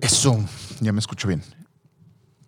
Eso, 0.00 0.38
ya 0.80 0.92
me 0.92 1.00
escucho 1.00 1.28
bien. 1.28 1.42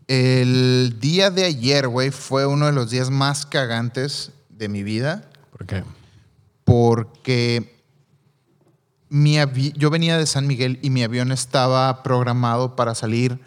El 0.07 0.97
día 1.01 1.31
de 1.31 1.45
ayer, 1.45 1.87
güey, 1.87 2.11
fue 2.11 2.47
uno 2.47 2.67
de 2.67 2.73
los 2.73 2.91
días 2.91 3.11
más 3.11 3.47
cagantes 3.47 4.33
de 4.49 4.69
mi 4.69 4.83
vida. 4.83 5.31
¿Por 5.53 5.67
qué? 5.67 5.85
Porque 6.65 7.81
mi 9.09 9.37
yo 9.77 9.91
venía 9.91 10.19
de 10.19 10.27
San 10.27 10.47
Miguel 10.47 10.79
y 10.83 10.91
mi 10.91 11.03
avión 11.03 11.33
estaba 11.33 12.03
programado 12.03 12.77
para 12.77 12.95
salir 12.95 13.41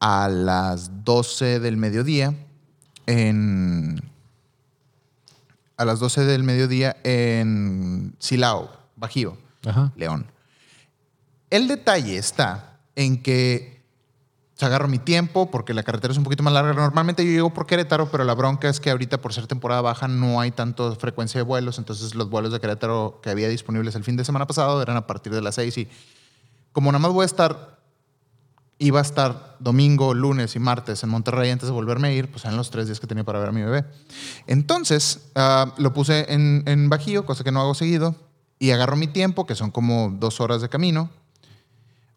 a 0.00 0.28
las 0.28 1.04
12 1.04 1.60
del 1.60 1.76
mediodía 1.76 2.34
en... 3.06 4.02
A 5.76 5.84
las 5.84 6.00
12 6.00 6.24
del 6.24 6.42
mediodía 6.42 6.96
en 7.04 8.16
Silao, 8.18 8.70
Bajío. 8.96 9.38
Ajá. 9.64 9.92
León. 9.96 10.26
El 11.50 11.68
detalle 11.68 12.16
está 12.16 12.67
en 12.98 13.22
que 13.22 13.78
se 14.54 14.66
agarro 14.66 14.88
mi 14.88 14.98
tiempo 14.98 15.52
porque 15.52 15.72
la 15.72 15.84
carretera 15.84 16.10
es 16.10 16.18
un 16.18 16.24
poquito 16.24 16.42
más 16.42 16.52
larga. 16.52 16.74
Normalmente 16.74 17.24
yo 17.24 17.30
llego 17.30 17.54
por 17.54 17.64
Querétaro, 17.64 18.10
pero 18.10 18.24
la 18.24 18.34
bronca 18.34 18.68
es 18.68 18.80
que 18.80 18.90
ahorita 18.90 19.20
por 19.20 19.32
ser 19.32 19.46
temporada 19.46 19.80
baja 19.82 20.08
no 20.08 20.40
hay 20.40 20.50
tanta 20.50 20.96
frecuencia 20.96 21.38
de 21.38 21.44
vuelos. 21.44 21.78
Entonces 21.78 22.16
los 22.16 22.28
vuelos 22.28 22.52
de 22.52 22.58
Querétaro 22.58 23.20
que 23.22 23.30
había 23.30 23.48
disponibles 23.48 23.94
el 23.94 24.02
fin 24.02 24.16
de 24.16 24.24
semana 24.24 24.48
pasado 24.48 24.82
eran 24.82 24.96
a 24.96 25.06
partir 25.06 25.32
de 25.32 25.40
las 25.40 25.54
6 25.54 25.78
y 25.78 25.88
como 26.72 26.90
nada 26.90 26.98
más 26.98 27.12
voy 27.12 27.22
a 27.22 27.26
estar, 27.26 27.78
iba 28.78 28.98
a 28.98 29.02
estar 29.02 29.54
domingo, 29.60 30.12
lunes 30.12 30.56
y 30.56 30.58
martes 30.58 31.04
en 31.04 31.10
Monterrey 31.10 31.50
antes 31.50 31.68
de 31.68 31.72
volverme 31.72 32.08
a 32.08 32.12
ir, 32.12 32.28
pues 32.32 32.44
eran 32.44 32.56
los 32.56 32.70
tres 32.70 32.86
días 32.86 32.98
que 32.98 33.06
tenía 33.06 33.22
para 33.22 33.38
ver 33.38 33.50
a 33.50 33.52
mi 33.52 33.62
bebé. 33.62 33.84
Entonces 34.48 35.30
ah, 35.36 35.72
lo 35.78 35.92
puse 35.92 36.32
en, 36.32 36.64
en 36.66 36.88
Bajío, 36.88 37.24
cosa 37.24 37.44
que 37.44 37.52
no 37.52 37.60
hago 37.60 37.74
seguido, 37.74 38.16
y 38.58 38.72
agarro 38.72 38.96
mi 38.96 39.06
tiempo, 39.06 39.46
que 39.46 39.54
son 39.54 39.70
como 39.70 40.12
dos 40.18 40.40
horas 40.40 40.62
de 40.62 40.68
camino. 40.68 41.10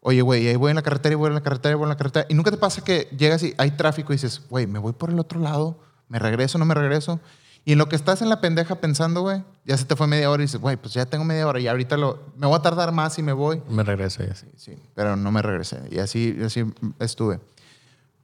Oye, 0.04 0.20
güey, 0.20 0.48
ahí 0.48 0.56
voy 0.56 0.70
en 0.70 0.76
la 0.76 0.82
carretera 0.82 1.12
y 1.12 1.16
voy 1.16 1.28
en 1.28 1.34
la 1.34 1.42
carretera 1.42 1.72
y 1.72 1.76
voy 1.76 1.84
en 1.84 1.90
la 1.90 1.96
carretera. 1.96 2.26
Y 2.28 2.34
nunca 2.34 2.50
te 2.50 2.56
pasa 2.56 2.82
que 2.82 3.08
llegas 3.16 3.42
y 3.44 3.54
hay 3.56 3.70
tráfico 3.70 4.12
y 4.12 4.16
dices, 4.16 4.42
güey, 4.50 4.66
me 4.66 4.78
voy 4.80 4.92
por 4.92 5.10
el 5.10 5.18
otro 5.20 5.38
lado, 5.38 5.78
me 6.08 6.18
regreso, 6.18 6.58
no 6.58 6.64
me 6.64 6.74
regreso. 6.74 7.20
Y 7.64 7.70
en 7.72 7.78
lo 7.78 7.88
que 7.88 7.94
estás 7.94 8.20
en 8.20 8.28
la 8.28 8.40
pendeja 8.40 8.74
pensando, 8.80 9.20
güey, 9.20 9.44
ya 9.64 9.78
se 9.78 9.84
te 9.84 9.94
fue 9.94 10.08
media 10.08 10.28
hora 10.28 10.42
y 10.42 10.46
dices, 10.46 10.60
güey, 10.60 10.76
pues 10.76 10.92
ya 10.94 11.06
tengo 11.06 11.24
media 11.24 11.46
hora 11.46 11.60
y 11.60 11.68
ahorita 11.68 11.96
lo, 11.96 12.18
me 12.36 12.48
voy 12.48 12.56
a 12.56 12.62
tardar 12.62 12.90
más 12.90 13.16
y 13.20 13.22
me 13.22 13.32
voy. 13.32 13.62
Me 13.68 13.84
regreso 13.84 14.24
y 14.24 14.26
así. 14.26 14.46
Sí, 14.56 14.76
pero 14.96 15.14
no 15.14 15.30
me 15.30 15.40
regresé. 15.40 15.80
Y 15.88 16.00
así, 16.00 16.36
así 16.44 16.64
estuve. 16.98 17.38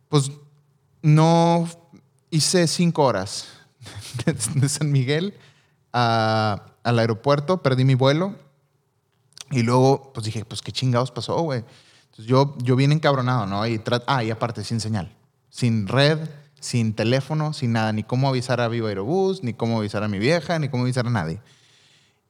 Pues 0.08 0.32
no 1.02 1.68
hice 2.30 2.66
cinco 2.66 3.04
horas 3.04 3.46
de, 4.56 4.68
San 4.68 4.90
Miguel 4.90 5.34
a- 5.92 6.64
al 6.82 6.98
aeropuerto, 6.98 7.62
perdí 7.62 7.84
mi 7.84 7.94
vuelo. 7.94 8.34
Y 9.50 9.62
luego, 9.62 10.12
pues 10.12 10.24
dije, 10.26 10.44
pues 10.44 10.60
qué 10.62 10.72
chingados 10.72 11.10
pasó, 11.10 11.40
güey. 11.40 11.64
Entonces 12.04 12.26
yo, 12.26 12.56
yo 12.62 12.76
bien 12.76 12.92
encabronado, 12.92 13.46
¿no? 13.46 13.66
Y 13.66 13.80
ah, 14.06 14.24
y 14.24 14.30
aparte, 14.30 14.64
sin 14.64 14.80
señal. 14.80 15.14
Sin 15.50 15.88
red, 15.88 16.18
sin 16.60 16.94
teléfono, 16.94 17.52
sin 17.52 17.72
nada. 17.72 17.92
Ni 17.92 18.02
cómo 18.02 18.28
avisar 18.28 18.60
a 18.60 18.68
Viva 18.68 18.88
Aerobús, 18.88 19.42
ni 19.42 19.54
cómo 19.54 19.78
avisar 19.78 20.02
a 20.02 20.08
mi 20.08 20.18
vieja, 20.18 20.58
ni 20.58 20.68
cómo 20.68 20.82
avisar 20.84 21.06
a 21.06 21.10
nadie. 21.10 21.40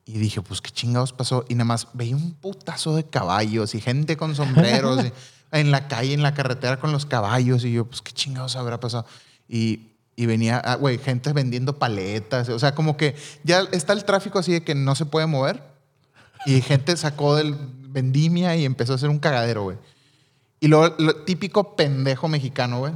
Y 0.05 0.19
dije, 0.19 0.41
pues 0.41 0.61
qué 0.61 0.71
chingados 0.71 1.13
pasó. 1.13 1.45
Y 1.49 1.55
nada 1.55 1.65
más 1.67 1.89
veía 1.93 2.17
un 2.17 2.33
putazo 2.35 2.95
de 2.97 3.05
caballos 3.05 3.75
y 3.75 3.81
gente 3.81 4.17
con 4.17 4.35
sombreros 4.35 5.05
y- 5.05 5.13
en 5.53 5.71
la 5.71 5.89
calle, 5.89 6.13
en 6.15 6.23
la 6.23 6.35
carretera 6.35 6.79
con 6.79 6.93
los 6.93 7.05
caballos. 7.07 7.65
Y 7.65 7.73
yo, 7.73 7.85
pues 7.85 8.01
qué 8.03 8.13
chingados 8.13 8.57
habrá 8.57 8.79
pasado. 8.81 9.07
Y, 9.49 9.89
y 10.17 10.27
venía, 10.27 10.59
ah, 10.65 10.77
güey, 10.77 10.99
gente 10.99 11.33
vendiendo 11.33 11.79
paletas. 11.79 12.49
O 12.51 12.59
sea, 12.59 12.75
como 12.75 12.97
que 12.97 13.17
ya 13.45 13.61
está 13.73 13.93
el 13.93 14.05
tráfico 14.05 14.39
así 14.39 14.53
de 14.53 14.63
que 14.63 14.75
no 14.75 14.95
se 14.95 15.05
puede 15.07 15.27
mover. 15.27 15.63
Y 16.47 16.61
gente 16.61 16.97
sacó 16.97 17.37
del 17.37 17.55
vendimia 17.89 18.55
y 18.57 18.65
empezó 18.65 18.93
a 18.93 18.97
hacer 18.97 19.09
un 19.09 19.19
cagadero, 19.19 19.63
güey. 19.65 19.77
Y 20.61 20.69
lo 20.69 20.95
típico 21.25 21.77
pendejo 21.77 22.29
mexicano, 22.29 22.81
güey. 22.81 22.93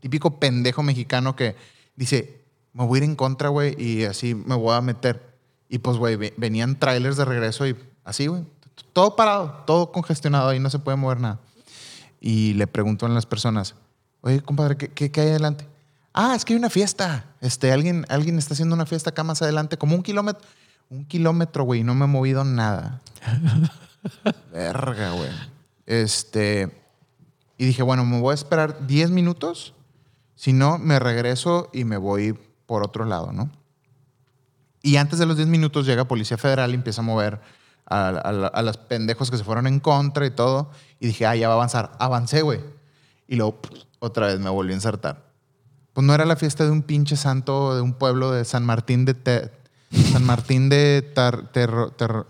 Típico 0.00 0.38
pendejo 0.38 0.82
mexicano 0.82 1.34
que 1.36 1.56
dice, 1.96 2.40
me 2.72 2.84
voy 2.84 2.98
a 2.98 3.04
ir 3.04 3.10
en 3.10 3.16
contra, 3.16 3.48
güey, 3.48 3.74
y 3.80 4.04
así 4.04 4.34
me 4.34 4.54
voy 4.54 4.74
a 4.74 4.80
meter. 4.80 5.34
Y 5.68 5.78
pues, 5.78 5.96
güey, 5.96 6.16
ve- 6.16 6.34
venían 6.36 6.78
trailers 6.78 7.16
de 7.16 7.24
regreso 7.24 7.66
y 7.66 7.76
así, 8.04 8.26
güey. 8.26 8.42
Todo 8.92 9.16
parado, 9.16 9.62
todo 9.66 9.92
congestionado 9.92 10.48
ahí, 10.48 10.58
no 10.58 10.70
se 10.70 10.78
puede 10.78 10.96
mover 10.96 11.20
nada. 11.20 11.40
Y 12.20 12.54
le 12.54 12.66
pregunto 12.66 13.06
a 13.06 13.08
las 13.08 13.26
personas, 13.26 13.74
oye, 14.20 14.40
compadre, 14.40 14.76
¿qué, 14.76 14.88
qué, 14.88 15.10
qué 15.10 15.20
hay 15.20 15.28
adelante? 15.30 15.66
Ah, 16.12 16.34
es 16.36 16.44
que 16.44 16.52
hay 16.52 16.58
una 16.58 16.70
fiesta. 16.70 17.24
Este, 17.40 17.72
alguien, 17.72 18.04
alguien 18.08 18.38
está 18.38 18.54
haciendo 18.54 18.74
una 18.74 18.86
fiesta 18.86 19.10
acá 19.10 19.24
más 19.24 19.40
adelante, 19.42 19.76
como 19.78 19.94
un 19.94 20.02
kilómetro. 20.02 20.42
Un 20.90 21.04
kilómetro, 21.06 21.64
güey, 21.64 21.82
no 21.82 21.94
me 21.94 22.04
he 22.04 22.08
movido 22.08 22.44
nada. 22.44 23.00
Verga, 24.52 25.10
güey. 25.12 25.30
Este. 25.86 26.80
Y 27.58 27.66
dije, 27.66 27.82
bueno, 27.82 28.04
me 28.04 28.20
voy 28.20 28.32
a 28.32 28.34
esperar 28.34 28.86
10 28.86 29.10
minutos. 29.10 29.74
Si 30.34 30.52
no, 30.52 30.78
me 30.78 30.98
regreso 30.98 31.70
y 31.72 31.84
me 31.84 31.96
voy 31.96 32.38
por 32.66 32.82
otro 32.82 33.04
lado, 33.04 33.32
¿no? 33.32 33.50
Y 34.82 34.96
antes 34.96 35.18
de 35.18 35.26
los 35.26 35.36
10 35.36 35.48
minutos 35.48 35.86
llega 35.86 36.04
Policía 36.06 36.36
Federal 36.36 36.72
y 36.72 36.74
empieza 36.74 37.00
a 37.00 37.04
mover 37.04 37.40
a, 37.86 38.08
a- 38.08 38.46
a 38.48 38.62
los 38.62 38.76
pendejos 38.76 39.30
que 39.30 39.38
se 39.38 39.44
fueron 39.44 39.66
en 39.66 39.80
contra 39.80 40.26
y 40.26 40.30
todo. 40.30 40.70
Y 41.00 41.06
dije, 41.06 41.26
ah, 41.26 41.36
ya 41.36 41.48
va 41.48 41.54
a 41.54 41.56
avanzar. 41.56 41.92
Avancé, 41.98 42.42
güey. 42.42 42.60
Y 43.28 43.36
luego 43.36 43.60
otra 44.00 44.26
vez 44.26 44.38
me 44.40 44.50
volví 44.50 44.72
a 44.72 44.74
ensartar. 44.76 45.24
Pues 45.94 46.06
no 46.06 46.12
era 46.14 46.24
la 46.26 46.36
fiesta 46.36 46.64
de 46.64 46.70
un 46.70 46.82
pinche 46.82 47.16
santo 47.16 47.74
de 47.74 47.80
un 47.80 47.94
pueblo 47.94 48.32
de 48.32 48.44
San 48.44 48.66
Martín 48.66 49.04
de 49.04 49.14
Te- 49.14 49.50
San 50.12 50.24
Martín 50.24 50.68
de 50.68 51.02
Tar- 51.14 51.50
Terro- 51.52 51.90
Terro- 51.90 52.26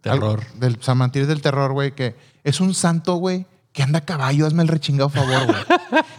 Terror. 0.00 0.40
Al- 0.54 0.60
del 0.60 0.82
San 0.82 0.98
Martín 0.98 1.26
del 1.26 1.42
Terror, 1.42 1.72
güey, 1.72 1.94
que 1.94 2.16
es 2.44 2.60
un 2.60 2.74
santo, 2.74 3.16
güey, 3.16 3.46
que 3.72 3.82
anda 3.82 4.00
a 4.00 4.04
caballo. 4.04 4.46
Hazme 4.46 4.62
el 4.62 4.68
rechingado 4.68 5.08
favor, 5.08 5.46
güey. 5.46 5.58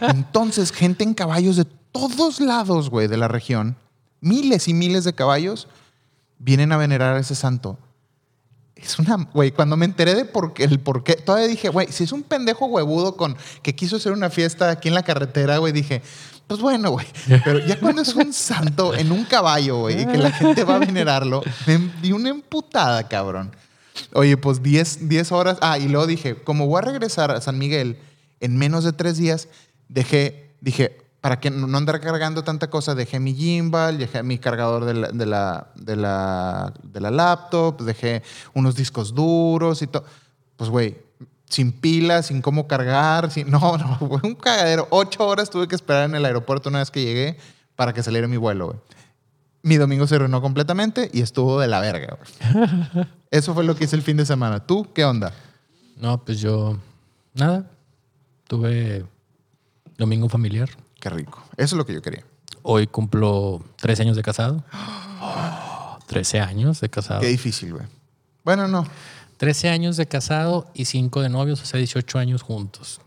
Entonces, 0.00 0.72
gente 0.72 1.04
en 1.04 1.14
caballos 1.14 1.56
de 1.56 1.64
todos 1.64 2.40
lados, 2.40 2.90
güey, 2.90 3.08
de 3.08 3.16
la 3.16 3.28
región, 3.28 3.76
miles 4.20 4.68
y 4.68 4.74
miles 4.74 5.04
de 5.04 5.14
caballos, 5.14 5.66
vienen 6.38 6.72
a 6.72 6.76
venerar 6.76 7.16
a 7.16 7.20
ese 7.20 7.34
santo. 7.34 7.78
Es 8.82 8.98
una, 8.98 9.16
güey, 9.32 9.52
cuando 9.52 9.76
me 9.76 9.84
enteré 9.84 10.14
de 10.14 10.24
por 10.24 10.54
qué, 10.54 10.64
el 10.64 10.80
por 10.80 11.04
qué, 11.04 11.14
todavía 11.14 11.48
dije, 11.48 11.68
güey, 11.68 11.88
si 11.90 12.04
es 12.04 12.12
un 12.12 12.22
pendejo 12.22 12.66
huevudo 12.66 13.16
con 13.16 13.36
que 13.62 13.74
quiso 13.74 13.96
hacer 13.96 14.12
una 14.12 14.30
fiesta 14.30 14.70
aquí 14.70 14.88
en 14.88 14.94
la 14.94 15.02
carretera, 15.02 15.58
güey, 15.58 15.72
dije, 15.72 16.02
pues 16.46 16.60
bueno, 16.60 16.90
güey. 16.90 17.06
Pero 17.44 17.58
ya 17.60 17.78
cuando 17.78 18.02
es 18.02 18.14
un 18.14 18.32
santo 18.32 18.94
en 18.94 19.12
un 19.12 19.24
caballo, 19.24 19.80
güey, 19.80 20.02
y 20.02 20.06
que 20.06 20.18
la 20.18 20.32
gente 20.32 20.64
va 20.64 20.76
a 20.76 20.78
venerarlo, 20.78 21.42
me 21.66 21.78
di 22.02 22.12
una 22.12 22.30
emputada, 22.30 23.06
cabrón. 23.06 23.54
Oye, 24.12 24.36
pues 24.36 24.62
10, 24.62 25.08
10 25.08 25.32
horas. 25.32 25.58
Ah, 25.60 25.78
y 25.78 25.88
luego 25.88 26.06
dije, 26.06 26.34
como 26.36 26.66
voy 26.66 26.78
a 26.78 26.82
regresar 26.82 27.30
a 27.30 27.40
San 27.40 27.58
Miguel 27.58 27.98
en 28.40 28.56
menos 28.56 28.84
de 28.84 28.92
tres 28.92 29.18
días, 29.18 29.48
dejé, 29.88 30.50
dije, 30.60 30.99
para 31.20 31.38
que 31.38 31.50
no 31.50 31.76
andar 31.76 32.00
cargando 32.00 32.42
tanta 32.42 32.70
cosa, 32.70 32.94
dejé 32.94 33.20
mi 33.20 33.34
gimbal, 33.34 33.98
dejé 33.98 34.22
mi 34.22 34.38
cargador 34.38 34.86
de 34.86 34.94
la, 34.94 35.08
de 35.08 35.26
la, 35.26 35.66
de 35.74 35.96
la, 35.96 36.72
de 36.82 37.00
la 37.00 37.10
laptop, 37.10 37.82
dejé 37.82 38.22
unos 38.54 38.74
discos 38.74 39.14
duros 39.14 39.82
y 39.82 39.86
todo. 39.86 40.04
Pues, 40.56 40.70
güey, 40.70 40.96
sin 41.50 41.72
pilas, 41.72 42.26
sin 42.26 42.40
cómo 42.40 42.66
cargar, 42.66 43.30
sin... 43.30 43.50
No, 43.50 43.76
no, 43.76 43.98
fue 43.98 44.20
un 44.22 44.34
cagadero. 44.34 44.86
Ocho 44.90 45.26
horas 45.26 45.50
tuve 45.50 45.68
que 45.68 45.74
esperar 45.74 46.04
en 46.08 46.14
el 46.14 46.24
aeropuerto 46.24 46.70
una 46.70 46.78
vez 46.78 46.90
que 46.90 47.02
llegué 47.02 47.36
para 47.76 47.92
que 47.92 48.02
saliera 48.02 48.26
mi 48.26 48.36
vuelo, 48.36 48.68
güey. 48.68 48.78
Mi 49.62 49.76
domingo 49.76 50.06
se 50.06 50.14
arruinó 50.14 50.40
completamente 50.40 51.10
y 51.12 51.20
estuvo 51.20 51.60
de 51.60 51.68
la 51.68 51.80
verga, 51.80 52.16
güey. 52.16 53.06
Eso 53.30 53.52
fue 53.52 53.64
lo 53.64 53.76
que 53.76 53.84
hice 53.84 53.94
el 53.94 54.02
fin 54.02 54.16
de 54.16 54.24
semana. 54.24 54.60
¿Tú 54.60 54.90
qué 54.94 55.04
onda? 55.04 55.34
No, 55.98 56.24
pues 56.24 56.40
yo. 56.40 56.78
Nada. 57.34 57.70
Tuve 58.48 59.04
domingo 59.98 60.30
familiar. 60.30 60.70
Qué 61.00 61.10
rico. 61.10 61.42
Eso 61.56 61.74
es 61.74 61.78
lo 61.78 61.84
que 61.86 61.94
yo 61.94 62.02
quería. 62.02 62.24
Hoy 62.62 62.86
cumplo 62.86 63.64
13 63.76 64.02
años 64.02 64.16
de 64.16 64.22
casado. 64.22 64.62
13 66.06 66.40
años 66.40 66.80
de 66.80 66.90
casado. 66.90 67.20
Qué 67.20 67.28
difícil, 67.28 67.72
güey. 67.72 67.86
Bueno, 68.44 68.68
no. 68.68 68.86
13 69.38 69.70
años 69.70 69.96
de 69.96 70.06
casado 70.06 70.70
y 70.74 70.84
5 70.84 71.22
de 71.22 71.28
novios, 71.30 71.62
o 71.62 71.64
sea, 71.64 71.78
18 71.78 72.18
años 72.18 72.42
juntos. 72.42 73.00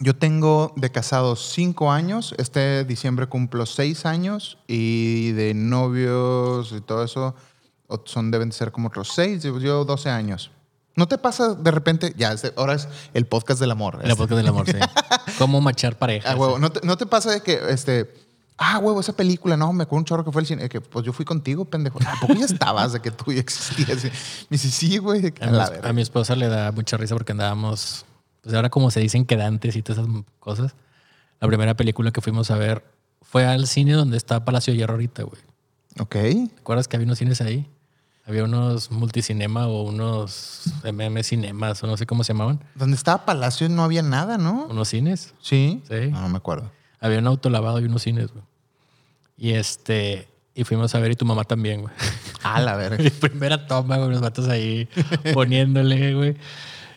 Yo 0.00 0.14
tengo 0.16 0.72
de 0.76 0.90
casado 0.92 1.34
cinco 1.34 1.90
años. 1.90 2.32
Este 2.38 2.84
diciembre 2.84 3.26
cumplo 3.26 3.66
seis 3.66 4.06
años. 4.06 4.56
Y 4.68 5.32
de 5.32 5.54
novios 5.54 6.72
y 6.72 6.80
todo 6.80 7.02
eso 7.02 7.34
son, 8.04 8.30
deben 8.30 8.52
ser 8.52 8.70
como 8.70 8.88
otros 8.88 9.08
seis. 9.12 9.42
Yo- 9.42 9.58
Yo 9.58 9.84
12 9.84 10.08
años. 10.08 10.52
¿No 10.98 11.06
te 11.06 11.16
pasa 11.16 11.54
de 11.54 11.70
repente? 11.70 12.12
Ya, 12.16 12.32
este- 12.32 12.52
ahora 12.56 12.74
es 12.74 12.88
el 13.14 13.24
podcast 13.24 13.60
del 13.60 13.70
amor. 13.70 14.00
Este. 14.02 14.16
podcast 14.16 14.36
del 14.36 14.48
amor, 14.48 14.66
sí. 14.66 14.76
¿Cómo 15.38 15.60
machar 15.60 15.96
parejas? 15.96 16.32
Ah, 16.32 16.36
huevo. 16.36 16.58
¿No 16.58 16.70
te, 16.72 16.84
no 16.84 16.96
te 16.96 17.06
pasa 17.06 17.30
de 17.30 17.40
que, 17.40 17.56
este, 17.68 18.12
ah, 18.56 18.78
huevo, 18.78 18.98
esa 18.98 19.12
película, 19.12 19.56
no, 19.56 19.72
me 19.72 19.84
acuerdo 19.84 20.00
un 20.00 20.04
chorro 20.06 20.24
que 20.24 20.32
fue 20.32 20.42
el 20.42 20.48
cine, 20.48 20.68
que 20.68 20.80
pues 20.80 21.06
yo 21.06 21.12
fui 21.12 21.24
contigo, 21.24 21.64
pendejo. 21.64 22.00
Tampoco 22.00 22.34
ya 22.34 22.46
estabas 22.46 22.94
de 22.94 23.00
que 23.00 23.12
tú 23.12 23.32
ya 23.32 23.38
existías. 23.38 24.02
Me 24.02 24.10
dice, 24.50 24.70
sí, 24.72 24.98
güey. 24.98 25.22
mi, 25.22 25.28
a 25.88 25.92
mi 25.92 26.02
esposa 26.02 26.34
le 26.34 26.48
da 26.48 26.72
mucha 26.72 26.96
risa 26.96 27.14
porque 27.14 27.30
andábamos, 27.30 28.04
pues 28.42 28.52
ahora 28.56 28.68
como 28.68 28.90
se 28.90 28.98
dicen 28.98 29.24
quedantes 29.24 29.76
y 29.76 29.82
todas 29.82 30.02
esas 30.04 30.24
cosas. 30.40 30.74
La 31.38 31.46
primera 31.46 31.76
película 31.76 32.10
que 32.10 32.20
fuimos 32.20 32.50
a 32.50 32.56
ver 32.56 32.84
fue 33.22 33.46
al 33.46 33.68
cine 33.68 33.92
donde 33.92 34.16
está 34.16 34.44
Palacio 34.44 34.72
de 34.72 34.78
Hierro 34.78 34.94
ahorita, 34.94 35.22
güey. 35.22 35.40
Ok. 36.00 36.14
¿Te 36.14 36.50
acuerdas 36.58 36.88
que 36.88 36.96
había 36.96 37.06
unos 37.06 37.18
cines 37.18 37.40
ahí? 37.40 37.70
Había 38.28 38.44
unos 38.44 38.90
multicinema 38.90 39.68
o 39.68 39.84
unos 39.84 40.64
MM 40.84 41.24
cinemas 41.24 41.82
o 41.82 41.86
no 41.86 41.96
sé 41.96 42.04
cómo 42.04 42.24
se 42.24 42.34
llamaban. 42.34 42.62
Donde 42.74 42.94
estaba 42.94 43.24
Palacio 43.24 43.70
no 43.70 43.82
había 43.82 44.02
nada, 44.02 44.36
¿no? 44.36 44.66
Unos 44.66 44.88
cines. 44.88 45.32
Sí. 45.40 45.82
Sí. 45.88 46.08
No, 46.10 46.20
no 46.20 46.28
me 46.28 46.36
acuerdo. 46.36 46.70
Había 47.00 47.20
un 47.20 47.26
autolavado 47.26 47.80
y 47.80 47.84
unos 47.86 48.02
cines, 48.02 48.30
güey. 48.30 48.44
Y 49.38 49.52
este, 49.52 50.28
y 50.54 50.64
fuimos 50.64 50.94
a 50.94 50.98
ver 50.98 51.12
y 51.12 51.14
tu 51.14 51.24
mamá 51.24 51.44
también, 51.44 51.80
güey. 51.80 51.94
A 52.42 52.60
la 52.60 52.76
verga. 52.76 53.02
Primera 53.20 53.66
toma, 53.66 53.96
güey, 53.96 54.10
los 54.10 54.20
vatos 54.20 54.46
ahí 54.48 54.88
poniéndole, 55.32 56.14
güey. 56.14 56.36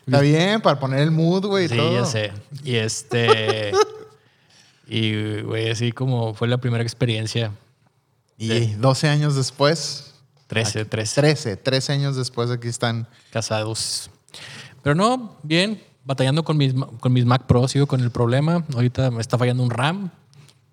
Está 0.05 0.19
bien, 0.19 0.59
para 0.59 0.81
poner 0.81 0.99
el 0.99 1.11
mood, 1.11 1.45
güey. 1.45 1.69
Sí, 1.69 1.77
todo. 1.77 1.93
ya 1.93 2.05
sé. 2.05 2.33
Y 2.65 2.75
este. 2.75 3.71
y, 4.85 5.43
güey, 5.43 5.69
así 5.69 5.93
como 5.93 6.33
fue 6.33 6.49
la 6.49 6.57
primera 6.57 6.83
experiencia. 6.83 7.51
Y 8.37 8.73
12 8.73 9.07
años 9.07 9.35
después, 9.35 10.10
13, 10.51 10.83
13 10.85 11.21
13, 11.21 11.57
13 11.57 11.93
años 11.93 12.15
después 12.17 12.51
aquí 12.51 12.67
están. 12.67 13.07
casados. 13.31 14.11
Pero 14.83 14.95
no, 14.95 15.37
bien, 15.43 15.81
batallando 16.03 16.43
con 16.43 16.57
mis, 16.57 16.73
con 16.99 17.13
mis 17.13 17.25
Mac 17.25 17.45
Pro, 17.45 17.69
sigo 17.69 17.87
con 17.87 18.01
el 18.01 18.11
problema. 18.11 18.65
Ahorita 18.73 19.11
me 19.11 19.21
está 19.21 19.37
fallando 19.37 19.63
un 19.63 19.69
RAM. 19.69 20.11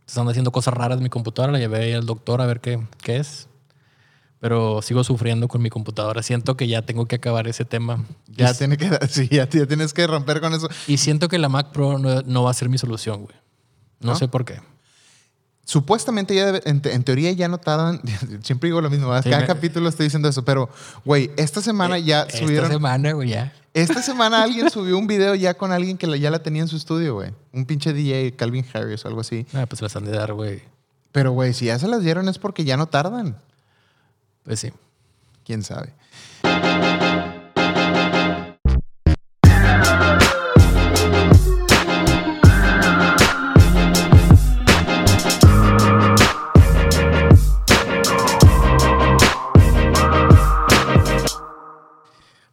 Están 0.05 0.29
haciendo 0.29 0.51
cosas 0.51 0.75
raras 0.75 0.97
en 0.97 1.05
mi 1.05 1.11
computadora. 1.11 1.53
La 1.53 1.61
llevé 1.61 1.95
al 1.95 2.07
doctor 2.07 2.41
a 2.41 2.47
ver 2.47 2.61
qué, 2.61 2.81
qué 3.03 3.19
es. 3.19 3.47
Pero 4.41 4.83
sigo 4.83 5.05
sufriendo 5.05 5.47
con 5.47 5.63
mi 5.63 5.71
computadora. 5.71 6.25
Siento 6.25 6.57
que 6.57 6.67
ya 6.67 6.83
tengo 6.83 7.07
que 7.07 7.17
acabar 7.17 7.47
ese 7.47 7.65
tema. 7.65 8.05
Ya 8.27 8.51
y, 8.51 8.55
tiene 8.55 8.77
que, 8.79 8.89
sí, 9.09 9.29
ya, 9.31 9.49
ya 9.49 9.67
tienes 9.67 9.95
que 9.95 10.07
romper 10.09 10.41
con 10.41 10.55
eso. 10.55 10.69
y 10.89 10.97
siento 10.97 11.29
que 11.29 11.39
la 11.39 11.49
Mac 11.49 11.71
Pro 11.71 11.99
no, 11.99 12.23
no 12.23 12.43
va 12.43 12.51
a 12.51 12.55
ser 12.55 12.69
mi 12.69 12.79
solución, 12.79 13.25
güey. 13.25 13.37
No, 14.01 14.13
¿No? 14.13 14.19
sé 14.19 14.27
por 14.27 14.45
qué. 14.45 14.61
Supuestamente 15.71 16.35
ya, 16.35 16.47
debe- 16.51 16.63
en, 16.65 16.81
te- 16.81 16.95
en 16.95 17.05
teoría 17.05 17.31
ya 17.33 17.47
no 17.47 17.59
tardan, 17.59 18.01
siempre 18.43 18.69
digo 18.69 18.81
lo 18.81 18.89
mismo, 18.89 19.09
¿verdad? 19.09 19.23
Sí, 19.25 19.29
cada 19.29 19.43
me- 19.43 19.47
capítulo 19.47 19.87
estoy 19.91 20.05
diciendo 20.07 20.27
eso, 20.27 20.43
pero, 20.43 20.71
güey, 21.05 21.31
esta 21.37 21.61
semana 21.61 21.99
ya 21.99 22.23
Esta 22.23 22.39
subieron, 22.39 22.71
semana, 22.71 23.13
güey, 23.13 23.29
ya. 23.29 23.53
esta 23.75 24.01
semana 24.01 24.43
alguien 24.45 24.71
subió 24.71 24.97
un 24.97 25.07
video 25.07 25.35
ya 25.35 25.53
con 25.53 25.71
alguien 25.71 25.99
que 25.99 26.07
la- 26.07 26.17
ya 26.17 26.31
la 26.31 26.39
tenía 26.43 26.63
en 26.63 26.69
su 26.69 26.77
estudio, 26.77 27.13
güey. 27.17 27.35
Un 27.53 27.67
pinche 27.67 27.93
DJ, 27.93 28.35
Calvin 28.35 28.65
Harris 28.73 29.05
o 29.05 29.09
algo 29.09 29.21
así. 29.21 29.47
Ah, 29.53 29.67
pues 29.67 29.83
las 29.83 29.95
han 29.95 30.07
de 30.07 30.13
dar, 30.13 30.33
güey. 30.33 30.63
Pero, 31.13 31.33
güey, 31.33 31.53
si 31.53 31.67
ya 31.67 31.79
se 31.79 31.87
las 31.87 32.03
dieron 32.03 32.31
es 32.31 32.39
porque 32.39 32.65
ya 32.65 32.79
no 32.79 32.87
tardan. 32.87 33.37
Pues 34.45 34.61
sí. 34.61 34.73
¿Quién 35.45 35.63
sabe? 35.63 35.93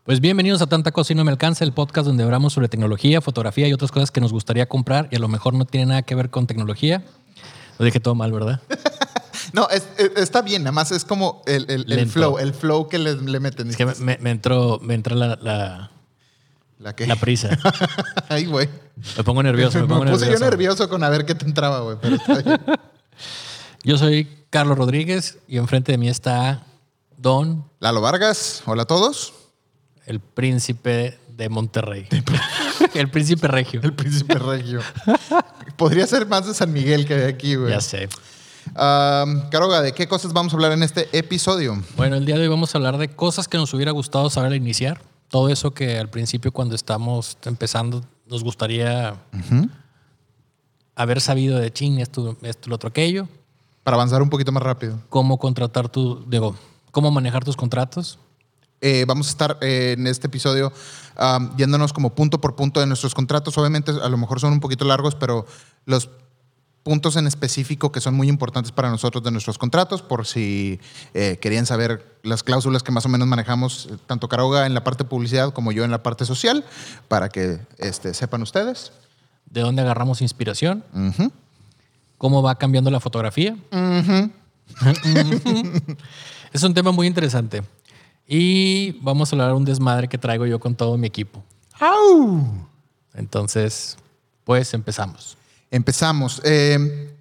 Pues 0.06 0.22
bienvenidos 0.22 0.62
a 0.62 0.68
Tanta 0.68 0.92
Cosa 0.92 1.14
y 1.14 1.16
No 1.16 1.24
Me 1.24 1.32
Alcanza, 1.32 1.64
el 1.64 1.74
podcast 1.74 2.06
donde 2.06 2.24
hablamos 2.24 2.54
sobre 2.54 2.68
tecnología, 2.70 3.22
fotografía 3.22 3.68
y 3.68 3.74
otras 3.74 3.92
cosas 3.92 4.12
que 4.12 4.22
nos 4.22 4.32
gustaría 4.32 4.68
comprar 4.68 5.08
y 5.12 5.16
a 5.16 5.20
lo 5.20 5.28
mejor 5.28 5.56
no 5.56 5.66
tiene 5.66 5.88
nada 5.88 6.02
que 6.04 6.14
ver 6.14 6.30
con 6.30 6.46
tecnología. 6.46 7.04
Lo 7.80 7.86
dije 7.86 8.00
todo 8.00 8.16
mal, 8.16 8.32
¿verdad? 8.32 8.62
No, 9.54 9.70
es- 9.70 9.88
es- 9.98 10.12
está 10.18 10.42
bien, 10.42 10.64
nada 10.64 10.74
más 10.74 10.92
es 10.92 11.06
como 11.06 11.42
el, 11.46 11.64
el- 11.70 11.82
el 11.84 11.98
Lento. 11.98 12.12
flow, 12.14 12.40
el 12.40 12.54
flow 12.54 12.90
que 12.90 12.98
le, 13.00 13.16
le 13.16 13.40
meten. 13.40 13.70
Es 13.70 13.78
que 13.78 13.86
me, 13.86 13.94
me- 13.96 14.18
me 14.20 14.32
entró, 14.32 14.80
me 14.82 14.96
entra 14.96 15.16
la, 15.16 15.38
la- 15.42 15.92
La 16.80 16.94
que... 16.94 17.08
la 17.08 17.16
prisa. 17.16 17.58
Ay, 18.30 18.48
güey. 18.48 18.68
Me 19.16 19.24
pongo 19.24 19.44
nervioso, 19.44 19.78
me 19.78 19.84
Me, 19.84 19.88
pongo 19.90 20.04
puse 20.12 20.26
nervioso. 20.26 20.44
yo 20.44 20.50
nervioso 20.50 20.90
con 20.90 21.04
a 21.06 21.10
ver 21.10 21.26
qué 21.26 21.36
te 21.36 21.46
entraba, 21.46 21.80
güey. 21.82 21.98
Yo 23.84 23.98
soy 23.98 24.28
Carlos 24.50 24.78
Rodríguez 24.78 25.38
y 25.48 25.58
enfrente 25.58 25.92
de 25.94 26.00
mí 26.00 26.10
está 26.10 26.64
Don, 27.18 27.64
Lalo 27.80 28.02
Vargas, 28.02 28.62
hola 28.66 28.82
a 28.84 28.86
todos. 28.88 29.34
El 30.06 30.20
príncipe 30.20 31.20
de 31.30 31.50
Monterrey. 31.50 32.08
el 32.94 33.10
príncipe 33.10 33.48
regio. 33.48 33.82
El 33.84 33.94
príncipe 33.94 34.36
regio. 34.36 34.82
Podría 35.78 36.08
ser 36.08 36.28
más 36.28 36.48
de 36.48 36.54
San 36.54 36.72
Miguel 36.72 37.06
que 37.06 37.16
de 37.16 37.28
aquí, 37.28 37.56
güey. 37.56 37.72
Ya 37.72 37.82
sé. 37.82 38.08
Um, 38.70 39.50
Caroga, 39.50 39.82
¿de 39.82 39.94
qué 39.94 40.08
cosas 40.08 40.34
vamos 40.34 40.54
a 40.54 40.56
hablar 40.56 40.72
en 40.72 40.84
este 40.84 41.08
episodio? 41.18 41.82
Bueno, 41.96 42.16
el 42.16 42.26
día 42.26 42.36
de 42.36 42.42
hoy 42.42 42.48
vamos 42.48 42.74
a 42.74 42.78
hablar 42.78 42.98
de 42.98 43.10
cosas 43.10 43.48
que 43.48 43.58
nos 43.58 43.74
hubiera 43.74 43.92
gustado 43.92 44.30
saber 44.30 44.52
al 44.52 44.58
iniciar. 44.58 45.02
Todo 45.30 45.50
eso 45.50 45.72
que 45.72 45.98
al 45.98 46.10
principio 46.10 46.52
cuando 46.52 46.76
estamos 46.76 47.38
empezando 47.46 48.04
nos 48.28 48.44
gustaría 48.44 49.16
haber 50.96 51.22
sabido 51.22 51.60
de 51.60 51.72
ching, 51.72 52.00
esto, 52.00 52.38
esto, 52.42 52.70
lo 52.70 52.76
otro, 52.76 52.90
aquello. 52.90 53.28
Para 53.84 53.96
avanzar 53.96 54.22
un 54.22 54.30
poquito 54.30 54.52
más 54.52 54.64
rápido. 54.64 55.00
Cómo 55.10 55.38
contratar 55.38 55.90
tu, 55.90 56.24
digo, 56.28 56.56
cómo 56.92 57.12
manejar 57.12 57.44
tus 57.44 57.56
contratos. 57.56 58.18
Eh, 58.82 59.06
vamos 59.08 59.28
a 59.28 59.30
estar 59.30 59.58
eh, 59.62 59.96
en 59.98 60.06
este 60.08 60.28
episodio 60.28 60.72
um, 61.18 61.56
yéndonos 61.56 61.94
como 61.94 62.14
punto 62.14 62.40
por 62.40 62.56
punto 62.56 62.80
de 62.80 62.86
nuestros 62.86 63.16
contratos. 63.16 63.58
Obviamente, 63.58 63.92
a 63.92 64.10
lo 64.10 64.18
mejor 64.18 64.40
son 64.40 64.54
un 64.54 64.60
poquito 64.60 64.86
largos, 64.86 65.16
pero 65.16 65.46
los 65.86 66.10
puntos 66.86 67.16
en 67.16 67.26
específico 67.26 67.92
que 67.92 68.00
son 68.00 68.14
muy 68.14 68.30
importantes 68.30 68.72
para 68.72 68.92
nosotros 68.92 69.24
de 69.24 69.32
nuestros 69.32 69.58
contratos, 69.58 70.04
por 70.04 70.28
si 70.28 70.80
eh, 71.16 71.40
querían 71.42 71.66
saber 71.66 72.20
las 72.22 72.44
cláusulas 72.44 72.84
que 72.84 72.92
más 72.92 73.08
o 73.08 73.10
menos 73.10 73.28
manejamos, 73.28 73.90
tanto 74.06 74.30
Caroga 74.30 74.68
en 74.68 74.76
la 74.76 74.84
parte 74.84 75.04
de 75.04 75.10
publicidad 75.10 75.52
como 75.52 75.72
yo 75.72 75.84
en 75.84 75.90
la 75.90 76.04
parte 76.04 76.26
social, 76.26 76.64
para 77.08 77.30
que 77.30 77.60
este, 77.80 78.14
sepan 78.14 78.44
ustedes. 78.44 78.92
De 79.50 79.62
dónde 79.62 79.82
agarramos 79.82 80.22
inspiración. 80.22 80.84
Cómo 82.20 82.44
va 82.44 82.54
cambiando 82.56 82.92
la 82.92 83.00
fotografía. 83.00 83.58
es 86.54 86.62
un 86.62 86.74
tema 86.76 86.92
muy 86.92 87.08
interesante. 87.08 87.64
Y 88.28 88.94
vamos 89.02 89.32
a 89.32 89.36
hablar 89.36 89.50
de 89.50 89.54
un 89.56 89.66
desmadre 89.66 90.08
que 90.08 90.18
traigo 90.18 90.46
yo 90.46 90.60
con 90.60 90.76
todo 90.76 90.98
mi 90.98 91.08
equipo. 91.08 91.44
¡Au! 91.80 92.44
Entonces, 93.14 93.98
pues 94.44 94.74
empezamos. 94.74 95.38
Empezamos. 95.72 96.42
Eh, 96.44 97.12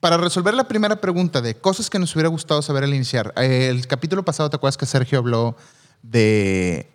para 0.00 0.16
resolver 0.16 0.54
la 0.54 0.68
primera 0.68 1.00
pregunta 1.00 1.40
de 1.40 1.54
cosas 1.56 1.90
que 1.90 1.98
nos 1.98 2.14
hubiera 2.14 2.28
gustado 2.28 2.62
saber 2.62 2.84
al 2.84 2.94
iniciar, 2.94 3.32
eh, 3.36 3.68
el 3.68 3.86
capítulo 3.86 4.24
pasado, 4.24 4.48
¿te 4.48 4.56
acuerdas 4.56 4.76
que 4.76 4.86
Sergio 4.86 5.18
habló 5.18 5.56
de, 6.02 6.88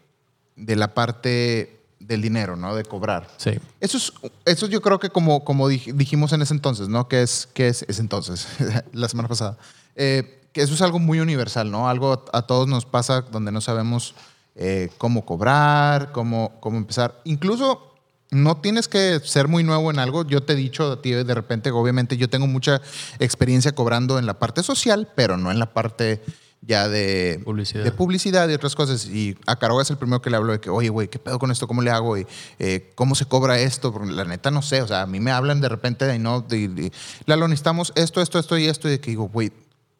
de 0.55 0.75
la 0.77 0.93
parte 0.93 1.79
del 1.99 2.21
dinero, 2.21 2.55
¿no? 2.55 2.75
De 2.75 2.83
cobrar. 2.83 3.27
Sí. 3.37 3.51
Eso 3.81 3.97
es, 3.97 4.13
eso 4.45 4.67
yo 4.67 4.81
creo 4.81 4.99
que 4.99 5.09
como, 5.09 5.43
como 5.43 5.69
dij- 5.69 5.93
dijimos 5.93 6.31
en 6.33 6.41
ese 6.41 6.53
entonces, 6.53 6.87
¿no? 6.87 7.07
Que 7.09 7.21
es, 7.23 7.47
que 7.53 7.67
es, 7.67 7.83
ese 7.89 8.01
entonces, 8.01 8.47
la 8.93 9.09
semana 9.09 9.27
pasada. 9.29 9.57
Eh, 9.95 10.41
que 10.53 10.61
eso 10.61 10.73
es 10.73 10.81
algo 10.81 11.00
muy 11.00 11.19
universal, 11.19 11.69
¿no? 11.71 11.89
Algo 11.89 12.25
a 12.31 12.41
todos 12.44 12.67
nos 12.67 12.85
pasa 12.85 13.21
donde 13.21 13.51
no 13.51 13.59
sabemos 13.59 14.15
eh, 14.55 14.89
cómo 14.97 15.25
cobrar, 15.25 16.11
cómo, 16.11 16.53
cómo 16.59 16.77
empezar. 16.77 17.19
Incluso 17.25 17.94
no 18.29 18.57
tienes 18.57 18.88
que 18.88 19.19
ser 19.23 19.47
muy 19.47 19.63
nuevo 19.63 19.91
en 19.91 20.00
algo. 20.00 20.25
Yo 20.25 20.43
te 20.43 20.53
he 20.53 20.55
dicho 20.55 20.91
a 20.91 21.01
ti 21.01 21.12
de 21.12 21.33
repente, 21.33 21.72
obviamente 21.72 22.17
yo 22.17 22.29
tengo 22.29 22.48
mucha 22.48 22.81
experiencia 23.19 23.74
cobrando 23.74 24.19
en 24.19 24.25
la 24.25 24.39
parte 24.39 24.63
social, 24.63 25.10
pero 25.15 25.38
no 25.38 25.51
en 25.51 25.60
la 25.60 25.74
parte 25.74 26.22
ya 26.65 26.88
de 26.88 27.41
Publicidad. 27.43 27.83
de 27.83 27.91
publicidad 27.91 28.50
y 28.50 28.53
otras 28.53 28.75
cosas. 28.75 29.05
Y 29.07 29.38
a 29.45 29.57
Caroga 29.57 29.81
es 29.81 29.89
el 29.89 29.98
primero 29.98 30.22
que 30.22 30.29
le 30.29 30.38
hablo 30.38 30.53
de 30.53 30.60
que, 30.60 30.69
oye, 30.69 30.89
güey, 30.89 31.07
¿qué 31.07 31.19
pedo 31.19 31.39
con 31.39 31.51
esto? 31.51 31.67
¿Cómo 31.67 31.81
le 31.81 31.91
hago? 31.91 32.17
Y 32.17 32.25
eh, 32.60 32.91
¿cómo 32.95 33.15
se 33.15 33.25
cobra 33.25 33.60
esto? 33.60 33.91
Porque 33.91 34.12
la 34.12 34.24
neta 34.24 34.50
no 34.51 34.62
sé. 34.62 34.81
O 34.81 34.88
sea, 34.88 35.01
a 35.01 35.07
mí 35.07 35.19
me 35.19 35.31
hablan 35.31 35.62
de 35.62 35.69
repente 35.69 36.05
de, 36.05 36.19
no, 36.19 36.41
de, 36.41 36.67
de, 36.69 36.91
Lalo, 37.25 37.48
necesitamos 37.48 37.91
esto, 37.95 38.22
esto, 38.22 38.39
esto 38.39 38.57
y 38.57 38.67
esto. 38.67 38.88
Y 38.88 38.91
de 38.91 39.00
que 39.00 39.12
digo, 39.12 39.27
güey, 39.27 39.51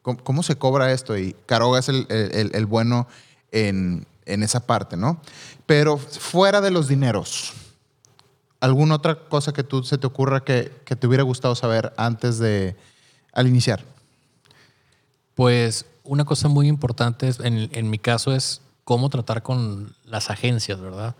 ¿cómo, 0.04 0.44
se 0.44 0.58
cobra 0.58 0.92
esto? 0.92 1.18
Y 1.18 1.36
Caroga 1.48 1.80
es 1.80 1.90
el, 1.90 2.06
el- 2.10 2.52
el 2.54 2.66
bueno 2.68 3.08
en, 3.52 4.06
en 4.26 4.44
esa 4.44 4.66
parte, 4.68 4.96
¿no? 4.98 5.20
Pero 5.66 5.98
fuera 5.98 6.62
de 6.62 6.70
los 6.72 6.88
dineros, 6.88 7.54
¿alguna 8.60 8.96
otra 8.96 9.16
cosa 9.16 9.52
que 9.54 9.64
tú 9.64 9.84
se 9.84 9.98
te 9.98 10.06
ocurra 10.06 10.44
que, 10.44 10.72
que 10.86 10.96
te 10.96 11.08
hubiera 11.08 11.24
gustado 11.24 11.56
saber 11.56 11.94
antes 11.98 12.38
de, 12.38 12.76
al 13.34 13.48
iniciar? 13.48 13.84
Pues 15.36 15.86
una 16.04 16.26
cosa 16.26 16.48
muy 16.48 16.68
importante 16.68 17.28
es- 17.28 17.40
en, 17.40 17.70
en 17.74 17.90
mi 17.90 17.98
caso 17.98 18.34
es 18.34 18.62
cómo 18.84 19.10
tratar 19.10 19.42
con 19.44 19.96
las 20.06 20.30
agencias, 20.30 20.80
¿verdad? 20.80 21.16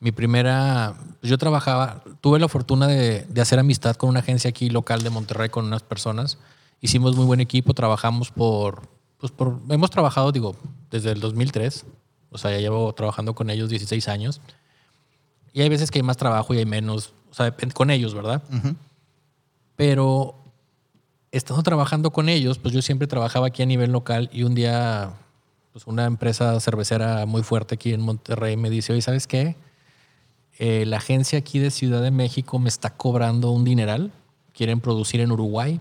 Mi 0.00 0.12
primera, 0.12 0.94
yo 1.22 1.38
trabajaba, 1.38 2.02
tuve 2.20 2.38
la 2.38 2.46
fortuna 2.48 2.86
de, 2.86 3.26
de 3.28 3.40
hacer 3.40 3.58
amistad 3.58 3.96
con 3.96 4.08
una 4.10 4.20
agencia 4.20 4.48
aquí 4.50 4.70
local 4.70 5.02
de 5.02 5.10
Monterrey 5.10 5.48
con 5.48 5.64
unas 5.66 5.82
personas. 5.82 6.38
Hicimos 6.80 7.16
muy 7.16 7.24
buen 7.26 7.40
equipo, 7.40 7.74
trabajamos 7.74 8.30
por, 8.30 8.82
pues 9.18 9.32
por, 9.32 9.60
hemos 9.68 9.90
trabajado, 9.90 10.30
digo, 10.32 10.54
desde 10.90 11.10
el 11.12 11.20
2003, 11.20 11.84
o 12.30 12.38
sea, 12.38 12.50
ya 12.52 12.58
llevo 12.58 12.92
trabajando 12.94 13.34
con 13.34 13.50
ellos 13.50 13.68
16 13.70 14.06
años. 14.08 14.40
Y 15.52 15.62
hay 15.62 15.68
veces 15.68 15.90
que 15.90 15.98
hay 15.98 16.02
más 16.04 16.16
trabajo 16.16 16.54
y 16.54 16.58
hay 16.58 16.66
menos, 16.66 17.14
o 17.30 17.34
sea, 17.34 17.46
depende- 17.46 17.74
con 17.74 17.90
ellos, 17.90 18.14
¿verdad? 18.14 18.42
Pero 19.76 20.34
estando 21.32 21.62
trabajando 21.62 22.10
con 22.10 22.28
ellos, 22.28 22.58
pues 22.58 22.74
yo 22.74 22.82
siempre 22.82 23.06
trabajaba 23.06 23.48
aquí 23.48 23.62
a 23.62 23.66
nivel 23.66 23.92
local 23.92 24.28
y 24.32 24.42
un 24.44 24.54
día, 24.54 25.12
pues 25.72 25.86
una 25.86 26.04
empresa 26.06 26.58
cervecera 26.60 27.26
muy 27.26 27.42
fuerte 27.42 27.74
aquí 27.74 27.92
en 27.92 28.00
Monterrey 28.00 28.56
me 28.56 28.70
dice, 28.70 28.92
oye, 28.92 29.02
¿sabes 29.02 29.26
qué? 29.26 29.56
Eh, 30.58 30.84
la 30.86 30.96
agencia 30.96 31.38
aquí 31.38 31.58
de 31.60 31.70
Ciudad 31.70 32.02
de 32.02 32.10
México 32.10 32.58
me 32.58 32.68
está 32.68 32.90
cobrando 32.90 33.50
un 33.52 33.64
dineral, 33.64 34.10
quieren 34.52 34.80
producir 34.80 35.20
en 35.20 35.30
Uruguay 35.30 35.80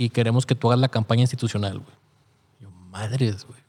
y 0.00 0.08
queremos 0.08 0.46
que 0.46 0.54
tú 0.54 0.68
hagas 0.68 0.80
la 0.80 0.88
campaña 0.88 1.20
institucional, 1.20 1.78
güey. 1.78 1.94
Yo, 2.58 2.70
madres, 2.90 3.44
güey. 3.44 3.60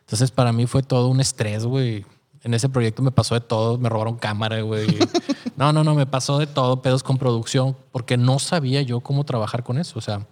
Entonces, 0.00 0.30
para 0.30 0.52
mí 0.52 0.66
fue 0.66 0.82
todo 0.82 1.08
un 1.08 1.18
estrés, 1.18 1.64
güey. 1.64 2.04
En 2.42 2.52
ese 2.52 2.68
proyecto 2.68 3.00
me 3.00 3.10
pasó 3.10 3.34
de 3.34 3.40
todo, 3.40 3.78
me 3.78 3.88
robaron 3.88 4.16
cámara, 4.16 4.60
güey. 4.60 4.86
No, 5.56 5.74
no, 5.74 5.84
no, 5.84 5.94
me 5.94 6.06
pasó 6.06 6.38
de 6.38 6.46
todo, 6.46 6.80
pedos 6.80 7.02
con 7.02 7.18
producción, 7.18 7.76
porque 7.92 8.16
no 8.16 8.38
sabía 8.38 8.80
yo 8.80 9.00
cómo 9.00 9.24
trabajar 9.24 9.62
con 9.62 9.76
eso. 9.76 9.98
O 9.98 10.02
sea, 10.02 10.26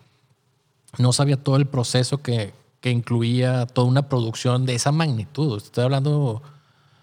no 0.96 1.12
sabía 1.12 1.36
todo 1.36 1.56
el 1.56 1.66
proceso 1.66 2.22
que, 2.22 2.54
que 2.80 2.90
incluía 2.90 3.66
toda 3.66 3.86
una 3.86 4.08
producción 4.08 4.64
de 4.64 4.74
esa 4.74 4.90
magnitud. 4.90 5.58
Estoy 5.58 5.84
hablando, 5.84 6.18
o 6.20 6.42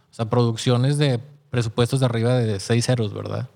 sea, 0.10 0.28
producciones 0.28 0.98
de 0.98 1.20
presupuestos 1.52 2.00
de 2.00 2.06
arriba 2.08 2.34
de 2.34 2.60
seis 2.60 2.86
ceros, 2.86 3.14
¿verdad? 3.14 3.48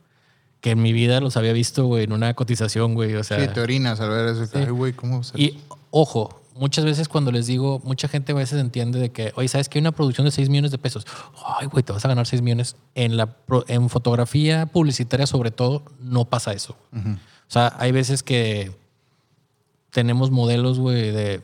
Que 0.61 0.71
en 0.71 0.81
mi 0.81 0.91
vida 0.93 1.21
los 1.21 1.37
había 1.37 1.53
visto, 1.53 1.85
güey, 1.85 2.03
en 2.03 2.11
una 2.11 2.33
cotización, 2.33 2.93
güey. 2.93 3.15
O 3.15 3.23
sea, 3.23 3.39
Sí, 3.39 3.47
te 3.53 3.61
orinas 3.61 3.99
al 4.01 4.09
ver 4.09 4.27
eso. 4.27 4.45
Ay, 4.53 4.65
güey, 4.69 4.93
¿cómo 4.93 5.23
se- 5.23 5.39
y 5.41 5.57
ojo, 5.91 6.41
muchas 6.55 6.83
veces 6.83 7.07
cuando 7.07 7.31
les 7.31 7.47
digo, 7.47 7.79
mucha 7.85 8.09
gente 8.09 8.33
a 8.33 8.35
veces 8.35 8.59
entiende 8.59 8.99
de 8.99 9.11
que, 9.11 9.31
oye, 9.35 9.47
¿sabes 9.47 9.69
que 9.69 9.77
hay 9.77 9.81
una 9.81 9.93
producción 9.93 10.25
de 10.25 10.31
6 10.31 10.49
millones 10.49 10.71
de 10.71 10.77
pesos? 10.77 11.07
Ay, 11.45 11.67
güey, 11.67 11.81
te 11.83 11.93
vas 11.93 12.03
a 12.03 12.09
ganar 12.09 12.27
6 12.27 12.41
millones. 12.41 12.75
En, 12.95 13.15
la, 13.15 13.37
en 13.67 13.89
fotografía 13.89 14.65
publicitaria, 14.65 15.25
sobre 15.27 15.51
todo, 15.51 15.83
no 16.01 16.25
pasa 16.25 16.51
eso. 16.51 16.75
O 16.93 17.51
sea, 17.51 17.73
hay 17.79 17.93
veces 17.93 18.21
que 18.21 18.71
tenemos 19.91 20.31
modelos, 20.31 20.79
güey, 20.79 21.11
de. 21.11 21.41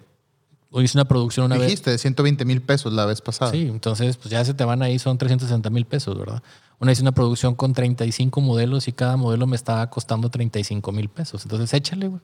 Hice 0.82 0.98
una 0.98 1.06
producción 1.06 1.46
una 1.46 1.56
vez. 1.56 1.68
Dijiste, 1.68 1.92
de 1.92 1.98
120 1.98 2.44
mil 2.46 2.62
pesos 2.62 2.92
la 2.92 3.06
vez 3.06 3.22
pasada. 3.22 3.52
Sí, 3.52 3.68
entonces, 3.68 4.18
pues 4.18 4.30
ya 4.30 4.44
se 4.44 4.54
te 4.54 4.64
van 4.66 4.82
ahí, 4.82 5.00
son 5.00 5.18
360 5.18 5.70
mil 5.70 5.86
pesos, 5.86 6.18
¿verdad? 6.18 6.44
Una 6.80 6.92
hice 6.92 7.02
una 7.02 7.14
producción 7.14 7.56
con 7.56 7.74
35 7.74 8.42
modelos 8.42 8.88
y 8.88 8.92
cada 8.92 9.16
modelo 9.16 9.48
me 9.48 9.56
estaba 9.56 9.90
costando 9.90 10.30
35 10.30 10.92
mil 10.92 11.10
pesos. 11.10 11.44
Entonces, 11.44 11.74
échale, 11.74 12.08
güey. 12.10 12.22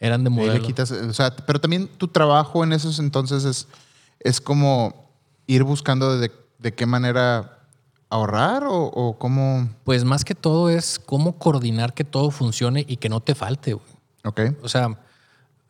Eran 0.00 0.24
de 0.24 0.30
modelo. 0.30 0.54
le 0.54 0.60
quitas, 0.60 0.90
o 0.90 1.14
sea, 1.14 1.34
pero 1.34 1.60
también 1.60 1.88
tu 1.96 2.08
trabajo 2.08 2.64
en 2.64 2.72
esos 2.72 2.98
entonces 2.98 3.44
es, 3.44 3.68
es 4.18 4.40
como 4.40 5.08
ir 5.46 5.62
buscando 5.62 6.18
de, 6.18 6.32
de 6.58 6.74
qué 6.74 6.86
manera 6.86 7.60
ahorrar 8.10 8.64
o, 8.64 8.86
o 8.86 9.16
cómo. 9.16 9.70
Pues 9.84 10.04
más 10.04 10.24
que 10.24 10.34
todo 10.34 10.68
es 10.68 10.98
cómo 10.98 11.38
coordinar 11.38 11.94
que 11.94 12.04
todo 12.04 12.30
funcione 12.30 12.84
y 12.86 12.96
que 12.96 13.08
no 13.08 13.20
te 13.20 13.34
falte, 13.34 13.74
güey. 13.74 13.86
Ok. 14.24 14.40
O 14.62 14.68
sea, 14.68 14.98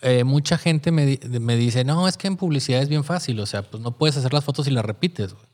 eh, 0.02 0.24
mucha 0.24 0.58
gente 0.58 0.92
me, 0.92 1.18
me 1.40 1.56
dice, 1.56 1.84
no, 1.84 2.06
es 2.06 2.16
que 2.16 2.26
en 2.26 2.36
publicidad 2.36 2.82
es 2.82 2.88
bien 2.88 3.04
fácil. 3.04 3.40
O 3.40 3.46
sea, 3.46 3.62
pues 3.62 3.82
no 3.82 3.92
puedes 3.92 4.16
hacer 4.16 4.32
las 4.32 4.44
fotos 4.44 4.66
y 4.66 4.70
las 4.70 4.84
repites, 4.84 5.34
güey. 5.34 5.46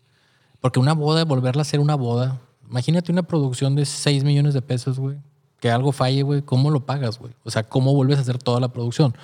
Porque 0.61 0.81
una 0.81 0.95
boda, 0.95 1.25
volverla 1.25 1.61
a 1.61 1.63
hacer 1.63 1.81
una 1.81 1.95
boda. 1.95 2.41
Imagínate 2.69 3.13
una 3.13 3.23
producción 3.23 3.77
de 3.77 3.87
6 3.87 4.25
millones 4.25 4.55
de 4.55 4.63
pesos, 4.63 4.99
güey. 4.99 5.17
Que 5.61 5.71
algo 5.71 5.93
falle, 5.93 6.23
güey. 6.23 6.43
¿Cómo 6.43 6.71
lo 6.71 6.85
pagas, 6.85 7.19
güey? 7.19 7.33
O 7.45 7.51
sea, 7.51 7.63
¿cómo 7.63 7.95
vuelves 7.95 8.19
a 8.19 8.23
hacer 8.23 8.39
toda 8.39 8.59
la 8.61 8.69
producción? 8.69 9.15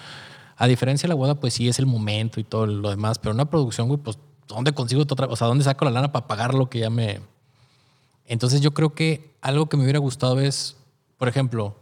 A 0.56 0.68
diferencia 0.68 1.06
de 1.06 1.08
la 1.08 1.16
boda, 1.16 1.34
pues 1.34 1.54
sí 1.54 1.68
es 1.68 1.78
el 1.80 1.86
momento 1.86 2.38
y 2.38 2.44
todo 2.44 2.66
lo 2.66 2.90
demás. 2.90 3.18
Pero 3.18 3.34
una 3.34 3.50
producción, 3.50 3.88
güey, 3.88 3.98
pues, 4.00 4.18
¿dónde 4.46 4.72
consigo 4.72 5.02
otra? 5.02 5.26
O 5.26 5.36
sea, 5.36 5.48
¿dónde 5.48 5.64
saco 5.64 5.84
la 5.84 5.90
lana 5.90 6.12
para 6.12 6.28
pagar 6.28 6.54
lo 6.54 6.70
que 6.70 6.78
ya 6.78 6.90
me, 6.90 7.20
entonces 8.26 8.60
yo 8.60 8.72
creo 8.72 8.94
que 8.94 9.34
algo 9.40 9.66
que 9.66 9.76
me 9.76 9.82
hubiera 9.82 9.98
gustado 9.98 10.40
es, 10.40 10.76
por 11.18 11.28
ejemplo, 11.28 11.76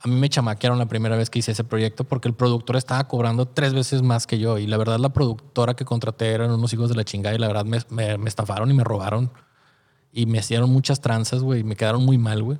a 0.00 0.06
mí 0.08 0.14
me 0.14 0.28
chamaquearon 0.28 0.78
la 0.78 0.86
primera 0.86 1.16
vez 1.16 1.28
que 1.30 1.40
hice 1.40 1.52
ese 1.52 1.64
proyecto 1.64 2.04
porque 2.04 2.28
el 2.28 2.34
productor 2.34 2.76
estaba 2.76 3.08
cobrando 3.08 3.46
tres 3.46 3.74
veces 3.74 4.02
más 4.02 4.26
que 4.26 4.38
yo 4.38 4.58
y 4.58 4.66
la 4.66 4.76
verdad 4.76 4.98
la 4.98 5.08
productora 5.08 5.74
que 5.74 5.84
contraté 5.84 6.30
eran 6.32 6.50
unos 6.52 6.72
hijos 6.72 6.88
de 6.88 6.94
la 6.94 7.04
chingada 7.04 7.34
y 7.34 7.38
la 7.38 7.48
verdad 7.48 7.64
me, 7.64 7.78
me- 8.16 8.28
estafaron 8.28 8.70
y 8.70 8.74
me 8.74 8.84
robaron 8.84 9.30
y 10.12 10.26
me 10.26 10.38
hicieron 10.38 10.70
muchas 10.70 11.00
tranzas, 11.00 11.42
güey, 11.42 11.60
y 11.60 11.64
me 11.64 11.74
quedaron 11.76 12.04
muy 12.04 12.16
mal, 12.16 12.42
güey. 12.42 12.58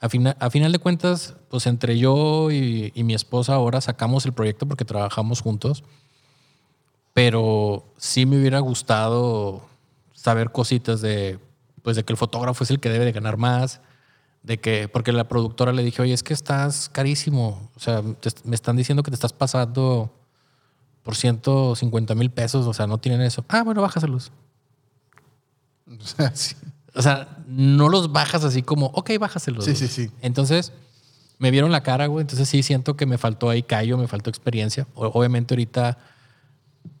A, 0.00 0.08
fina- 0.08 0.36
a 0.40 0.48
final 0.50 0.72
de 0.72 0.78
cuentas, 0.78 1.34
pues 1.50 1.66
entre 1.66 1.98
yo 1.98 2.50
y, 2.50 2.90
y 2.94 3.04
mi 3.04 3.12
esposa 3.14 3.54
ahora 3.54 3.80
sacamos 3.82 4.24
el 4.24 4.32
proyecto 4.32 4.66
porque 4.66 4.84
trabajamos 4.86 5.42
juntos, 5.42 5.84
pero 7.12 7.84
sí 7.98 8.26
me 8.26 8.38
hubiera 8.38 8.60
gustado 8.60 9.62
saber 10.14 10.50
cositas 10.52 11.00
de, 11.00 11.38
pues 11.82 11.96
de 11.96 12.04
que 12.04 12.12
el 12.12 12.16
fotógrafo 12.16 12.64
es 12.64 12.70
el 12.70 12.80
que 12.80 12.88
debe 12.88 13.04
de 13.04 13.12
ganar 13.12 13.36
más, 13.36 13.80
de 14.42 14.58
que, 14.58 14.88
porque 14.88 15.12
la 15.12 15.28
productora 15.28 15.72
le 15.72 15.82
dije, 15.82 16.00
oye, 16.02 16.12
es 16.14 16.22
que 16.22 16.32
estás 16.34 16.88
carísimo, 16.88 17.70
o 17.76 17.80
sea, 17.80 18.02
te- 18.20 18.30
me 18.44 18.54
están 18.54 18.76
diciendo 18.76 19.02
que 19.02 19.10
te 19.10 19.14
estás 19.14 19.32
pasando 19.32 20.10
por 21.02 21.14
150 21.14 22.14
mil 22.14 22.30
pesos, 22.30 22.66
o 22.66 22.72
sea, 22.74 22.86
no 22.86 22.98
tienen 22.98 23.20
eso. 23.22 23.44
Ah, 23.48 23.62
bueno, 23.62 23.82
bájaselos. 23.82 24.32
O 25.86 26.04
sea, 26.04 26.34
sí. 26.34 26.54
O 26.94 27.02
sea, 27.02 27.38
no 27.46 27.88
los 27.88 28.12
bajas 28.12 28.44
así 28.44 28.62
como, 28.62 28.86
ok, 28.86 29.10
bájaselos. 29.20 29.64
Sí, 29.64 29.76
sí, 29.76 29.86
sí. 29.88 30.10
Entonces, 30.22 30.72
me 31.38 31.50
vieron 31.50 31.70
la 31.70 31.82
cara, 31.82 32.06
güey. 32.06 32.22
Entonces 32.22 32.48
sí 32.48 32.62
siento 32.62 32.96
que 32.96 33.06
me 33.06 33.16
faltó 33.16 33.48
ahí 33.48 33.62
callo, 33.62 33.96
me 33.96 34.08
faltó 34.08 34.28
experiencia. 34.28 34.86
O- 34.94 35.06
obviamente 35.06 35.54
ahorita 35.54 35.98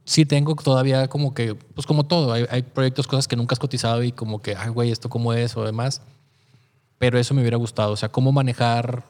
sí 0.04 0.24
tengo 0.26 0.54
todavía 0.54 1.08
como 1.08 1.34
que, 1.34 1.54
pues 1.54 1.86
como 1.86 2.04
todo, 2.06 2.32
hay, 2.32 2.46
hay 2.50 2.62
proyectos, 2.62 3.06
cosas 3.06 3.26
que 3.28 3.36
nunca 3.36 3.54
has 3.54 3.58
cotizado 3.58 4.02
y 4.04 4.12
como 4.12 4.40
que, 4.40 4.54
ay, 4.56 4.68
güey, 4.70 4.90
esto 4.92 5.08
cómo 5.08 5.32
es 5.32 5.56
o 5.56 5.64
demás. 5.64 6.02
Pero 7.00 7.18
eso 7.18 7.32
me 7.32 7.40
hubiera 7.40 7.56
gustado. 7.56 7.92
O 7.92 7.96
sea, 7.96 8.10
cómo 8.10 8.30
manejar, 8.30 9.04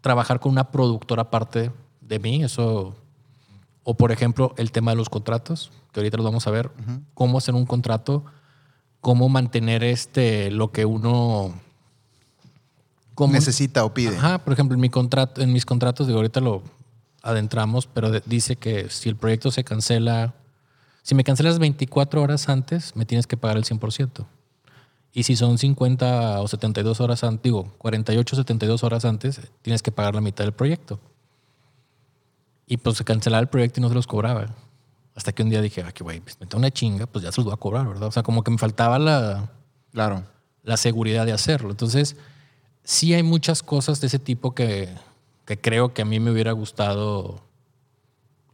trabajar 0.00 0.40
con 0.40 0.50
una 0.50 0.72
productora 0.72 1.22
aparte 1.22 1.70
de 2.00 2.18
mí, 2.18 2.42
eso. 2.42 2.96
O 3.84 3.94
por 3.94 4.10
ejemplo, 4.10 4.52
el 4.58 4.72
tema 4.72 4.90
de 4.90 4.96
los 4.96 5.08
contratos, 5.08 5.70
que 5.92 6.00
ahorita 6.00 6.16
los 6.16 6.26
vamos 6.26 6.44
a 6.48 6.50
ver. 6.50 6.70
Cómo 7.14 7.38
hacer 7.38 7.54
un 7.54 7.66
contrato, 7.66 8.24
cómo 9.00 9.28
mantener 9.28 9.84
este, 9.84 10.50
lo 10.50 10.72
que 10.72 10.84
uno... 10.84 11.54
cómo- 13.14 13.32
Necesita 13.32 13.84
o 13.84 13.94
pide. 13.94 14.16
Ajá, 14.18 14.38
por 14.38 14.52
ejemplo, 14.52 14.74
en, 14.74 14.80
mi 14.80 14.88
contrato, 14.90 15.40
en 15.40 15.52
mis 15.52 15.64
contratos, 15.64 16.08
de 16.08 16.14
ahorita 16.14 16.40
lo 16.40 16.62
adentramos, 17.22 17.86
pero 17.86 18.10
de- 18.10 18.22
dice 18.26 18.56
que 18.56 18.88
si 18.90 19.08
el 19.08 19.14
proyecto 19.16 19.52
se 19.52 19.62
cancela, 19.62 20.34
si 21.04 21.14
me 21.14 21.22
cancelas 21.22 21.60
24 21.60 22.22
horas 22.22 22.48
antes, 22.48 22.96
me 22.96 23.04
tienes 23.06 23.28
que 23.28 23.36
pagar 23.36 23.56
el 23.56 23.64
100%. 23.64 24.26
Y 25.12 25.24
si 25.24 25.36
son 25.36 25.58
50 25.58 26.40
o 26.40 26.48
72 26.48 27.00
horas 27.00 27.22
antes, 27.22 27.42
digo, 27.42 27.72
48 27.78 28.34
o 28.34 28.38
72 28.38 28.82
horas 28.84 29.04
antes, 29.04 29.40
tienes 29.60 29.82
que 29.82 29.92
pagar 29.92 30.14
la 30.14 30.20
mitad 30.22 30.44
del 30.44 30.52
proyecto. 30.54 30.98
Y 32.66 32.78
pues 32.78 32.96
se 32.96 33.04
cancelaba 33.04 33.40
el 33.42 33.48
proyecto 33.48 33.80
y 33.80 33.82
no 33.82 33.88
se 33.88 33.94
los 33.94 34.06
cobraba. 34.06 34.46
Hasta 35.14 35.32
que 35.32 35.42
un 35.42 35.50
día 35.50 35.60
dije, 35.60 35.82
ah, 35.86 35.92
que 35.92 36.02
güey, 36.02 36.20
pues 36.20 36.38
me 36.40 36.46
una 36.56 36.70
chinga, 36.70 37.06
pues 37.06 37.22
ya 37.24 37.30
se 37.32 37.40
los 37.42 37.44
voy 37.46 37.52
a 37.54 37.58
cobrar, 37.58 37.86
¿verdad? 37.86 38.08
O 38.08 38.12
sea, 38.12 38.22
como 38.22 38.42
que 38.42 38.50
me 38.50 38.56
faltaba 38.58 38.98
la, 38.98 39.50
Claro. 39.92 40.22
la 40.62 40.78
seguridad 40.78 41.26
de 41.26 41.32
hacerlo. 41.32 41.70
Entonces, 41.70 42.16
sí 42.82 43.12
hay 43.12 43.22
muchas 43.22 43.62
cosas 43.62 44.00
de 44.00 44.06
ese 44.06 44.18
tipo 44.18 44.54
que, 44.54 44.88
que 45.44 45.60
creo 45.60 45.92
que 45.92 46.00
a 46.00 46.04
mí 46.06 46.18
me 46.20 46.30
hubiera 46.30 46.52
gustado 46.52 47.42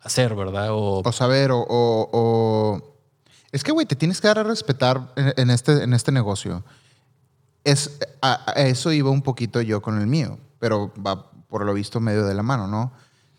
hacer, 0.00 0.34
¿verdad? 0.34 0.70
O, 0.72 1.02
O 1.04 1.12
saber, 1.12 1.52
o. 1.52 1.58
o- 1.60 2.08
o- 2.12 2.97
Es 3.52 3.64
que, 3.64 3.72
güey, 3.72 3.86
te 3.86 3.96
tienes 3.96 4.20
que 4.20 4.28
dar 4.28 4.38
a 4.38 4.42
respetar 4.42 5.12
en, 5.16 5.32
en 5.36 5.50
este, 5.50 5.82
en 5.82 5.94
este 5.94 6.12
negocio. 6.12 6.64
Es, 7.64 7.98
a, 8.20 8.50
a 8.50 8.52
eso 8.62 8.92
iba 8.92 9.10
un 9.10 9.22
poquito 9.22 9.60
yo 9.60 9.80
con 9.82 10.00
el 10.00 10.06
mío, 10.06 10.38
pero 10.58 10.92
va 10.94 11.30
por 11.48 11.64
lo 11.64 11.74
visto 11.74 12.00
medio 12.00 12.26
de 12.26 12.34
la 12.34 12.42
mano, 12.42 12.66
¿no? 12.66 12.92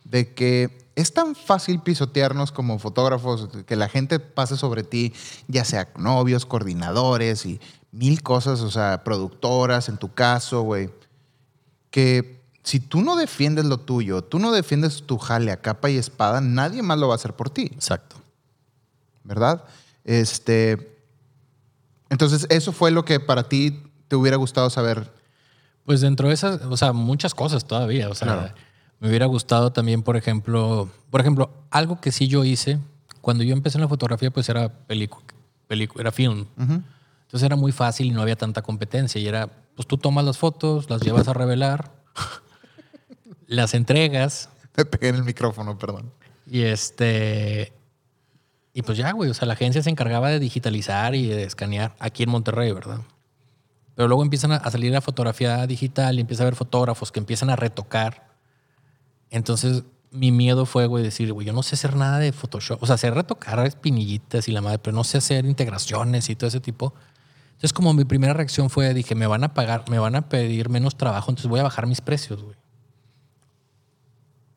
De 0.03 0.33
que 0.33 0.89
es 0.95 1.13
tan 1.13 1.35
fácil 1.35 1.79
pisotearnos 1.81 2.51
como 2.51 2.79
fotógrafos, 2.79 3.49
que 3.65 3.75
la 3.75 3.87
gente 3.87 4.19
pase 4.19 4.57
sobre 4.57 4.83
ti, 4.83 5.13
ya 5.47 5.63
sea 5.63 5.89
novios, 5.97 6.45
coordinadores 6.45 7.45
y 7.45 7.61
mil 7.91 8.21
cosas, 8.21 8.61
o 8.61 8.71
sea, 8.71 9.03
productoras 9.03 9.89
en 9.89 9.97
tu 9.97 10.13
caso, 10.13 10.63
güey, 10.63 10.89
que 11.91 12.41
si 12.63 12.79
tú 12.79 13.01
no 13.01 13.15
defiendes 13.15 13.65
lo 13.65 13.79
tuyo, 13.79 14.23
tú 14.23 14.39
no 14.39 14.51
defiendes 14.51 15.03
tu 15.03 15.17
jale 15.17 15.51
a 15.51 15.61
capa 15.61 15.89
y 15.89 15.97
espada, 15.97 16.41
nadie 16.41 16.81
más 16.81 16.97
lo 16.97 17.07
va 17.07 17.13
a 17.13 17.15
hacer 17.15 17.35
por 17.35 17.49
ti, 17.49 17.71
exacto. 17.73 18.17
¿verdad? 19.23 19.63
Este, 20.09 20.97
entonces, 22.09 22.47
eso 22.49 22.71
fue 22.71 22.89
lo 22.89 23.05
que 23.05 23.19
para 23.19 23.43
ti 23.47 23.83
te 24.07 24.15
hubiera 24.15 24.37
gustado 24.37 24.71
saber. 24.71 25.13
Pues 25.85 26.01
dentro 26.01 26.29
de 26.29 26.33
esas, 26.33 26.61
o 26.63 26.75
sea, 26.77 26.93
muchas 26.93 27.35
cosas 27.35 27.65
todavía. 27.65 28.09
O 28.09 28.15
sea, 28.15 28.27
Claro. 28.27 28.53
me 28.99 29.09
hubiera 29.09 29.27
gustado 29.27 29.71
también, 29.71 30.01
por 30.01 30.17
ejemplo, 30.17 30.89
por 31.11 31.21
ejemplo, 31.21 31.51
algo 31.69 32.01
que 32.01 32.11
sí 32.11 32.27
yo 32.27 32.43
hice, 32.43 32.79
cuando 33.21 33.43
yo 33.43 33.53
empecé 33.53 33.77
en 33.77 33.83
la 33.83 33.87
fotografía, 33.87 34.31
pues 34.31 34.49
era 34.49 34.69
película, 34.87 35.23
era 35.69 36.11
film. 36.11 36.47
Entonces 36.57 37.43
era 37.45 37.55
muy 37.55 37.71
fácil 37.71 38.07
y 38.07 38.11
no 38.11 38.23
había 38.23 38.35
tanta 38.35 38.63
competencia. 38.63 39.21
Y 39.21 39.27
era, 39.27 39.47
pues 39.75 39.87
tú 39.87 39.97
tomas 39.99 40.25
las 40.25 40.39
fotos, 40.39 40.89
las 40.89 41.01
llevas 41.01 41.27
a 41.27 41.33
revelar, 41.33 41.91
las 43.45 43.75
entregas 43.75 44.49
Me 44.75 44.85
pegué 44.85 45.09
en 45.09 45.15
el 45.17 45.23
micrófono, 45.23 45.77
perdón. 45.77 46.11
y 46.47 46.61
este. 46.61 47.73
Y 48.73 48.81
pues 48.83 48.97
ya, 48.97 49.11
güey. 49.11 49.29
O 49.29 49.33
sea, 49.33 49.47
la 49.47 49.53
agencia 49.53 49.81
se 49.81 49.89
encargaba 49.89 50.29
de 50.29 50.39
digitalizar 50.39 51.15
y 51.15 51.27
de 51.27 51.43
escanear 51.43 51.95
aquí 51.99 52.23
en 52.23 52.29
Monterrey, 52.29 52.71
¿verdad? 52.71 53.01
Pero 53.95 54.07
luego 54.07 54.23
empiezan 54.23 54.51
a- 54.51 54.69
salir 54.71 54.91
la 54.91 55.01
fotografía 55.01 55.65
digital 55.67 56.17
y 56.17 56.21
empieza 56.21 56.43
a 56.43 56.45
haber 56.45 56.55
fotógrafos 56.55 57.11
que 57.11 57.19
empiezan 57.19 57.49
a 57.49 57.55
retocar. 57.55 58.29
Entonces, 59.29 59.83
mi 60.11 60.31
miedo 60.31 60.65
fue, 60.65 60.87
güey, 60.87 61.03
decir, 61.03 61.33
güey, 61.33 61.45
yo 61.47 61.53
no 61.53 61.63
sé 61.63 61.75
hacer 61.75 61.95
nada 61.95 62.17
de 62.19 62.31
Photoshop. 62.31 62.81
O 62.81 62.85
sea, 62.87 62.97
sé 62.97 63.11
retocar 63.11 63.59
espinillitas 63.65 64.47
y 64.47 64.51
la 64.51 64.61
madre, 64.61 64.79
pero 64.79 64.95
no 64.95 65.03
sé 65.03 65.17
hacer 65.17 65.45
integraciones 65.45 66.29
y 66.29 66.35
todo 66.35 66.47
ese 66.47 66.59
tipo. 66.59 66.93
Entonces, 67.51 67.73
como 67.73 67.93
mi 67.93 68.05
primera 68.05 68.33
reacción 68.33 68.69
fue, 68.69 68.93
dije, 68.93 69.15
me 69.15 69.27
van 69.27 69.43
a 69.43 69.53
pagar, 69.53 69.83
me 69.89 69.99
van 69.99 70.15
a 70.15 70.29
pedir 70.29 70.69
menos 70.69 70.95
trabajo, 70.95 71.29
entonces 71.29 71.49
voy 71.49 71.59
a 71.59 71.63
bajar 71.63 71.85
mis 71.87 71.99
precios, 72.01 72.41
güey. 72.41 72.55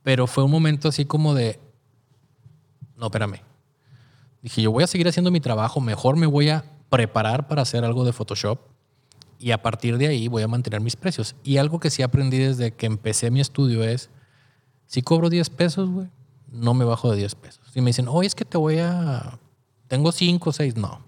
Pero 0.03 0.27
fue 0.27 0.45
un 0.45 0.51
momento 0.51 0.89
así 0.89 1.05
como 1.05 1.35
de, 1.35 1.61
no, 2.97 3.07
espérame. 3.07 3.41
Dije, 4.43 4.63
yo 4.63 4.73
voy 4.73 4.85
a 4.85 4.87
seguir 4.87 5.09
haciendo 5.09 5.31
mi 5.31 5.41
trabajo, 5.41 5.81
mejor 5.81 6.17
me 6.17 6.27
voy 6.27 6.49
a 6.49 6.65
preparar 6.91 7.49
para 7.49 7.63
hacer 7.63 7.85
algo 7.85 8.05
de 8.05 8.13
Photoshop 8.13 8.59
y 9.39 9.51
a 9.51 9.63
partir 9.63 9.99
de 9.99 10.09
ahí 10.09 10.29
voy 10.29 10.43
a 10.43 10.49
mantener 10.49 10.81
mis 10.81 10.95
precios. 10.95 11.35
Y 11.43 11.57
algo 11.57 11.81
que 11.81 11.91
sí 11.91 12.03
aprendí 12.03 12.39
desde 12.39 12.73
que 12.73 12.87
empecé 12.87 13.31
mi 13.31 13.41
estudio 13.41 13.83
es, 13.83 14.11
si 14.87 15.03
cobro 15.03 15.31
10 15.31 15.51
pesos, 15.51 15.91
güey, 15.91 16.09
no 16.51 16.75
me 16.75 16.85
bajo 16.85 17.11
de 17.11 17.17
10 17.17 17.35
pesos. 17.37 17.61
Si 17.73 17.81
me 17.81 17.91
dicen, 17.91 18.09
oye, 18.09 18.27
es 18.27 18.35
que 18.35 18.45
te 18.45 18.59
voy 18.59 18.79
a... 18.79 19.39
Tengo 19.89 20.13
5 20.13 20.51
o 20.51 20.53
6, 20.53 20.77
no. 20.77 21.01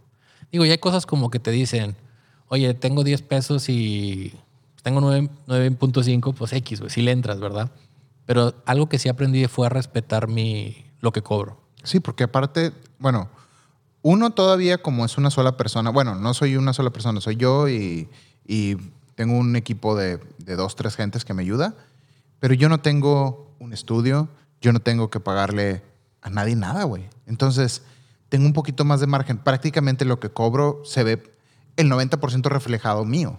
Digo, 0.51 0.65
ya 0.65 0.73
hay 0.73 0.79
cosas 0.79 1.07
como 1.07 1.31
que 1.31 1.39
te 1.39 1.51
dicen, 1.51 1.97
oye, 2.49 2.75
tengo 2.75 3.05
10 3.05 3.23
pesos 3.23 3.69
y 3.69 4.33
tengo 4.83 5.01
9.5, 5.01 6.35
pues 6.35 6.53
X, 6.53 6.81
güey, 6.81 6.91
si 6.91 7.03
le 7.03 7.13
entras, 7.13 7.41
¿verdad? 7.41 7.71
Pero 8.27 8.55
algo 8.67 8.89
que 8.89 8.99
sí 8.99 9.09
aprendí 9.09 9.47
fue 9.47 9.67
a 9.67 9.71
respetar 9.71 10.29
mi, 10.29 10.87
lo 11.01 11.13
que 11.13 11.23
cobro. 11.23 11.64
Sí, 11.85 12.01
porque 12.01 12.25
aparte, 12.25 12.73
bueno, 12.99 13.29
uno 14.03 14.31
todavía 14.31 14.79
como 14.79 15.05
es 15.05 15.17
una 15.17 15.31
sola 15.31 15.57
persona, 15.57 15.91
bueno, 15.91 16.15
no 16.15 16.35
soy 16.35 16.57
una 16.57 16.73
sola 16.73 16.91
persona, 16.91 17.21
soy 17.21 17.37
yo 17.37 17.69
y, 17.69 18.09
y 18.47 18.77
tengo 19.15 19.39
un 19.39 19.57
equipo 19.57 19.97
de, 19.97 20.19
de, 20.39 20.57
dos, 20.57 20.77
tres 20.77 20.97
gentes 20.97 21.25
que 21.25 21.35
me 21.35 21.43
ayuda, 21.43 21.75
pero 22.41 22.55
yo 22.55 22.69
no 22.69 22.81
tengo 22.81 23.55
un 23.61 23.73
estudio, 23.73 24.29
yo 24.61 24.73
no 24.73 24.81
tengo 24.81 25.11
que 25.11 25.21
pagarle 25.21 25.83
a 26.21 26.31
nadie 26.31 26.57
nada, 26.57 26.85
güey. 26.85 27.09
Entonces, 27.27 27.83
tengo 28.29 28.47
un 28.47 28.53
poquito 28.53 28.85
más 28.85 29.01
de 29.01 29.07
margen. 29.07 29.39
Prácticamente 29.39 30.05
lo 30.05 30.19
que 30.19 30.31
cobro 30.31 30.83
se 30.85 31.05
ve 31.05 31.23
el 31.77 31.91
90% 31.91 32.49
reflejado 32.49 33.05
mío. 33.05 33.39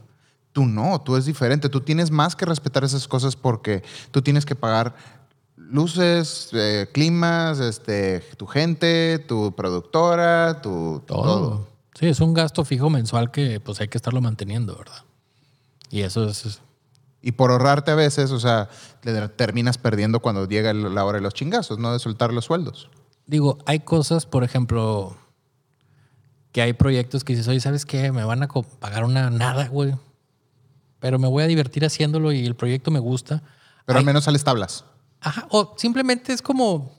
Tú 0.52 0.66
no, 0.66 1.02
tú 1.02 1.18
es 1.18 1.26
diferente. 1.26 1.68
Tú 1.68 1.82
tienes 1.82 2.12
más 2.12 2.36
que 2.36 2.46
respetar 2.46 2.84
esas 2.84 3.08
cosas 3.08 3.36
porque 3.36 3.84
tú 4.12 4.22
tienes 4.22 4.46
que 4.46 4.56
pagar 4.56 4.96
luces, 5.70 6.50
eh, 6.54 6.88
climas, 6.94 7.60
este, 7.60 8.22
tu 8.38 8.48
gente, 8.48 9.20
tu 9.20 9.56
productora, 9.56 10.62
tu 10.62 11.04
todo. 11.06 11.24
todo. 11.24 11.68
Sí, 11.98 12.08
es 12.08 12.20
un 12.20 12.34
gasto 12.34 12.66
fijo 12.66 12.90
mensual 12.90 13.32
que 13.32 13.60
pues 13.60 13.80
hay 13.80 13.88
que 13.88 13.98
estarlo 13.98 14.22
manteniendo, 14.22 14.76
¿verdad? 14.78 15.04
Y 15.90 16.02
eso 16.02 16.28
es... 16.28 16.62
Y 17.22 17.32
por 17.32 17.52
ahorrarte 17.52 17.90
a 17.90 17.96
veces, 17.96 18.32
o 18.32 18.40
sea, 18.40 18.70
terminas 19.36 19.78
perdiendo 19.80 20.20
cuando 20.20 20.48
llega 20.48 20.74
la 20.74 21.06
hora 21.06 21.18
de 21.18 21.24
los 21.24 21.34
chingazos, 21.34 21.80
¿no? 21.80 21.92
De 21.92 22.00
soltar 22.00 22.32
los 22.32 22.46
sueldos. 22.46 22.90
Digo, 23.26 23.58
hay 23.66 23.80
cosas, 23.80 24.28
por 24.28 24.44
ejemplo, 24.44 25.18
que 26.52 26.62
hay 26.62 26.74
proyectos 26.74 27.24
que 27.24 27.34
dices, 27.34 27.48
oye, 27.48 27.60
¿sabes 27.62 27.86
qué? 27.86 28.12
Me 28.12 28.24
van 28.24 28.44
a 28.44 28.48
pagar 28.48 29.06
una 29.06 29.32
nada, 29.32 29.68
güey. 29.70 29.96
Pero 31.00 31.18
me 31.18 31.28
voy 31.28 31.44
a 31.44 31.48
divertir 31.48 31.84
haciéndolo 31.84 32.32
y 32.32 32.46
el 32.46 32.56
proyecto 32.56 32.92
me 32.92 33.00
gusta. 33.00 33.42
Pero 33.86 33.98
al 33.98 34.06
menos 34.06 34.26
sales 34.26 34.44
tablas. 34.44 34.86
Ajá, 35.26 35.48
o 35.50 35.74
simplemente 35.76 36.32
es 36.34 36.42
como, 36.44 36.92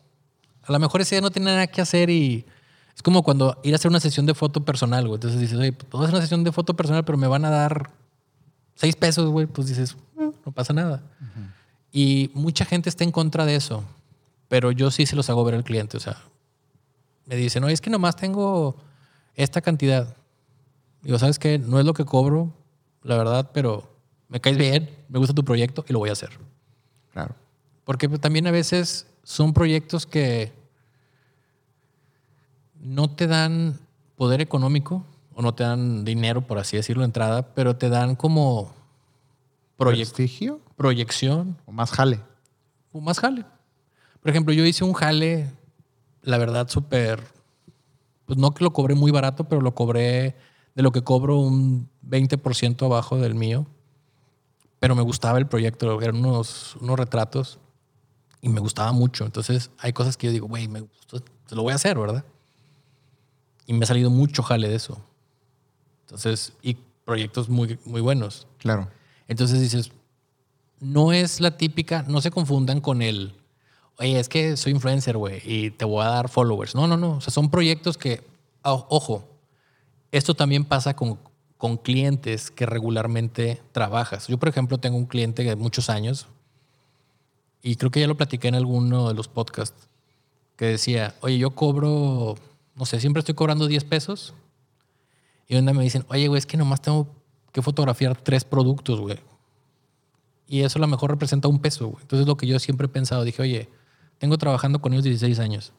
a 0.65 0.73
lo 0.73 0.81
mejor 0.81 1.01
ese 1.01 1.15
día 1.15 1.23
no 1.23 1.31
tiene 1.31 1.53
nada 1.53 1.69
que 1.69 1.81
hacer 1.81 2.11
y 2.11 2.45
es 2.93 3.01
como 3.01 3.23
cuando 3.23 3.61
ir 3.63 3.73
a 3.73 3.77
hacer 3.77 3.89
una 3.89 4.01
sesión 4.01 4.27
de 4.27 4.35
foto 4.35 4.65
personal, 4.65 5.07
güey. 5.07 5.15
Entonces 5.15 5.41
dices, 5.41 5.57
oye, 5.57 5.73
puedo 5.73 6.03
hacer 6.03 6.13
una 6.13 6.23
sesión 6.23 6.43
de 6.43 6.51
foto 6.51 6.75
personal, 6.75 7.05
pero 7.05 7.17
me 7.19 7.29
van 7.29 7.45
a 7.45 7.51
dar 7.51 7.89
seis 8.75 8.97
pesos, 8.97 9.31
güey. 9.31 9.47
Pues 9.47 9.69
dices, 9.69 9.97
eh, 10.19 10.33
no 10.45 10.51
pasa 10.51 10.73
nada. 10.73 11.05
Y 11.93 12.33
mucha 12.35 12.65
gente 12.65 12.89
está 12.89 13.05
en 13.05 13.13
contra 13.13 13.47
de 13.47 13.55
eso, 13.55 13.85
pero 14.49 14.73
yo 14.73 14.91
sí 14.91 15.07
se 15.07 15.15
los 15.15 15.31
hago 15.31 15.45
ver 15.45 15.55
al 15.55 15.63
cliente. 15.63 15.97
O 15.97 16.01
sea, 16.01 16.21
me 17.27 17.37
dicen, 17.37 17.63
oye, 17.63 17.75
es 17.75 17.81
que 17.81 17.91
nomás 17.91 18.17
tengo 18.17 18.77
esta 19.37 19.61
cantidad. 19.61 20.17
Digo, 21.01 21.17
¿sabes 21.21 21.39
qué? 21.39 21.61
No 21.61 21.79
es 21.79 21.87
lo 21.87 21.95
que 21.95 22.05
cobro, 22.05 22.53
la 23.05 23.17
verdad, 23.17 23.53
pero 23.55 23.89
me 24.29 24.41
caes 24.41 24.57
bien, 24.57 24.91
me 25.09 25.21
gusta 25.21 25.33
tu 25.33 25.45
proyecto 25.45 25.85
y 25.89 25.93
lo 25.93 26.01
voy 26.01 26.09
a 26.09 26.15
hacer. 26.15 26.31
Claro. 27.13 27.37
Porque 27.87 28.09
también 28.09 28.49
a 28.49 28.51
veces 28.51 29.07
son 29.23 29.55
proyectos 29.55 30.07
que 30.07 30.53
no 32.81 33.09
te 33.09 33.29
dan 33.29 33.79
poder 34.17 34.41
económico 34.41 35.05
o 35.35 35.41
no 35.41 35.55
te 35.55 35.63
dan 35.63 36.05
dinero, 36.05 36.41
por 36.41 36.59
así 36.59 36.77
decirlo, 36.77 37.05
entrada, 37.05 37.55
pero 37.55 37.77
te 37.77 37.89
dan 37.89 38.17
como 38.17 38.75
prestigio, 39.77 40.61
proyección. 40.77 41.57
O 41.65 41.71
más 41.71 41.93
jale. 41.93 42.19
O 42.91 43.01
más 43.01 43.21
jale. 43.21 43.45
Por 44.21 44.31
ejemplo, 44.31 44.53
yo 44.53 44.67
hice 44.67 44.83
un 44.83 44.93
jale, 44.93 45.53
la 46.23 46.39
verdad, 46.39 46.69
súper, 46.69 47.23
pues 48.25 48.37
no 48.37 48.53
que 48.53 48.65
lo 48.65 48.73
cobré 48.73 48.97
muy 48.97 49.13
barato, 49.13 49.45
pero 49.45 49.61
lo 49.61 49.77
cobré 49.77 50.35
de 50.75 50.83
lo 50.83 50.91
que 50.91 51.03
cobro 51.03 51.39
un 51.39 51.89
20% 52.05 52.85
abajo 52.85 53.17
del 53.19 53.37
mío. 53.37 53.65
Pero 54.81 54.97
me 54.97 55.03
gustaba 55.03 55.39
el 55.39 55.47
proyecto, 55.47 56.03
eran 56.03 56.17
unos, 56.17 56.75
unos 56.81 56.99
retratos 56.99 57.61
y 58.47 58.49
me 58.49 58.61
gustaba 58.61 58.93
mucho. 58.93 59.25
Entonces 59.25 59.71
hay 59.79 59.93
cosas 59.93 60.17
que 60.17 60.29
yo 60.29 60.33
digo, 60.33 60.47
güey, 60.47 60.69
me 60.69 60.81
gustó, 60.81 61.21
lo 61.51 61.63
voy 61.63 61.73
a 61.73 61.75
hacer, 61.75 61.99
¿verdad? 61.99 62.25
Y 63.67 63.73
me 63.73 63.83
ha 63.83 63.87
salido 63.87 64.09
mucho 64.09 64.45
jale 64.45 64.69
de 64.69 64.77
eso. 64.77 65.05
Entonces, 66.03 66.53
y 66.63 66.77
proyectos 67.05 67.49
muy, 67.49 67.77
muy 67.85 68.01
buenos. 68.01 68.47
Claro. 68.59 68.89
Entonces 69.27 69.61
dices, 69.61 69.91
no 70.79 71.13
es 71.13 71.41
la 71.41 71.57
típica, 71.57 72.05
no 72.07 72.21
se 72.21 72.31
confundan 72.31 72.81
con 72.81 73.03
el, 73.03 73.35
oye, 73.99 74.21
es 74.21 74.29
que 74.29 74.57
soy 74.57 74.71
influencer, 74.71 75.17
güey, 75.17 75.43
y 75.45 75.73
te 75.73 75.85
voy 75.85 76.05
a 76.05 76.09
dar 76.11 76.29
followers. 76.29 76.77
No, 76.77 76.87
no, 76.87 76.97
no. 76.97 77.17
O 77.17 77.21
sea, 77.21 77.33
son 77.33 77.51
proyectos 77.51 77.99
que, 77.99 78.23
ojo, 78.63 79.29
esto 80.13 80.35
también 80.35 80.65
pasa 80.65 80.95
con, 80.95 81.19
con 81.57 81.79
clientes 81.79 82.53
que 82.53 82.65
regularmente 82.65 83.61
trabajas. 83.73 84.29
Yo, 84.29 84.39
por 84.39 84.49
ejemplo, 84.49 84.79
tengo 84.79 84.97
un 84.97 85.07
cliente 85.07 85.43
de 85.43 85.57
muchos 85.57 85.91
años, 85.91 86.29
y 87.67 87.75
creo 87.75 87.91
que 87.91 87.99
ya 87.99 88.07
lo 88.07 88.17
platiqué 88.17 88.47
en 88.47 88.55
alguno 88.55 89.09
de 89.09 89.15
los 89.15 89.27
podcasts, 89.27 89.89
que 90.55 90.67
decía, 90.67 91.17
oye, 91.21 91.37
yo 91.37 91.51
cobro, 91.51 92.37
no 92.77 92.87
sé, 92.87 93.01
siempre 93.01 93.19
estoy 93.19 93.35
cobrando 93.35 93.67
10 93.67 93.83
pesos. 93.83 94.35
Y 95.49 95.57
donde 95.57 95.73
me 95.73 95.83
dicen, 95.83 96.07
oye, 96.09 96.29
güey, 96.29 96.39
es 96.39 96.47
que 96.47 96.57
nomás 96.57 96.81
tengo 96.81 97.09
que 97.51 97.63
fotografiar 97.63 98.17
tres 98.17 98.45
productos, 98.45 99.01
güey. 99.01 99.19
Y 100.47 100.61
eso 100.61 100.79
a 100.79 100.81
lo 100.81 100.87
mejor 100.87 101.11
representa 101.11 101.49
un 101.49 101.59
peso, 101.59 101.89
güey. 101.89 102.03
Entonces 102.03 102.29
lo 102.29 102.37
que 102.37 102.47
yo 102.47 102.57
siempre 102.61 102.85
he 102.85 102.89
pensado, 102.89 103.25
dije, 103.25 103.43
oye, 103.43 103.69
tengo 104.19 104.39
trabajando 104.39 104.81
con 104.81 104.93
ellos 104.93 105.03
16 105.03 105.41
años. 105.41 105.73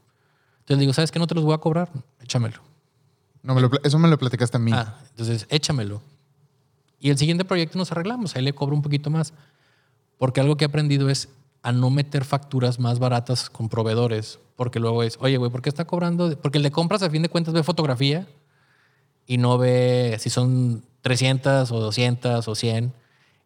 Entonces 0.60 0.82
digo, 0.82 0.91
¿sabes 0.91 1.10
qué? 1.10 1.19
No 1.19 1.28
te 1.28 1.36
los 1.36 1.45
voy 1.45 1.54
a 1.54 1.60
cobrar, 1.60 1.89
échamelo. 2.21 2.60
No, 3.43 3.56
me 3.56 3.62
lo, 3.62 3.71
eso 3.82 3.97
me 3.97 4.10
lo 4.10 4.19
platicaste 4.19 4.58
a 4.58 4.60
mí. 4.60 4.73
Ah, 4.73 5.00
entonces 5.12 5.47
échamelo. 5.50 6.02
Y 7.00 7.12
el 7.12 7.17
siguiente 7.17 7.45
proyecto 7.45 7.78
nos 7.78 7.93
arreglamos, 7.93 8.36
ahí 8.36 8.43
le 8.43 8.52
cobro 8.52 8.76
un 8.76 8.82
poquito 8.82 9.10
más. 9.10 9.32
Porque 10.17 10.41
algo 10.41 10.58
que 10.58 10.65
he 10.65 10.67
aprendido 10.67 11.10
es 11.10 11.30
a 11.67 11.73
no 11.73 11.89
meter 11.89 12.23
facturas 12.23 12.80
más 12.80 12.97
baratas 12.97 13.49
con 13.49 13.67
proveedores, 13.67 14.39
porque 14.56 14.80
luego 14.80 15.03
es, 15.03 15.17
oye, 15.19 15.36
güey, 15.36 15.51
¿por 15.51 15.62
qué 15.62 15.67
está 15.67 15.84
cobrando? 15.84 16.34
Porque 16.39 16.60
el 16.60 16.63
de 16.63 16.71
compras 16.71 17.03
a 17.03 17.10
fin 17.10 17.21
de 17.21 17.27
cuentas 17.27 17.53
ve 17.53 17.62
fotografía 17.62 18.25
y 19.25 19.38
no 19.38 19.58
ve 19.58 20.15
si 20.17 20.30
son 20.30 20.86
300 21.01 21.69
o 21.69 21.80
200 21.82 22.47
o 22.47 22.56
100. 22.56 22.93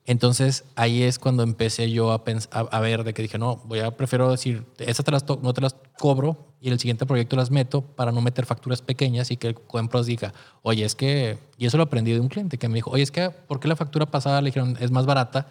Entonces 0.06 0.66
ahí 0.76 1.02
es 1.02 1.18
cuando 1.18 1.42
empecé 1.42 1.90
yo 1.90 2.12
a, 2.12 2.22
a, 2.52 2.80
ver 2.80 3.04
de 3.04 3.16
que 3.16 3.24
dije, 3.24 3.40
no, 3.40 3.56
voy 3.66 3.80
a 3.80 3.90
prefiero 3.98 4.30
decir, 4.30 4.68
esas 4.78 5.04
te 5.04 5.12
las 5.12 5.26
no 5.28 5.54
te 5.54 5.62
las 5.62 5.76
cobro 5.98 6.54
y 6.62 6.70
el 6.70 6.78
siguiente 6.78 7.08
proyecto 7.08 7.36
las 7.36 7.50
meto 7.50 7.82
para 7.82 8.12
no 8.12 8.22
meter 8.22 8.46
facturas 8.46 8.84
pequeñas 8.84 9.32
y 9.32 9.38
que 9.38 9.48
el 9.48 9.56
compras 9.56 10.06
diga, 10.06 10.32
oye, 10.62 10.86
es 10.86 10.94
que, 10.94 11.40
y 11.58 11.66
eso 11.66 11.78
lo 11.78 11.84
aprendí 11.84 12.12
de 12.12 12.20
un 12.20 12.28
cliente 12.28 12.60
que 12.60 12.70
me 12.70 12.76
dijo, 12.76 12.92
oye, 12.92 13.02
es 13.02 13.10
que, 13.10 13.32
¿por 13.32 13.60
qué 13.60 13.68
la 13.68 13.76
factura 13.76 14.06
pasada 14.06 14.42
le 14.42 14.50
dijeron 14.50 14.78
es 14.80 14.92
más 14.92 15.08
barata? 15.08 15.48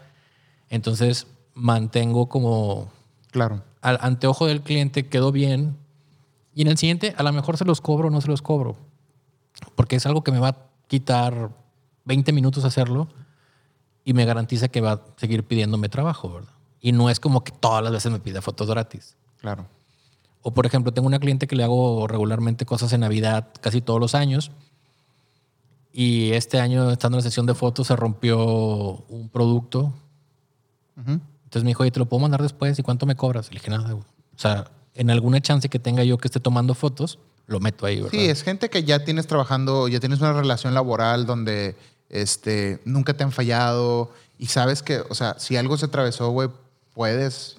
Entonces 0.69 1.27
mantengo 1.61 2.29
como... 2.29 2.89
Claro. 3.31 3.63
Al 3.81 3.99
anteojo 4.01 4.47
del 4.47 4.63
cliente 4.63 5.07
quedó 5.09 5.31
bien. 5.31 5.77
Y 6.55 6.63
en 6.63 6.69
el 6.69 6.79
siguiente, 6.79 7.15
a 7.17 7.23
lo 7.23 7.33
mejor 7.33 7.57
se 7.57 7.65
los 7.65 7.81
cobro 7.81 8.09
o 8.09 8.11
no 8.11 8.21
se 8.21 8.29
los 8.29 8.43
cobro. 8.43 8.77
Porque 9.77 9.97
es 9.97 10.07
algo 10.07 10.25
que 10.25 10.33
me 10.33 10.41
va 10.41 10.49
a 10.49 10.57
quitar 10.89 11.51
20 12.05 12.33
minutos 12.33 12.65
hacerlo 12.65 13.09
y 14.05 14.15
me 14.15 14.25
garantiza 14.25 14.69
que 14.69 14.81
va 14.81 14.93
a 14.93 15.01
seguir 15.17 15.45
pidiéndome 15.45 15.89
trabajo, 15.89 16.33
¿verdad? 16.33 16.53
Y 16.81 16.93
no 16.93 17.11
es 17.11 17.21
como 17.21 17.45
que 17.45 17.53
todas 17.53 17.83
las 17.83 17.93
veces 17.93 18.11
me 18.11 18.19
pida 18.19 18.43
fotos 18.43 18.69
gratis. 18.69 19.17
Claro. 19.39 19.67
O 20.43 20.53
por 20.53 20.67
ejemplo, 20.67 20.93
tengo 20.93 21.07
una 21.07 21.19
cliente 21.19 21.47
que 21.47 21.57
le 21.57 21.63
hago 21.63 22.07
regularmente 22.09 22.65
cosas 22.65 22.93
en 22.93 23.01
Navidad 23.01 23.49
casi 23.61 23.81
todos 23.81 24.01
los 24.01 24.15
años. 24.15 24.51
Y 25.93 26.33
este 26.33 26.61
año, 26.61 26.91
estando 26.91 27.17
en 27.17 27.21
la 27.21 27.23
sesión 27.23 27.47
de 27.47 27.55
fotos, 27.55 27.89
se 27.89 27.97
rompió 27.97 29.05
un 29.09 29.29
producto. 29.31 29.93
Entonces 31.51 31.65
me 31.65 31.71
dijo, 31.71 31.83
oye, 31.83 31.91
¿te 31.91 31.99
lo 31.99 32.07
puedo 32.07 32.21
mandar 32.21 32.41
después? 32.43 32.79
¿Y 32.79 32.85
cuánto 32.85 33.07
me 33.07 33.17
cobras? 33.17 33.49
Le 33.49 33.55
dije, 33.59 33.73
nada, 33.73 33.93
O 33.97 34.05
sea, 34.37 34.71
en 34.95 35.11
alguna 35.11 35.41
chance 35.41 35.69
que 35.69 35.81
tenga 35.81 36.05
yo 36.05 36.17
que 36.17 36.29
esté 36.29 36.39
tomando 36.39 36.75
fotos, 36.75 37.19
lo 37.49 37.59
meto 37.59 37.87
ahí, 37.87 37.97
¿verdad? 37.97 38.13
Sí, 38.13 38.27
es 38.27 38.45
gente 38.45 38.71
que 38.71 38.85
ya 38.85 39.05
tienes 39.05 39.27
trabajando, 39.27 39.89
ya 39.89 39.99
tienes 39.99 40.21
una 40.21 40.33
relación 40.33 40.75
laboral 40.75 41.27
donde 41.27 41.75
este, 42.09 42.81
nunca 42.85 43.15
te 43.15 43.25
han 43.25 43.33
fallado 43.33 44.13
y 44.39 44.47
sabes 44.47 44.85
que, 44.85 45.01
o 45.01 45.15
sea, 45.17 45.41
si 45.41 45.57
algo 45.57 45.77
se 45.77 45.87
atravesó, 45.87 46.31
güey, 46.31 46.51
puedes 46.95 47.57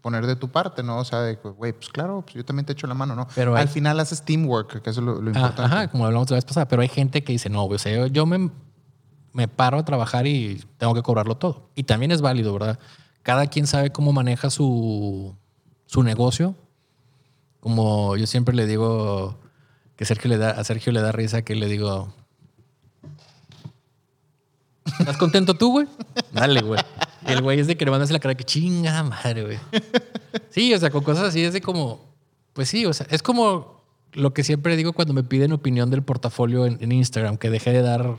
poner 0.00 0.26
de 0.26 0.36
tu 0.36 0.48
parte, 0.48 0.82
¿no? 0.82 0.96
O 0.96 1.04
sea, 1.04 1.20
de, 1.20 1.34
güey, 1.34 1.74
pues 1.74 1.90
claro, 1.90 2.22
pues 2.22 2.36
yo 2.36 2.44
también 2.46 2.64
te 2.64 2.72
echo 2.72 2.86
la 2.86 2.94
mano, 2.94 3.14
¿no? 3.14 3.28
Pero 3.34 3.54
al 3.54 3.68
final 3.68 4.00
haces 4.00 4.22
teamwork, 4.22 4.80
que 4.80 4.88
eso 4.88 5.00
es 5.00 5.06
lo, 5.06 5.20
lo 5.20 5.28
importante. 5.28 5.62
Ajá, 5.62 5.88
como 5.88 6.06
hablamos 6.06 6.30
la 6.30 6.36
vez 6.36 6.46
pasada, 6.46 6.66
pero 6.68 6.80
hay 6.80 6.88
gente 6.88 7.22
que 7.22 7.32
dice, 7.32 7.50
no, 7.50 7.66
o 7.66 7.78
sea, 7.78 8.06
yo 8.06 8.24
me, 8.24 8.50
me 9.34 9.46
paro 9.46 9.76
a 9.76 9.84
trabajar 9.84 10.26
y 10.26 10.64
tengo 10.78 10.94
que 10.94 11.02
cobrarlo 11.02 11.36
todo. 11.36 11.68
Y 11.74 11.82
también 11.82 12.10
es 12.12 12.22
válido, 12.22 12.54
¿verdad? 12.54 12.78
Cada 13.26 13.48
quien 13.48 13.66
sabe 13.66 13.90
cómo 13.90 14.12
maneja 14.12 14.50
su, 14.50 15.34
su 15.86 16.04
negocio. 16.04 16.54
Como 17.58 18.16
yo 18.16 18.24
siempre 18.24 18.54
le 18.54 18.66
digo, 18.66 19.36
que 19.96 20.04
Sergio 20.04 20.30
le 20.30 20.38
da, 20.38 20.50
a 20.50 20.62
Sergio 20.62 20.92
le 20.92 21.00
da 21.00 21.10
risa 21.10 21.42
que 21.42 21.56
le 21.56 21.66
digo, 21.66 22.14
¿estás 25.00 25.16
contento 25.16 25.54
tú, 25.54 25.72
güey? 25.72 25.88
Dale, 26.32 26.60
güey. 26.60 26.80
Y 27.26 27.32
el 27.32 27.42
güey 27.42 27.58
es 27.58 27.66
de 27.66 27.76
que 27.76 27.84
le 27.84 27.90
mandas 27.90 28.12
la 28.12 28.20
cara 28.20 28.36
que 28.36 28.44
chinga 28.44 29.02
madre, 29.02 29.42
güey. 29.42 29.58
Sí, 30.50 30.72
o 30.72 30.78
sea, 30.78 30.90
con 30.90 31.02
cosas 31.02 31.24
así 31.24 31.42
es 31.42 31.52
de 31.52 31.60
como, 31.60 31.98
pues 32.52 32.68
sí, 32.68 32.86
o 32.86 32.92
sea, 32.92 33.08
es 33.10 33.24
como 33.24 33.82
lo 34.12 34.34
que 34.34 34.44
siempre 34.44 34.76
digo 34.76 34.92
cuando 34.92 35.14
me 35.14 35.24
piden 35.24 35.52
opinión 35.52 35.90
del 35.90 36.04
portafolio 36.04 36.64
en, 36.64 36.78
en 36.80 36.92
Instagram, 36.92 37.38
que 37.38 37.50
dejé 37.50 37.72
de 37.72 37.82
dar, 37.82 38.18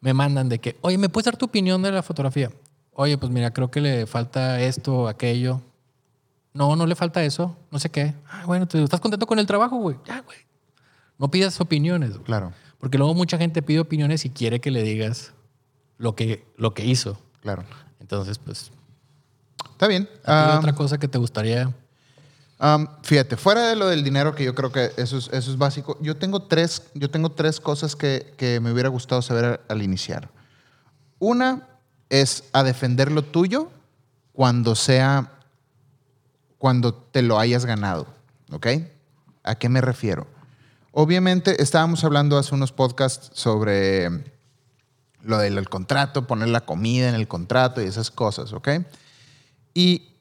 me 0.00 0.14
mandan 0.14 0.48
de 0.48 0.58
que, 0.58 0.78
oye, 0.80 0.96
¿me 0.96 1.10
puedes 1.10 1.26
dar 1.26 1.36
tu 1.36 1.44
opinión 1.44 1.82
de 1.82 1.92
la 1.92 2.02
fotografía? 2.02 2.50
Oye, 2.98 3.18
pues 3.18 3.30
mira, 3.30 3.52
creo 3.52 3.70
que 3.70 3.80
le 3.82 4.06
falta 4.06 4.58
esto, 4.60 5.06
aquello. 5.06 5.60
No, 6.54 6.74
no 6.76 6.86
le 6.86 6.94
falta 6.94 7.22
eso, 7.22 7.54
no 7.70 7.78
sé 7.78 7.90
qué. 7.90 8.14
Ah, 8.30 8.44
bueno, 8.46 8.66
¿tú 8.66 8.78
¿estás 8.78 9.00
contento 9.00 9.26
con 9.26 9.38
el 9.38 9.46
trabajo, 9.46 9.76
güey? 9.76 9.98
Ya, 10.06 10.22
güey. 10.22 10.38
No 11.18 11.30
pidas 11.30 11.60
opiniones, 11.60 12.12
güey. 12.12 12.24
Claro, 12.24 12.52
Porque 12.78 12.96
luego 12.96 13.12
mucha 13.14 13.36
gente 13.36 13.60
pide 13.60 13.80
opiniones 13.80 14.24
y 14.24 14.30
quiere 14.30 14.60
que 14.62 14.70
le 14.70 14.82
digas 14.82 15.32
lo 15.98 16.14
que, 16.14 16.46
lo 16.56 16.72
que 16.74 16.84
hizo. 16.86 17.18
claro. 17.42 17.64
Entonces, 18.00 18.38
pues, 18.38 18.70
Está 19.72 19.88
bien. 19.88 20.04
¿a 20.04 20.14
ti 20.16 20.20
Ah, 20.26 20.56
otra 20.58 20.74
cosa 20.74 20.96
que 20.96 21.08
te 21.08 21.18
gustaría? 21.18 21.74
Um, 22.58 22.86
fíjate, 23.02 23.36
fuera 23.36 23.68
de 23.68 23.76
lo 23.76 23.88
del 23.88 24.02
dinero, 24.04 24.34
que 24.34 24.44
yo 24.44 24.54
creo 24.54 24.72
que 24.72 24.92
eso 24.96 25.18
es, 25.18 25.28
eso 25.32 25.50
es 25.50 25.58
básico, 25.58 25.98
yo 26.00 26.16
tengo 26.16 26.40
tres, 26.40 26.84
yo 26.94 27.10
tengo 27.10 27.30
tres 27.30 27.60
cosas 27.60 27.94
que, 27.96 28.32
que 28.38 28.60
me 28.60 28.72
hubiera 28.72 28.88
gustado 28.88 29.20
saber 29.20 29.44
al, 29.44 29.60
al 29.68 29.82
iniciar. 29.82 30.30
Una 31.18 31.66
es 32.10 32.44
a 32.52 32.62
defender 32.62 33.10
lo 33.10 33.22
tuyo 33.22 33.70
cuando 34.32 34.74
sea, 34.74 35.32
cuando 36.58 36.94
te 36.94 37.22
lo 37.22 37.38
hayas 37.38 37.64
ganado, 37.64 38.06
¿ok? 38.52 38.66
¿A 39.42 39.54
qué 39.56 39.68
me 39.68 39.80
refiero? 39.80 40.26
Obviamente, 40.92 41.62
estábamos 41.62 42.04
hablando 42.04 42.38
hace 42.38 42.54
unos 42.54 42.72
podcasts 42.72 43.30
sobre 43.34 44.08
lo 45.22 45.38
del 45.38 45.58
el 45.58 45.68
contrato, 45.68 46.26
poner 46.26 46.48
la 46.48 46.64
comida 46.64 47.08
en 47.08 47.14
el 47.14 47.28
contrato 47.28 47.82
y 47.82 47.86
esas 47.86 48.10
cosas, 48.10 48.52
¿ok? 48.52 48.68
Y 49.74 50.16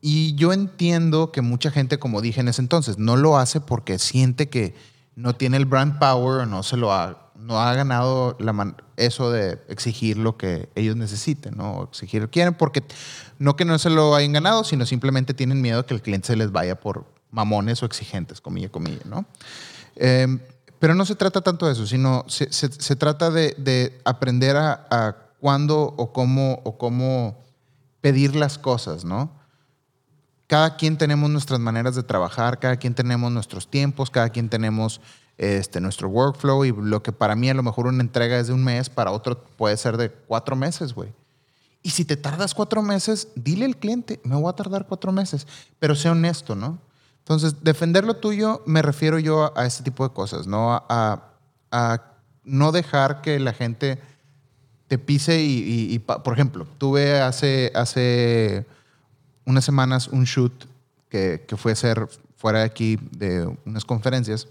y 0.00 0.34
yo 0.36 0.52
entiendo 0.52 1.32
que 1.32 1.42
mucha 1.42 1.70
gente, 1.70 1.98
como 1.98 2.20
dije 2.20 2.40
en 2.40 2.48
ese 2.48 2.62
entonces, 2.62 2.98
no 2.98 3.16
lo 3.16 3.36
hace 3.36 3.60
porque 3.60 3.98
siente 3.98 4.48
que 4.48 4.74
no 5.16 5.34
tiene 5.34 5.56
el 5.56 5.64
brand 5.64 5.98
power 5.98 6.42
o 6.42 6.46
no 6.46 6.62
se 6.62 6.76
lo 6.76 6.92
ha, 6.92 7.27
no 7.48 7.58
ha 7.60 7.72
ganado 7.74 8.36
la 8.38 8.76
eso 8.96 9.30
de 9.30 9.58
exigir 9.68 10.18
lo 10.18 10.36
que 10.36 10.68
ellos 10.74 10.96
necesiten, 10.96 11.56
¿no? 11.56 11.78
O 11.78 11.84
exigir 11.84 12.20
lo 12.20 12.28
que 12.28 12.32
quieren, 12.32 12.52
porque 12.54 12.82
no 13.38 13.56
que 13.56 13.64
no 13.64 13.78
se 13.78 13.88
lo 13.88 14.14
hayan 14.14 14.32
ganado, 14.34 14.64
sino 14.64 14.84
simplemente 14.84 15.32
tienen 15.32 15.62
miedo 15.62 15.86
que 15.86 15.94
el 15.94 16.02
cliente 16.02 16.26
se 16.26 16.36
les 16.36 16.52
vaya 16.52 16.78
por 16.78 17.06
mamones 17.30 17.82
o 17.82 17.86
exigentes, 17.86 18.40
comilla, 18.42 18.68
comilla, 18.68 19.00
¿no? 19.06 19.24
Eh, 19.96 20.38
pero 20.78 20.94
no 20.94 21.06
se 21.06 21.14
trata 21.14 21.40
tanto 21.40 21.64
de 21.66 21.72
eso, 21.72 21.86
sino 21.86 22.24
se, 22.28 22.52
se- 22.52 22.70
se 22.70 22.96
trata 22.96 23.30
de, 23.30 23.54
de 23.56 23.98
aprender 24.04 24.56
a, 24.56 24.86
a 24.90 25.16
cuándo 25.40 25.94
o 25.96 26.12
cómo, 26.12 26.60
o 26.64 26.76
cómo 26.76 27.42
pedir 28.02 28.36
las 28.36 28.58
cosas, 28.58 29.04
¿no? 29.06 29.36
cada 30.46 30.76
quien 30.76 30.96
tenemos 30.96 31.28
nuestras 31.28 31.60
maneras 31.60 31.94
de 31.94 32.02
trabajar, 32.02 32.58
cada 32.58 32.78
quien 32.78 32.94
tenemos 32.94 33.30
nuestros 33.30 33.68
tiempos, 33.70 34.08
cada 34.10 34.30
quien 34.30 34.48
tenemos 34.48 35.00
este, 35.38 35.80
nuestro 35.80 36.08
workflow 36.08 36.64
y 36.64 36.72
lo 36.72 37.02
que 37.02 37.12
para 37.12 37.36
mí 37.36 37.48
a 37.48 37.54
lo 37.54 37.62
mejor 37.62 37.86
una 37.86 38.02
entrega 38.02 38.38
es 38.38 38.48
de 38.48 38.52
un 38.52 38.64
mes, 38.64 38.90
para 38.90 39.12
otro 39.12 39.40
puede 39.56 39.76
ser 39.76 39.96
de 39.96 40.10
cuatro 40.10 40.56
meses, 40.56 40.92
güey. 40.92 41.12
Y 41.80 41.90
si 41.90 42.04
te 42.04 42.16
tardas 42.16 42.54
cuatro 42.54 42.82
meses, 42.82 43.28
dile 43.36 43.64
al 43.64 43.76
cliente, 43.76 44.20
me 44.24 44.34
voy 44.34 44.50
a 44.50 44.56
tardar 44.56 44.86
cuatro 44.86 45.12
meses, 45.12 45.46
pero 45.78 45.94
sé 45.94 46.10
honesto, 46.10 46.56
¿no? 46.56 46.78
Entonces, 47.20 47.62
defender 47.62 48.04
lo 48.04 48.14
tuyo 48.14 48.62
me 48.66 48.82
refiero 48.82 49.18
yo 49.20 49.44
a, 49.44 49.52
a 49.54 49.64
este 49.64 49.84
tipo 49.84 50.06
de 50.06 50.12
cosas, 50.12 50.46
¿no? 50.46 50.84
A, 50.88 51.22
no 52.44 52.72
dejar 52.72 53.20
que 53.20 53.38
la 53.38 53.52
gente 53.52 54.00
te 54.86 54.98
pise 54.98 55.42
y, 55.42 55.98
por 55.98 56.32
ejemplo, 56.32 56.66
tuve 56.78 57.20
hace, 57.20 57.70
hace 57.74 58.66
unas 59.44 59.66
semanas 59.66 60.08
un 60.08 60.24
shoot 60.24 60.64
que, 61.10 61.44
que 61.46 61.58
fue 61.58 61.72
a 61.72 61.74
hacer 61.74 62.08
fuera 62.36 62.60
de 62.60 62.64
aquí 62.64 62.98
de 63.12 63.54
unas 63.66 63.84
conferencias 63.84 64.48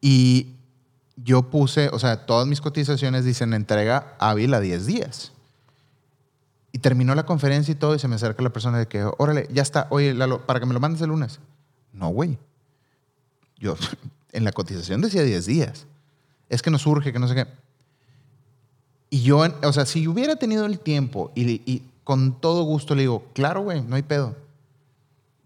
y 0.00 0.54
yo 1.16 1.42
puse, 1.50 1.88
o 1.90 1.98
sea, 1.98 2.26
todas 2.26 2.46
mis 2.46 2.60
cotizaciones 2.60 3.24
dicen 3.24 3.52
entrega 3.52 4.14
hábil 4.18 4.54
a 4.54 4.60
10 4.60 4.86
días. 4.86 5.32
Y 6.72 6.78
terminó 6.78 7.14
la 7.14 7.26
conferencia 7.26 7.72
y 7.72 7.74
todo 7.74 7.94
y 7.94 7.98
se 7.98 8.08
me 8.08 8.14
acerca 8.14 8.42
la 8.42 8.50
persona 8.50 8.78
de 8.78 8.86
que, 8.86 9.04
órale, 9.18 9.48
ya 9.52 9.62
está, 9.62 9.86
oye, 9.90 10.14
Lalo, 10.14 10.46
para 10.46 10.60
que 10.60 10.66
me 10.66 10.74
lo 10.74 10.80
mandes 10.80 11.02
el 11.02 11.08
lunes. 11.08 11.40
No, 11.92 12.08
güey. 12.08 12.38
Yo, 13.58 13.76
en 14.32 14.44
la 14.44 14.52
cotización 14.52 15.00
decía 15.00 15.22
10 15.22 15.46
días. 15.46 15.86
Es 16.48 16.62
que 16.62 16.70
nos 16.70 16.82
surge, 16.82 17.12
que 17.12 17.18
no 17.18 17.28
sé 17.28 17.34
qué. 17.34 17.46
Y 19.10 19.22
yo, 19.22 19.42
o 19.62 19.72
sea, 19.72 19.86
si 19.86 20.06
hubiera 20.06 20.36
tenido 20.36 20.64
el 20.66 20.78
tiempo 20.78 21.32
y, 21.34 21.50
y 21.70 21.82
con 22.04 22.40
todo 22.40 22.62
gusto 22.62 22.94
le 22.94 23.02
digo, 23.02 23.24
claro, 23.34 23.62
güey, 23.62 23.82
no 23.82 23.96
hay 23.96 24.02
pedo. 24.02 24.36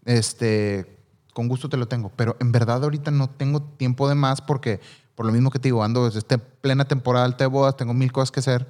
Este, 0.05 0.94
con 1.35 1.49
gusto 1.49 1.67
te 1.67 1.75
lo 1.75 1.87
tengo. 1.87 2.11
Pero 2.15 2.37
en 2.39 2.51
verdad 2.53 2.81
ahorita 2.81 3.11
no 3.11 3.29
tengo 3.29 3.61
tiempo 3.61 4.07
de 4.07 4.15
más 4.15 4.39
porque, 4.41 4.79
por 5.15 5.25
lo 5.25 5.33
mismo 5.33 5.51
que 5.51 5.59
te 5.59 5.67
digo, 5.67 5.83
ando 5.83 6.05
desde 6.05 6.19
esta 6.19 6.37
plena 6.37 6.85
temporada 6.87 7.25
alta 7.25 7.43
de 7.43 7.49
bodas, 7.49 7.75
tengo 7.75 7.93
mil 7.93 8.11
cosas 8.13 8.31
que 8.31 8.39
hacer. 8.39 8.65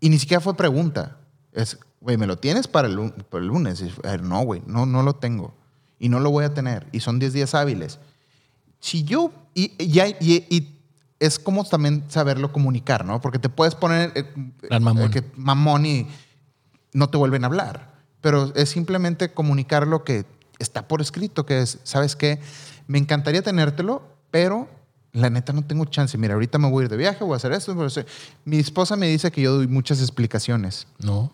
Y 0.00 0.08
ni 0.10 0.18
siquiera 0.18 0.40
fue 0.40 0.54
pregunta. 0.56 1.18
Es, 1.52 1.78
güey, 2.00 2.16
¿me 2.16 2.26
lo 2.26 2.36
tienes 2.36 2.66
para 2.66 2.88
el, 2.88 2.94
lu- 2.94 3.12
para 3.30 3.42
el 3.42 3.46
lunes? 3.48 3.80
Y, 3.80 3.92
no, 4.22 4.40
güey, 4.42 4.60
no, 4.66 4.86
no 4.86 5.04
lo 5.04 5.14
tengo. 5.14 5.54
Y 6.00 6.08
no 6.08 6.18
lo 6.18 6.30
voy 6.32 6.44
a 6.44 6.52
tener. 6.52 6.88
Y 6.90 6.98
son 6.98 7.20
10 7.20 7.32
días 7.32 7.54
hábiles. 7.54 8.00
Si 8.80 9.04
yo, 9.04 9.30
y, 9.54 9.72
y, 9.78 10.00
y- 10.20 10.46
y 10.50 10.78
es 11.20 11.38
como 11.38 11.62
también 11.64 12.02
saberlo 12.08 12.52
comunicar, 12.52 13.04
¿no? 13.04 13.20
Porque 13.20 13.38
te 13.38 13.48
puedes 13.48 13.76
poner 13.76 14.10
eh, 14.16 14.24
Plan 14.68 14.82
mamón. 14.82 15.04
eh, 15.04 15.10
que 15.10 15.22
mamón 15.36 15.86
y 15.86 16.08
no 16.92 17.08
te 17.08 17.16
vuelven 17.18 17.44
a 17.44 17.46
hablar. 17.46 17.92
Pero 18.20 18.52
es 18.56 18.70
simplemente 18.70 19.32
comunicar 19.32 19.86
lo 19.86 20.02
que 20.02 20.24
está 20.62 20.88
por 20.88 21.00
escrito, 21.00 21.44
que 21.46 21.60
es, 21.62 21.78
¿sabes 21.84 22.16
qué? 22.16 22.40
Me 22.86 22.98
encantaría 22.98 23.42
tenértelo, 23.42 24.02
pero 24.30 24.68
la 25.12 25.28
neta 25.30 25.52
no 25.52 25.62
tengo 25.64 25.84
chance. 25.84 26.16
Mira, 26.18 26.34
ahorita 26.34 26.58
me 26.58 26.70
voy 26.70 26.82
a 26.82 26.84
ir 26.86 26.90
de 26.90 26.96
viaje, 26.96 27.22
voy 27.24 27.34
a 27.34 27.36
hacer 27.36 27.52
esto. 27.52 27.74
voy 27.74 27.84
a 27.84 27.86
hacer- 27.88 28.06
Mi 28.44 28.58
esposa 28.58 28.96
me 28.96 29.06
dice 29.08 29.30
que 29.30 29.42
yo 29.42 29.54
doy 29.56 29.66
muchas 29.68 30.00
explicaciones. 30.00 30.86
No. 30.98 31.32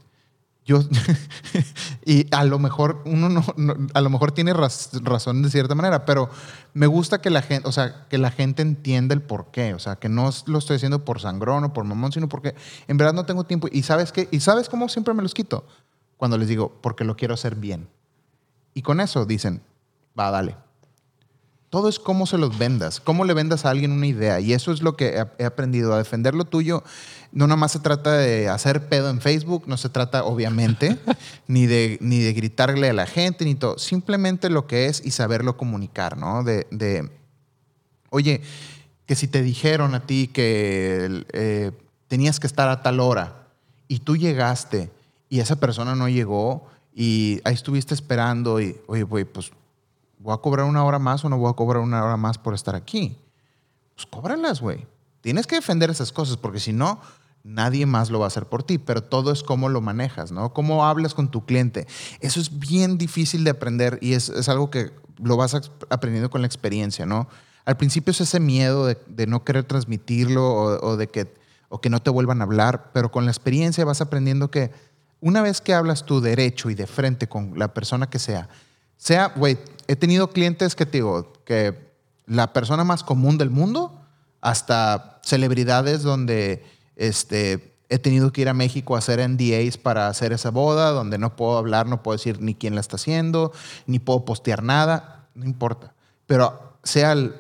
Yo, 0.67 0.83
y 2.05 2.27
a 2.35 2.45
lo 2.45 2.59
mejor 2.59 3.01
uno 3.07 3.29
no, 3.31 3.43
no- 3.57 3.77
a 3.95 4.01
lo 4.03 4.11
mejor 4.11 4.33
tiene 4.33 4.53
raz- 4.53 4.91
razón 5.03 5.43
de 5.43 5.51
cierta 5.51 5.75
manera, 5.75 6.05
pero 6.05 6.29
me 6.75 6.87
gusta 6.87 7.21
que 7.23 7.31
la 7.31 7.41
gente, 7.43 7.67
o 7.69 7.73
sea, 7.73 8.07
que 8.11 8.19
la 8.19 8.31
gente 8.31 8.61
entienda 8.63 9.15
el 9.15 9.23
por 9.23 9.51
qué, 9.51 9.73
o 9.75 9.79
sea, 9.79 9.97
que 9.97 10.09
no 10.11 10.29
lo 10.47 10.59
estoy 10.59 10.77
haciendo 10.77 11.05
por 11.07 11.21
sangrón 11.21 11.65
o 11.65 11.73
por 11.73 11.85
mamón, 11.85 12.13
sino 12.13 12.29
porque 12.29 12.55
en 12.87 12.97
verdad 12.99 13.15
no 13.15 13.25
tengo 13.25 13.45
tiempo. 13.45 13.69
Y 13.73 13.83
sabes 13.85 14.13
qué, 14.13 14.29
y 14.31 14.41
sabes 14.41 14.69
cómo 14.69 14.89
siempre 14.91 15.15
me 15.15 15.23
los 15.23 15.33
quito 15.35 15.65
cuando 16.19 16.37
les 16.37 16.49
digo, 16.49 16.77
porque 16.83 17.05
lo 17.05 17.17
quiero 17.17 17.33
hacer 17.35 17.55
bien. 17.55 17.89
Y 18.79 18.83
con 18.83 19.01
eso 19.01 19.27
dicen, 19.27 19.61
va, 20.17 20.31
dale. 20.31 20.55
Todo 21.69 21.89
es 21.89 21.99
cómo 21.99 22.27
se 22.27 22.39
los 22.39 22.57
vendas, 22.59 23.01
cómo 23.01 23.25
le 23.25 23.35
vendas 23.35 23.65
a 23.65 23.71
alguien 23.71 23.91
una 23.91 24.07
idea. 24.07 24.39
Y 24.39 24.53
eso 24.53 24.71
es 24.71 24.83
lo 24.83 24.97
que 24.97 25.21
he, 25.37 25.45
aprendido, 25.45 25.93
a 25.93 25.99
defender 25.99 26.37
lo 26.37 26.45
tuyo. 26.45 26.85
No 27.33 27.49
nada 27.49 27.57
más 27.57 27.73
se 27.73 27.81
trata 27.81 28.13
de 28.13 28.49
hacer 28.49 28.89
pedo 28.89 29.11
en 29.11 29.21
Facebook, 29.21 29.65
no 29.67 29.77
se 29.77 29.89
trata, 29.89 30.23
obviamente, 30.23 30.97
ni, 31.49 31.67
de, 31.67 31.99
ni 32.01 32.21
de 32.21 32.33
gritarle 32.35 32.89
a 32.89 32.93
la 32.93 33.07
gente, 33.07 33.45
ni 33.45 33.57
todo. 33.57 33.79
Simplemente 33.79 34.49
lo 34.49 34.69
que 34.69 34.87
es 34.87 35.05
y 35.05 35.11
saberlo 35.11 35.57
comunicar, 35.57 36.17
¿no? 36.17 36.45
De, 36.45 36.69
de 36.71 37.11
oye, 38.11 38.43
que 39.07 39.17
si 39.17 39.27
te 39.27 39.43
dijeron 39.43 39.97
a 39.97 40.07
ti 40.07 40.29
que 40.29 41.25
eh, 41.33 41.73
tenías 42.07 42.39
que 42.39 42.47
estar 42.47 42.69
a 42.69 42.81
tal 42.85 43.01
hora 43.01 43.49
y 43.89 43.99
tú 43.99 44.17
llegaste 44.17 44.93
y 45.29 45.41
esa 45.41 45.57
persona 45.57 45.97
no 45.97 46.09
llegó 46.09 46.69
y 47.01 47.41
ahí 47.45 47.55
estuviste 47.55 47.95
esperando 47.95 48.61
y, 48.61 48.77
oye, 48.89 49.05
güey, 49.05 49.25
pues 49.25 49.53
¿voy 50.19 50.35
a 50.35 50.39
cobrar 50.39 50.67
una 50.67 50.85
hora 50.85 50.99
más 50.99 51.25
o 51.25 51.29
no 51.29 51.39
voy 51.39 51.49
a 51.49 51.53
cobrar 51.53 51.81
una 51.81 52.03
hora 52.03 52.17
más 52.17 52.39
por 52.39 52.55
estar 52.55 52.75
aquí? 52.75 53.17
Pues 53.95 54.05
cóbralas, 54.05 54.61
güey. 54.61 54.85
Tienes 55.21 55.47
que 55.47 55.55
defender 55.55 55.91
esas 55.91 56.11
cosas 56.11 56.37
porque 56.37 56.59
si 56.59 56.73
no, 56.73 57.01
nadie 57.45 57.87
más 57.87 58.11
lo 58.11 58.19
va 58.19 58.25
a 58.25 58.27
hacer 58.27 58.47
por 58.47 58.65
ti. 58.65 58.79
Pero 58.79 59.05
todo 59.05 59.31
es 59.31 59.45
cómo 59.45 59.69
lo 59.69 59.81
manejas, 59.81 60.33
¿no? 60.33 60.53
Cómo 60.53 60.87
hablas 60.87 61.15
con 61.15 61.31
tu 61.31 61.47
cliente. 61.47 61.87
Eso 62.19 62.41
es 62.41 62.59
bien 62.59 62.99
difícil 62.99 63.45
de 63.45 63.51
aprender 63.51 64.01
y 64.03 64.15
es, 64.15 64.29
es 64.31 64.49
algo 64.49 64.69
que 64.73 64.91
lo 65.23 65.37
vas 65.37 65.55
aprendiendo 65.91 66.31
con 66.31 66.41
la 66.41 66.49
experiencia, 66.49 67.07
¿no? 67.07 67.29
Al 67.65 67.77
principio 67.77 68.11
es 68.11 68.21
ese 68.23 68.41
miedo 68.41 68.87
de, 68.87 68.99
de 69.07 69.29
no 69.29 69.45
querer 69.45 69.63
transmitirlo 69.63 70.49
o, 70.53 70.85
o 70.85 70.97
de 70.97 71.07
que, 71.07 71.33
o 71.69 71.81
que 71.81 71.91
no 71.91 72.03
te 72.03 72.11
vuelvan 72.11 72.41
a 72.41 72.45
hablar, 72.45 72.91
pero 72.93 73.13
con 73.13 73.25
la 73.25 73.31
experiencia 73.31 73.85
vas 73.85 74.01
aprendiendo 74.01 74.51
que 74.51 74.73
una 75.21 75.43
vez 75.43 75.61
que 75.61 75.75
hablas 75.75 76.05
tú 76.05 76.21
derecho 76.21 76.71
y 76.71 76.75
de 76.75 76.87
frente 76.87 77.29
con 77.29 77.59
la 77.59 77.75
persona 77.75 78.09
que 78.09 78.19
sea, 78.19 78.49
sea, 78.97 79.29
güey, 79.37 79.59
he 79.87 79.97
tenido 79.97 80.31
clientes 80.31 80.75
que 80.75 80.87
te 80.87 80.99
digo, 80.99 81.33
que 81.45 81.93
la 82.27 82.53
persona 82.53 82.85
más 82.85 83.03
común 83.03 83.39
del 83.39 83.51
mundo, 83.51 84.01
hasta 84.41 85.19
celebridades 85.23 86.03
donde 86.03 86.65
este, 86.97 87.75
he 87.89 87.99
tenido 87.99 88.33
que 88.33 88.43
ir 88.43 88.49
a 88.49 88.55
México 88.55 88.95
a 88.95 88.99
hacer 88.99 89.21
NDAs 89.21 89.79
para 89.79 90.09
hacer 90.09 90.33
esa 90.33 90.51
boda, 90.51 90.91
donde 90.91 91.19
no 91.19 91.37
puedo 91.37 91.59
hablar, 91.59 91.87
no 91.87 92.03
puedo 92.03 92.17
decir 92.17 92.41
ni 92.41 92.55
quién 92.55 92.75
la 92.75 92.81
está 92.81 92.97
haciendo, 92.97 93.53
ni 93.87 93.99
puedo 93.99 94.25
postear 94.25 94.63
nada, 94.63 95.29
no 95.35 95.45
importa. 95.45 95.95
Pero 96.27 96.77
sea 96.83 97.13
el- 97.13 97.35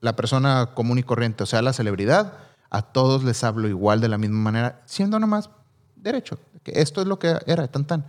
la 0.00 0.14
persona 0.14 0.70
común 0.74 0.98
y 0.98 1.02
corriente, 1.02 1.42
o 1.42 1.46
sea, 1.46 1.60
la 1.62 1.72
celebridad, 1.72 2.34
a 2.70 2.82
todos 2.82 3.24
les 3.24 3.42
hablo 3.44 3.66
igual 3.66 4.00
de 4.00 4.08
la 4.08 4.18
misma 4.18 4.38
manera, 4.38 4.82
siendo 4.86 5.18
nomás 5.18 5.50
derecho. 5.96 6.38
Que 6.72 6.80
esto 6.80 7.00
es 7.00 7.06
lo 7.06 7.18
que 7.18 7.36
era, 7.46 7.68
tan 7.68 7.86
tan. 7.86 8.06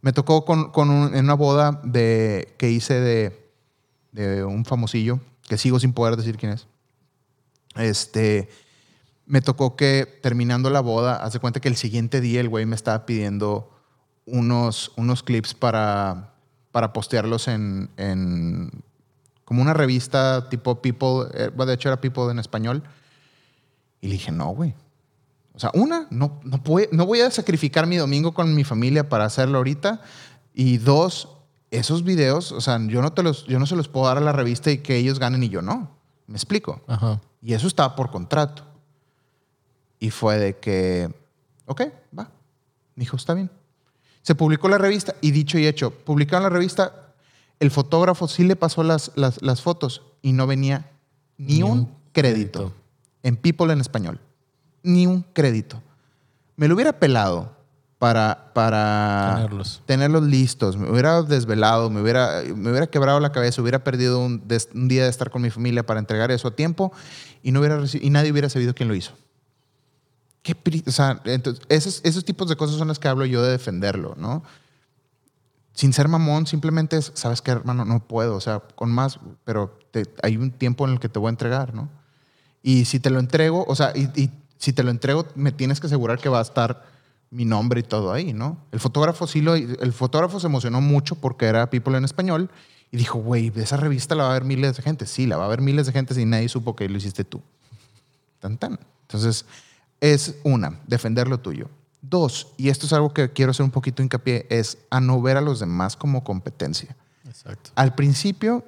Me 0.00 0.12
tocó 0.12 0.44
con, 0.44 0.70
con 0.70 0.90
un- 0.90 1.14
en 1.14 1.24
una 1.24 1.34
boda 1.34 1.80
de, 1.84 2.54
que 2.58 2.70
hice 2.70 2.94
de, 3.00 3.50
de 4.12 4.44
un 4.44 4.64
famosillo, 4.64 5.20
que 5.48 5.58
sigo 5.58 5.78
sin 5.80 5.92
poder 5.92 6.16
decir 6.16 6.36
quién 6.36 6.52
es. 6.52 6.66
Este, 7.76 8.48
me 9.26 9.40
tocó 9.40 9.76
que 9.76 10.06
terminando 10.22 10.70
la 10.70 10.80
boda, 10.80 11.16
hace 11.16 11.38
cuenta 11.38 11.60
que 11.60 11.68
el 11.68 11.76
siguiente 11.76 12.20
día 12.20 12.40
el 12.40 12.48
güey 12.48 12.66
me 12.66 12.74
estaba 12.76 13.06
pidiendo 13.06 13.70
unos, 14.26 14.92
unos 14.96 15.22
clips 15.22 15.54
para, 15.54 16.34
para 16.72 16.92
postearlos 16.92 17.48
en, 17.48 17.90
en 17.96 18.70
como 19.44 19.62
una 19.62 19.74
revista 19.74 20.48
tipo 20.50 20.80
People, 20.82 21.28
eh, 21.34 21.50
de 21.50 21.74
hecho 21.74 21.88
era 21.88 22.00
People 22.00 22.30
en 22.30 22.38
español. 22.38 22.82
Y 24.00 24.06
le 24.08 24.12
dije, 24.14 24.30
no, 24.30 24.50
güey. 24.50 24.74
O 25.58 25.60
sea, 25.60 25.72
una, 25.74 26.06
no, 26.10 26.38
no, 26.44 26.62
puede- 26.62 26.88
no 26.92 27.04
voy 27.04 27.20
a 27.20 27.32
sacrificar 27.32 27.88
mi 27.88 27.96
domingo 27.96 28.32
con 28.32 28.54
mi 28.54 28.62
familia 28.62 29.08
para 29.08 29.24
hacerlo 29.24 29.58
ahorita. 29.58 30.00
Y 30.54 30.78
dos, 30.78 31.30
esos 31.72 32.04
videos, 32.04 32.52
o 32.52 32.60
sea, 32.60 32.78
yo 32.86 33.02
no, 33.02 33.12
te 33.12 33.24
los, 33.24 33.44
yo 33.46 33.58
no 33.58 33.66
se 33.66 33.74
los 33.74 33.88
puedo 33.88 34.06
dar 34.06 34.18
a 34.18 34.20
la 34.20 34.30
revista 34.30 34.70
y 34.70 34.78
que 34.78 34.96
ellos 34.96 35.18
ganen 35.18 35.42
y 35.42 35.48
yo 35.48 35.60
no. 35.60 35.90
¿Me 36.28 36.36
explico? 36.36 36.80
Ajá. 36.86 37.20
Y 37.42 37.54
eso 37.54 37.66
estaba 37.66 37.96
por 37.96 38.12
contrato. 38.12 38.62
Y 39.98 40.10
fue 40.10 40.38
de 40.38 40.56
que, 40.58 41.12
ok, 41.66 41.82
va. 42.16 42.30
Dijo, 42.94 43.16
está 43.16 43.34
bien. 43.34 43.50
Se 44.22 44.36
publicó 44.36 44.68
la 44.68 44.78
revista 44.78 45.16
y 45.20 45.32
dicho 45.32 45.58
y 45.58 45.66
hecho, 45.66 45.90
publicaron 45.90 46.44
la 46.44 46.50
revista, 46.50 47.14
el 47.58 47.72
fotógrafo 47.72 48.28
sí 48.28 48.44
le 48.44 48.54
pasó 48.54 48.84
las, 48.84 49.10
las, 49.16 49.42
las 49.42 49.60
fotos 49.60 50.02
y 50.22 50.32
no 50.34 50.46
venía 50.46 50.88
ni, 51.36 51.64
un 51.64 51.86
crédito. 52.12 52.12
crédito. 52.12 52.72
en 53.24 53.36
People 53.36 53.72
en 53.72 53.80
español. 53.80 54.20
Ni 54.82 55.06
un 55.06 55.22
crédito. 55.32 55.82
Me 56.56 56.68
lo 56.68 56.74
hubiera 56.74 56.92
pelado 56.98 57.56
para, 57.98 58.50
para 58.54 59.34
Tenerlos. 59.36 59.82
tenerlos 59.86 60.22
listos. 60.24 60.76
Me 60.76 60.90
hubiera 60.90 61.22
desvelado, 61.22 61.90
me 61.90 62.00
hubiera, 62.00 62.42
me 62.54 62.70
hubiera 62.70 62.86
quebrado 62.86 63.18
la 63.20 63.32
cabeza, 63.32 63.60
hubiera 63.60 63.82
perdido 63.84 64.20
un, 64.20 64.46
des- 64.46 64.68
un 64.74 64.88
día 64.88 65.04
de 65.04 65.10
estar 65.10 65.30
con 65.30 65.42
mi 65.42 65.50
familia 65.50 65.84
para 65.84 66.00
entregar 66.00 66.30
eso 66.30 66.48
a 66.48 66.54
tiempo 66.56 66.92
y, 67.42 67.50
no 67.52 67.60
hubiera 67.60 67.80
y 68.00 68.10
nadie 68.10 68.30
hubiera 68.32 68.48
sabido 68.48 68.74
quién 68.74 68.88
lo 68.88 68.94
hizo. 68.94 69.12
Qué 70.42 70.56
o 70.86 70.92
sea, 70.92 71.20
entonces, 71.24 71.64
esos, 71.68 72.00
esos 72.04 72.24
tipos 72.24 72.48
de 72.48 72.56
cosas 72.56 72.76
son 72.76 72.88
las 72.88 72.98
que 72.98 73.08
hablo 73.08 73.26
yo 73.26 73.42
de 73.42 73.50
defenderlo, 73.50 74.14
¿no? 74.16 74.42
Sin 75.74 75.92
ser 75.92 76.08
mamón, 76.08 76.46
simplemente 76.46 76.96
es, 76.96 77.12
¿sabes 77.14 77.40
qué, 77.42 77.50
hermano? 77.52 77.84
No 77.84 78.00
puedo, 78.00 78.34
o 78.36 78.40
sea, 78.40 78.60
con 78.60 78.90
más, 78.90 79.20
pero 79.44 79.78
te- 79.90 80.12
hay 80.22 80.36
un 80.36 80.50
tiempo 80.50 80.86
en 80.86 80.94
el 80.94 81.00
que 81.00 81.08
te 81.08 81.18
voy 81.18 81.28
a 81.28 81.30
entregar, 81.30 81.74
¿no? 81.74 81.88
Y 82.62 82.84
si 82.86 82.98
te 82.98 83.10
lo 83.10 83.20
entrego, 83.20 83.64
o 83.68 83.74
sea, 83.76 83.92
y, 83.94 84.10
y 84.20 84.30
si 84.58 84.72
te 84.72 84.82
lo 84.82 84.90
entrego, 84.90 85.26
me 85.34 85.52
tienes 85.52 85.80
que 85.80 85.86
asegurar 85.86 86.18
que 86.18 86.28
va 86.28 86.40
a 86.40 86.42
estar 86.42 86.84
mi 87.30 87.44
nombre 87.44 87.80
y 87.80 87.82
todo 87.82 88.12
ahí, 88.12 88.32
¿no? 88.32 88.58
El 88.72 88.80
fotógrafo 88.80 89.26
sí 89.26 89.40
lo, 89.40 89.54
el 89.54 89.92
fotógrafo 89.92 90.40
se 90.40 90.46
emocionó 90.46 90.80
mucho 90.80 91.14
porque 91.16 91.46
era 91.46 91.70
People 91.70 91.96
en 91.96 92.04
español 92.04 92.50
y 92.90 92.96
dijo, 92.96 93.18
güey, 93.18 93.52
esa 93.56 93.76
revista 93.76 94.14
la 94.14 94.24
va 94.24 94.30
a 94.30 94.32
ver 94.34 94.44
miles 94.44 94.76
de 94.76 94.82
gente. 94.82 95.06
Sí, 95.06 95.26
la 95.26 95.36
va 95.36 95.44
a 95.44 95.48
ver 95.48 95.60
miles 95.60 95.86
de 95.86 95.92
gente 95.92 96.18
y 96.20 96.24
nadie 96.24 96.48
supo 96.48 96.74
que 96.74 96.88
lo 96.88 96.96
hiciste 96.96 97.24
tú. 97.24 97.42
Tan, 98.40 98.56
tan. 98.56 98.78
Entonces, 99.02 99.44
es 100.00 100.36
una, 100.42 100.80
defender 100.86 101.28
lo 101.28 101.38
tuyo. 101.38 101.68
Dos, 102.00 102.48
y 102.56 102.68
esto 102.68 102.86
es 102.86 102.92
algo 102.92 103.12
que 103.12 103.32
quiero 103.32 103.50
hacer 103.50 103.64
un 103.64 103.70
poquito 103.70 104.02
hincapié, 104.02 104.46
es 104.48 104.78
a 104.90 105.00
no 105.00 105.20
ver 105.20 105.36
a 105.36 105.40
los 105.40 105.60
demás 105.60 105.96
como 105.96 106.24
competencia. 106.24 106.96
Exacto. 107.26 107.70
Al 107.74 107.94
principio 107.94 108.64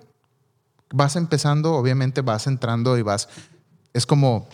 vas 0.93 1.17
empezando, 1.17 1.75
obviamente 1.75 2.21
vas 2.21 2.47
entrando 2.47 2.99
y 2.99 3.03
vas, 3.03 3.29
es 3.95 4.05
como 4.05 4.49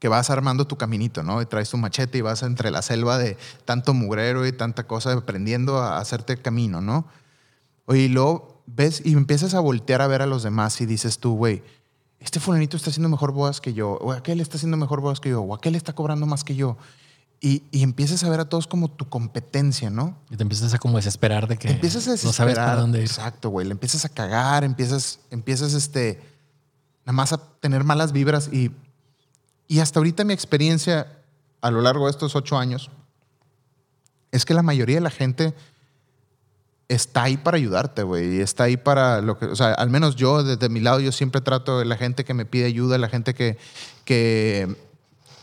que 0.00 0.08
vas 0.08 0.30
armando 0.30 0.66
tu 0.66 0.76
caminito, 0.76 1.22
¿no? 1.22 1.40
Y 1.42 1.46
traes 1.46 1.70
tu 1.70 1.76
machete 1.76 2.18
y 2.18 2.20
vas 2.22 2.42
entre 2.42 2.70
la 2.70 2.82
selva 2.82 3.18
de 3.18 3.36
tanto 3.66 3.94
mugrero 3.94 4.46
y 4.46 4.52
tanta 4.52 4.84
cosa, 4.86 5.12
aprendiendo 5.12 5.78
a 5.78 5.98
hacerte 5.98 6.38
camino, 6.38 6.80
¿no? 6.80 7.06
Oye, 7.84 8.00
y 8.00 8.08
luego 8.08 8.62
ves 8.66 9.02
y 9.04 9.12
empiezas 9.12 9.54
a 9.54 9.60
voltear 9.60 10.00
a 10.00 10.06
ver 10.06 10.22
a 10.22 10.26
los 10.26 10.42
demás 10.42 10.80
y 10.80 10.86
dices 10.86 11.18
tú, 11.18 11.36
güey, 11.36 11.62
este 12.18 12.40
fulanito 12.40 12.76
está 12.76 12.90
haciendo 12.90 13.10
mejor 13.10 13.32
bodas 13.32 13.60
que 13.60 13.74
yo, 13.74 13.92
o 13.92 14.12
aquel 14.12 14.40
está 14.40 14.56
haciendo 14.56 14.78
mejor 14.78 15.00
bodas 15.02 15.20
que 15.20 15.30
yo, 15.30 15.42
o 15.42 15.54
aquel 15.54 15.74
está 15.74 15.92
cobrando 15.92 16.26
más 16.26 16.44
que 16.44 16.56
yo. 16.56 16.78
Y, 17.42 17.64
y 17.70 17.82
empiezas 17.82 18.22
a 18.24 18.28
ver 18.28 18.40
a 18.40 18.48
todos 18.48 18.66
como 18.66 18.90
tu 18.90 19.08
competencia, 19.08 19.90
¿no? 19.90 20.16
Y 20.30 20.36
te 20.36 20.42
empiezas 20.42 20.74
a 20.74 20.78
como 20.78 20.96
desesperar 20.96 21.46
de 21.48 21.56
que 21.56 21.68
Te 21.68 21.74
empiezas 21.74 22.04
a 22.06 22.10
no 22.10 22.12
desesperar. 22.12 22.34
sabes 22.34 22.56
para 22.56 22.80
dónde 22.80 22.98
ir. 22.98 23.04
Exacto, 23.04 23.48
güey. 23.48 23.66
Le 23.66 23.72
empiezas 23.72 24.04
a 24.04 24.10
cagar, 24.10 24.64
empiezas, 24.64 25.20
empiezas 25.30 25.72
este, 25.72 26.20
nada 27.06 27.12
más 27.14 27.32
a 27.32 27.38
tener 27.60 27.82
malas 27.84 28.12
vibras. 28.12 28.50
Y, 28.52 28.70
y 29.70 29.78
hasta 29.78 30.00
ahorita 30.00 30.24
mi 30.24 30.32
experiencia 30.32 31.06
a 31.60 31.70
lo 31.70 31.80
largo 31.80 32.06
de 32.06 32.10
estos 32.10 32.34
ocho 32.34 32.58
años 32.58 32.90
es 34.32 34.44
que 34.44 34.52
la 34.52 34.64
mayoría 34.64 34.96
de 34.96 35.00
la 35.00 35.10
gente 35.10 35.54
está 36.88 37.22
ahí 37.22 37.36
para 37.36 37.56
ayudarte, 37.56 38.02
güey. 38.02 38.40
Está 38.40 38.64
ahí 38.64 38.76
para 38.76 39.20
lo 39.20 39.38
que, 39.38 39.44
o 39.44 39.54
sea, 39.54 39.72
al 39.74 39.88
menos 39.88 40.16
yo, 40.16 40.42
desde 40.42 40.68
mi 40.68 40.80
lado, 40.80 40.98
yo 40.98 41.12
siempre 41.12 41.40
trato 41.40 41.78
de 41.78 41.84
la 41.84 41.96
gente 41.96 42.24
que 42.24 42.34
me 42.34 42.44
pide 42.44 42.64
ayuda, 42.64 42.98
la 42.98 43.08
gente 43.08 43.32
que, 43.32 43.58
que, 44.04 44.74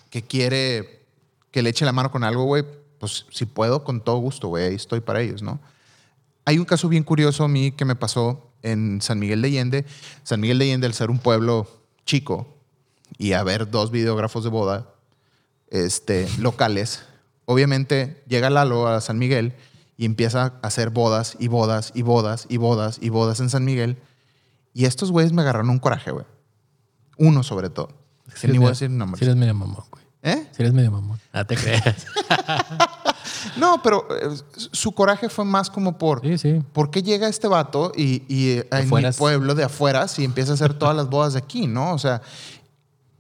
que 0.10 0.24
quiere 0.24 1.06
que 1.52 1.62
le 1.62 1.70
eche 1.70 1.86
la 1.86 1.94
mano 1.94 2.12
con 2.12 2.26
algo, 2.26 2.44
güey. 2.44 2.66
Pues 3.00 3.28
si 3.32 3.46
puedo, 3.46 3.86
con 3.86 4.02
todo 4.02 4.18
gusto, 4.18 4.50
güey. 4.50 4.66
Ahí 4.66 4.76
estoy 4.76 5.00
para 5.00 5.22
ellos, 5.22 5.42
¿no? 5.42 5.58
Hay 6.44 6.60
un 6.60 6.66
caso 6.66 6.90
bien 6.90 7.04
curioso 7.06 7.46
a 7.46 7.48
mí 7.48 7.72
que 7.72 7.86
me 7.86 7.96
pasó 7.96 8.52
en 8.62 9.02
San 9.02 9.20
Miguel 9.20 9.42
de 9.42 9.48
Allende. 9.48 9.86
San 10.24 10.42
Miguel 10.42 10.60
de 10.60 10.66
Allende, 10.66 10.88
al 10.88 10.94
ser 10.94 11.10
un 11.10 11.20
pueblo 11.20 11.66
chico 12.06 12.57
y 13.17 13.34
haber 13.34 13.70
dos 13.70 13.91
videógrafos 13.91 14.43
de 14.43 14.50
boda 14.50 14.89
este, 15.70 16.28
locales, 16.39 17.04
obviamente 17.46 18.24
llega 18.28 18.50
Lalo 18.50 18.88
a 18.88 19.02
San 19.02 19.17
Miguel 19.17 19.54
y 19.98 20.06
empieza 20.06 20.43
a 20.62 20.67
hacer 20.67 20.91
bodas 20.91 21.36
y 21.39 21.48
bodas 21.48 21.91
y 21.96 22.04
bodas 22.04 22.46
y 22.50 22.58
bodas 22.58 23.00
y 23.02 23.10
bodas 23.10 23.39
en 23.39 23.50
San 23.50 23.65
Miguel. 23.65 23.98
Y 24.74 24.86
estos 24.86 25.12
güeyes 25.12 25.34
me 25.34 25.41
agarraron 25.41 25.70
un 25.70 25.80
coraje, 25.80 26.12
güey. 26.12 26.26
Uno 27.17 27.41
sobre 27.41 27.70
todo. 27.70 27.89
Eres 28.28 28.52
ni 28.52 28.58
voy 28.60 28.67
a 28.67 28.70
decir 28.72 28.89
nombres. 28.89 29.20
Sí 29.20 29.26
eres 29.26 29.36
medio 29.36 29.56
mamón, 29.56 29.86
güey. 29.91 30.04
¿Eh? 30.22 30.48
Si 30.52 30.62
eres 30.62 30.74
medio 30.74 30.91
mamón. 30.91 31.20
Ah, 31.34 31.46
te 31.46 31.56
creas. 31.56 32.06
No, 33.56 33.82
pero 33.82 34.08
eh, 34.12 34.36
su 34.54 34.91
coraje 34.91 35.30
fue 35.30 35.46
más 35.46 35.70
como 35.70 35.98
por... 35.98 36.22
Sí, 36.22 36.38
sí. 36.38 36.62
¿Por 36.74 36.91
qué 36.91 37.04
llega 37.04 37.28
este 37.28 37.48
vato 37.48 37.91
y, 37.96 38.24
y 38.28 38.50
eh, 38.52 38.67
en 38.72 38.80
mi 38.80 38.86
Afueras. 38.86 39.17
pueblo 39.17 39.56
de 39.56 39.63
afuera 39.63 40.06
y 40.17 40.24
empieza 40.24 40.52
a 40.52 40.56
hacer 40.56 40.74
todas 40.74 40.96
las 40.96 41.10
bodas 41.10 41.34
de 41.34 41.39
aquí, 41.39 41.67
¿no? 41.67 41.93
O 41.93 41.98
sea, 41.98 42.22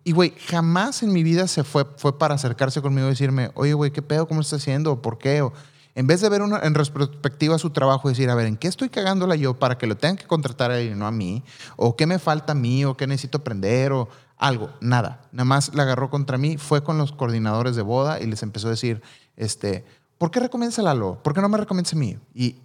y 0.07 0.13
güey, 0.13 0.33
jamás 0.47 1.03
en 1.03 1.11
mi 1.11 1.21
vida 1.21 1.49
se 1.49 1.65
fue, 1.65 1.85
fue 1.97 2.17
para 2.17 2.35
acercarse 2.35 2.81
conmigo 2.81 3.07
y 3.07 3.09
decirme, 3.09 3.51
oye, 3.55 3.73
güey, 3.73 3.91
¿qué 3.91 4.01
pedo? 4.01 4.25
¿Cómo 4.25 4.37
lo 4.37 4.41
está 4.41 4.55
haciendo? 4.55 5.01
¿Por 5.01 5.17
qué? 5.17 5.41
O, 5.41 5.51
en 5.95 6.07
vez 6.07 6.21
de 6.21 6.29
ver 6.29 6.41
una, 6.41 6.59
en 6.59 6.75
retrospectiva 6.75 7.57
su 7.57 7.71
trabajo 7.71 8.07
y 8.07 8.13
decir, 8.13 8.29
a 8.29 8.35
ver, 8.35 8.47
¿en 8.47 8.55
qué 8.55 8.69
estoy 8.69 8.87
cagándola 8.87 9.35
yo 9.35 9.59
para 9.59 9.77
que 9.77 9.85
lo 9.85 9.97
tengan 9.97 10.15
que 10.15 10.25
contratar 10.25 10.71
a 10.71 10.79
él 10.79 10.93
y 10.93 10.95
no 10.95 11.07
a 11.07 11.11
mí? 11.11 11.43
¿O 11.75 11.97
qué 11.97 12.05
me 12.05 12.19
falta 12.19 12.53
a 12.53 12.55
mí? 12.55 12.85
¿O 12.85 12.95
qué 12.95 13.05
necesito 13.05 13.39
aprender? 13.39 13.91
O 13.91 14.07
algo. 14.37 14.69
Nada. 14.79 15.27
Nada 15.33 15.43
más 15.43 15.75
la 15.75 15.83
agarró 15.83 16.09
contra 16.09 16.37
mí. 16.37 16.55
Fue 16.57 16.85
con 16.85 16.97
los 16.97 17.11
coordinadores 17.11 17.75
de 17.75 17.81
boda 17.81 18.21
y 18.21 18.27
les 18.27 18.41
empezó 18.43 18.67
a 18.67 18.71
decir, 18.71 19.01
este, 19.35 19.83
¿por 20.17 20.31
qué 20.31 20.39
recomiendas 20.39 20.79
a 20.79 20.83
Lalo? 20.83 21.21
¿Por 21.21 21.33
qué 21.33 21.41
no 21.41 21.49
me 21.49 21.57
recomiendas 21.57 21.91
a 21.91 21.97
mí? 21.97 22.17
Y 22.33 22.61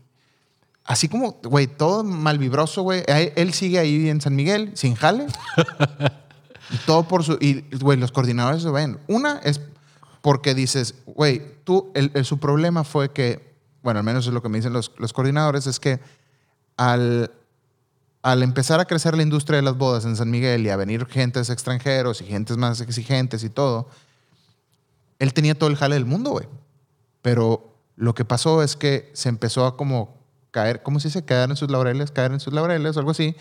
así 0.85 1.09
como, 1.09 1.41
güey, 1.43 1.67
todo 1.67 2.05
malvibroso, 2.05 2.83
güey. 2.83 3.03
Él 3.09 3.53
sigue 3.53 3.81
ahí 3.81 4.09
en 4.09 4.21
San 4.21 4.37
Miguel, 4.37 4.71
sin 4.75 4.95
jale. 4.95 5.27
y 6.73 6.77
todo 6.87 7.05
por 7.05 7.23
su. 7.25 7.35
Y, 7.41 7.65
güey, 7.79 7.99
los 7.99 8.13
coordinadores 8.13 8.63
lo 8.65 8.73
ven. 8.73 8.99
Una 9.09 9.39
es 9.45 9.61
porque 10.23 10.55
dices, 10.55 10.95
güey, 11.07 11.43
tú, 11.65 11.91
el, 11.95 12.11
el- 12.15 12.25
su 12.25 12.39
problema 12.39 12.85
fue 12.85 13.11
que, 13.13 13.55
bueno, 13.83 13.99
al 14.01 14.05
menos 14.05 14.27
es 14.27 14.33
lo 14.33 14.43
que 14.43 14.49
me 14.49 14.59
dicen 14.59 14.73
los, 14.73 14.93
los 14.99 15.13
coordinadores, 15.13 15.67
es 15.67 15.81
que 15.81 16.01
al, 16.77 17.31
al 18.23 18.43
empezar 18.43 18.79
a 18.81 18.85
crecer 18.85 19.17
la 19.17 19.23
industria 19.23 19.57
de 19.57 19.63
las 19.63 19.77
bodas 19.77 20.05
en 20.05 20.17
San 20.17 20.31
Miguel 20.31 20.65
y 20.65 20.71
a 20.71 20.77
venir 20.77 21.07
gentes 21.07 21.51
extranjeros 21.51 22.21
y 22.21 22.25
gentes 22.25 22.57
más 22.57 22.81
exigentes 22.81 23.43
y 23.45 23.51
todo, 23.51 23.89
él 25.19 25.33
tenía 25.35 25.57
todo 25.59 25.69
el 25.71 25.77
jale 25.77 25.95
del 25.97 26.05
mundo, 26.07 26.31
güey. 26.31 26.47
Pero 27.21 27.75
lo 27.97 28.15
que 28.15 28.25
pasó 28.25 28.63
es 28.63 28.77
que 28.77 29.11
se 29.15 29.29
empezó 29.29 29.67
a 29.67 29.77
como 29.77 30.17
caer, 30.51 30.83
¿cómo 30.83 31.01
se 31.01 31.09
dice? 31.09 31.25
Caer 31.25 31.51
en 31.51 31.57
sus 31.57 31.71
laureles, 31.71 32.11
caer 32.11 32.33
en 32.33 32.41
sus 32.41 32.53
laureles, 32.53 32.97
algo 32.97 33.11
así. 33.11 33.37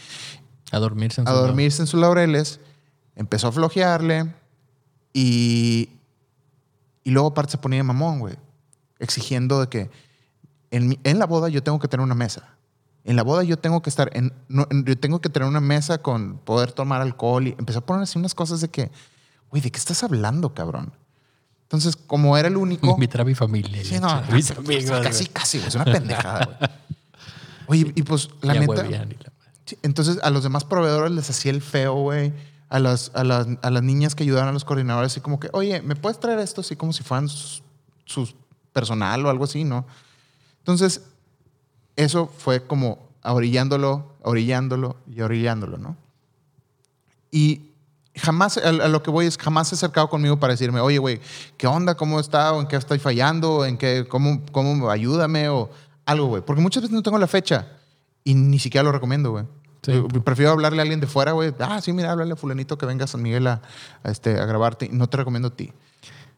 A 0.71 0.79
dormirse 0.79 1.21
en 1.21 1.27
A 1.27 1.31
dormirse 1.31 1.81
en 1.83 1.87
sus 1.87 1.99
laureles. 1.99 2.59
Empezó 3.15 3.47
a 3.47 3.51
flojearle 3.51 4.33
y, 5.13 5.89
y 7.03 7.11
luego 7.11 7.29
aparte 7.29 7.51
se 7.51 7.57
ponía 7.57 7.79
de 7.79 7.83
mamón, 7.83 8.19
güey. 8.19 8.35
Exigiendo 8.99 9.59
de 9.59 9.67
que 9.67 9.89
en, 10.71 10.97
en 11.03 11.19
la 11.19 11.25
boda 11.25 11.49
yo 11.49 11.61
tengo 11.63 11.79
que 11.79 11.87
tener 11.87 12.03
una 12.03 12.15
mesa. 12.15 12.55
En 13.03 13.15
la 13.15 13.23
boda 13.23 13.43
yo 13.43 13.57
tengo 13.57 13.81
que 13.81 13.89
estar, 13.89 14.11
en, 14.13 14.31
no, 14.47 14.67
en- 14.69 14.85
yo 14.85 14.97
tengo 14.97 15.19
que 15.21 15.29
tener 15.29 15.47
una 15.49 15.59
mesa 15.59 15.97
con 15.97 16.37
poder 16.37 16.71
tomar 16.71 17.01
alcohol 17.01 17.47
y 17.47 17.55
empezó 17.57 17.79
a 17.79 17.85
poner 17.85 18.03
así 18.03 18.17
unas 18.19 18.35
cosas 18.35 18.61
de 18.61 18.69
que, 18.69 18.91
güey, 19.49 19.61
¿de 19.61 19.71
qué 19.71 19.79
estás 19.79 20.03
hablando, 20.03 20.53
cabrón? 20.53 20.93
Entonces, 21.63 21.95
como 21.95 22.37
era 22.37 22.47
el 22.47 22.57
único... 22.57 22.87
Invitar 22.91 23.21
a 23.21 23.25
mi 23.25 23.33
familia. 23.33 23.83
Sí, 23.83 23.99
no, 23.99 24.07
a 24.09 24.21
mis 24.31 24.51
amigos. 24.51 25.01
casi, 25.01 25.25
casi, 25.25 25.57
güey. 25.57 25.67
Es 25.69 25.75
una 25.75 25.85
pendejada, 25.85 26.45
güey. 26.45 26.69
Oye, 27.83 27.91
y 27.95 28.03
pues 28.03 28.29
la 28.41 28.53
neta. 28.53 28.67
huevear 28.67 28.87
y 29.07 29.15
la 29.23 29.31
madre. 29.31 29.31
Sí, 29.65 29.77
Entonces, 29.81 30.19
a 30.21 30.29
los 30.29 30.43
demás 30.43 30.63
proveedores 30.65 31.11
les 31.11 31.29
hacía 31.29 31.51
el 31.51 31.61
feo, 31.61 31.95
güey. 31.95 32.33
A 32.71 32.79
las, 32.79 33.11
a, 33.13 33.23
las, 33.23 33.47
a 33.61 33.69
las 33.69 33.83
niñas 33.83 34.15
que 34.15 34.23
ayudaban 34.23 34.49
a 34.49 34.51
los 34.51 34.65
coordinadores, 34.65 35.11
así 35.11 35.21
como 35.21 35.39
que, 35.39 35.49
oye, 35.53 35.81
¿me 35.81 35.95
puedes 35.95 36.19
traer 36.19 36.39
esto? 36.39 36.61
Así 36.61 36.75
como 36.75 36.93
si 36.93 37.03
fueran 37.03 37.29
sus, 37.29 37.61
sus 38.05 38.33
personal 38.73 39.23
o 39.25 39.29
algo 39.29 39.43
así, 39.43 39.63
¿no? 39.63 39.85
Entonces, 40.59 41.01
eso 41.95 42.27
fue 42.27 42.65
como 42.65 43.09
orillándolo, 43.23 44.15
orillándolo 44.23 44.95
y 45.13 45.21
orillándolo, 45.21 45.77
¿no? 45.77 45.97
Y 47.29 47.71
jamás, 48.15 48.57
a, 48.57 48.71
lo 48.71 49.03
que 49.03 49.11
voy 49.11 49.25
es, 49.25 49.37
jamás 49.37 49.69
se 49.69 49.75
ha 49.75 49.77
acercado 49.77 50.09
conmigo 50.09 50.37
para 50.37 50.53
decirme, 50.53 50.79
oye, 50.79 50.97
güey, 50.97 51.21
¿qué 51.57 51.67
onda? 51.67 51.95
¿Cómo 51.95 52.19
está? 52.19 52.53
¿O 52.53 52.61
en 52.61 52.67
qué 52.67 52.75
estoy 52.75 52.99
fallando? 52.99 53.65
¿En 53.65 53.77
qué? 53.77 54.05
¿Cómo? 54.07 54.41
¿Cómo? 54.51 54.89
Ayúdame 54.89 55.49
o 55.49 55.69
algo, 56.05 56.27
güey. 56.27 56.41
Porque 56.41 56.61
muchas 56.61 56.83
veces 56.83 56.95
no 56.95 57.03
tengo 57.03 57.17
la 57.17 57.27
fecha 57.27 57.67
y 58.23 58.33
ni 58.33 58.59
siquiera 58.59 58.83
lo 58.83 58.91
recomiendo, 58.91 59.31
güey. 59.31 59.45
Sí. 59.81 59.93
Yo 59.93 60.07
Prefiero 60.07 60.51
hablarle 60.51 60.79
a 60.79 60.83
alguien 60.83 60.99
de 60.99 61.07
fuera, 61.07 61.31
güey. 61.31 61.53
Ah, 61.59 61.81
sí, 61.81 61.91
mira, 61.93 62.11
háblale 62.11 62.33
a 62.33 62.35
fulanito 62.35 62.77
que 62.77 62.85
venga 62.85 63.05
a 63.05 63.07
San 63.07 63.21
Miguel 63.21 63.47
a, 63.47 63.61
a 64.03 64.11
este, 64.11 64.39
a 64.39 64.45
grabarte. 64.45 64.89
No 64.91 65.07
te 65.07 65.17
recomiendo 65.17 65.47
a 65.47 65.55
ti. 65.55 65.73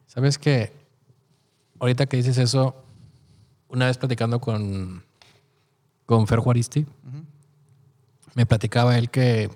¿Sabes 0.06 0.38
que 0.38 0.72
Ahorita 1.84 2.06
que 2.06 2.16
dices 2.16 2.38
eso, 2.38 2.74
una 3.68 3.86
vez 3.86 3.98
platicando 3.98 4.40
con, 4.40 5.04
con 6.06 6.26
Fer 6.26 6.38
Juaristi, 6.38 6.86
me 8.34 8.46
platicaba 8.46 8.96
él 8.96 9.10
que 9.10 9.50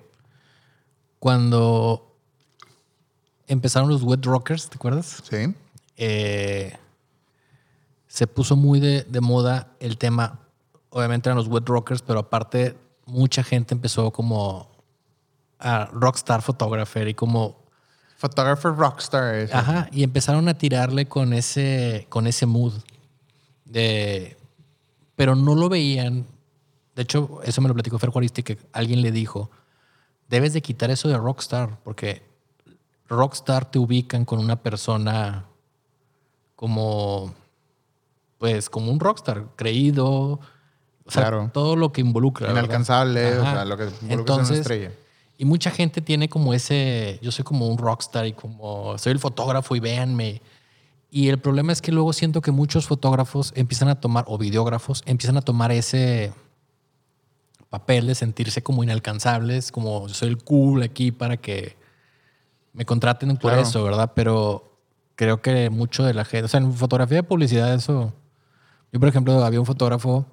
cuando 1.17 2.15
empezaron 3.47 3.89
los 3.89 4.03
Wet 4.03 4.23
Rockers, 4.25 4.69
¿te 4.69 4.75
acuerdas? 4.75 5.23
Sí. 5.27 5.55
Eh, 5.97 6.77
se 8.07 8.27
puso 8.27 8.55
muy 8.55 8.79
de, 8.79 9.03
de 9.03 9.21
moda 9.21 9.71
el 9.79 9.97
tema. 9.97 10.39
Obviamente 10.89 11.29
eran 11.29 11.37
los 11.37 11.47
Wet 11.47 11.67
Rockers, 11.67 12.01
pero 12.01 12.19
aparte 12.19 12.77
mucha 13.09 13.43
gente 13.43 13.73
empezó 13.73 14.11
como 14.11 14.69
a 15.59 15.85
rockstar 15.91 16.41
photographer 16.41 17.07
y 17.07 17.13
como 17.13 17.59
Photographer 18.19 18.75
rockstar. 18.75 19.33
ese. 19.35 19.53
Ajá, 19.53 19.87
y 19.93 20.03
empezaron 20.03 20.49
a 20.49 20.53
tirarle 20.53 21.05
con 21.05 21.31
ese, 21.31 22.05
con 22.09 22.27
ese 22.27 22.45
mood. 22.45 22.73
De, 23.63 24.35
pero 25.15 25.35
no 25.35 25.55
lo 25.55 25.69
veían. 25.69 26.27
De 26.95 27.03
hecho, 27.03 27.39
eso 27.45 27.61
me 27.61 27.69
lo 27.69 27.73
platicó 27.73 27.97
Fer 27.97 28.09
Juaristi, 28.09 28.43
que 28.43 28.57
alguien 28.73 29.01
le 29.01 29.13
dijo, 29.13 29.49
debes 30.27 30.51
de 30.51 30.61
quitar 30.61 30.91
eso 30.91 31.07
de 31.07 31.17
rockstar, 31.17 31.79
porque 31.85 32.21
rockstar 33.07 33.71
te 33.71 33.79
ubican 33.79 34.25
con 34.25 34.39
una 34.39 34.61
persona 34.61 35.45
como, 36.57 37.33
pues, 38.37 38.69
como 38.69 38.91
un 38.91 38.99
rockstar, 38.99 39.45
creído. 39.55 40.41
O 41.09 41.11
sea, 41.11 41.23
Claro. 41.23 41.49
todo 41.53 41.75
lo 41.75 41.91
que 41.91 42.01
involucra. 42.01 42.49
Inalcanzable, 42.51 43.39
o 43.39 43.41
sea, 43.41 43.65
lo 43.65 43.75
que 43.77 43.83
involucra 43.83 43.99
ser 43.99 44.03
una 44.05 44.13
Entonces, 44.13 44.59
estrella. 44.59 44.91
y 45.37 45.45
mucha 45.45 45.71
gente 45.71 46.01
tiene 46.01 46.29
como 46.29 46.53
ese, 46.53 47.19
yo 47.21 47.31
soy 47.31 47.43
como 47.43 47.67
un 47.67 47.77
rockstar 47.77 48.25
y 48.27 48.33
como 48.33 48.97
soy 48.97 49.11
el 49.13 49.19
fotógrafo 49.19 49.75
y 49.75 49.79
véanme. 49.79 50.41
Y 51.11 51.29
el 51.29 51.39
problema 51.39 51.71
es 51.73 51.81
que 51.81 51.91
luego 51.91 52.13
siento 52.13 52.39
que 52.41 52.51
muchos 52.51 52.85
fotógrafos 52.87 53.51
empiezan 53.55 53.87
a 53.89 53.99
tomar, 53.99 54.23
o 54.27 54.37
videógrafos, 54.37 55.01
empiezan 55.07 55.37
a 55.37 55.41
tomar 55.41 55.71
ese 55.71 56.31
papel 57.69 58.07
de 58.07 58.15
sentirse 58.15 58.61
como 58.63 58.83
inalcanzables, 58.83 59.71
como 59.71 60.07
yo 60.07 60.13
soy 60.13 60.29
el 60.29 60.37
cool 60.43 60.83
aquí 60.83 61.11
para 61.11 61.37
que 61.37 61.75
me 62.73 62.85
contraten 62.85 63.29
por 63.37 63.51
Claro. 63.51 63.61
eso, 63.61 63.83
¿verdad? 63.83 64.11
Pero 64.15 64.77
creo 65.15 65.41
que 65.41 65.69
mucho 65.69 66.03
de 66.03 66.13
la 66.13 66.25
gente, 66.25 66.45
o 66.45 66.47
sea, 66.47 66.59
en 66.59 66.71
fotografía 66.73 67.17
de 67.17 67.23
publicidad 67.23 67.73
eso, 67.73 68.13
yo 68.91 68.99
por 68.99 69.09
ejemplo 69.09 69.43
había 69.43 69.59
un 69.59 69.65
fotógrafo 69.65 70.25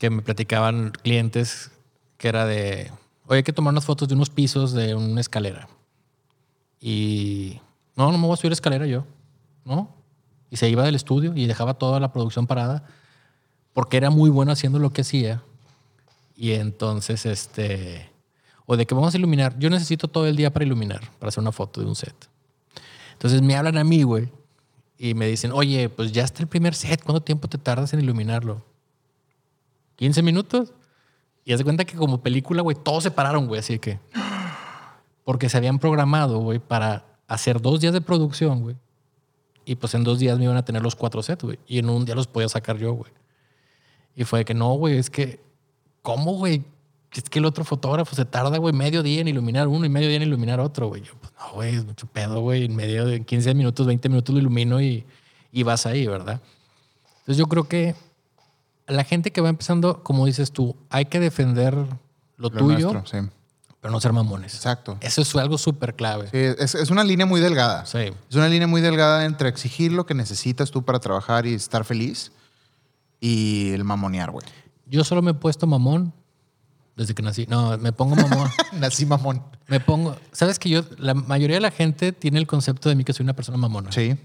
que 0.00 0.08
me 0.08 0.22
platicaban 0.22 0.92
clientes 1.02 1.70
que 2.16 2.28
era 2.28 2.46
de, 2.46 2.90
oye, 3.26 3.36
hay 3.36 3.42
que 3.42 3.52
tomar 3.52 3.72
unas 3.72 3.84
fotos 3.84 4.08
de 4.08 4.14
unos 4.14 4.30
pisos 4.30 4.72
de 4.72 4.94
una 4.94 5.20
escalera. 5.20 5.68
Y 6.80 7.60
no, 7.94 8.10
no 8.10 8.16
me 8.16 8.26
voy 8.26 8.32
a 8.32 8.36
subir 8.36 8.52
escalera 8.52 8.86
yo, 8.86 9.04
¿no? 9.64 9.94
Y 10.50 10.56
se 10.56 10.70
iba 10.70 10.82
del 10.84 10.94
estudio 10.94 11.34
y 11.36 11.46
dejaba 11.46 11.74
toda 11.74 12.00
la 12.00 12.12
producción 12.12 12.46
parada 12.46 12.82
porque 13.74 13.98
era 13.98 14.08
muy 14.08 14.30
bueno 14.30 14.52
haciendo 14.52 14.78
lo 14.78 14.90
que 14.90 15.02
hacía. 15.02 15.42
Y 16.34 16.52
entonces, 16.52 17.26
este, 17.26 18.10
o 18.64 18.78
de 18.78 18.86
que 18.86 18.94
vamos 18.94 19.12
a 19.14 19.18
iluminar, 19.18 19.58
yo 19.58 19.68
necesito 19.68 20.08
todo 20.08 20.26
el 20.26 20.34
día 20.34 20.50
para 20.50 20.64
iluminar, 20.64 21.10
para 21.18 21.28
hacer 21.28 21.42
una 21.42 21.52
foto 21.52 21.82
de 21.82 21.86
un 21.86 21.94
set. 21.94 22.16
Entonces 23.12 23.42
me 23.42 23.54
hablan 23.54 23.76
a 23.76 23.84
mí, 23.84 24.02
güey, 24.02 24.30
y 24.96 25.12
me 25.12 25.26
dicen, 25.26 25.52
oye, 25.52 25.90
pues 25.90 26.10
ya 26.10 26.24
está 26.24 26.42
el 26.42 26.48
primer 26.48 26.74
set, 26.74 27.02
¿cuánto 27.04 27.22
tiempo 27.22 27.48
te 27.48 27.58
tardas 27.58 27.92
en 27.92 28.00
iluminarlo? 28.00 28.64
15 30.00 30.22
minutos. 30.22 30.72
Y 31.44 31.52
haz 31.52 31.58
de 31.58 31.64
cuenta 31.64 31.84
que 31.84 31.94
como 31.94 32.22
película, 32.22 32.62
güey, 32.62 32.76
todos 32.82 33.02
se 33.02 33.10
pararon, 33.10 33.46
güey, 33.46 33.60
así 33.60 33.78
que. 33.78 34.00
Porque 35.24 35.48
se 35.50 35.58
habían 35.58 35.78
programado, 35.78 36.38
güey, 36.38 36.58
para 36.58 37.04
hacer 37.28 37.60
dos 37.60 37.80
días 37.80 37.92
de 37.92 38.00
producción, 38.00 38.62
güey. 38.62 38.76
Y 39.66 39.76
pues 39.76 39.94
en 39.94 40.02
dos 40.02 40.18
días 40.18 40.38
me 40.38 40.44
iban 40.44 40.56
a 40.56 40.64
tener 40.64 40.82
los 40.82 40.96
cuatro 40.96 41.22
sets, 41.22 41.44
güey. 41.44 41.58
Y 41.66 41.78
en 41.78 41.90
un 41.90 42.06
día 42.06 42.14
los 42.14 42.26
podía 42.26 42.48
sacar 42.48 42.78
yo, 42.78 42.94
güey. 42.94 43.12
Y 44.16 44.24
fue 44.24 44.40
de 44.40 44.44
que 44.46 44.54
no, 44.54 44.72
güey, 44.72 44.96
es 44.96 45.10
que. 45.10 45.38
¿Cómo, 46.00 46.32
güey? 46.32 46.64
Es 47.12 47.24
que 47.24 47.38
el 47.38 47.44
otro 47.44 47.64
fotógrafo 47.64 48.16
se 48.16 48.24
tarda, 48.24 48.56
güey, 48.56 48.72
medio 48.72 49.02
día 49.02 49.20
en 49.20 49.28
iluminar 49.28 49.68
uno 49.68 49.84
y 49.84 49.90
medio 49.90 50.08
día 50.08 50.16
en 50.16 50.22
iluminar 50.22 50.60
otro, 50.60 50.88
güey. 50.88 51.02
Yo, 51.02 51.12
pues 51.20 51.30
no, 51.38 51.52
güey, 51.52 51.74
es 51.74 51.84
mucho 51.84 52.06
pedo, 52.06 52.40
güey. 52.40 52.64
En 52.64 52.74
medio 52.74 53.04
de 53.04 53.22
15 53.22 53.52
minutos, 53.54 53.86
20 53.86 54.08
minutos 54.08 54.34
lo 54.34 54.40
ilumino 54.40 54.80
y, 54.80 55.04
y 55.52 55.62
vas 55.62 55.84
ahí, 55.84 56.06
¿verdad? 56.06 56.40
Entonces 57.18 57.36
yo 57.36 57.46
creo 57.46 57.64
que 57.64 57.94
la 58.90 59.04
gente 59.04 59.30
que 59.30 59.40
va 59.40 59.48
empezando, 59.48 60.02
como 60.02 60.26
dices 60.26 60.52
tú, 60.52 60.76
hay 60.90 61.06
que 61.06 61.20
defender 61.20 61.74
lo, 61.74 61.88
Lo 62.36 62.50
tuyo, 62.50 62.92
nuestro, 62.92 63.20
sí. 63.20 63.28
pero 63.80 63.92
no 63.92 64.00
ser 64.00 64.12
mamones. 64.12 64.54
Exacto. 64.54 64.98
Eso 65.00 65.22
es 65.22 65.34
algo 65.36 65.58
súper 65.58 65.94
clave. 65.94 66.28
Sí, 66.30 66.62
es, 66.62 66.74
es 66.74 66.90
una 66.90 67.04
línea 67.04 67.26
muy 67.26 67.40
delgada. 67.40 67.86
Sí. 67.86 68.12
Es 68.28 68.36
una 68.36 68.48
línea 68.48 68.66
muy 68.66 68.80
delgada 68.80 69.24
entre 69.24 69.48
exigir 69.48 69.92
lo 69.92 70.06
que 70.06 70.14
necesitas 70.14 70.70
tú 70.70 70.84
para 70.84 70.98
trabajar 70.98 71.46
y 71.46 71.54
estar 71.54 71.84
feliz 71.84 72.32
y 73.20 73.70
el 73.72 73.84
mamonear, 73.84 74.30
güey. 74.30 74.46
Yo 74.86 75.04
solo 75.04 75.22
me 75.22 75.32
he 75.32 75.34
puesto 75.34 75.66
mamón 75.66 76.12
desde 76.96 77.14
que 77.14 77.22
nací. 77.22 77.46
No, 77.48 77.78
me 77.78 77.92
pongo 77.92 78.16
mamón. 78.16 78.50
Nací 78.78 79.06
mamón. 79.06 79.42
me 79.68 79.80
pongo. 79.80 80.16
Sabes 80.32 80.58
que 80.58 80.68
yo, 80.68 80.82
la 80.98 81.14
mayoría 81.14 81.56
de 81.56 81.60
la 81.60 81.70
gente 81.70 82.12
tiene 82.12 82.38
el 82.38 82.46
concepto 82.46 82.88
de 82.88 82.94
mí 82.94 83.04
que 83.04 83.12
soy 83.12 83.24
una 83.24 83.34
persona 83.34 83.56
mamona. 83.56 83.92
Sí. 83.92 84.16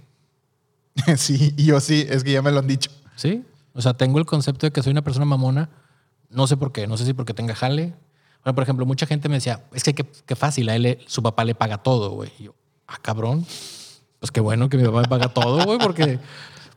sí, 1.17 1.53
y 1.55 1.65
yo 1.65 1.79
sí, 1.79 2.05
es 2.09 2.23
que 2.23 2.31
ya 2.31 2.41
me 2.41 2.51
lo 2.51 2.59
han 2.59 2.67
dicho. 2.67 2.91
Sí. 3.15 3.43
O 3.75 3.81
sea, 3.81 3.93
tengo 3.93 4.17
el 4.17 4.25
concepto 4.25 4.65
de 4.65 4.71
que 4.71 4.81
soy 4.81 4.91
una 4.91 5.03
persona 5.03 5.25
mamona. 5.25 5.69
No 6.29 6.47
sé 6.47 6.57
por 6.57 6.71
qué. 6.71 6.87
No 6.87 6.97
sé 6.97 7.05
si 7.05 7.13
porque 7.13 7.33
tenga 7.33 7.53
jale. 7.53 7.93
Bueno, 8.43 8.55
por 8.55 8.63
ejemplo, 8.63 8.85
mucha 8.85 9.05
gente 9.05 9.29
me 9.29 9.35
decía, 9.35 9.63
es 9.73 9.83
que 9.83 9.93
qué, 9.93 10.35
fácil, 10.35 10.69
a 10.69 10.75
él 10.75 10.99
su 11.07 11.21
papá 11.21 11.43
le 11.45 11.55
paga 11.55 11.77
todo, 11.77 12.11
güey. 12.11 12.31
Y 12.39 12.43
yo, 12.45 12.55
ah, 12.87 12.97
cabrón. 13.01 13.45
Pues 14.19 14.31
qué 14.31 14.39
bueno 14.39 14.69
que 14.69 14.77
mi 14.77 14.83
papá 14.85 15.01
me 15.01 15.07
paga 15.07 15.27
todo, 15.29 15.63
güey, 15.65 15.77
porque 15.77 16.19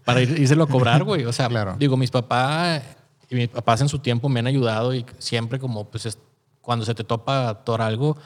para 0.05 0.21
ir, 0.21 0.39
írselo 0.39 0.65
a 0.65 0.67
cobrar, 0.67 1.05
güey. 1.05 1.25
O 1.25 1.33
sea, 1.33 1.49
Claro. 1.49 1.77
digo, 1.79 1.97
mis 1.97 2.11
papás 2.11 2.83
y 3.31 3.35
mis 3.37 3.49
papás 3.49 3.81
en 3.81 3.89
su 3.89 3.99
tiempo 4.01 4.29
me 4.29 4.41
han 4.41 4.47
ayudado 4.47 4.95
y 4.95 5.05
siempre 5.19 5.59
como, 5.59 5.85
pues, 5.89 6.07
es- 6.07 6.19
cuando 6.63 6.85
se 6.85 6.95
te 6.95 7.05
topa 7.05 7.49
ator 7.49 7.81
algo, 7.81 8.17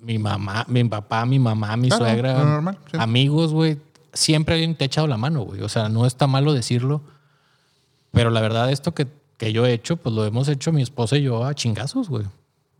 mi 0.00 0.18
mamá, 0.18 0.64
mi 0.68 0.82
papá, 0.84 1.26
mi 1.26 1.38
mamá, 1.38 1.76
mi 1.76 1.88
Claro, 1.88 2.04
suegra, 2.04 2.44
normal, 2.44 2.78
sí. 2.90 2.96
amigos, 2.98 3.52
güey, 3.52 3.78
siempre 4.12 4.54
alguien 4.54 4.74
te 4.74 4.84
ha 4.84 4.86
echado 4.86 5.06
la 5.06 5.16
mano, 5.16 5.42
güey. 5.42 5.60
O 5.62 5.68
sea, 5.68 5.88
no 5.88 6.06
está 6.06 6.26
malo 6.26 6.52
decirlo, 6.54 7.02
pero 8.12 8.30
la 8.30 8.40
verdad, 8.40 8.70
esto 8.70 8.92
que, 8.94 9.06
que 9.36 9.52
yo 9.52 9.66
he 9.66 9.72
hecho, 9.72 9.96
pues 9.96 10.14
lo 10.14 10.24
hemos 10.24 10.48
hecho 10.48 10.72
mi 10.72 10.82
esposa 10.82 11.16
y 11.16 11.22
yo 11.22 11.44
a 11.44 11.54
chingazos, 11.54 12.08
güey. 12.08 12.26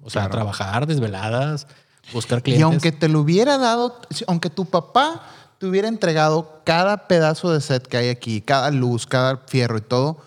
O 0.02 0.10
sea, 0.10 0.22
Claro. 0.22 0.32
trabajar, 0.32 0.86
desveladas, 0.86 1.66
buscar 2.12 2.42
clientes. 2.42 2.60
Y 2.60 2.62
aunque 2.62 2.92
te 2.92 3.08
lo 3.08 3.20
hubiera 3.20 3.58
dado, 3.58 4.00
aunque 4.26 4.50
tu 4.50 4.64
papá 4.64 5.22
te 5.58 5.66
hubiera 5.66 5.88
entregado 5.88 6.62
cada 6.64 7.06
pedazo 7.06 7.52
de 7.52 7.60
set 7.60 7.86
que 7.86 7.96
hay 7.98 8.08
aquí, 8.08 8.40
cada 8.40 8.70
luz, 8.70 9.06
cada 9.06 9.36
fierro 9.46 9.76
y 9.78 9.82
todo, 9.82 10.18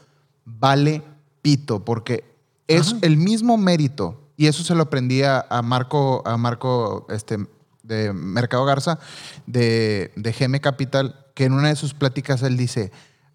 vale 0.45 1.01
pito, 1.41 1.83
porque 1.83 2.23
es 2.67 2.95
el 3.01 3.17
mismo 3.17 3.57
mérito. 3.57 4.19
Y 4.37 4.47
eso 4.47 4.63
se 4.63 4.75
lo 4.75 4.83
aprendí 4.83 5.23
a, 5.23 5.45
a 5.49 5.61
Marco, 5.61 6.21
a 6.25 6.37
Marco 6.37 7.05
este, 7.09 7.37
de 7.83 8.13
Mercado 8.13 8.63
Garza, 8.65 8.99
de, 9.47 10.11
de 10.15 10.31
GM 10.31 10.59
Capital, 10.59 11.15
que 11.33 11.45
en 11.45 11.53
una 11.53 11.69
de 11.69 11.75
sus 11.75 11.93
pláticas 11.93 12.41
él 12.43 12.57
dice, 12.57 12.91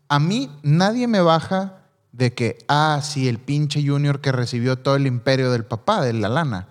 a 0.08 0.18
mí 0.18 0.50
nadie 0.62 1.06
me 1.06 1.20
baja 1.20 1.74
de 2.12 2.34
que, 2.34 2.58
ah, 2.68 3.00
sí, 3.02 3.28
el 3.28 3.38
pinche 3.38 3.86
junior 3.86 4.20
que 4.20 4.32
recibió 4.32 4.78
todo 4.78 4.96
el 4.96 5.06
imperio 5.06 5.52
del 5.52 5.64
papá, 5.64 6.02
de 6.02 6.12
la 6.12 6.28
lana. 6.28 6.68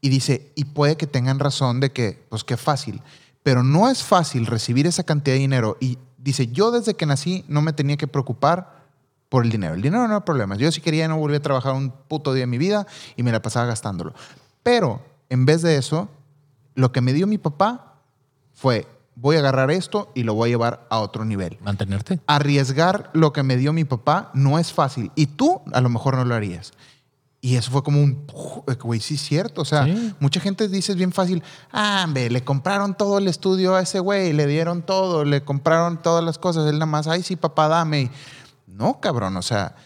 Y 0.00 0.10
dice, 0.10 0.52
y 0.54 0.66
puede 0.66 0.96
que 0.96 1.06
tengan 1.06 1.38
razón 1.38 1.80
de 1.80 1.90
que, 1.90 2.26
pues 2.28 2.44
qué 2.44 2.56
fácil, 2.56 3.00
pero 3.42 3.62
no 3.62 3.88
es 3.88 4.02
fácil 4.02 4.46
recibir 4.46 4.86
esa 4.86 5.04
cantidad 5.04 5.34
de 5.34 5.40
dinero. 5.40 5.76
Y 5.80 5.98
dice, 6.18 6.48
yo 6.48 6.70
desde 6.70 6.94
que 6.94 7.06
nací 7.06 7.44
no 7.48 7.62
me 7.62 7.72
tenía 7.72 7.96
que 7.96 8.06
preocupar 8.06 8.84
por 9.28 9.44
el 9.44 9.50
dinero. 9.50 9.74
El 9.74 9.82
dinero 9.82 10.06
no 10.06 10.14
era 10.14 10.24
problema. 10.24 10.56
Yo 10.56 10.70
si 10.70 10.80
quería 10.80 11.08
no 11.08 11.16
volvía 11.16 11.38
a 11.38 11.42
trabajar 11.42 11.74
un 11.74 11.90
puto 11.90 12.32
día 12.32 12.42
de 12.42 12.46
mi 12.46 12.58
vida 12.58 12.86
y 13.16 13.22
me 13.22 13.32
la 13.32 13.42
pasaba 13.42 13.66
gastándolo. 13.66 14.14
Pero 14.62 15.02
en 15.28 15.46
vez 15.46 15.62
de 15.62 15.76
eso, 15.76 16.08
lo 16.74 16.92
que 16.92 17.00
me 17.00 17.12
dio 17.12 17.26
mi 17.26 17.38
papá 17.38 17.94
fue, 18.52 18.86
voy 19.16 19.36
a 19.36 19.38
agarrar 19.40 19.70
esto 19.70 20.10
y 20.14 20.22
lo 20.22 20.34
voy 20.34 20.48
a 20.48 20.52
llevar 20.52 20.86
a 20.90 20.98
otro 20.98 21.24
nivel. 21.24 21.58
Mantenerte. 21.62 22.20
Arriesgar 22.26 23.10
lo 23.12 23.32
que 23.32 23.42
me 23.42 23.56
dio 23.56 23.72
mi 23.72 23.84
papá 23.84 24.30
no 24.34 24.58
es 24.58 24.72
fácil 24.72 25.12
y 25.14 25.26
tú 25.26 25.60
a 25.72 25.80
lo 25.80 25.88
mejor 25.88 26.16
no 26.16 26.24
lo 26.24 26.34
harías. 26.34 26.72
Y 27.40 27.56
eso 27.56 27.70
fue 27.70 27.82
como 27.82 28.02
un, 28.02 28.26
güey, 28.80 29.00
sí 29.00 29.16
es 29.16 29.20
cierto. 29.20 29.60
O 29.60 29.64
sea, 29.66 29.86
mucha 30.18 30.40
gente 30.40 30.66
dice 30.66 30.92
es 30.92 30.98
bien 30.98 31.12
fácil, 31.12 31.42
ah, 31.72 32.06
ve, 32.08 32.30
le 32.30 32.42
compraron 32.42 32.96
todo 32.96 33.18
el 33.18 33.28
estudio 33.28 33.74
a 33.74 33.82
ese 33.82 33.98
güey, 33.98 34.32
le 34.32 34.46
dieron 34.46 34.80
todo, 34.80 35.26
le 35.26 35.44
compraron 35.44 36.00
todas 36.00 36.24
las 36.24 36.38
cosas, 36.38 36.66
él 36.66 36.78
nada 36.78 36.86
más, 36.86 37.06
ay, 37.06 37.22
sí, 37.22 37.36
papá, 37.36 37.68
dame. 37.68 38.10
No, 38.66 38.98
cabrón, 38.98 39.36
o 39.36 39.42
sea, 39.42 39.76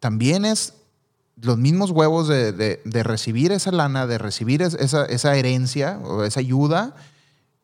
también 0.00 0.44
es 0.44 0.74
los 1.40 1.56
mismos 1.56 1.92
huevos 1.92 2.26
de, 2.26 2.52
de, 2.52 3.02
recibir 3.04 3.52
esa 3.52 3.70
lana, 3.70 4.08
de 4.08 4.18
recibir 4.18 4.62
esa, 4.62 5.04
esa 5.04 5.36
herencia 5.36 6.00
o 6.02 6.24
esa 6.24 6.40
ayuda 6.40 6.96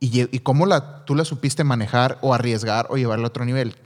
y, 0.01 0.39
cómo 0.41 0.65
la, 0.65 1.05
tú 1.05 1.15
la 1.15 1.27
supiste 1.27 1.63
manejar 1.63 2.19
o 2.23 2.33
arriesgar 2.33 2.87
o 2.89 2.97
llevarla 2.97 3.27
a 3.27 3.29
otro 3.29 3.45
nivel. 3.45 3.77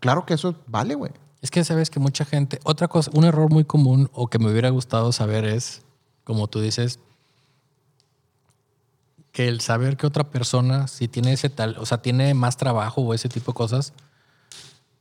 Claro 0.00 0.26
que 0.26 0.34
eso 0.34 0.56
vale, 0.66 0.96
güey. 0.96 1.12
Es 1.40 1.52
que 1.52 1.62
sabes 1.62 1.88
que 1.88 2.00
mucha 2.00 2.24
gente, 2.24 2.58
otra 2.64 2.88
cosa, 2.88 3.10
un 3.14 3.24
error 3.24 3.48
muy 3.50 3.64
común 3.64 4.10
o 4.12 4.26
que 4.26 4.40
me 4.40 4.50
hubiera 4.50 4.70
gustado 4.70 5.12
saber 5.12 5.44
es, 5.44 5.82
como 6.24 6.48
tú 6.48 6.60
dices, 6.60 6.98
que 9.30 9.46
el 9.46 9.60
saber 9.60 9.96
que 9.96 10.06
otra 10.06 10.24
persona, 10.24 10.88
si 10.88 11.06
tiene 11.06 11.32
ese 11.32 11.48
tal, 11.48 11.76
o 11.78 11.86
sea, 11.86 12.02
tiene 12.02 12.34
más 12.34 12.56
trabajo 12.56 13.02
o 13.02 13.14
ese 13.14 13.28
tipo 13.28 13.52
de 13.52 13.56
cosas, 13.56 13.92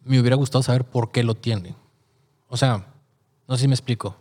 me 0.04 0.20
hubiera 0.20 0.36
gustado 0.36 0.62
saber 0.62 0.84
por 0.84 1.12
qué 1.12 1.24
lo 1.24 1.34
tiene. 1.34 1.76
O 2.50 2.58
sea, 2.58 2.86
no 3.48 3.56
sé 3.56 3.62
si 3.62 3.68
me 3.68 3.74
explico. 3.74 4.16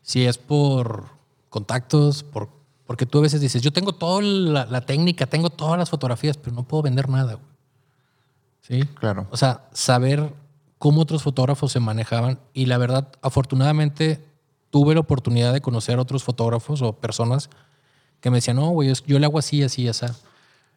Si 0.00 0.24
es 0.24 0.38
por 0.38 1.10
contactos, 1.50 2.22
por, 2.22 2.48
porque 2.92 3.06
tú 3.06 3.20
a 3.20 3.22
veces 3.22 3.40
dices, 3.40 3.62
yo 3.62 3.72
tengo 3.72 3.94
toda 3.94 4.20
la, 4.20 4.80
técnica, 4.82 5.24
tengo 5.24 5.48
todas 5.48 5.78
las 5.78 5.88
fotografías, 5.88 6.36
pero 6.36 6.54
no 6.54 6.64
puedo 6.64 6.82
vender 6.82 7.08
nada. 7.08 7.38
¿Sí? 8.60 8.82
Claro. 9.00 9.26
O 9.30 9.38
sea, 9.38 9.64
saber 9.72 10.30
cómo 10.76 11.00
otros 11.00 11.22
fotógrafos 11.22 11.72
se 11.72 11.80
manejaban. 11.80 12.38
Y 12.52 12.66
la 12.66 12.76
verdad, 12.76 13.08
afortunadamente, 13.22 14.22
tuve 14.68 14.92
la 14.92 15.00
oportunidad 15.00 15.54
de 15.54 15.62
conocer 15.62 15.98
a 15.98 16.02
otros 16.02 16.22
fotógrafos 16.22 16.82
o 16.82 16.92
personas 16.92 17.48
que 18.20 18.28
me 18.28 18.36
decían, 18.36 18.56
no, 18.56 18.68
güey, 18.68 18.92
yo 19.06 19.18
le 19.18 19.24
hago 19.24 19.38
así, 19.38 19.62
así, 19.62 19.88
así. 19.88 20.04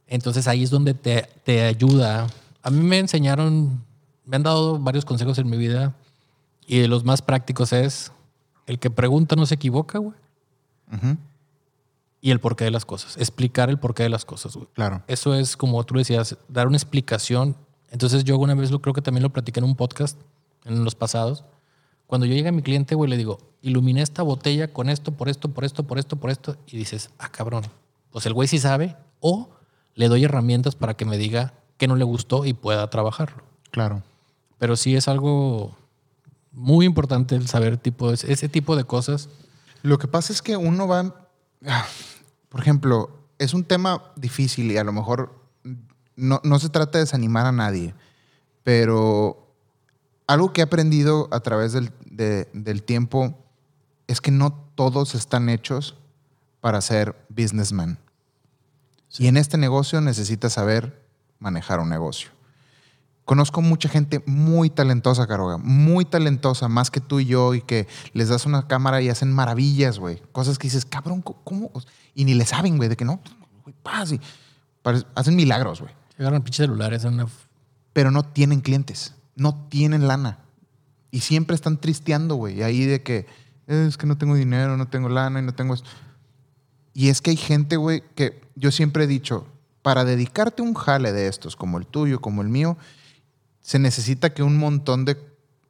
Entonces 0.08 0.48
ahí 0.48 0.64
es 0.64 0.70
donde 0.70 0.94
te, 0.94 1.28
te 1.44 1.64
ayuda. 1.64 2.28
A 2.64 2.70
mí 2.70 2.80
me 2.80 2.98
enseñaron, 2.98 3.84
me 4.24 4.38
han 4.38 4.44
dado 4.44 4.80
varios 4.80 5.04
consejos 5.04 5.38
en 5.38 5.50
mi 5.50 5.58
vida 5.58 5.94
y 6.66 6.80
de 6.80 6.88
los 6.88 7.04
más 7.04 7.22
prácticos 7.22 7.74
es 7.74 8.14
el 8.68 8.80
que 8.80 8.90
pregunta 8.90 9.36
no 9.36 9.46
se 9.46 9.56
equivoca, 9.56 10.00
güey. 10.00 10.16
Y 12.26 12.32
el 12.32 12.40
porqué 12.40 12.64
de 12.64 12.72
las 12.72 12.86
cosas. 12.86 13.18
Explicar 13.18 13.70
el 13.70 13.78
porqué 13.78 14.02
de 14.02 14.10
las 14.10 14.26
cosas, 14.26 14.56
güey. 14.56 14.68
Claro. 14.74 15.04
Eso 15.08 15.36
es 15.36 15.56
como 15.56 15.84
tú 15.84 15.96
decías, 15.96 16.38
dar 16.48 16.68
una 16.68 16.78
explicación 16.78 17.56
entonces 17.96 18.26
yo 18.26 18.34
alguna 18.34 18.56
vez 18.56 18.72
lo 18.72 18.82
creo 18.82 18.94
que 18.94 19.02
también 19.02 19.24
lo 19.24 19.32
platiqué 19.32 19.62
en 19.62 19.64
un 19.64 19.76
podcast 19.78 20.20
en 20.66 20.84
los 20.84 20.96
pasados. 20.96 21.46
Cuando 22.08 22.28
yo 22.28 22.34
llego 22.34 22.50
a 22.50 22.52
mi 22.52 22.62
cliente, 22.62 22.94
güey, 22.94 23.10
le 23.10 23.16
digo, 23.16 23.38
iluminé 23.62 24.02
esta 24.02 24.22
botella 24.22 24.74
con 24.74 24.90
esto, 24.90 25.14
por 25.14 25.30
esto, 25.30 25.50
por 25.50 25.64
esto, 25.64 25.84
por 25.84 25.98
esto, 25.98 26.18
por 26.18 26.30
esto. 26.30 26.58
Y 26.68 26.76
dices, 26.76 27.10
ah, 27.20 27.30
cabrón. 27.30 27.64
Pues 28.12 28.26
el 28.26 28.34
güey 28.34 28.50
sí 28.50 28.60
sabe. 28.60 28.98
O 29.22 29.50
le 29.94 30.10
doy 30.10 30.26
herramientas 30.26 30.76
para 30.76 30.96
que 30.96 31.06
me 31.06 31.18
diga 31.18 31.54
que 31.78 31.88
no 31.88 31.96
le 31.96 32.04
gustó 32.04 32.46
y 32.46 32.52
pueda 32.52 32.90
trabajarlo. 32.90 33.44
Claro. 33.72 34.04
Pero 34.58 34.76
sí 34.76 34.98
es 34.98 35.08
algo 35.08 35.76
muy 36.52 36.86
importante 36.86 37.36
el 37.36 37.48
saber 37.48 37.78
tipo, 37.78 38.12
ese 38.12 38.50
tipo 38.50 38.76
de 38.76 38.84
cosas. 38.84 39.30
Lo 39.84 39.98
que 40.00 40.10
pasa 40.10 40.34
es 40.34 40.42
que 40.42 40.58
uno 40.58 40.86
va, 40.86 41.16
ah, 41.66 41.88
por 42.50 42.62
ejemplo, 42.62 43.10
es 43.40 43.54
un 43.54 43.64
tema 43.64 44.12
difícil 44.16 44.72
y 44.72 44.78
a 44.78 44.84
lo 44.84 44.94
mejor 44.94 45.34
no, 46.16 46.60
se 46.60 46.70
trata 46.70 46.98
de 46.98 47.04
desanimar 47.04 47.46
a 47.46 47.52
nadie, 47.52 47.94
pero 48.64 49.54
algo 50.28 50.54
que 50.54 50.62
he 50.62 50.64
aprendido 50.64 51.28
a 51.32 51.42
través 51.42 51.74
del, 51.74 52.84
tiempo 52.84 53.38
es 54.08 54.22
que 54.22 54.32
no 54.32 54.54
todos 54.76 55.16
están 55.16 55.50
hechos 55.50 55.96
para 56.62 56.82
ser 56.82 57.16
businessmen. 57.30 57.98
Y 59.18 59.28
en 59.28 59.38
este 59.38 59.58
negocio 59.58 60.02
necesitas 60.02 60.54
saber 60.54 61.06
manejar 61.40 61.80
un 61.80 61.90
negocio. 61.90 62.30
Conozco 63.26 63.62
mucha 63.62 63.90
gente 63.90 64.24
muy 64.28 64.70
talentosa, 64.70 65.26
Caroga, 65.26 65.58
muy 65.58 66.06
talentosa, 66.06 66.68
más 66.68 66.92
que 66.92 67.02
tú 67.02 67.20
y 67.20 67.26
yo, 67.26 67.56
y 67.56 67.62
que 67.62 67.88
les 68.14 68.30
das 68.30 68.46
una 68.46 68.68
cámara 68.68 69.02
y 69.02 69.10
hacen 69.10 69.34
maravillas, 69.34 69.98
güey. 69.98 70.22
Cosas 70.32 70.60
que 70.60 70.68
dices, 70.68 70.86
cabrón, 70.86 71.22
¿cómo? 71.22 71.72
Y 72.14 72.26
ni 72.26 72.36
le 72.36 72.46
saben, 72.46 72.78
güey, 72.78 72.88
de 72.88 72.96
que 72.96 73.04
no, 73.04 73.20
güey, 73.64 73.76
paz. 73.82 74.14
hacen 75.16 75.36
milagros, 75.36 75.82
güey. 75.82 75.92
Agarran 76.20 76.44
pinches 76.44 76.66
celulares. 76.66 77.04
Una... 77.04 77.28
Pero 77.94 78.12
no 78.12 78.24
tienen 78.24 78.62
clientes. 78.62 79.16
No 79.36 79.68
tienen 79.70 80.08
lana. 80.08 80.40
Y 81.10 81.22
siempre 81.22 81.56
están 81.56 81.78
tristeando, 81.78 82.36
güey. 82.36 82.62
Ahí 82.62 82.86
de 82.86 83.02
que 83.02 83.26
es 83.68 83.98
que 83.98 84.06
no 84.06 84.18
tengo 84.18 84.36
dinero, 84.36 84.78
no 84.78 84.88
tengo 84.88 85.10
lana 85.10 85.40
y 85.40 85.44
no 85.44 85.54
tengo. 85.54 85.76
Y 86.94 87.10
es 87.10 87.22
que 87.22 87.32
hay 87.32 87.38
gente, 87.38 87.78
güey, 87.78 88.04
que 88.16 88.42
yo 88.56 88.72
siempre 88.72 89.06
he 89.06 89.08
dicho, 89.08 89.48
para 89.82 90.06
dedicarte 90.06 90.62
un 90.62 90.74
jale 90.74 91.12
de 91.12 91.28
estos, 91.28 91.56
como 91.56 91.78
el 91.78 91.88
tuyo, 91.88 92.22
como 92.22 92.42
el 92.42 92.50
mío, 92.50 92.78
se 93.66 93.80
necesita 93.80 94.32
que 94.32 94.44
un 94.44 94.58
montón 94.58 95.06
de 95.06 95.18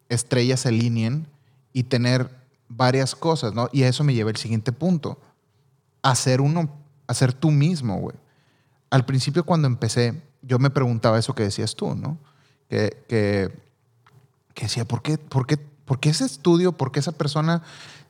estrellas 0.10 0.60
se 0.60 0.68
alineen 0.68 1.28
y 1.72 1.84
tener 1.84 2.30
varias 2.68 3.16
cosas, 3.16 3.54
¿no? 3.54 3.70
Y 3.72 3.84
a 3.84 3.88
eso 3.88 4.04
me 4.04 4.14
lleva 4.14 4.32
el 4.32 4.36
siguiente 4.36 4.74
punto. 4.74 5.18
Hacer 6.02 6.42
uno, 6.42 6.70
hacer 7.08 7.32
tú 7.32 7.52
mismo, 7.52 7.98
güey. 8.02 8.18
Al 8.90 9.06
principio 9.06 9.46
cuando 9.46 9.70
empecé, 9.70 10.22
yo 10.42 10.60
me 10.60 10.70
preguntaba 10.70 11.18
eso 11.18 11.34
que 11.34 11.44
decías 11.44 11.74
tú, 11.74 11.96
¿no? 11.96 12.18
Que, 12.68 13.06
que, 13.08 13.50
decía, 14.62 14.84
¿por 14.84 15.02
qué, 15.02 15.18
por, 15.18 15.48
qué, 15.48 15.56
¿por 15.56 16.02
qué 16.02 16.10
ese 16.10 16.26
estudio, 16.26 16.74
por 16.74 16.92
qué 16.92 17.00
esa 17.00 17.14
persona, 17.14 17.64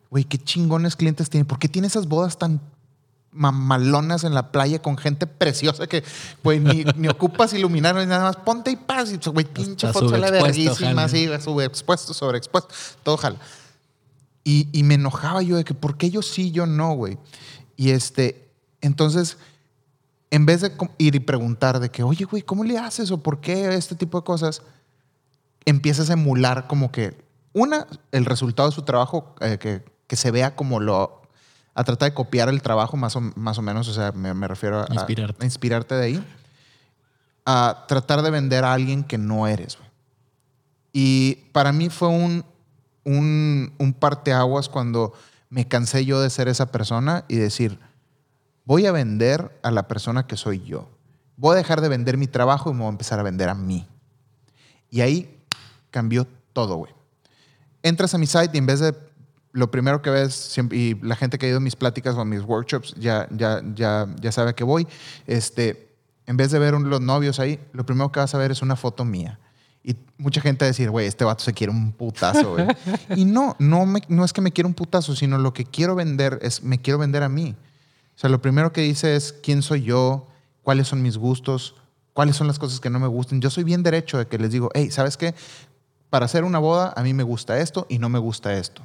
güey, 0.10 0.24
qué 0.24 0.40
chingones 0.40 0.96
clientes 0.96 1.30
tiene? 1.30 1.46
¿Por 1.46 1.60
qué 1.60 1.70
tiene 1.70 1.90
esas 1.90 2.08
bodas 2.08 2.40
tan 2.40 2.60
mamalonas 3.36 4.24
en 4.24 4.34
la 4.34 4.52
playa 4.52 4.82
con 4.82 4.98
gente 4.98 5.28
preciosa 5.28 5.88
que, 5.88 6.04
güey, 6.44 6.60
ni, 6.96 7.08
ocupas 7.08 7.54
iluminar 7.54 7.96
ni 7.96 8.06
nada 8.06 8.24
más. 8.24 8.38
Ponte 8.38 8.72
y 8.72 8.76
paz. 8.76 9.12
Y, 9.12 9.30
güey, 9.30 9.46
pinche 9.46 9.92
foto 9.92 10.10
sale 10.10 10.32
verguísima, 10.32 11.04
así, 11.04 11.28
subexpuesto, 11.40 12.14
sobreexpuesto, 12.14 12.74
todo 13.04 13.18
jala. 13.18 13.38
Y, 14.44 14.70
y, 14.72 14.84
me 14.84 14.96
enojaba 14.96 15.42
yo 15.42 15.58
de 15.58 15.64
que, 15.64 15.74
¿por 15.74 15.98
qué 15.98 16.10
yo 16.10 16.22
sí, 16.22 16.52
yo 16.52 16.66
no, 16.66 16.94
güey? 16.94 17.18
Y 17.76 17.90
este, 17.90 18.48
entonces 18.82 19.38
en 20.36 20.46
vez 20.46 20.60
de 20.60 20.74
ir 20.98 21.16
y 21.16 21.20
preguntar 21.20 21.80
de 21.80 21.90
que, 21.90 22.04
oye, 22.04 22.26
güey, 22.26 22.42
¿cómo 22.42 22.66
le 22.66 22.78
haces 22.78 23.10
o 23.12 23.24
por 23.24 23.40
qué 23.40 23.74
este 23.76 23.96
tipo 23.96 24.20
de 24.20 24.26
cosas? 24.26 24.64
Empiezas 25.64 26.10
a 26.10 26.14
emular 26.14 26.68
como 26.68 26.92
que, 26.92 27.16
una, 27.54 27.88
el 28.12 28.26
resultado 28.26 28.70
de 28.70 28.76
su 28.76 28.82
trabajo, 28.82 29.34
eh, 29.40 29.58
que, 29.58 29.84
que, 30.08 30.16
se 30.18 30.32
vea 30.32 30.56
como 30.56 30.82
lo... 30.82 31.22
A 31.76 31.84
tratar 31.84 32.10
de 32.10 32.16
copiar 32.16 32.50
el 32.50 32.62
trabajo 32.62 32.98
más 32.98 33.16
o, 33.16 33.22
más 33.22 33.58
o 33.58 33.62
menos, 33.62 33.88
o 33.88 33.94
sea, 33.94 34.12
me, 34.14 34.34
me 34.34 34.48
refiero 34.48 34.82
a 34.82 34.94
inspirarte. 34.94 35.44
a 35.44 35.46
inspirarte. 35.46 35.96
de 35.96 36.04
ahí. 36.04 36.26
A 37.46 37.86
tratar 37.88 38.24
de 38.24 38.32
vender 38.32 38.64
a 38.64 38.74
alguien 38.74 39.04
que 39.04 39.18
no 39.18 39.46
eres. 39.46 39.78
Y 40.94 41.36
para 41.52 41.72
mí 41.72 41.90
fue 41.90 42.08
un, 42.08 42.44
un, 43.04 43.74
un 43.78 43.94
parteaguas 43.94 44.70
cuando 44.70 45.14
me 45.50 45.68
cansé 45.68 46.06
yo 46.06 46.22
de 46.22 46.30
ser 46.30 46.48
esa 46.48 46.72
persona 46.72 47.26
y 47.28 47.36
decir, 47.36 47.80
voy 48.66 48.86
a 48.86 48.92
vender 48.92 49.60
a 49.62 49.72
la 49.72 49.88
persona 49.88 50.28
que 50.28 50.38
soy 50.38 50.64
yo. 50.64 50.90
Voy 51.38 51.54
a 51.54 51.58
dejar 51.58 51.82
de 51.82 51.90
vender 51.90 52.18
mi 52.18 52.28
trabajo 52.28 52.72
y 52.72 52.74
me 52.74 52.80
voy 52.80 52.88
a 52.88 52.92
empezar 52.92 53.20
a 53.20 53.24
vender 53.24 53.50
a 53.50 53.56
mí. 53.56 53.88
Y 54.90 55.02
ahí 55.02 55.44
cambió 55.92 56.26
todo, 56.54 56.76
güey. 56.78 56.94
Entras 57.84 58.14
a 58.16 58.18
mi 58.18 58.26
site 58.26 58.52
y 58.54 58.58
en 58.58 58.66
vez 58.66 58.80
de 58.80 58.94
lo 59.56 59.72
primero 59.72 60.02
que 60.02 60.10
ves, 60.10 60.58
y 60.72 60.96
la 61.02 61.16
gente 61.16 61.38
que 61.38 61.46
ha 61.46 61.50
ido 61.50 61.58
a 61.58 61.62
mis 61.62 61.78
pláticas 61.78 62.16
o 62.16 62.22
a 62.22 62.26
mis 62.26 62.42
workshops 62.42 62.94
ya, 63.00 63.28
ya, 63.32 63.62
ya, 63.74 64.06
ya 64.20 64.32
sabe 64.34 64.50
a 64.50 64.54
qué 64.54 64.66
voy, 64.66 64.86
este, 65.28 65.96
en 66.26 66.36
vez 66.36 66.52
de 66.52 66.60
ver 66.60 66.74
los 66.74 67.00
novios 67.00 67.40
ahí, 67.40 67.58
lo 67.72 67.86
primero 67.86 68.12
que 68.12 68.20
vas 68.20 68.36
a 68.36 68.38
ver 68.38 68.52
es 68.52 68.62
una 68.62 68.76
foto 68.76 69.06
mía. 69.06 69.40
Y 69.82 69.96
mucha 70.18 70.42
gente 70.42 70.66
va 70.66 70.68
a 70.68 70.72
decir, 70.72 70.90
güey, 70.90 71.08
este 71.08 71.24
vato 71.24 71.42
se 71.42 71.54
quiere 71.54 71.72
un 71.72 71.94
putazo, 71.94 72.54
güey. 72.54 72.68
y 73.16 73.24
no, 73.24 73.56
no, 73.58 73.86
no 74.10 74.26
es 74.26 74.34
que 74.34 74.42
me 74.42 74.52
quiera 74.52 74.68
un 74.68 74.74
putazo, 74.74 75.16
sino 75.16 75.38
lo 75.38 75.54
que 75.54 75.64
quiero 75.64 75.96
vender 75.96 76.38
es, 76.42 76.62
me 76.62 76.82
quiero 76.82 77.00
vender 77.00 77.24
a 77.24 77.30
mí. 77.30 77.56
O 78.14 78.18
sea, 78.18 78.30
lo 78.30 78.42
primero 78.42 78.74
que 78.74 78.82
dice 78.82 79.16
es 79.16 79.32
quién 79.32 79.62
soy 79.62 79.84
yo, 79.84 80.28
cuáles 80.64 80.90
son 80.90 81.02
mis 81.02 81.18
gustos, 81.18 81.76
cuáles 82.12 82.36
son 82.36 82.48
las 82.48 82.60
cosas 82.60 82.82
que 82.82 82.90
no 82.90 83.00
me 83.00 83.08
gustan. 83.08 83.40
Yo 83.40 83.50
soy 83.50 83.64
bien 83.64 83.84
derecho 83.84 84.18
de 84.18 84.28
que 84.28 84.38
les 84.38 84.52
digo, 84.52 84.70
hey, 84.74 84.92
¿sabes 84.92 85.16
qué? 85.16 85.34
Para 86.10 86.26
hacer 86.26 86.44
una 86.44 86.60
boda 86.60 86.94
a 86.98 87.04
mí 87.04 87.14
me 87.14 87.24
gusta 87.24 87.60
esto 87.60 87.86
y 87.88 88.00
no 88.00 88.10
me 88.10 88.20
gusta 88.20 88.58
esto. 88.58 88.82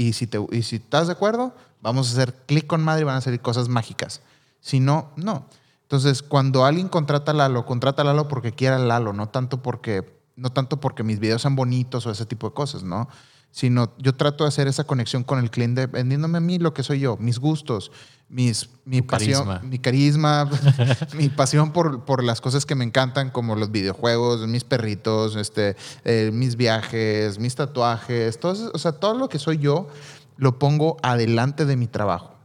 Y 0.00 0.14
si, 0.14 0.26
te, 0.26 0.38
y 0.50 0.62
si 0.62 0.76
estás 0.76 1.08
de 1.08 1.12
acuerdo, 1.12 1.54
vamos 1.82 2.08
a 2.08 2.12
hacer 2.12 2.34
clic 2.46 2.66
con 2.66 2.82
madre 2.82 3.02
y 3.02 3.04
van 3.04 3.16
a 3.16 3.20
salir 3.20 3.40
cosas 3.40 3.68
mágicas. 3.68 4.22
Si 4.60 4.80
no, 4.80 5.10
no. 5.16 5.44
Entonces, 5.82 6.22
cuando 6.22 6.64
alguien 6.64 6.88
contrata 6.88 7.32
a 7.32 7.34
Lalo, 7.34 7.66
contrata 7.66 8.00
a 8.00 8.04
Lalo 8.06 8.26
porque 8.26 8.52
quiera 8.52 8.76
a 8.76 8.78
Lalo, 8.78 9.12
no 9.12 9.28
tanto 9.28 9.62
porque, 9.62 10.22
no 10.36 10.50
tanto 10.50 10.80
porque 10.80 11.02
mis 11.02 11.18
videos 11.18 11.42
sean 11.42 11.54
bonitos 11.54 12.06
o 12.06 12.10
ese 12.10 12.24
tipo 12.24 12.48
de 12.48 12.54
cosas, 12.54 12.82
¿no? 12.82 13.08
sino 13.50 13.92
yo 13.98 14.14
trato 14.14 14.44
de 14.44 14.48
hacer 14.48 14.68
esa 14.68 14.84
conexión 14.84 15.24
con 15.24 15.38
el 15.38 15.50
cliente, 15.50 15.86
vendiéndome 15.86 16.38
a 16.38 16.40
mí 16.40 16.58
lo 16.58 16.72
que 16.72 16.82
soy 16.82 17.00
yo, 17.00 17.16
mis 17.16 17.38
gustos, 17.38 17.90
mis, 18.30 18.70
mi 18.84 19.02
pasión, 19.02 19.46
carisma. 19.46 19.68
mi 19.68 19.78
carisma, 19.78 20.50
mi 21.16 21.28
pasión 21.28 21.72
por, 21.72 22.04
por, 22.04 22.22
las 22.22 22.40
cosas 22.40 22.64
que 22.64 22.76
me 22.76 22.84
encantan, 22.84 23.30
como 23.30 23.56
los 23.56 23.72
videojuegos, 23.72 24.46
mis 24.46 24.64
perritos, 24.64 25.34
este, 25.36 25.76
eh, 26.04 26.30
mis 26.32 26.56
viajes, 26.56 27.38
mis 27.38 27.56
tatuajes, 27.56 28.38
todo, 28.38 28.70
o 28.72 28.78
sea, 28.78 28.92
todo 28.92 29.18
lo 29.18 29.28
que 29.28 29.38
soy 29.38 29.58
yo, 29.58 29.88
lo 30.36 30.58
pongo 30.58 30.96
adelante 31.02 31.66
de 31.66 31.76
mi 31.76 31.88
trabajo. 31.88 32.36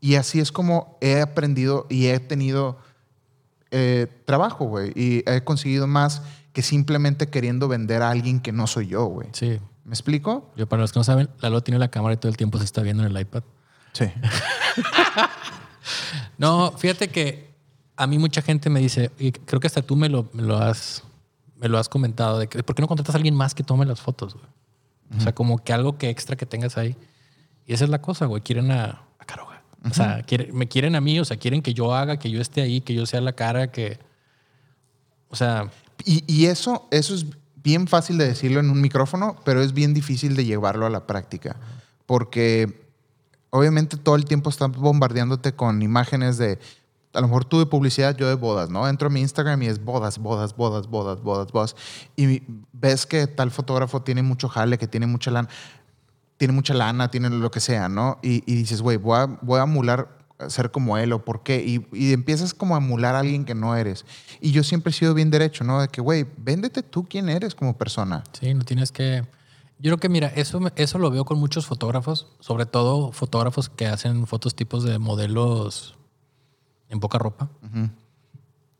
Y 0.00 0.14
así 0.14 0.40
es 0.40 0.52
como 0.52 0.96
he 1.00 1.20
aprendido 1.20 1.86
y 1.90 2.06
he 2.06 2.20
tenido 2.20 2.78
eh, 3.70 4.06
trabajo, 4.24 4.64
güey. 4.64 4.92
Y 4.94 5.28
he 5.28 5.42
conseguido 5.44 5.86
más 5.86 6.22
que 6.52 6.62
simplemente 6.62 7.28
queriendo 7.28 7.68
vender 7.68 8.02
a 8.02 8.10
alguien 8.10 8.40
que 8.40 8.52
no 8.52 8.66
soy 8.66 8.86
yo, 8.86 9.04
güey. 9.04 9.28
Sí. 9.32 9.58
¿Me 9.84 9.92
explico? 9.92 10.50
Yo, 10.56 10.68
para 10.68 10.82
los 10.82 10.92
que 10.92 11.00
no 11.00 11.04
saben, 11.04 11.28
Lalo 11.40 11.62
tiene 11.62 11.78
la 11.78 11.90
cámara 11.90 12.14
y 12.14 12.16
todo 12.16 12.30
el 12.30 12.36
tiempo 12.36 12.58
se 12.58 12.64
está 12.64 12.82
viendo 12.82 13.04
en 13.04 13.14
el 13.14 13.20
iPad. 13.20 13.42
Sí. 13.92 14.04
No, 16.38 16.72
fíjate 16.76 17.08
que 17.08 17.50
a 17.96 18.06
mí 18.06 18.18
mucha 18.18 18.42
gente 18.42 18.70
me 18.70 18.80
dice, 18.80 19.10
y 19.18 19.32
creo 19.32 19.60
que 19.60 19.66
hasta 19.66 19.82
tú 19.82 19.96
me 19.96 20.08
lo, 20.08 20.28
me 20.32 20.42
lo 20.42 20.56
has 20.56 21.02
me 21.56 21.68
lo 21.68 21.78
has 21.78 21.88
comentado, 21.90 22.38
de 22.38 22.46
que 22.48 22.62
¿por 22.62 22.74
qué 22.74 22.80
no 22.80 22.88
contratas 22.88 23.14
a 23.14 23.18
alguien 23.18 23.34
más 23.34 23.54
que 23.54 23.62
tome 23.62 23.84
las 23.84 24.00
fotos, 24.00 24.34
güey? 24.34 24.46
O 25.18 25.20
sea, 25.20 25.34
como 25.34 25.58
que 25.58 25.72
algo 25.74 25.98
que 25.98 26.08
extra 26.08 26.36
que 26.36 26.46
tengas 26.46 26.78
ahí. 26.78 26.96
Y 27.66 27.74
esa 27.74 27.84
es 27.84 27.90
la 27.90 28.00
cosa, 28.00 28.26
güey. 28.26 28.42
Quieren 28.42 28.70
a, 28.70 29.02
a 29.18 29.24
Caroga. 29.26 29.62
O 29.84 29.92
sea, 29.92 30.22
quiere- 30.22 30.52
me 30.52 30.68
quieren 30.68 30.94
a 30.94 31.00
mí, 31.00 31.18
o 31.20 31.24
sea, 31.24 31.36
quieren 31.36 31.60
que 31.62 31.74
yo 31.74 31.94
haga, 31.94 32.18
que 32.18 32.30
yo 32.30 32.40
esté 32.40 32.62
ahí, 32.62 32.80
que 32.80 32.94
yo 32.94 33.04
sea 33.06 33.20
la 33.20 33.32
cara, 33.32 33.72
que... 33.72 33.98
O 35.28 35.36
sea, 35.36 35.70
Y, 36.04 36.22
y 36.32 36.46
eso, 36.46 36.86
eso 36.92 37.14
es 37.14 37.26
bien 37.56 37.88
fácil 37.88 38.16
de 38.18 38.26
decirlo 38.28 38.60
en 38.60 38.70
un 38.70 38.80
micrófono, 38.80 39.36
pero 39.44 39.60
es 39.62 39.72
bien 39.74 39.92
difícil 39.94 40.36
de 40.36 40.44
llevarlo 40.44 40.86
a 40.86 40.90
la 40.90 41.06
práctica. 41.06 41.56
Porque 42.06 42.89
obviamente 43.50 43.96
todo 43.96 44.16
el 44.16 44.24
tiempo 44.24 44.50
están 44.50 44.72
bombardeándote 44.72 45.54
con 45.54 45.82
imágenes 45.82 46.38
de, 46.38 46.58
a 47.12 47.20
lo 47.20 47.28
mejor 47.28 47.44
tú 47.44 47.58
de 47.58 47.66
publicidad, 47.66 48.16
yo 48.16 48.28
de 48.28 48.34
bodas, 48.34 48.70
¿no? 48.70 48.88
Entro 48.88 49.08
a 49.08 49.10
mi 49.10 49.20
Instagram 49.20 49.62
y 49.62 49.66
es 49.66 49.84
bodas, 49.84 50.18
bodas, 50.18 50.56
bodas, 50.56 50.86
bodas, 50.86 51.22
bodas, 51.22 51.52
bodas. 51.52 51.76
Y 52.16 52.42
ves 52.72 53.06
que 53.06 53.26
tal 53.26 53.50
fotógrafo 53.50 54.02
tiene 54.02 54.22
mucho 54.22 54.48
jale, 54.48 54.78
que 54.78 54.86
tiene 54.86 55.06
mucha 55.06 55.30
lana, 55.30 55.48
tiene 56.36 56.54
mucha 56.54 56.74
lana, 56.74 57.10
tiene 57.10 57.28
lo 57.30 57.50
que 57.50 57.60
sea, 57.60 57.88
¿no? 57.88 58.18
Y, 58.22 58.42
y 58.50 58.56
dices, 58.56 58.80
güey, 58.80 58.96
voy 58.96 59.18
a, 59.18 59.26
voy 59.42 59.60
a 59.60 59.64
emular 59.64 60.20
ser 60.48 60.70
como 60.70 60.96
él 60.96 61.12
o 61.12 61.24
por 61.24 61.42
qué. 61.42 61.62
Y, 61.64 61.86
y 61.92 62.12
empiezas 62.12 62.54
como 62.54 62.74
a 62.74 62.78
emular 62.78 63.14
a 63.14 63.20
alguien 63.20 63.44
que 63.44 63.54
no 63.54 63.76
eres. 63.76 64.06
Y 64.40 64.52
yo 64.52 64.62
siempre 64.62 64.90
he 64.90 64.94
sido 64.94 65.12
bien 65.12 65.30
derecho, 65.30 65.64
¿no? 65.64 65.80
De 65.80 65.88
que, 65.88 66.00
güey, 66.00 66.26
véndete 66.38 66.82
tú 66.82 67.06
quién 67.08 67.28
eres 67.28 67.54
como 67.54 67.76
persona. 67.76 68.24
sí, 68.38 68.54
no 68.54 68.64
tienes 68.64 68.92
que... 68.92 69.24
Yo 69.82 69.88
creo 69.90 69.96
que, 69.98 70.08
mira, 70.10 70.28
eso, 70.36 70.60
eso 70.76 70.98
lo 70.98 71.10
veo 71.10 71.24
con 71.24 71.38
muchos 71.38 71.64
fotógrafos, 71.66 72.26
sobre 72.38 72.66
todo 72.66 73.12
fotógrafos 73.12 73.68
que 73.70 73.86
hacen 73.86 74.26
fotos 74.26 74.54
tipos 74.54 74.84
de 74.84 74.98
modelos 74.98 75.94
en 76.90 77.00
poca 77.00 77.18
ropa. 77.18 77.48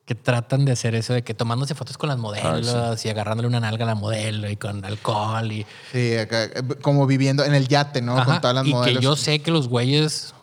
que 0.04 0.14
tratan 0.16 0.64
de 0.64 0.72
hacer 0.72 0.96
eso 0.96 1.12
de 1.12 1.22
que 1.22 1.34
tomándose 1.34 1.76
fotos 1.76 1.96
con 1.96 2.08
las 2.08 2.18
modelos 2.18 3.04
y 3.04 3.08
agarrándole 3.08 3.46
una 3.46 3.60
nalga 3.60 3.84
a 3.84 3.86
la 3.86 3.94
modelo 3.94 4.50
y 4.50 4.56
con 4.56 4.84
alcohol 4.84 5.52
y 5.52 5.64
Sí, 5.92 6.16
acá, 6.16 6.44
eh, 6.46 6.62
como 6.82 7.06
viviendo 7.06 7.44
en 7.44 7.54
el 7.54 7.68
yate, 7.68 8.02
¿no? 8.02 8.16
Ajá, 8.18 8.24
Con 8.32 8.40
todas 8.40 8.54
las 8.56 8.66
y 8.66 8.70
modelos. 8.72 8.98
que 8.98 9.04
yo 9.04 9.14
sé 9.14 9.38
que 9.38 9.52
los 9.52 9.68
güeyes 9.68 10.34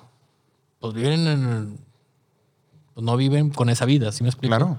pues 0.80 0.93
viven 0.93 1.28
en 1.28 1.28
el- 1.49 1.78
pues 2.93 3.05
no 3.05 3.18
viven 3.18 3.49
con 3.49 3.70
esa 3.70 3.84
vida, 3.84 4.12
¿sí 4.14 4.24
me 4.24 4.30
explico? 4.30 4.55
Claro. 4.55 4.78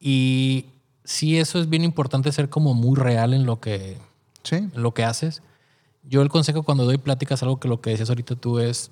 Y 0.00 0.66
sí 1.04 1.38
eso 1.38 1.60
es 1.60 1.68
bien 1.70 1.84
importante 1.84 2.32
ser 2.32 2.48
como 2.50 2.74
muy 2.74 2.98
real 2.98 3.32
en 3.34 3.46
lo 3.46 3.60
que 3.60 3.98
Sí. 4.44 4.68
lo 4.74 4.92
que 4.94 5.04
haces. 5.04 5.42
Yo 6.04 6.20
el 6.22 6.28
consejo 6.28 6.62
cuando 6.64 6.84
doy 6.84 6.98
pláticas, 6.98 7.42
algo 7.42 7.60
que 7.60 7.68
lo 7.68 7.80
que 7.80 7.90
decías 7.90 8.08
ahorita 8.08 8.34
tú 8.36 8.58
es, 8.58 8.90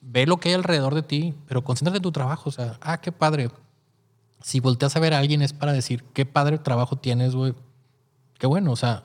ve 0.00 0.26
lo 0.26 0.36
que 0.38 0.50
hay 0.50 0.54
alrededor 0.54 0.94
de 0.94 1.02
ti, 1.02 1.34
pero 1.46 1.64
concéntrate 1.64 1.96
en 1.98 2.02
tu 2.02 2.12
trabajo. 2.12 2.50
O 2.50 2.52
sea, 2.52 2.78
ah, 2.82 3.00
qué 3.00 3.12
padre. 3.12 3.50
Si 4.42 4.60
volteas 4.60 4.94
a 4.94 5.00
ver 5.00 5.14
a 5.14 5.18
alguien 5.18 5.42
es 5.42 5.52
para 5.52 5.72
decir, 5.72 6.04
qué 6.12 6.26
padre 6.26 6.58
trabajo 6.58 6.96
tienes, 6.96 7.34
güey. 7.34 7.54
Qué 8.38 8.46
bueno, 8.46 8.70
o 8.72 8.76
sea, 8.76 9.04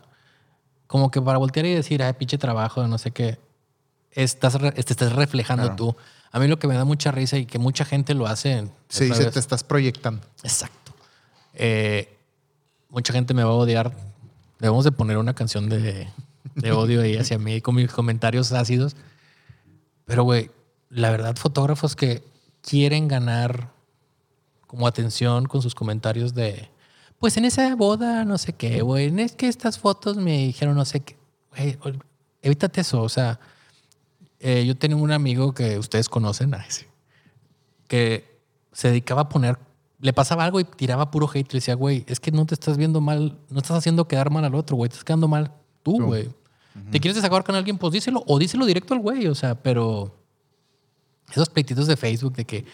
como 0.85 1.09
que 1.11 1.21
para 1.21 1.37
voltear 1.39 1.65
y 1.65 1.73
decir, 1.73 2.03
ay, 2.03 2.13
pinche 2.13 2.37
trabajo, 2.37 2.85
no 2.87 2.97
sé 2.97 3.11
qué, 3.11 3.39
estás, 4.11 4.57
te 4.59 4.79
estás 4.79 5.13
reflejando 5.13 5.63
Claro. 5.63 5.75
tú. 5.75 5.95
A 6.31 6.39
mí 6.39 6.47
lo 6.47 6.59
que 6.59 6.67
me 6.67 6.75
da 6.75 6.83
mucha 6.85 7.11
risa 7.11 7.37
y 7.37 7.45
que 7.45 7.57
mucha 7.57 7.85
gente 7.85 8.13
lo 8.13 8.27
hace. 8.27 8.67
Sí, 8.89 9.11
se 9.13 9.31
te 9.31 9.39
estás 9.39 9.63
proyectando. 9.63 10.25
Exacto. 10.43 10.93
Eh, 11.53 12.15
mucha 12.89 13.13
gente 13.13 13.33
me 13.33 13.43
va 13.43 13.51
a 13.51 13.53
odiar. 13.53 13.95
Debemos 14.63 14.85
de 14.85 14.93
poner 14.93 15.17
una 15.17 15.33
canción 15.33 15.67
de, 15.67 16.07
odio 16.71 17.01
ahí 17.01 17.17
hacia 17.17 17.37
mí 17.37 17.59
con 17.59 17.75
mis 17.75 17.91
comentarios 17.91 18.53
ácidos. 18.53 18.95
Pero, 20.05 20.23
güey, 20.23 20.51
la 20.89 21.11
verdad, 21.11 21.35
fotógrafos 21.35 21.97
que 21.97 22.23
quieren 22.61 23.09
ganar 23.09 23.73
como 24.65 24.87
atención 24.87 25.47
con 25.47 25.61
sus 25.61 25.75
comentarios 25.75 26.33
de, 26.33 26.69
pues 27.19 27.35
en 27.35 27.43
esa 27.43 27.75
boda, 27.75 28.23
no 28.23 28.37
sé 28.37 28.53
qué, 28.53 28.81
güey, 28.83 29.13
es 29.19 29.33
que 29.33 29.49
estas 29.49 29.79
fotos 29.79 30.15
me 30.15 30.37
dijeron 30.37 30.75
no 30.75 30.85
sé 30.85 31.01
qué. 31.01 31.17
Evítate 32.41 32.79
eso. 32.79 33.01
O 33.01 33.09
sea, 33.09 33.41
eh, 34.39 34.65
yo 34.65 34.77
tenía 34.77 34.95
un 34.95 35.11
amigo 35.11 35.53
que 35.53 35.77
ustedes 35.77 36.07
conocen, 36.07 36.55
que 37.89 38.39
se 38.71 38.87
dedicaba 38.87 39.23
a 39.23 39.27
poner, 39.27 39.57
le 40.03 40.13
pasaba 40.13 40.43
algo 40.43 40.59
y 40.59 40.65
tiraba 40.65 41.09
puro 41.11 41.27
hate. 41.33 41.51
Le 41.53 41.57
decía, 41.57 41.73
güey, 41.75 42.03
es 42.07 42.19
que 42.19 42.31
no 42.31 42.45
te 42.45 42.53
estás 42.53 42.77
viendo 42.77 42.99
mal, 43.01 43.39
no 43.49 43.59
estás 43.59 43.77
haciendo 43.77 44.07
quedar 44.07 44.29
mal 44.29 44.43
al 44.45 44.53
otro, 44.53 44.75
güey, 44.75 44.89
te 44.89 44.93
estás 44.95 45.05
quedando 45.05 45.27
mal 45.27 45.51
tú, 45.81 45.97
güey. 46.03 46.29
¿Te 46.91 46.99
quieres 46.99 47.15
desahogar 47.15 47.43
con 47.43 47.55
alguien? 47.55 47.77
Pues 47.77 47.93
díselo, 47.93 48.23
o 48.27 48.37
díselo 48.39 48.65
directo 48.65 48.93
al 48.93 48.99
güey, 48.99 49.27
o 49.27 49.35
sea, 49.35 49.55
pero 49.55 50.15
esos 51.31 51.49
pleititos 51.49 51.87
de 51.87 51.95
Facebook 51.97 52.33
de 52.35 52.45
que 52.45 52.65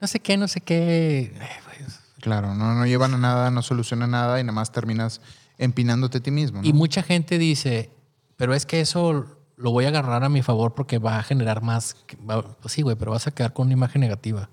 no 0.00 0.06
sé 0.08 0.20
qué, 0.20 0.36
no 0.36 0.48
sé 0.48 0.60
qué. 0.60 1.32
güey, 1.34 1.90
Claro, 2.20 2.54
no, 2.54 2.74
no 2.74 2.86
llevan 2.86 3.14
a 3.14 3.18
nada, 3.18 3.50
no 3.50 3.62
soluciona 3.62 4.06
nada 4.06 4.40
y 4.40 4.42
nada 4.44 4.52
más 4.52 4.72
terminas 4.72 5.20
empinándote 5.58 6.18
a 6.18 6.20
ti 6.22 6.30
mismo. 6.30 6.62
¿no? 6.62 6.66
Y 6.68 6.72
mucha 6.72 7.02
gente 7.02 7.38
dice, 7.38 7.90
pero 8.36 8.54
es 8.54 8.64
que 8.66 8.80
eso 8.80 9.26
lo 9.56 9.70
voy 9.70 9.84
a 9.84 9.88
agarrar 9.88 10.24
a 10.24 10.28
mi 10.28 10.42
favor 10.42 10.74
porque 10.74 10.98
va 10.98 11.18
a 11.18 11.22
generar 11.22 11.62
más. 11.62 11.96
va- 12.28 12.42
Pues 12.56 12.72
sí, 12.74 12.82
güey, 12.82 12.96
pero 12.96 13.10
vas 13.12 13.26
a 13.26 13.30
quedar 13.32 13.52
con 13.52 13.66
una 13.66 13.74
imagen 13.74 14.00
negativa. 14.00 14.48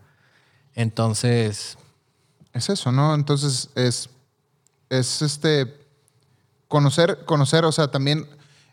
Entonces, 0.76 1.78
Es 2.54 2.70
eso, 2.70 2.92
¿no? 2.92 3.14
Entonces 3.14 3.70
es, 3.76 4.10
es 4.90 5.22
este, 5.22 5.80
conocer, 6.68 7.26
conocer, 7.26 7.66
o 7.66 7.72
sea, 7.72 7.90
también 7.90 8.26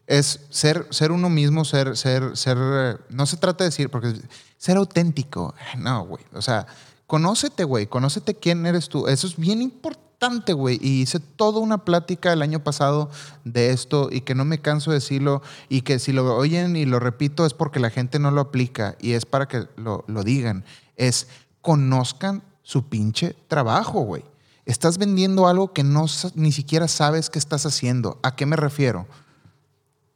es 0.07 0.41
ser, 0.51 0.87
ser 0.91 1.13
uno 1.13 1.29
mismo, 1.29 1.65
ser, 1.65 1.97
ser, 1.97 2.37
ser, 2.37 2.57
eh, 2.61 2.97
no 3.11 3.27
se 3.27 3.37
trata 3.37 3.65
de 3.65 3.71
decir, 3.71 3.91
porque 3.91 4.15
ser 4.57 4.77
auténtico, 4.77 5.55
no, 5.79 6.07
güey, 6.07 6.25
o 6.33 6.43
sea, 6.43 6.67
conócete, 7.07 7.65
güey, 7.65 7.87
conócete 7.87 8.35
quién 8.35 8.65
eres 8.67 8.89
tú, 8.89 9.09
eso 9.09 9.27
es 9.27 9.37
bien 9.37 9.63
importante, 9.63 10.53
güey, 10.53 10.79
y 10.81 11.03
hice 11.03 11.21
toda 11.21 11.61
una 11.61 11.85
plática 11.85 12.33
el 12.33 12.43
año 12.43 12.63
pasado 12.63 13.11
de 13.45 13.71
esto 13.71 14.09
y 14.11 14.21
que 14.21 14.35
no 14.35 14.45
me 14.45 14.61
canso 14.61 14.91
de 14.91 14.99
decirlo 14.99 15.43
y 15.69 15.83
que 15.83 15.99
si 15.99 16.13
lo 16.13 16.37
oyen 16.37 16.77
y 16.77 16.85
lo 16.85 17.01
repito 17.01 17.45
es 17.45 17.53
porque 17.53 17.81
la 17.81 17.91
gente 17.91 18.19
no 18.19 18.31
lo 18.31 18.41
aplica 18.41 18.97
y 19.01 19.13
es 19.13 19.27
para 19.27 19.49
que 19.49 19.67
lo, 19.77 20.05
lo 20.07 20.23
digan, 20.23 20.65
es 20.97 21.29
conozcan 21.61 22.43
su 22.67 22.83
pinche 22.89 23.37
trabajo, 23.47 24.01
güey. 24.01 24.25
Estás 24.65 24.99
vendiendo 24.99 25.47
algo 25.47 25.73
que 25.73 25.85
no 25.85 26.07
ni 26.35 26.51
siquiera 26.51 26.89
sabes 26.89 27.31
qué 27.31 27.39
estás 27.39 27.65
haciendo. 27.65 28.19
¿A 28.25 28.35
qué 28.35 28.45
me 28.45 28.57
refiero? 28.57 29.07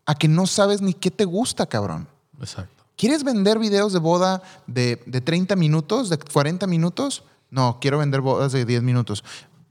A 0.04 0.16
que 0.16 0.26
no 0.26 0.48
sabes 0.48 0.82
ni 0.82 0.92
qué 0.92 1.12
te 1.12 1.24
gusta, 1.24 1.66
cabrón. 1.66 2.08
exacto. 2.40 2.82
¿Quieres 2.96 3.22
vender 3.22 3.60
videos 3.60 3.92
de 3.92 4.00
boda 4.00 4.42
de, 4.66 5.00
de 5.06 5.20
30 5.20 5.54
minutos, 5.54 6.08
de 6.10 6.18
40 6.18 6.66
minutos? 6.66 7.22
No, 7.50 7.78
quiero 7.80 7.98
vender 7.98 8.20
bodas 8.20 8.50
de 8.50 8.64
10 8.64 8.82
minutos. 8.82 9.22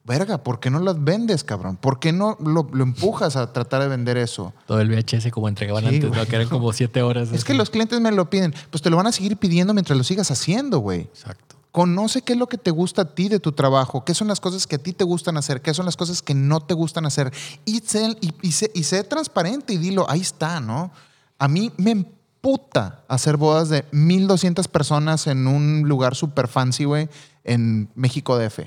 Verga, 0.06 0.38
¿por 0.42 0.62
qué 0.62 0.70
no 0.70 0.80
las 0.80 1.04
vendes, 1.04 1.44
cabrón? 1.44 1.76
¿Por 1.76 2.00
qué 2.00 2.14
no 2.14 2.38
lo, 2.40 2.68
lo 2.72 2.84
empujas 2.84 3.36
a 3.36 3.52
tratar 3.52 3.82
de 3.82 3.90
vender 3.90 4.16
eso? 4.18 4.54
Todo 4.66 4.80
el 4.80 4.90
VHS 4.90 5.30
como 5.32 5.50
entregaban 5.50 5.84
Sí, 5.84 5.96
antes. 5.96 6.12
¿no? 6.12 6.26
que 6.26 6.36
eran 6.38 6.48
como 6.48 6.72
siete 6.72 7.02
horas. 7.04 7.32
Es 7.34 7.44
que 7.44 7.54
los 7.54 7.70
clientes 7.70 8.00
me 8.00 8.12
lo 8.14 8.30
piden. 8.30 8.56
Pues 8.72 8.82
te 8.82 8.90
lo 8.90 8.96
van 8.96 9.06
a 9.08 9.12
seguir 9.12 9.36
pidiendo 9.36 9.74
mientras 9.74 9.98
lo 9.98 10.04
sigas 10.06 10.32
haciendo, 10.32 10.80
güey. 10.80 11.02
Exacto. 11.02 11.49
Conoce 11.72 12.24
qué 12.24 12.34
es 12.34 12.40
lo 12.40 12.48
que 12.48 12.58
te 12.58 12.72
gusta 12.72 13.04
a 13.04 13.16
ti 13.16 13.30
de 13.30 13.40
tu 13.40 13.52
trabajo, 13.52 14.04
qué 14.04 14.16
son 14.16 14.28
las 14.28 14.40
cosas 14.40 14.66
que 14.66 14.78
a 14.78 14.80
ti 14.80 14.92
te 14.92 15.04
gustan 15.04 15.38
hacer, 15.38 15.62
qué 15.62 15.74
son 15.74 15.86
las 15.86 15.98
cosas 15.98 16.22
que 16.22 16.34
no 16.34 16.62
te 16.62 16.74
gustan 16.74 17.06
hacer. 17.06 17.32
Y 17.66 17.80
sé, 17.80 18.18
y, 18.42 18.52
sé, 18.52 18.72
y 18.74 18.84
sé 18.84 19.04
transparente 19.04 19.74
y 19.74 19.78
dilo, 19.78 20.10
ahí 20.10 20.22
está, 20.22 20.60
¿no? 20.60 20.92
A 21.38 21.48
mí 21.48 21.72
me 21.78 21.92
emputa 21.92 23.04
hacer 23.08 23.38
bodas 23.38 23.70
de 23.70 23.86
1200 23.92 24.68
personas 24.68 25.28
en 25.28 25.46
un 25.48 25.88
lugar 25.88 26.16
súper 26.16 26.48
fancy, 26.48 26.86
güey, 26.86 27.08
en 27.44 27.90
México 27.94 28.38
DF. 28.38 28.60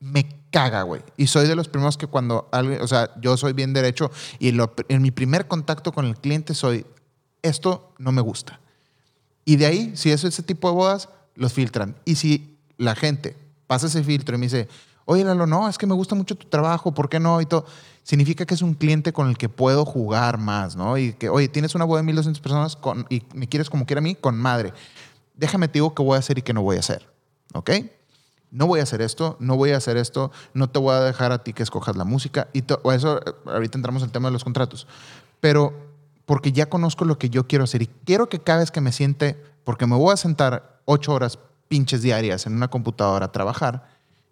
Me 0.00 0.26
caga, 0.50 0.82
güey. 0.82 1.02
Y 1.16 1.26
soy 1.26 1.46
de 1.46 1.54
los 1.54 1.68
primeros 1.68 1.96
que 1.96 2.06
cuando 2.06 2.48
alguien, 2.52 2.80
o 2.80 2.88
sea, 2.88 3.10
yo 3.20 3.36
soy 3.36 3.52
bien 3.52 3.72
derecho 3.72 4.10
y 4.38 4.48
en 4.88 5.02
mi 5.02 5.10
primer 5.10 5.46
contacto 5.46 5.92
con 5.92 6.06
el 6.06 6.16
cliente 6.16 6.54
soy, 6.54 6.86
esto 7.42 7.92
no 7.98 8.12
me 8.12 8.22
gusta. 8.22 8.60
Y 9.44 9.56
de 9.56 9.66
ahí, 9.66 9.92
si 9.94 10.10
es 10.10 10.24
ese 10.24 10.42
tipo 10.42 10.68
de 10.68 10.74
bodas, 10.74 11.08
los 11.40 11.54
filtran. 11.54 11.96
Y 12.04 12.16
si 12.16 12.58
la 12.76 12.94
gente 12.94 13.36
pasa 13.66 13.86
ese 13.86 14.04
filtro 14.04 14.36
y 14.36 14.38
me 14.38 14.46
dice, 14.46 14.68
oye, 15.06 15.24
Lalo, 15.24 15.46
no, 15.46 15.68
es 15.68 15.78
que 15.78 15.86
me 15.86 15.94
gusta 15.94 16.14
mucho 16.14 16.36
tu 16.36 16.46
trabajo, 16.46 16.92
¿por 16.92 17.08
qué 17.08 17.18
no? 17.18 17.40
Y 17.40 17.46
todo, 17.46 17.64
significa 18.02 18.44
que 18.44 18.52
es 18.52 18.60
un 18.60 18.74
cliente 18.74 19.14
con 19.14 19.26
el 19.28 19.38
que 19.38 19.48
puedo 19.48 19.86
jugar 19.86 20.36
más, 20.36 20.76
¿no? 20.76 20.98
Y 20.98 21.14
que, 21.14 21.30
oye, 21.30 21.48
tienes 21.48 21.74
una 21.74 21.86
boda 21.86 22.02
de 22.02 22.06
1200 22.06 22.42
personas 22.42 22.76
con, 22.76 23.06
y 23.08 23.22
me 23.34 23.48
quieres 23.48 23.70
como 23.70 23.86
quiera 23.86 24.00
a 24.00 24.02
mí, 24.02 24.14
con 24.14 24.36
madre. 24.36 24.74
Déjame 25.34 25.66
te 25.68 25.74
digo 25.74 25.94
qué 25.94 26.02
voy 26.02 26.16
a 26.16 26.18
hacer 26.18 26.36
y 26.36 26.42
qué 26.42 26.52
no 26.52 26.60
voy 26.60 26.76
a 26.76 26.80
hacer, 26.80 27.08
¿ok? 27.54 27.70
No 28.50 28.66
voy 28.66 28.80
a 28.80 28.82
hacer 28.82 29.00
esto, 29.00 29.38
no 29.40 29.56
voy 29.56 29.70
a 29.70 29.78
hacer 29.78 29.96
esto, 29.96 30.30
no 30.52 30.68
te 30.68 30.78
voy 30.78 30.92
a 30.92 31.00
dejar 31.00 31.32
a 31.32 31.42
ti 31.42 31.54
que 31.54 31.62
escojas 31.62 31.96
la 31.96 32.04
música. 32.04 32.48
Y 32.52 32.64
o 32.82 32.92
eso, 32.92 33.18
eh, 33.18 33.32
ahorita 33.46 33.78
entramos 33.78 34.02
al 34.02 34.12
tema 34.12 34.28
de 34.28 34.32
los 34.32 34.44
contratos. 34.44 34.86
Pero, 35.40 35.72
porque 36.26 36.52
ya 36.52 36.68
conozco 36.68 37.06
lo 37.06 37.18
que 37.18 37.30
yo 37.30 37.46
quiero 37.46 37.64
hacer 37.64 37.80
y 37.80 37.86
quiero 38.04 38.28
que 38.28 38.40
cada 38.40 38.58
vez 38.58 38.70
que 38.70 38.82
me 38.82 38.92
siente, 38.92 39.42
porque 39.64 39.86
me 39.86 39.96
voy 39.96 40.12
a 40.12 40.18
sentar 40.18 40.69
ocho 40.90 41.12
horas 41.12 41.38
pinches 41.68 42.02
diarias 42.02 42.46
en 42.46 42.54
una 42.54 42.68
computadora 42.68 43.26
a 43.26 43.32
trabajar, 43.32 43.84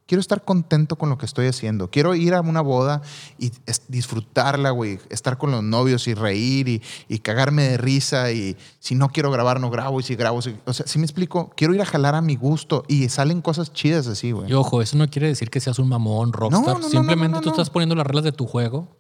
quiero 0.07 0.21
estar 0.21 0.45
contento 0.45 0.97
con 0.97 1.09
lo 1.09 1.19
que 1.19 1.27
estoy 1.27 1.47
haciendo. 1.47 1.89
Quiero 1.89 2.17
ir 2.17 2.35
a 2.35 2.41
una 2.41 2.63
boda 2.63 3.03
y 3.39 3.53
disfrutarla, 3.87 4.71
güey. 4.71 4.99
Estar 5.09 5.39
con 5.39 5.53
los 5.53 5.63
novios 5.63 6.09
y 6.09 6.15
reír 6.15 6.83
y, 7.09 7.19
cagarme 7.21 7.63
de 7.63 7.77
risa. 7.77 8.33
Y 8.33 8.57
si 8.81 8.97
no 8.97 9.11
quiero 9.11 9.31
grabar, 9.31 9.61
no 9.61 9.71
grabo. 9.71 10.01
Y 10.01 10.03
si 10.03 10.17
grabo, 10.17 10.39
o 10.39 10.73
sea, 10.73 10.87
si 10.87 10.99
me 10.99 11.05
explico, 11.05 11.53
quiero 11.55 11.75
ir 11.75 11.83
a 11.83 11.87
jalar 11.87 12.17
a 12.17 12.23
mi 12.23 12.35
gusto 12.35 12.85
y 12.89 13.09
salen 13.09 13.41
cosas 13.41 13.73
chidas 13.73 14.09
así, 14.09 14.33
güey. 14.33 14.51
Y 14.51 14.55
ojo, 14.55 14.83
eso 14.83 14.97
no 14.97 15.09
quiere 15.09 15.29
decir 15.29 15.51
que 15.51 15.61
seas 15.61 15.79
un 15.79 15.89
mamón, 15.89 16.33
rockstar. 16.33 16.83
Simplemente 16.83 17.41
tú 17.41 17.51
estás 17.51 17.71
poniendo 17.71 17.95
las 17.95 18.07
reglas 18.07 18.25
de 18.25 18.33
tu 18.33 18.47
juego 18.47 18.97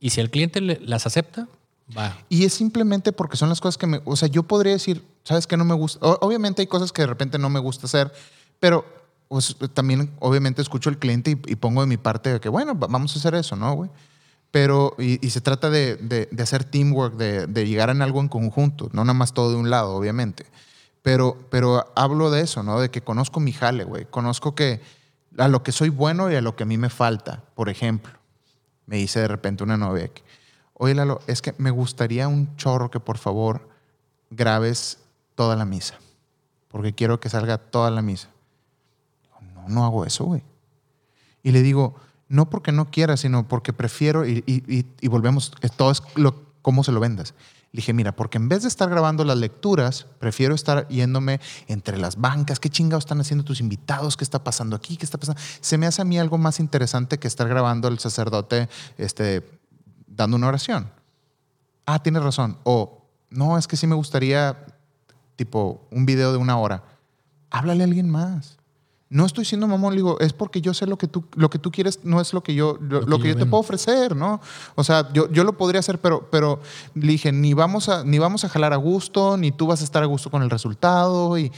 y 0.00 0.10
si 0.10 0.20
el 0.20 0.30
cliente 0.30 0.60
las 0.60 1.06
acepta, 1.06 1.48
Y 2.28 2.44
es 2.44 2.54
simplemente 2.54 3.12
porque 3.12 3.36
son 3.36 3.48
las 3.48 3.60
cosas 3.60 3.78
que 3.78 3.86
me. 3.86 4.00
O 4.04 4.16
sea, 4.16 4.28
yo 4.28 4.42
podría 4.42 4.72
decir, 4.72 5.04
¿sabes 5.24 5.46
qué 5.46 5.56
no 5.56 5.64
me 5.64 5.74
gusta? 5.74 5.98
obviamente 6.20 6.62
hay 6.62 6.66
cosas 6.66 6.92
que 6.92 7.02
de 7.02 7.06
repente 7.06 7.38
no 7.38 7.48
me 7.50 7.60
gusta 7.60 7.86
hacer, 7.86 8.12
pero 8.60 8.84
pues 9.28 9.56
también 9.74 10.10
obviamente 10.20 10.62
escucho 10.62 10.88
al 10.90 10.98
cliente 10.98 11.30
y, 11.30 11.56
pongo 11.56 11.82
de 11.82 11.86
mi 11.86 11.98
parte 11.98 12.32
de 12.32 12.40
que, 12.40 12.48
bueno, 12.48 12.74
vamos 12.74 13.14
a 13.14 13.18
hacer 13.18 13.34
eso, 13.34 13.56
¿no, 13.56 13.74
güey? 13.74 13.90
Pero, 14.50 14.94
y, 14.98 15.18
se 15.28 15.42
trata 15.42 15.68
de, 15.68 15.96
de, 15.96 16.42
hacer 16.42 16.64
teamwork, 16.64 17.16
de, 17.16 17.46
de, 17.46 17.66
llegar 17.66 17.90
en 17.90 18.00
algo 18.00 18.20
en 18.20 18.28
conjunto, 18.28 18.88
no 18.92 19.04
nada 19.04 19.12
más 19.12 19.34
todo 19.34 19.50
de 19.50 19.56
un 19.56 19.68
lado, 19.68 19.94
obviamente. 19.94 20.46
Pero, 21.02 21.36
pero 21.50 21.92
hablo 21.94 22.30
de 22.30 22.40
eso, 22.40 22.62
¿no? 22.62 22.80
De 22.80 22.90
que 22.90 23.02
conozco 23.02 23.40
mi 23.40 23.52
jale, 23.52 23.84
güey. 23.84 24.06
Conozco 24.06 24.54
que 24.54 24.80
a 25.36 25.48
lo 25.48 25.62
que 25.62 25.72
soy 25.72 25.90
bueno 25.90 26.30
y 26.30 26.34
a 26.34 26.40
lo 26.40 26.56
que 26.56 26.62
a 26.62 26.66
mí 26.66 26.78
me 26.78 26.88
falta. 26.88 27.44
Por 27.54 27.68
ejemplo, 27.68 28.12
me 28.86 28.96
dice 28.96 29.20
de 29.20 29.28
repente 29.28 29.62
una 29.62 29.76
novia 29.76 30.08
que, 30.08 30.22
oye, 30.78 30.94
Lalo, 30.94 31.20
es 31.26 31.42
que 31.42 31.54
me 31.58 31.70
gustaría 31.70 32.28
un 32.28 32.56
chorro 32.56 32.90
que 32.90 33.00
por 33.00 33.18
favor 33.18 33.68
grabes 34.30 34.98
toda 35.34 35.54
la 35.56 35.64
misa. 35.64 35.98
Porque 36.68 36.94
quiero 36.94 37.20
que 37.20 37.28
salga 37.28 37.58
toda 37.58 37.90
la 37.90 38.02
misa 38.02 38.28
no 39.68 39.84
hago 39.84 40.04
eso, 40.04 40.24
güey. 40.24 40.42
Y 41.42 41.52
le 41.52 41.62
digo, 41.62 41.94
no 42.28 42.50
porque 42.50 42.72
no 42.72 42.90
quiera, 42.90 43.16
sino 43.16 43.46
porque 43.46 43.72
prefiero, 43.72 44.26
y, 44.26 44.42
y, 44.46 45.08
volvemos, 45.08 45.52
todo 45.76 45.90
es 45.90 46.02
lo, 46.16 46.42
cómo 46.62 46.82
se 46.82 46.92
lo 46.92 47.00
vendas. 47.00 47.34
Le 47.70 47.78
dije, 47.78 47.92
mira, 47.92 48.12
porque 48.16 48.38
en 48.38 48.48
vez 48.48 48.62
de 48.62 48.68
estar 48.68 48.88
grabando 48.88 49.24
las 49.24 49.36
lecturas, 49.36 50.06
prefiero 50.18 50.54
estar 50.54 50.88
yéndome 50.88 51.38
entre 51.66 51.98
las 51.98 52.16
bancas. 52.16 52.58
¿Qué 52.58 52.70
chingados 52.70 53.02
están 53.02 53.20
haciendo 53.20 53.44
tus 53.44 53.60
invitados? 53.60 54.16
¿Qué 54.16 54.24
está 54.24 54.42
pasando 54.42 54.74
aquí? 54.74 54.96
¿Qué 54.96 55.04
está 55.04 55.18
pasando? 55.18 55.40
Se 55.60 55.76
me 55.76 55.86
hace 55.86 56.00
a 56.00 56.06
mí 56.06 56.18
algo 56.18 56.38
más 56.38 56.60
interesante 56.60 57.18
que 57.18 57.28
estar 57.28 57.46
grabando 57.46 57.86
al 57.86 57.98
sacerdote 57.98 58.68
este, 58.96 59.46
dando 60.18 60.36
una 60.36 60.48
oración. 60.48 60.90
Ah, 61.86 62.02
tienes 62.02 62.22
razón. 62.22 62.58
O, 62.64 63.06
no, 63.30 63.56
es 63.56 63.66
que 63.66 63.78
sí 63.78 63.86
me 63.86 63.94
gustaría, 63.94 64.66
tipo, 65.36 65.88
un 65.90 66.04
video 66.04 66.32
de 66.32 66.36
una 66.36 66.58
hora. 66.58 66.84
Háblale 67.50 67.84
a 67.84 67.86
alguien 67.86 68.10
más 68.10 68.58
no 69.10 69.24
estoy 69.24 69.44
siendo 69.44 69.66
mamón, 69.66 69.94
digo, 69.94 70.18
es 70.20 70.32
porque 70.32 70.60
yo 70.60 70.74
sé 70.74 70.86
lo 70.86 70.98
que 70.98 71.08
tú, 71.08 71.24
lo 71.34 71.48
que 71.48 71.58
tú 71.58 71.70
quieres, 71.70 72.04
no 72.04 72.20
es 72.20 72.34
lo 72.34 72.42
que 72.42 72.54
yo, 72.54 72.78
lo, 72.80 73.18
que, 73.18 73.28
yo, 73.28 73.36
te 73.36 73.46
puedo 73.46 73.60
ofrecer, 73.60 74.14
¿no? 74.14 74.40
O 74.74 74.84
sea, 74.84 75.10
yo, 75.12 75.30
yo 75.32 75.44
lo 75.44 75.56
podría 75.56 75.80
hacer, 75.80 75.98
pero, 75.98 76.28
pero 76.30 76.60
le 76.94 77.12
dije, 77.12 77.32
ni 77.32 77.54
vamos, 77.54 77.88
a, 77.88 78.04
ni 78.04 78.18
vamos 78.18 78.44
a 78.44 78.50
jalar 78.50 78.74
a 78.74 78.76
gusto, 78.76 79.38
ni 79.38 79.50
tú 79.50 79.66
vas 79.66 79.80
a 79.80 79.84
estar 79.84 80.02
a 80.02 80.06
gusto 80.06 80.30
con 80.30 80.42
el 80.42 80.50
resultado, 80.50 81.38
y 81.38 81.50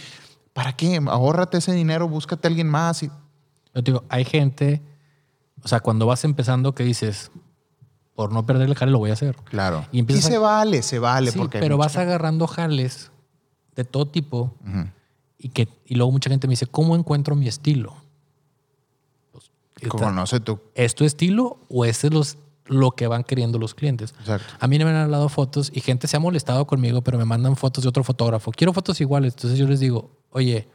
¿para 0.53 0.77
qué? 0.77 1.01
Ahórrate 1.09 1.59
ese 1.59 1.73
dinero, 1.73 2.09
búscate 2.09 2.47
a 2.47 2.51
alguien 2.51 2.69
más. 2.69 3.03
Y... 3.03 3.11
Yo 3.75 3.83
digo, 3.83 4.05
hay 4.09 4.25
gente, 4.25 4.81
o 5.65 5.69
sea, 5.69 5.81
cuando 5.81 6.07
vas 6.07 6.25
empezando 6.25 6.75
que 6.75 6.85
dices, 6.85 7.33
por 8.21 8.33
no 8.33 8.45
perder 8.45 8.69
el 8.69 8.75
jale 8.75 8.93
lo 8.93 8.99
voy 8.99 9.09
a 9.09 9.15
hacer. 9.15 9.35
Claro. 9.45 9.87
Y, 9.93 10.05
se 10.21 10.37
vale, 10.37 10.83
se 10.83 10.99
vale. 10.99 11.33
porque 11.33 11.59
pero 11.59 11.79
vas 11.79 11.97
agarrando 11.97 12.47
jales 12.47 13.11
de 13.75 13.85
todo 13.85 14.09
tipo 14.09 14.53
y, 15.39 15.49
que, 15.49 15.69
y 15.87 15.95
luego 15.95 16.13
mucha 16.13 16.29
gente 16.29 16.47
me 16.47 16.53
dice, 16.53 16.67
¿cómo 16.67 16.97
encuentro 16.97 17.35
mi 17.35 17.49
estilo? 17.49 17.97
Pues, 19.33 19.51
Conoce 19.89 20.39
tú. 20.41 20.61
¿Es 20.75 20.95
tu 20.95 21.07
estilo 21.07 21.61
o 21.71 21.87
este 21.87 22.09
es 22.09 22.13
los, 22.13 22.39
lo 22.67 22.91
que 22.91 23.07
van 23.07 23.25
queriendo 23.25 23.59
los 23.59 23.75
clientes? 23.75 24.13
Exacto. 24.21 24.53
A 24.61 24.69
mí 24.69 24.79
me 24.79 24.85
han 24.85 24.97
hablado 24.97 25.31
fotos 25.31 25.73
y 25.75 25.81
gente 25.81 26.07
se 26.07 26.19
ha 26.19 26.21
molestado 26.21 26.67
conmigo, 26.67 27.01
pero 27.01 27.17
me 27.17 27.25
mandan 27.25 27.57
fotos 27.57 27.85
de 27.85 27.89
otro 27.89 28.05
fotógrafo. 28.05 28.51
Quiero 28.51 28.75
fotos 28.75 29.01
iguales. 29.01 29.33
Entonces 29.33 29.59
yo 29.59 29.67
les 29.67 29.81
digo, 29.81 30.11
oye, 30.29 30.69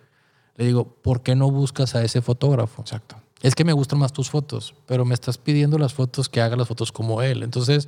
le 0.55 0.65
digo, 0.65 0.95
¿por 1.03 1.21
qué 1.21 1.35
no 1.35 1.51
buscas 1.51 1.93
a 1.93 2.03
ese 2.03 2.23
fotógrafo? 2.23 2.81
Exacto. 2.81 3.17
Es 3.45 3.53
que 3.53 3.63
me 3.63 3.73
gustan 3.73 3.99
más 3.99 4.11
tus 4.11 4.31
fotos, 4.31 4.73
pero 4.87 5.05
me 5.05 5.13
estás 5.13 5.37
pidiendo 5.37 5.77
las 5.77 5.93
fotos 5.93 6.29
que 6.29 6.41
haga 6.41 6.55
las 6.55 6.67
fotos 6.67 6.91
como 6.91 7.21
él. 7.21 7.43
Entonces, 7.43 7.87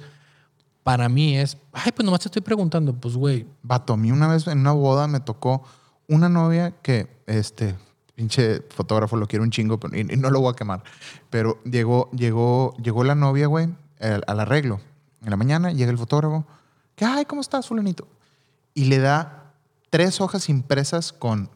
para 0.83 1.09
mí 1.09 1.35
es, 1.35 1.57
ay, 1.73 1.91
pues 1.93 2.05
nomás 2.05 2.19
te 2.19 2.27
estoy 2.27 2.43
preguntando, 2.43 2.93
pues 2.93 3.15
güey. 3.15 3.47
Vato, 3.63 3.93
a 3.93 3.97
mí 3.97 4.11
una 4.11 4.27
vez 4.27 4.45
en 4.45 4.59
una 4.59 4.73
boda 4.73 5.07
me 5.07 5.19
tocó 5.19 5.63
una 6.07 6.29
novia 6.29 6.75
que, 6.83 7.07
este, 7.25 7.75
pinche 8.13 8.61
fotógrafo, 8.69 9.17
lo 9.17 9.25
quiero 9.25 9.41
un 9.43 9.49
chingo, 9.49 9.79
y, 9.93 10.03
no 10.03 10.29
lo 10.29 10.41
voy 10.41 10.51
a 10.51 10.55
quemar. 10.55 10.83
Pero 11.31 11.59
llegó, 11.63 12.11
llegó, 12.11 12.75
llegó 12.77 13.03
la 13.03 13.15
novia, 13.15 13.47
güey, 13.47 13.67
al, 13.99 14.39
arreglo. 14.39 14.79
En 15.23 15.31
la 15.31 15.37
mañana 15.37 15.71
llega 15.71 15.89
el 15.89 15.97
fotógrafo. 15.97 16.45
Que, 16.95 17.03
ay, 17.03 17.25
¿cómo 17.25 17.41
estás, 17.41 17.65
fulanito? 17.65 18.07
Y 18.75 18.85
le 18.85 18.99
da 18.99 19.53
tres 19.89 20.21
hojas 20.21 20.49
impresas 20.49 21.13
con, 21.13 21.49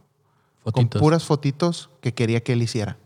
con 0.63 0.89
puras 0.89 1.23
fotitos 1.23 1.91
que 2.01 2.15
quería 2.15 2.41
que 2.41 2.53
él 2.53 2.63
hiciera. 2.63 2.97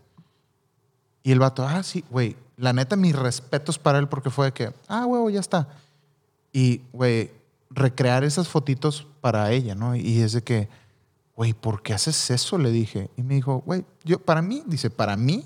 Y 1.26 1.32
el 1.32 1.40
vato, 1.40 1.66
ah, 1.66 1.82
sí, 1.82 2.04
güey, 2.08 2.36
la 2.56 2.72
neta, 2.72 2.94
mis 2.94 3.16
respetos 3.16 3.80
para 3.80 3.98
él 3.98 4.06
porque 4.06 4.30
fue 4.30 4.46
de 4.46 4.52
que, 4.52 4.72
ah, 4.86 5.06
huevo, 5.06 5.28
ya 5.28 5.40
está. 5.40 5.66
Y, 6.52 6.82
güey, 6.92 7.32
recrear 7.68 8.22
esas 8.22 8.46
fotitos 8.46 9.08
para 9.20 9.50
ella, 9.50 9.74
¿no? 9.74 9.96
Y 9.96 10.20
es 10.20 10.34
de 10.34 10.44
que, 10.44 10.68
güey, 11.34 11.52
¿por 11.52 11.82
qué 11.82 11.94
haces 11.94 12.30
eso? 12.30 12.58
Le 12.58 12.70
dije. 12.70 13.10
Y 13.16 13.24
me 13.24 13.34
dijo, 13.34 13.64
güey, 13.66 13.84
yo, 14.04 14.20
para 14.20 14.40
mí, 14.40 14.62
dice, 14.68 14.88
para 14.88 15.16
mí 15.16 15.44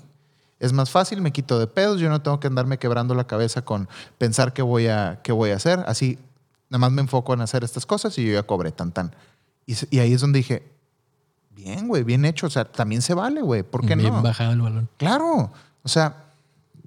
es 0.59 0.71
más 0.71 0.91
fácil, 0.91 1.19
me 1.19 1.31
quito 1.31 1.57
de 1.57 1.65
pedos, 1.65 1.99
yo 1.99 2.09
no 2.09 2.21
tengo 2.21 2.39
que 2.39 2.45
andarme 2.45 2.77
quebrando 2.77 3.15
la 3.15 3.25
cabeza 3.25 3.63
con 3.63 3.89
pensar 4.19 4.53
qué 4.53 4.61
voy 4.61 4.85
a, 4.85 5.19
qué 5.23 5.31
voy 5.31 5.49
a 5.49 5.55
hacer. 5.55 5.83
Así, 5.87 6.19
nada 6.69 6.77
más 6.77 6.91
me 6.91 7.01
enfoco 7.01 7.33
en 7.33 7.41
hacer 7.41 7.63
estas 7.63 7.87
cosas 7.87 8.15
y 8.19 8.27
yo 8.27 8.33
ya 8.33 8.43
cobré 8.43 8.71
tan 8.71 8.91
tan. 8.91 9.15
Y, 9.65 9.97
ahí 9.97 10.13
es 10.13 10.21
donde 10.21 10.37
dije, 10.37 10.71
bien, 11.49 11.87
güey, 11.87 12.03
bien 12.03 12.23
hecho. 12.23 12.45
O 12.45 12.51
sea, 12.51 12.65
también 12.65 13.01
se 13.01 13.15
vale, 13.15 13.41
güey. 13.41 13.63
¿Por 13.63 13.83
qué 13.83 13.95
no? 13.95 14.03
Bien 14.03 14.21
bajado 14.21 14.51
el 14.51 14.61
balón. 14.61 14.87
Claro. 14.97 15.51
O 15.83 15.89
sea, 15.89 16.25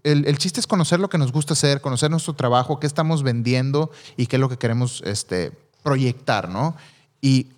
el, 0.02 0.26
el, 0.26 0.38
chiste 0.38 0.60
es 0.60 0.66
conocer 0.66 1.00
lo 1.00 1.08
que 1.08 1.18
nos 1.18 1.32
gusta 1.32 1.54
hacer, 1.54 1.80
conocer 1.80 2.10
nuestro 2.10 2.34
trabajo, 2.34 2.78
qué 2.78 2.86
estamos 2.86 3.22
vendiendo 3.22 3.90
y 4.16 4.26
qué 4.26 4.36
es 4.36 4.40
lo 4.40 4.48
que 4.48 4.58
queremos 4.58 5.02
este, 5.04 5.52
proyectar, 5.82 6.48
¿no? 6.48 6.76
Y 7.20 7.48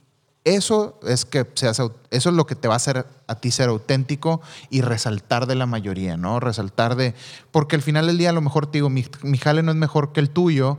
eso 0.46 1.00
es 1.02 1.24
que 1.24 1.44
eso 1.54 1.92
es 2.10 2.24
lo 2.24 2.46
que 2.46 2.54
te 2.54 2.68
va 2.68 2.74
a 2.74 2.76
hacer 2.76 3.04
a 3.26 3.34
ti 3.34 3.50
ser 3.50 3.68
auténtico 3.68 4.40
y 4.70 4.80
resaltar 4.80 5.46
de 5.46 5.56
la 5.56 5.66
mayoría, 5.66 6.16
¿no? 6.16 6.38
Resaltar 6.38 6.94
de. 6.94 7.14
Porque 7.50 7.74
al 7.74 7.82
final 7.82 8.06
del 8.06 8.16
día, 8.16 8.30
a 8.30 8.32
lo 8.32 8.40
mejor 8.40 8.66
te 8.66 8.78
digo, 8.78 8.88
mi, 8.88 9.04
jale 9.38 9.64
no 9.64 9.72
es 9.72 9.76
mejor 9.76 10.12
que 10.12 10.20
el 10.20 10.30
tuyo, 10.30 10.78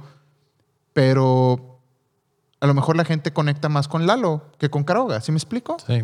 pero 0.93 1.81
a 2.61 2.65
lo 2.65 2.73
mejor 2.73 2.95
la 2.95 3.03
gente 3.03 3.33
conecta 3.33 3.67
más 3.67 3.89
con 3.89 4.07
Lalo 4.07 4.41
que 4.57 4.69
con 4.69 4.85
Caroga, 4.85 5.19
¿sí 5.19 5.33
me 5.33 5.37
explico? 5.37 5.75
Sí. 5.85 6.01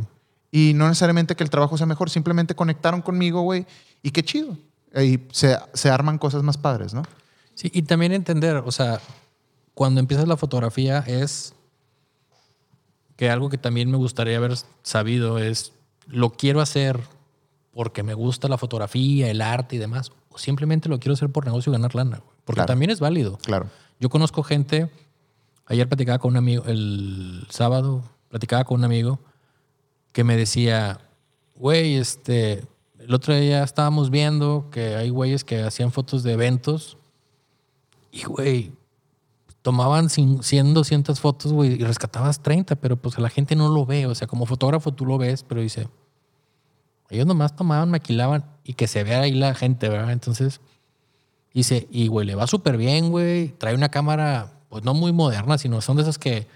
Y 0.56 0.74
no 0.76 0.88
necesariamente 0.88 1.36
que 1.36 1.44
el 1.44 1.50
trabajo 1.50 1.80
sea 1.80 1.88
mejor, 1.88 2.12
simplemente 2.12 2.54
conectaron 2.54 3.02
conmigo, 3.02 3.42
güey, 3.42 3.66
y 4.04 4.12
qué 4.12 4.22
chido. 4.22 4.56
Y 4.96 5.20
se, 5.32 5.58
se 5.74 5.90
arman 5.90 6.20
cosas 6.20 6.44
más 6.44 6.60
padres, 6.60 6.94
¿no? 6.94 7.02
Sí, 7.56 7.72
y 7.74 7.82
también 7.82 8.12
entender, 8.12 8.58
o 8.58 8.72
sea, 8.72 9.02
cuando 9.74 10.00
empiezas 10.00 10.28
la 10.28 10.38
fotografía 10.38 11.00
es 11.08 11.56
que 13.16 13.32
algo 13.32 13.50
que 13.50 13.58
también 13.58 13.90
me 13.90 13.98
gustaría 13.98 14.38
haber 14.38 14.54
sabido 14.84 15.40
es, 15.40 15.74
lo 16.06 16.30
quiero 16.34 16.62
hacer 16.62 17.00
porque 17.74 18.04
me 18.04 18.14
gusta 18.14 18.48
la 18.48 18.60
fotografía, 18.60 19.32
el 19.32 19.42
arte 19.42 19.78
y 19.78 19.80
demás, 19.80 20.12
o 20.30 20.38
simplemente 20.38 20.88
lo 20.88 21.00
quiero 21.00 21.16
hacer 21.16 21.30
por 21.30 21.46
negocio 21.46 21.72
y 21.72 21.74
ganar 21.74 21.96
lana, 21.96 22.22
porque 22.46 22.62
también 22.62 22.92
es 22.92 23.00
válido. 23.00 23.40
Claro. 23.40 23.72
Yo 24.00 24.10
conozco 24.10 24.44
gente, 24.44 24.92
ayer 25.66 25.88
platicaba 25.88 26.20
con 26.20 26.34
un 26.34 26.38
amigo, 26.38 26.64
el 26.68 27.48
sábado 27.50 28.04
platicaba 28.30 28.66
con 28.66 28.82
un 28.82 28.86
amigo 28.86 29.20
que 30.14 30.24
me 30.24 30.38
decía, 30.38 31.02
güey, 31.56 31.96
este, 31.96 32.66
el 33.00 33.14
otro 33.14 33.36
día 33.36 33.64
estábamos 33.64 34.10
viendo 34.10 34.70
que 34.72 34.96
hay 34.96 35.10
güeyes 35.10 35.44
que 35.44 35.62
hacían 35.62 35.92
fotos 35.92 36.24
de 36.24 36.34
eventos 36.34 36.98
y, 38.12 38.24
güey, 38.24 38.72
tomaban 39.64 40.10
100, 40.10 40.74
200 40.74 41.20
fotos, 41.20 41.52
güey, 41.52 41.74
y 41.74 41.84
rescatabas 41.84 42.42
30, 42.42 42.76
pero 42.76 42.96
pues 42.98 43.18
la 43.18 43.30
gente 43.30 43.56
no 43.56 43.70
lo 43.70 43.86
ve. 43.86 44.06
O 44.06 44.14
sea, 44.14 44.28
como 44.28 44.46
fotógrafo 44.46 44.94
tú 44.94 45.06
lo 45.06 45.18
ves, 45.18 45.44
pero 45.44 45.62
dice, 45.62 45.88
ellos 47.10 47.26
nomás 47.26 47.56
tomaban, 47.56 47.90
maquilaban 47.90 48.46
y 48.64 48.74
que 48.74 48.88
se 48.88 49.04
vea 49.04 49.22
ahí 49.22 49.32
la 49.32 49.56
gente, 49.56 49.90
¿verdad? 49.90 50.12
Entonces, 50.12 50.62
dice, 51.54 51.88
y 51.90 52.08
güey, 52.08 52.28
le 52.28 52.36
va 52.36 52.46
súper 52.46 52.78
bien, 52.78 53.10
güey. 53.10 53.50
Trae 53.58 53.74
una 53.74 53.90
cámara, 53.90 54.54
pues 54.70 54.84
no 54.84 54.94
muy 54.94 55.12
moderna, 55.12 55.58
sino 55.58 55.82
son 55.82 55.98
de 55.98 56.04
esas 56.04 56.20
que 56.20 56.48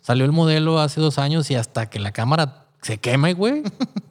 salió 0.00 0.24
el 0.24 0.32
modelo 0.32 0.78
hace 0.78 1.00
dos 1.00 1.18
años 1.18 1.50
y 1.50 1.54
hasta 1.56 1.88
que 1.88 1.98
la 1.98 2.12
cámara 2.12 2.61
se 2.82 2.98
quema, 2.98 3.32
güey, 3.32 3.62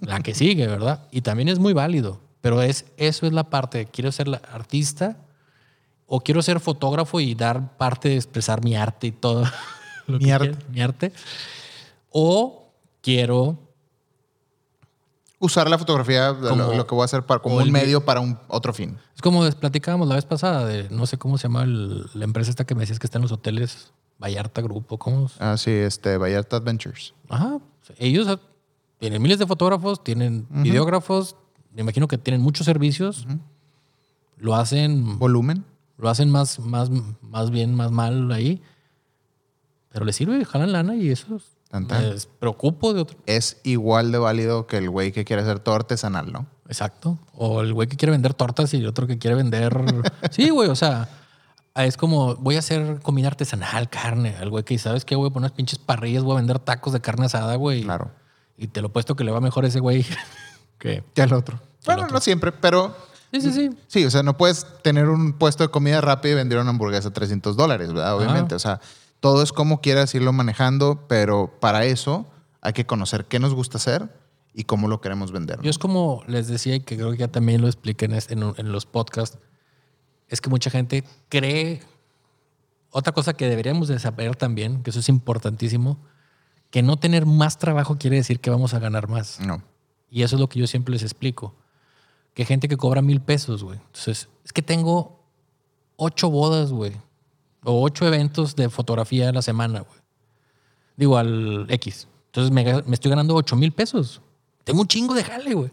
la 0.02 0.22
que 0.22 0.34
sigue, 0.34 0.66
¿verdad? 0.68 1.08
Y 1.12 1.22
también 1.22 1.50
es 1.50 1.60
muy 1.60 1.74
válido. 1.74 2.20
Pero 2.42 2.62
es, 2.62 2.86
eso 2.98 3.28
es 3.28 3.34
la 3.34 3.50
parte, 3.50 3.86
quiero 3.86 4.12
ser 4.12 4.28
la 4.28 4.38
artista 4.38 5.18
o 6.08 6.22
quiero 6.22 6.42
ser 6.42 6.60
fotógrafo 6.60 7.20
y 7.20 7.36
dar 7.36 7.78
parte 7.78 8.10
de 8.10 8.16
expresar 8.16 8.64
mi 8.64 8.76
arte 8.76 9.08
y 9.08 9.12
todo. 9.12 9.44
lo 10.08 10.18
Mi 10.18 10.26
que 10.26 10.32
arte. 10.34 10.58
mi 10.72 10.82
arte. 10.82 11.14
O 12.10 12.72
quiero 13.02 13.58
Usar 15.44 15.68
la 15.72 15.78
fotografía, 15.80 16.32
lo, 16.34 16.50
Como- 16.50 16.74
lo 16.74 16.86
que 16.86 16.94
voy 16.94 17.02
a 17.02 17.06
hacer 17.06 17.26
para, 17.26 17.40
como 17.42 17.56
un 17.56 17.72
medio 17.72 18.06
para 18.06 18.20
un 18.20 18.38
otro 18.48 18.74
fin. 18.74 18.98
Es 19.16 19.22
como 19.24 19.50
platicábamos 19.52 20.08
la 20.08 20.14
vez 20.14 20.26
pasada 20.26 20.66
de 20.66 20.88
no 20.92 21.08
sé 21.08 21.18
cómo 21.18 21.40
se 21.40 21.44
llama 21.48 21.64
el- 21.64 22.06
la 22.14 22.26
empresa 22.26 22.52
esta 22.52 22.64
que 22.66 22.76
me 22.76 22.82
decías 22.82 23.00
que 23.00 23.08
está 23.08 23.18
en 23.18 23.24
los 23.24 23.32
hoteles 23.32 23.92
Vallarta 24.20 24.62
Grupo, 24.62 25.00
¿cómo? 25.00 25.32
Ah, 25.40 25.58
sí, 25.58 25.72
este, 25.72 26.18
Vallarta 26.18 26.58
Adventures. 26.58 27.16
Ajá. 27.28 27.58
Ellos 27.98 28.28
tienen 29.02 29.20
miles 29.22 29.40
de 29.40 29.48
fotógrafos, 29.48 30.04
tienen 30.04 30.46
videógrafos, 30.52 31.36
me 31.74 31.82
imagino 31.82 32.08
que 32.08 32.20
tienen 32.20 32.40
muchos 32.40 32.66
servicios. 32.66 33.26
Lo 34.38 34.54
hacen, 34.56 35.18
Volumen. 35.18 35.66
lo 35.98 36.08
hacen 36.08 36.30
más, 36.30 36.60
más, 36.60 36.90
más 37.22 37.50
bien, 37.50 37.74
más 37.74 37.92
mal 37.92 38.32
ahí. 38.32 38.62
Pero 39.90 40.06
les 40.06 40.16
sirve, 40.16 40.46
jalan 40.46 40.72
lana 40.72 40.96
y 40.96 41.10
eso 41.10 41.36
es- 41.36 41.58
Tan, 41.70 41.88
tan. 41.88 42.04
me 42.10 42.16
preocupo 42.40 42.94
de 42.94 43.02
otro. 43.02 43.18
Es 43.26 43.60
igual 43.64 44.12
de 44.12 44.18
válido 44.20 44.68
que 44.68 44.78
el 44.78 44.90
güey 44.90 45.12
que 45.12 45.26
quiere 45.26 45.42
hacer 45.42 45.60
todo 45.60 45.74
artesanal, 45.76 46.32
¿no? 46.32 46.46
Exacto. 46.68 47.18
O 47.34 47.62
el 47.62 47.74
güey 47.74 47.88
que 47.88 47.98
quiere 47.98 48.12
vender 48.12 48.34
tortas 48.36 48.74
y 48.74 48.78
el 48.78 48.88
otro 48.88 49.08
que 49.08 49.18
quiere 49.18 49.36
vender. 49.36 49.74
sí, 50.32 50.50
güey, 50.52 50.70
o 50.70 50.76
sea, 50.76 51.10
es 51.76 51.98
como 51.98 52.36
voy 52.36 52.58
a 52.58 52.60
hacer 52.60 53.00
comida 53.02 53.28
artesanal, 53.30 53.90
carne. 53.90 54.36
El 54.42 54.50
güey 54.52 54.64
que 54.64 54.78
sabes 54.78 55.06
qué, 55.06 55.16
voy 55.16 55.30
a 55.30 55.34
poner 55.34 55.48
unas 55.48 55.58
pinches 55.58 55.80
parrillas, 55.80 56.24
voy 56.24 56.34
a 56.34 56.38
vender 56.38 56.60
tacos 56.60 56.94
de 56.94 57.02
carne 57.02 57.26
asada, 57.26 57.56
güey. 57.56 57.84
Claro. 57.84 58.12
Y 58.62 58.68
te 58.68 58.82
lo 58.82 58.90
puesto 58.90 59.16
que 59.16 59.24
le 59.24 59.32
va 59.32 59.42
mejor 59.42 59.66
a 59.66 59.68
ese 59.70 59.80
güey 59.80 60.06
que. 60.78 61.04
Que 61.16 61.22
el 61.24 61.34
otro. 61.34 61.60
Bueno, 61.86 62.08
no 62.08 62.20
siempre, 62.22 62.52
pero 62.52 62.96
Sí, 63.34 63.42
sí, 63.42 63.52
sí. 63.54 63.70
sí, 63.88 64.06
o 64.06 64.12
sea, 64.12 64.24
no 64.24 64.38
puedes 64.38 64.66
tener 64.84 65.08
un 65.10 65.34
puesto 65.34 65.64
de 65.64 65.70
comida 65.70 66.00
rápida 66.02 66.34
y 66.34 66.36
vender 66.36 66.60
una 66.60 66.70
hamburguesa 66.70 67.08
a 67.10 67.14
300 67.14 67.56
dólares, 67.56 67.88
¿verdad? 67.94 68.16
Obviamente, 68.18 68.54
o 68.56 68.60
sea, 68.60 68.82
todo 69.22 69.42
es 69.42 69.52
como 69.54 69.80
quieras 69.82 70.14
irlo 70.14 70.32
manejando, 70.34 71.06
pero 71.08 71.58
para 71.60 71.86
eso 71.86 72.28
hay 72.62 72.74
que 72.74 72.86
conocer 72.86 73.26
qué 73.26 73.40
nos 73.40 73.54
gusta 73.56 73.78
hacer 73.78 74.10
y 74.54 74.66
cómo 74.66 74.88
lo 74.90 75.00
queremos 75.02 75.32
vender. 75.32 75.58
¿no? 75.58 75.64
Yo 75.64 75.70
es 75.72 75.78
como 75.80 76.24
les 76.28 76.48
decía 76.50 76.76
y 76.76 76.82
que 76.82 76.98
creo 76.98 77.12
que 77.12 77.18
ya 77.18 77.30
también 77.30 77.62
lo 77.62 77.68
expliqué 77.68 78.06
en, 78.06 78.12
este- 78.14 78.34
en- 78.34 78.54
en 78.58 78.72
los 78.74 78.86
podcasts, 78.86 79.40
es 80.28 80.42
que 80.42 80.50
mucha 80.50 80.70
gente 80.70 81.04
cree, 81.30 81.82
otra 82.92 83.14
cosa 83.14 83.34
que 83.34 83.48
deberíamos 83.48 83.88
de 83.88 83.98
saber 84.00 84.36
también, 84.36 84.84
que 84.84 84.90
eso 84.90 85.00
es 85.00 85.08
importantísimo, 85.10 85.98
que 86.72 86.82
no 86.82 86.98
tener 86.98 87.26
más 87.26 87.60
trabajo 87.60 87.98
quiere 87.98 88.16
decir 88.16 88.40
que 88.40 88.50
vamos 88.50 88.74
a 88.74 88.80
ganar 88.80 89.08
más. 89.10 89.40
No. 89.42 89.62
Y 90.10 90.24
eso 90.24 90.38
es 90.38 90.40
lo 90.40 90.50
que 90.50 90.60
yo 90.60 90.68
siempre 90.68 90.94
les 90.94 91.04
explico. 91.04 91.54
Que 92.34 92.46
gente 92.46 92.70
que 92.70 92.78
cobra 92.78 93.02
mil 93.02 93.22
pesos, 93.22 93.64
güey. 93.64 93.78
Entonces, 93.78 94.30
es 94.44 94.54
que 94.54 94.62
tengo 94.62 95.20
ocho 95.98 96.30
bodas, 96.30 96.72
güey. 96.72 96.94
O 97.64 97.84
ocho 97.84 98.08
eventos 98.08 98.56
de 98.56 98.70
fotografía 98.70 99.30
a 99.30 99.34
la 99.34 99.42
semana, 99.42 99.82
güey. 99.82 100.00
Digo, 100.96 101.18
al 101.18 101.68
X. 101.70 102.08
Entonces 102.28 102.52
me, 102.52 102.94
estoy 102.94 103.10
ganando 103.10 103.36
ocho 103.36 103.56
mil 103.58 103.74
pesos. 103.74 104.22
Tengo 104.64 104.82
un 104.82 104.88
chingo 104.88 105.14
de 105.14 105.24
jale, 105.26 105.54
güey. 105.54 105.72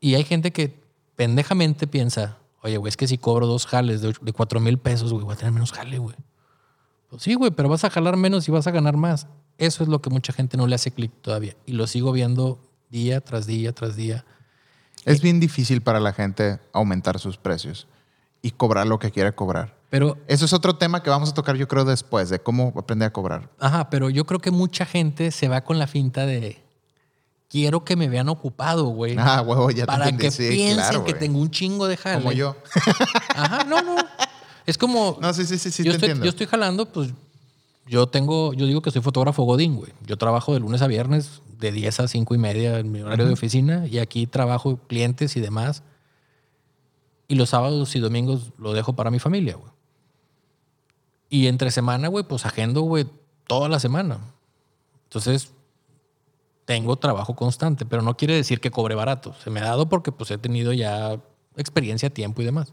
Y 0.00 0.14
hay 0.16 0.24
gente 0.24 0.50
que 0.50 0.82
pendejamente 1.14 1.86
piensa, 1.86 2.38
oye, 2.62 2.76
güey, 2.78 2.88
es 2.88 2.96
que 2.96 3.06
si 3.06 3.16
cobro 3.16 3.46
dos 3.46 3.66
jales 3.66 4.00
de 4.00 4.32
cuatro 4.32 4.58
mil 4.58 4.78
pesos, 4.78 5.12
güey, 5.12 5.24
voy 5.24 5.34
a 5.34 5.36
tener 5.36 5.52
menos 5.52 5.72
jale, 5.72 5.98
güey. 5.98 6.16
Pues 7.08 7.22
sí, 7.22 7.34
güey, 7.34 7.50
pero 7.50 7.68
vas 7.68 7.84
a 7.84 7.90
jalar 7.90 8.16
menos 8.16 8.48
y 8.48 8.50
vas 8.50 8.66
a 8.66 8.70
ganar 8.70 8.96
más. 8.96 9.28
Eso 9.60 9.82
es 9.84 9.88
lo 9.90 10.00
que 10.00 10.08
mucha 10.08 10.32
gente 10.32 10.56
no 10.56 10.66
le 10.66 10.74
hace 10.74 10.90
clic 10.90 11.12
todavía. 11.20 11.54
Y 11.66 11.72
lo 11.72 11.86
sigo 11.86 12.12
viendo 12.12 12.58
día 12.88 13.20
tras 13.20 13.46
día 13.46 13.72
tras 13.72 13.94
día. 13.94 14.24
Es 15.04 15.20
bien 15.20 15.38
difícil 15.38 15.82
para 15.82 16.00
la 16.00 16.12
gente 16.14 16.58
aumentar 16.72 17.18
sus 17.18 17.36
precios 17.36 17.86
y 18.42 18.52
cobrar 18.52 18.86
lo 18.86 18.98
que 18.98 19.10
quiere 19.10 19.34
cobrar. 19.34 19.76
Pero, 19.90 20.16
Eso 20.28 20.46
es 20.46 20.52
otro 20.54 20.76
tema 20.76 21.02
que 21.02 21.10
vamos 21.10 21.30
a 21.30 21.34
tocar, 21.34 21.56
yo 21.56 21.68
creo, 21.68 21.84
después, 21.84 22.30
de 22.30 22.38
cómo 22.38 22.72
aprender 22.76 23.08
a 23.08 23.12
cobrar. 23.12 23.50
ajá, 23.58 23.90
pero 23.90 24.08
yo 24.08 24.24
creo 24.24 24.40
que 24.40 24.50
mucha 24.50 24.86
gente 24.86 25.30
se 25.30 25.48
va 25.48 25.60
con 25.62 25.78
la 25.78 25.86
finta 25.86 26.24
de 26.24 26.62
quiero 27.50 27.84
que 27.84 27.96
me 27.96 28.08
vean 28.08 28.28
ocupado, 28.30 28.86
güey. 28.86 29.16
Ah, 29.18 29.42
huevo, 29.42 29.70
ya 29.70 29.82
te 29.82 29.86
para 29.86 30.04
entendí. 30.08 30.24
que 30.24 30.30
Sí, 30.30 30.48
piensen 30.48 30.76
claro, 30.76 31.04
que 31.04 31.12
tengo 31.14 31.38
un 31.38 31.50
chingo 31.50 31.86
de 31.86 31.96
jale. 31.98 32.18
Como 32.22 32.32
yo. 32.32 32.56
Ajá, 33.34 33.64
no, 33.64 33.82
no. 33.82 33.96
Es 34.64 34.78
como. 34.78 35.18
No, 35.20 35.34
sí, 35.34 35.44
sí, 35.44 35.58
sí, 35.58 35.70
sí, 35.70 35.82
yo, 35.82 35.90
te 35.92 35.96
estoy, 35.96 36.10
entiendo. 36.10 36.24
yo 36.24 36.30
estoy 36.30 36.46
jalando, 36.46 36.86
pues. 36.90 37.12
Yo 37.90 38.06
tengo, 38.06 38.52
yo 38.52 38.66
digo 38.66 38.82
que 38.82 38.92
soy 38.92 39.02
fotógrafo 39.02 39.42
Godín, 39.42 39.74
güey. 39.74 39.92
Yo 40.06 40.16
trabajo 40.16 40.54
de 40.54 40.60
lunes 40.60 40.80
a 40.80 40.86
viernes, 40.86 41.42
de 41.58 41.72
10 41.72 41.98
a 41.98 42.06
5 42.06 42.36
y 42.36 42.38
media 42.38 42.78
en 42.78 42.92
mi 42.92 43.00
horario 43.00 43.26
de 43.26 43.32
oficina, 43.32 43.84
y 43.88 43.98
aquí 43.98 44.28
trabajo 44.28 44.78
clientes 44.86 45.36
y 45.36 45.40
demás. 45.40 45.82
Y 47.26 47.34
los 47.34 47.48
sábados 47.48 47.96
y 47.96 47.98
domingos 47.98 48.52
lo 48.58 48.74
dejo 48.74 48.92
para 48.92 49.10
mi 49.10 49.18
familia, 49.18 49.56
güey. 49.56 49.72
Y 51.30 51.48
entre 51.48 51.72
semana, 51.72 52.06
güey, 52.06 52.22
pues 52.22 52.46
agendo, 52.46 52.82
güey, 52.82 53.08
toda 53.48 53.68
la 53.68 53.80
semana. 53.80 54.20
Entonces, 55.08 55.52
tengo 56.66 56.94
trabajo 56.94 57.34
constante, 57.34 57.86
pero 57.86 58.02
no 58.02 58.16
quiere 58.16 58.34
decir 58.34 58.60
que 58.60 58.70
cobre 58.70 58.94
barato. 58.94 59.34
Se 59.42 59.50
me 59.50 59.58
ha 59.58 59.64
dado 59.64 59.88
porque 59.88 60.12
pues 60.12 60.30
he 60.30 60.38
tenido 60.38 60.72
ya 60.72 61.20
experiencia, 61.56 62.08
tiempo 62.08 62.40
y 62.40 62.44
demás. 62.44 62.72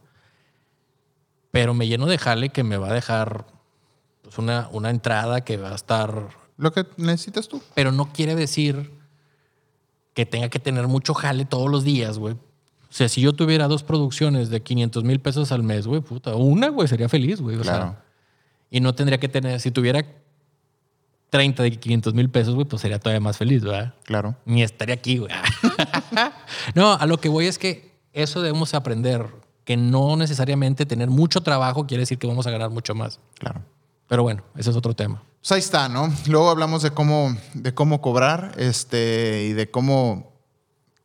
Pero 1.50 1.74
me 1.74 1.88
lleno 1.88 2.06
de 2.06 2.20
jale 2.20 2.50
que 2.50 2.64
me 2.64 2.78
va 2.78 2.90
a 2.90 2.94
dejar 2.94 3.57
pues, 4.28 4.38
una, 4.38 4.70
una 4.72 4.90
entrada 4.90 5.42
que 5.42 5.58
va 5.58 5.72
a 5.72 5.76
estar... 5.76 6.30
Lo 6.58 6.72
que 6.72 6.86
necesitas 6.98 7.48
tú. 7.48 7.62
Pero 7.74 7.92
no 7.92 8.12
quiere 8.14 8.36
decir 8.36 8.92
que 10.14 10.26
tenga 10.26 10.50
que 10.50 10.60
tener 10.60 10.88
mucho 10.88 11.14
jale 11.14 11.46
todos 11.46 11.70
los 11.70 11.84
días, 11.84 12.18
güey. 12.18 12.34
O 12.34 12.94
sea, 12.98 13.10
si 13.10 13.22
yo 13.22 13.34
tuviera 13.34 13.68
dos 13.68 13.84
producciones 13.84 14.50
de 14.50 14.62
500 14.62 15.04
mil 15.04 15.20
pesos 15.20 15.52
al 15.52 15.62
mes, 15.62 15.86
güey, 15.86 16.02
puta, 16.02 16.36
una, 16.36 16.70
güey, 16.70 16.88
sería 16.88 17.10
feliz, 17.10 17.42
güey. 17.42 17.58
O 17.58 17.64
sea, 17.64 17.74
Claro. 17.76 17.96
y 18.72 18.80
no 18.80 18.96
tendría 18.96 19.20
que 19.20 19.28
tener, 19.30 19.60
si 19.60 19.70
tuviera 19.72 20.04
30 21.30 21.62
de 21.64 21.72
500 21.72 22.14
mil 22.14 22.30
pesos, 22.30 22.56
güey, 22.56 22.66
pues 22.66 22.82
sería 22.82 23.00
todavía 23.00 23.20
más 23.20 23.38
feliz, 23.38 23.62
¿verdad? 23.64 23.94
Claro. 24.04 24.36
Ni 24.46 24.64
estaría 24.64 24.96
aquí, 24.96 25.18
güey. 25.18 25.32
no, 26.76 26.94
a 26.94 27.06
lo 27.06 27.20
que 27.20 27.30
voy 27.30 27.46
es 27.48 27.60
que 27.60 27.92
eso 28.14 28.42
debemos 28.42 28.74
aprender, 28.74 29.28
que 29.66 29.78
no 29.78 30.16
necesariamente 30.16 30.86
tener 30.86 31.10
mucho 31.10 31.42
trabajo 31.42 31.86
quiere 31.86 32.02
decir 32.04 32.18
que 32.18 32.26
vamos 32.28 32.48
a 32.48 32.52
ganar 32.52 32.70
mucho 32.70 32.96
más. 32.96 33.20
Claro. 33.38 33.62
Pero 34.08 34.24
bueno, 34.24 34.44
ese 34.56 34.70
es 34.70 34.76
otro 34.76 34.94
tema. 34.94 35.24
Pues 35.42 35.52
ahí 35.52 35.60
está, 35.60 35.88
¿no? 35.90 36.12
Luego 36.28 36.50
hablamos 36.50 36.82
de 36.82 36.92
cómo, 36.92 37.36
de 37.54 37.74
cómo 37.74 38.02
cobrar 38.02 38.54
este, 38.58 39.46
y 39.50 39.54
de 39.54 39.70
cómo, 39.70 40.34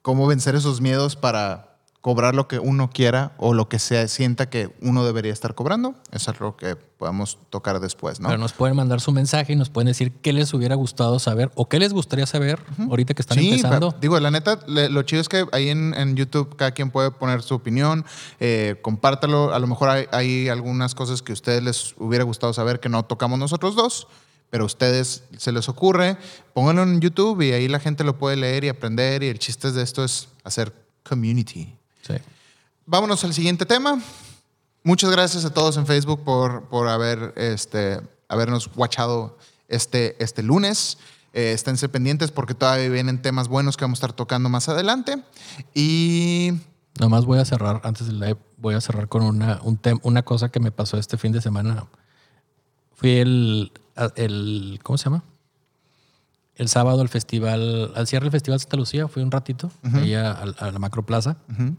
cómo 0.03 0.26
vencer 0.26 0.55
esos 0.55 0.80
miedos 0.80 1.16
para 1.16 1.71
cobrar 2.03 2.34
lo 2.34 2.48
que 2.48 2.59
uno 2.59 2.90
quiera 2.90 3.32
o 3.38 3.55
lo 3.55 3.68
que 3.68 3.78
se 3.78 4.07
sienta 4.09 4.50
que 4.50 4.74
uno 4.82 5.05
debería 5.05 5.32
estar 5.32 5.55
cobrando. 5.55 5.94
Eso 6.11 6.32
es 6.32 6.40
algo 6.40 6.57
que 6.57 6.74
podemos 6.74 7.38
tocar 7.48 7.78
después, 7.78 8.18
¿no? 8.18 8.28
Pero 8.28 8.38
nos 8.40 8.53
pueden 8.53 8.76
mandar 8.76 9.00
su 9.00 9.12
mensaje 9.12 9.53
y 9.53 9.57
nos 9.57 9.70
pueden 9.70 9.86
decir 9.86 10.12
qué 10.20 10.32
les 10.32 10.53
hubiera 10.53 10.74
gustado 10.74 11.18
saber 11.20 11.50
o 11.55 11.68
qué 11.68 11.78
les 11.78 11.92
gustaría 11.92 12.26
saber 12.26 12.59
ahorita 12.90 13.14
que 13.14 13.22
están 13.22 13.38
Sí, 13.38 13.50
empezando. 13.50 13.92
pa- 13.92 13.98
digo, 14.00 14.18
la 14.18 14.30
neta, 14.32 14.59
le- 14.66 14.88
lo 14.90 15.03
chido 15.05 15.22
es 15.22 15.28
que 15.28 15.46
ahí 15.53 15.68
en, 15.68 15.94
en 15.94 16.16
YouTube 16.16 16.57
cada 16.57 16.72
quien 16.72 16.90
puede 16.90 17.12
poner 17.12 17.40
su 17.42 17.55
opinión, 17.55 18.05
eh, 18.40 18.76
compártalo. 18.82 19.55
A 19.55 19.59
lo 19.61 19.68
mejor 19.68 19.88
hay, 19.88 20.07
hay 20.11 20.48
algunas 20.48 20.94
cosas 20.96 21.22
que 21.22 21.30
a 21.30 21.34
ustedes 21.34 21.62
les 21.62 21.94
hubiera 21.98 22.24
gustado 22.24 22.53
saber 22.53 22.80
que 22.80 22.88
no 22.88 23.05
tocamos 23.05 23.38
nosotros 23.38 23.76
dos, 23.76 24.09
pero 24.50 24.64
a 24.64 24.66
ustedes 24.66 25.22
se 25.38 25.53
les 25.53 25.68
ocurre, 25.68 26.16
pónganlo 26.53 26.82
en 26.82 27.00
YouTube 27.00 27.40
y 27.42 27.53
ahí 27.53 27.68
la 27.68 27.78
gente 27.78 28.03
lo 28.03 28.18
puede 28.18 28.34
leer 28.36 28.64
y 28.64 28.68
aprender. 28.70 29.22
Y 29.22 29.28
el 29.28 29.38
chiste 29.38 29.70
de 29.70 29.82
esto 29.82 30.03
es 30.05 30.28
hacer 30.42 30.74
community. 31.09 31.76
Sí. 32.03 32.14
Vámonos 32.86 33.24
al 33.24 33.32
siguiente 33.32 33.64
tema. 33.66 34.00
Muchas 34.84 35.11
gracias 35.11 35.44
a 35.44 35.50
todos 35.55 35.76
en 35.76 35.86
Facebook 35.86 36.22
por, 36.24 36.64
por 36.68 36.88
haber, 36.88 37.32
este, 37.36 38.00
habernos 38.28 38.68
watchado 38.76 39.38
este, 39.68 40.22
este 40.22 40.42
lunes. 40.42 40.98
Eh, 41.32 41.53
esténse 41.53 41.88
pendientes 41.88 42.30
porque 42.30 42.53
todavía 42.55 42.88
vienen 42.90 43.22
temas 43.22 43.48
buenos 43.48 43.76
que 43.76 43.84
vamos 43.84 43.98
a 43.98 44.00
estar 44.00 44.12
tocando 44.12 44.48
más 44.48 44.68
adelante. 44.68 45.22
Y 45.74 46.53
Nomás 47.00 47.24
voy 47.24 47.38
a 47.38 47.44
cerrar, 47.46 47.80
antes 47.84 48.07
del 48.07 48.20
live, 48.20 48.36
voy 48.59 48.74
a 48.74 48.80
cerrar 48.82 49.09
con 49.09 49.22
una, 49.22 49.61
un 49.62 49.80
tem- 49.80 49.98
una 50.03 50.22
cosa 50.24 50.50
que 50.50 50.61
me 50.61 50.70
pasó 50.72 50.98
este 50.98 51.16
fin 51.16 51.32
de 51.32 51.40
semana. 51.40 51.86
Fui 52.94 53.12
el, 53.16 53.72
el, 54.16 54.78
¿cómo 54.82 54.98
se 54.98 55.05
llama? 55.05 55.24
El 56.55 56.68
sábado 56.68 57.00
al 57.00 57.09
festival, 57.09 57.92
al 57.96 58.07
cierre 58.07 58.24
del 58.24 58.32
Festival 58.32 58.61
Santa 58.61 58.76
Lucía, 58.76 59.09
fui 59.09 59.22
un 59.22 59.30
ratito, 59.30 59.70
ahí 59.94 60.12
a, 60.14 60.32
a 60.32 60.70
la 60.70 60.78
Macroplaza. 60.78 61.38
ujú, 61.50 61.76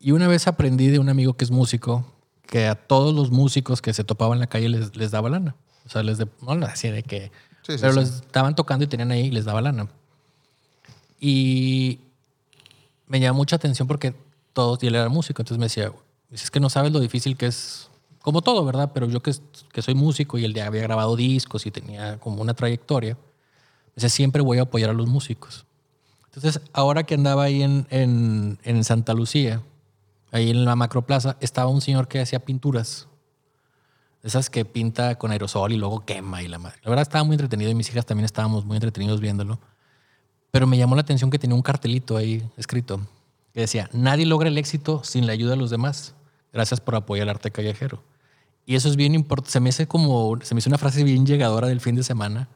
Y 0.00 0.12
una 0.12 0.26
vez 0.28 0.46
aprendí 0.46 0.88
de 0.88 0.98
un 0.98 1.10
amigo 1.10 1.34
que 1.34 1.44
es 1.44 1.50
músico, 1.50 2.06
que 2.46 2.66
a 2.66 2.74
todos 2.74 3.14
los 3.14 3.30
músicos 3.30 3.82
que 3.82 3.92
se 3.92 4.02
topaban 4.02 4.36
en 4.36 4.40
la 4.40 4.46
calle 4.46 4.70
les, 4.70 4.96
les 4.96 5.10
daba 5.10 5.28
lana. 5.28 5.54
O 5.86 5.90
sea, 5.90 6.02
les 6.02 6.16
de, 6.18 6.26
no 6.40 6.56
decía 6.56 6.90
de 6.90 7.02
que... 7.02 7.30
Sí, 7.62 7.74
sí, 7.74 7.78
pero 7.80 7.92
sí. 7.92 8.00
los 8.00 8.10
estaban 8.16 8.54
tocando 8.54 8.84
y 8.84 8.88
tenían 8.88 9.10
ahí 9.10 9.26
y 9.26 9.30
les 9.30 9.44
daba 9.44 9.60
lana. 9.60 9.88
Y 11.20 12.00
me 13.06 13.20
llamó 13.20 13.38
mucha 13.38 13.56
atención 13.56 13.86
porque 13.86 14.14
todos, 14.54 14.82
y 14.82 14.86
él 14.86 14.94
era 14.94 15.08
músico, 15.10 15.42
entonces 15.42 15.58
me 15.58 15.66
decía, 15.66 15.92
"Dice, 16.30 16.44
es 16.44 16.50
que 16.50 16.60
no 16.60 16.70
sabes 16.70 16.92
lo 16.92 17.00
difícil 17.00 17.36
que 17.36 17.46
es, 17.46 17.90
como 18.22 18.40
todo, 18.40 18.64
¿verdad? 18.64 18.92
Pero 18.94 19.06
yo 19.06 19.22
que, 19.22 19.32
que 19.72 19.82
soy 19.82 19.94
músico 19.94 20.38
y 20.38 20.44
él 20.46 20.54
ya 20.54 20.66
había 20.66 20.82
grabado 20.82 21.14
discos 21.16 21.66
y 21.66 21.70
tenía 21.70 22.18
como 22.18 22.40
una 22.40 22.54
trayectoria, 22.54 23.14
me 23.14 23.92
decía, 23.96 24.08
siempre 24.08 24.40
voy 24.40 24.58
a 24.58 24.62
apoyar 24.62 24.90
a 24.90 24.94
los 24.94 25.06
músicos. 25.08 25.66
Entonces, 26.26 26.62
ahora 26.72 27.02
que 27.02 27.14
andaba 27.14 27.44
ahí 27.44 27.62
en, 27.62 27.86
en, 27.90 28.58
en 28.62 28.84
Santa 28.84 29.12
Lucía, 29.14 29.62
ahí 30.32 30.50
en 30.50 30.64
la 30.64 30.76
macroplaza, 30.76 31.36
estaba 31.40 31.68
un 31.68 31.80
señor 31.80 32.08
que 32.08 32.20
hacía 32.20 32.40
pinturas. 32.40 33.08
Esas 34.22 34.50
que 34.50 34.64
pinta 34.64 35.16
con 35.16 35.30
aerosol 35.30 35.72
y 35.72 35.76
luego 35.76 36.04
quema 36.04 36.42
y 36.42 36.48
la 36.48 36.58
madre. 36.58 36.78
La 36.82 36.90
verdad 36.90 37.02
estaba 37.02 37.24
muy 37.24 37.34
entretenido 37.34 37.70
y 37.70 37.74
mis 37.74 37.88
hijas 37.88 38.04
también 38.04 38.26
estábamos 38.26 38.64
muy 38.64 38.76
entretenidos 38.76 39.20
viéndolo. 39.20 39.58
Pero 40.50 40.66
me 40.66 40.76
llamó 40.76 40.94
la 40.94 41.02
atención 41.02 41.30
que 41.30 41.38
tenía 41.38 41.54
un 41.54 41.62
cartelito 41.62 42.16
ahí 42.16 42.48
escrito 42.56 43.00
que 43.52 43.60
decía, 43.60 43.88
nadie 43.92 44.26
logra 44.26 44.48
el 44.48 44.58
éxito 44.58 45.02
sin 45.04 45.26
la 45.26 45.32
ayuda 45.32 45.52
de 45.52 45.56
los 45.56 45.70
demás. 45.70 46.14
Gracias 46.52 46.80
por 46.80 46.94
apoyar 46.94 47.24
el 47.24 47.30
arte 47.30 47.50
callejero. 47.50 48.02
Y 48.66 48.76
eso 48.76 48.88
es 48.88 48.96
bien 48.96 49.14
importante. 49.14 49.50
Se 49.50 49.60
me 49.60 49.70
hace 49.70 49.86
como, 49.86 50.38
se 50.42 50.54
me 50.54 50.60
hizo 50.60 50.70
una 50.70 50.78
frase 50.78 51.02
bien 51.02 51.26
llegadora 51.26 51.68
del 51.68 51.80
fin 51.80 51.96
de 51.96 52.02
semana, 52.02 52.48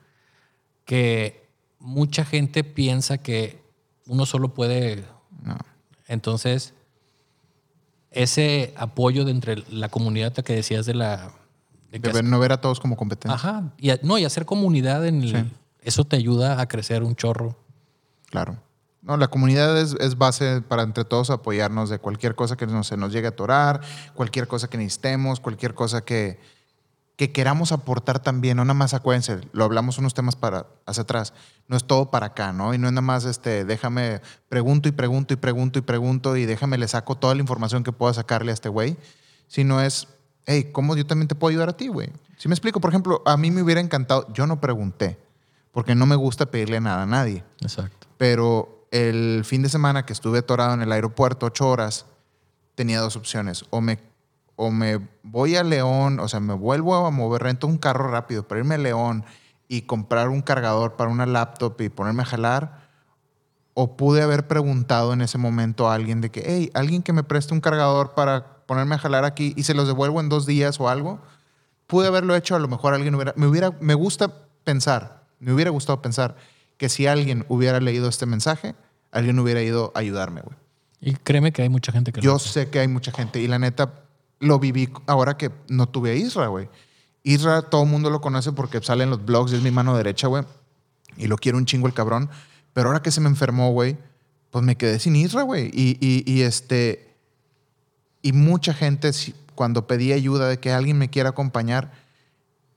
que 0.85 1.49
mucha 1.79 2.25
gente 2.25 2.63
piensa 2.63 3.19
que 3.19 3.63
uno 4.07 4.27
solo 4.27 4.55
puede... 4.55 5.05
No. 5.43 5.57
Entonces, 6.07 6.75
ese 8.15 8.73
apoyo 8.77 9.25
de 9.25 9.31
entre 9.33 9.57
la 9.71 9.89
comunidad 9.89 10.33
que 10.33 10.55
decías 10.55 10.87
de 10.87 10.95
la... 10.95 11.31
de 11.91 12.01
que 12.01 12.09
De 12.09 12.15
ver- 12.15 12.25
no 12.25 12.39
ver 12.39 12.53
a 12.53 12.61
todos 12.61 12.81
como 12.81 12.97
competentes. 12.97 13.33
Ajá. 13.33 13.73
Y, 13.79 13.91
a- 13.91 13.99
no, 14.03 14.17
y 14.19 14.25
hacer 14.25 14.47
comunidad 14.47 15.07
en 15.07 15.23
el, 15.23 15.31
Sí. 15.31 15.51
Eso 15.83 16.05
te 16.05 16.17
ayuda 16.17 16.61
a 16.63 16.67
crecer 16.67 17.03
un 17.03 17.15
chorro. 17.15 17.59
Claro. 18.31 18.57
No, 19.03 19.19
la 19.19 19.29
comunidad 19.29 19.79
es, 19.79 19.95
es 20.01 20.17
base 20.17 20.63
para 20.63 20.83
entre 20.83 21.05
todos 21.05 21.29
apoyarnos 21.29 21.91
de 21.91 21.99
cualquier 21.99 22.35
cosa 22.35 22.57
que 22.57 22.67
nos, 22.67 22.87
se 22.87 22.97
nos 22.97 23.13
llegue 23.13 23.27
a 23.27 23.31
atorar, 23.31 23.83
cualquier 24.15 24.49
cosa 24.49 24.69
que 24.71 24.79
necesitemos, 24.79 25.41
cualquier 25.41 25.75
cosa 25.75 26.01
que, 26.03 26.41
que 27.17 27.33
queramos 27.33 27.73
aportar 27.73 28.21
también. 28.21 28.57
No 28.57 28.65
nada 28.65 28.75
más 28.75 28.95
acuérdense, 28.95 29.41
lo 29.53 29.65
hablamos 29.65 29.99
unos 29.99 30.15
temas 30.15 30.37
para 30.37 30.67
hacia 30.87 31.03
atrás. 31.03 31.33
No 31.69 31.77
es 31.77 31.85
todo 31.85 32.11
para 32.11 32.27
acá, 32.27 32.53
¿no? 32.53 32.75
Y 32.75 32.79
no 32.79 32.87
es 32.89 32.93
nada 32.93 33.03
más 33.03 33.25
este, 33.25 33.65
déjame, 33.65 34.21
pregunto 34.49 34.89
y 34.89 34.93
pregunto 34.93 35.35
y 35.35 35.37
pregunto 35.37 35.79
y 35.79 35.83
pregunto 35.83 36.37
y 36.37 36.47
déjame 36.47 36.79
le 36.79 36.89
saco 36.89 37.17
toda 37.17 37.35
la 37.35 37.41
información 37.41 37.85
que 37.85 37.93
pueda 37.93 38.15
sacarle 38.15 38.51
a 38.51 38.55
este 38.55 38.69
güey. 38.69 38.97
Sino 39.47 39.81
es, 39.81 40.09
hey, 40.47 40.71
¿cómo 40.73 40.97
yo 40.97 41.07
también 41.07 41.29
te 41.29 41.35
puedo 41.35 41.51
ayudar 41.51 41.69
a 41.69 41.77
ti, 41.77 41.89
güey? 41.89 42.11
Si 42.37 42.49
me 42.49 42.55
explico, 42.55 42.81
por 42.81 42.91
ejemplo, 42.91 43.23
a 43.27 43.37
mí 43.37 43.51
me 43.51 43.63
hubiera 43.63 43.81
encantado, 43.81 44.27
yo 44.33 44.47
no 44.47 44.61
pregunté, 44.61 45.19
porque 45.71 45.95
no 45.95 46.07
me 46.07 46.17
gusta 46.17 46.47
pedirle 46.47 46.81
nada 46.81 47.03
a 47.03 47.07
nadie 47.07 47.45
Exacto. 47.61 48.07
pero 48.17 48.87
el 48.91 49.45
fin 49.45 49.61
de 49.63 49.69
semana 49.69 50.07
que 50.07 50.13
estuve 50.13 50.39
atorado 50.39 50.75
en 50.75 50.83
el 50.83 50.93
aeropuerto 50.93 51.47
ocho 51.47 51.69
horas, 51.69 52.07
tenía 52.77 53.01
dos 53.01 53.17
opciones. 53.17 53.65
O 53.71 53.81
me, 53.81 53.99
o 54.57 54.71
me 54.71 55.01
voy 55.23 55.57
a 55.57 55.65
León, 55.65 56.21
o 56.21 56.29
sea, 56.29 56.41
me 56.41 56.55
vuelvo 56.55 56.95
a 56.95 57.11
mover, 57.11 57.43
rento 57.43 57.67
un 57.67 57.79
carro 57.79 58.11
rápido 58.11 58.47
para 58.47 58.61
irme 58.61 58.77
a 58.77 58.79
León 58.79 59.25
y 59.69 59.83
comprar 59.83 60.29
un 60.29 60.43
cargador 60.43 60.97
para 60.97 61.11
una 61.11 61.27
laptop 61.27 61.81
y 61.81 61.89
ponerme 61.89 62.23
a 62.23 62.27
jalar. 62.27 62.85
O 63.75 63.97
pude 63.97 64.23
haber 64.23 64.47
preguntado 64.47 65.13
en 65.13 65.21
ese 65.21 65.37
momento 65.37 65.89
a 65.89 65.95
alguien 65.95 66.21
de 66.21 66.31
que, 66.31 66.45
hey, 66.47 66.71
alguien 66.75 67.03
que 67.03 67.13
me 67.13 67.25
preste 67.25 67.53
un 67.55 67.61
cargador 67.61 68.15
para 68.15 68.59
ponerme 68.67 68.95
a 68.95 68.99
jalar 68.99 69.25
aquí 69.25 69.53
y 69.57 69.65
se 69.65 69.75
los 69.75 69.89
devuelvo 69.89 70.21
en 70.21 70.29
dos 70.29 70.47
días 70.47 70.79
o 70.79 70.89
algo. 70.89 71.21
Pude 71.89 72.07
haberlo 72.07 72.37
hecho, 72.37 72.55
a 72.55 72.61
lo 72.61 72.69
mejor 72.69 72.95
alguien 72.95 73.15
hubiera, 73.17 73.35
me 73.37 73.47
hubiera, 73.47 73.73
me 73.81 73.95
gusta 73.95 74.33
pensar, 74.63 75.25
me 75.41 75.53
hubiera 75.53 75.71
gustado 75.71 76.01
pensar 76.01 76.37
que 76.77 76.89
si 76.89 77.07
alguien 77.09 77.45
hubiera 77.49 77.81
leído 77.81 78.09
este 78.09 78.27
mensaje, 78.27 78.77
alguien 79.11 79.39
hubiera 79.41 79.61
ido 79.61 79.91
a 79.95 79.99
ayudarme, 79.99 80.41
güey. 80.43 80.57
Y 81.01 81.15
créeme 81.17 81.53
que 81.53 81.63
hay 81.63 81.69
mucha 81.69 81.93
gente 81.93 82.13
que 82.13 82.21
lo 82.21 82.25
Yo 82.25 82.37
hace. 82.37 82.49
sé 82.49 82.71
que 82.71 82.79
hay 82.79 82.89
mucha 82.89 83.13
gente 83.13 83.41
y 83.41 83.47
la 83.49 83.59
neta 83.59 84.04
lo 84.45 84.59
viví 84.59 84.91
ahora 85.07 85.37
que 85.37 85.51
no 85.69 85.89
tuve 85.89 86.13
a 86.13 86.15
Isra, 86.15 86.49
güey. 86.49 86.69
Isra 87.23 87.63
todo 87.63 87.85
el 87.85 87.89
mundo 87.89 88.11
lo 88.11 88.21
conoce 88.21 88.53
porque 88.53 88.81
sale 88.83 89.05
en 89.05 89.11
los 89.11 89.25
blogs 89.25 89.53
es 89.53 89.63
mi 89.63 89.71
mano 89.71 89.97
derecha, 89.97 90.29
güey. 90.29 90.45
Y 91.17 91.27
lo 91.27 91.37
quiero 91.37 91.59
un 91.59 91.65
chingo 91.65 91.87
el 91.87 91.95
cabrón. 91.95 92.29
Pero 92.75 92.89
ahora 92.89 93.03
que 93.03 93.11
se 93.11 93.21
me 93.21 93.29
enfermó, 93.29 93.73
güey, 93.73 93.97
pues 94.51 94.65
me 94.65 94.77
quedé 94.77 94.99
sin 94.99 95.17
Isra, 95.17 95.43
güey. 95.43 95.71
Y, 95.73 96.43
este... 96.43 97.11
Y 98.21 98.33
mucha 98.33 98.73
gente, 98.75 99.11
cuando 99.55 99.87
pedí 99.87 100.13
ayuda 100.13 100.49
de 100.49 100.59
que 100.59 100.73
alguien 100.73 100.99
me 100.99 101.11
quiera 101.11 101.31
acompañar, 101.31 101.93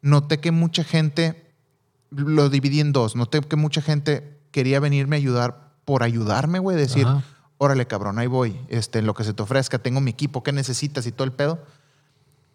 noté 0.01 0.39
que 0.39 0.51
mucha 0.51 0.83
gente, 0.83 1.51
lo 2.09 2.49
dividí 2.49 2.81
en 2.81 2.91
dos, 2.91 3.15
noté 3.15 3.39
que 3.41 3.55
mucha 3.55 3.81
gente 3.81 4.37
quería 4.51 4.79
venirme 4.79 5.15
a 5.15 5.19
ayudar 5.19 5.71
por 5.85 6.03
ayudarme, 6.03 6.59
güey, 6.59 6.75
decir. 6.75 7.07
Órale, 7.57 7.87
cabrón, 7.87 8.19
ahí 8.19 8.27
voy, 8.27 8.59
este, 8.69 8.99
en 8.99 9.05
lo 9.05 9.13
que 9.13 9.23
se 9.23 9.33
te 9.33 9.41
ofrezca, 9.43 9.79
tengo 9.79 9.99
mi 10.01 10.11
equipo, 10.11 10.43
¿qué 10.43 10.51
necesitas? 10.51 11.05
Y 11.07 11.11
todo 11.11 11.23
el 11.25 11.31
pedo. 11.31 11.59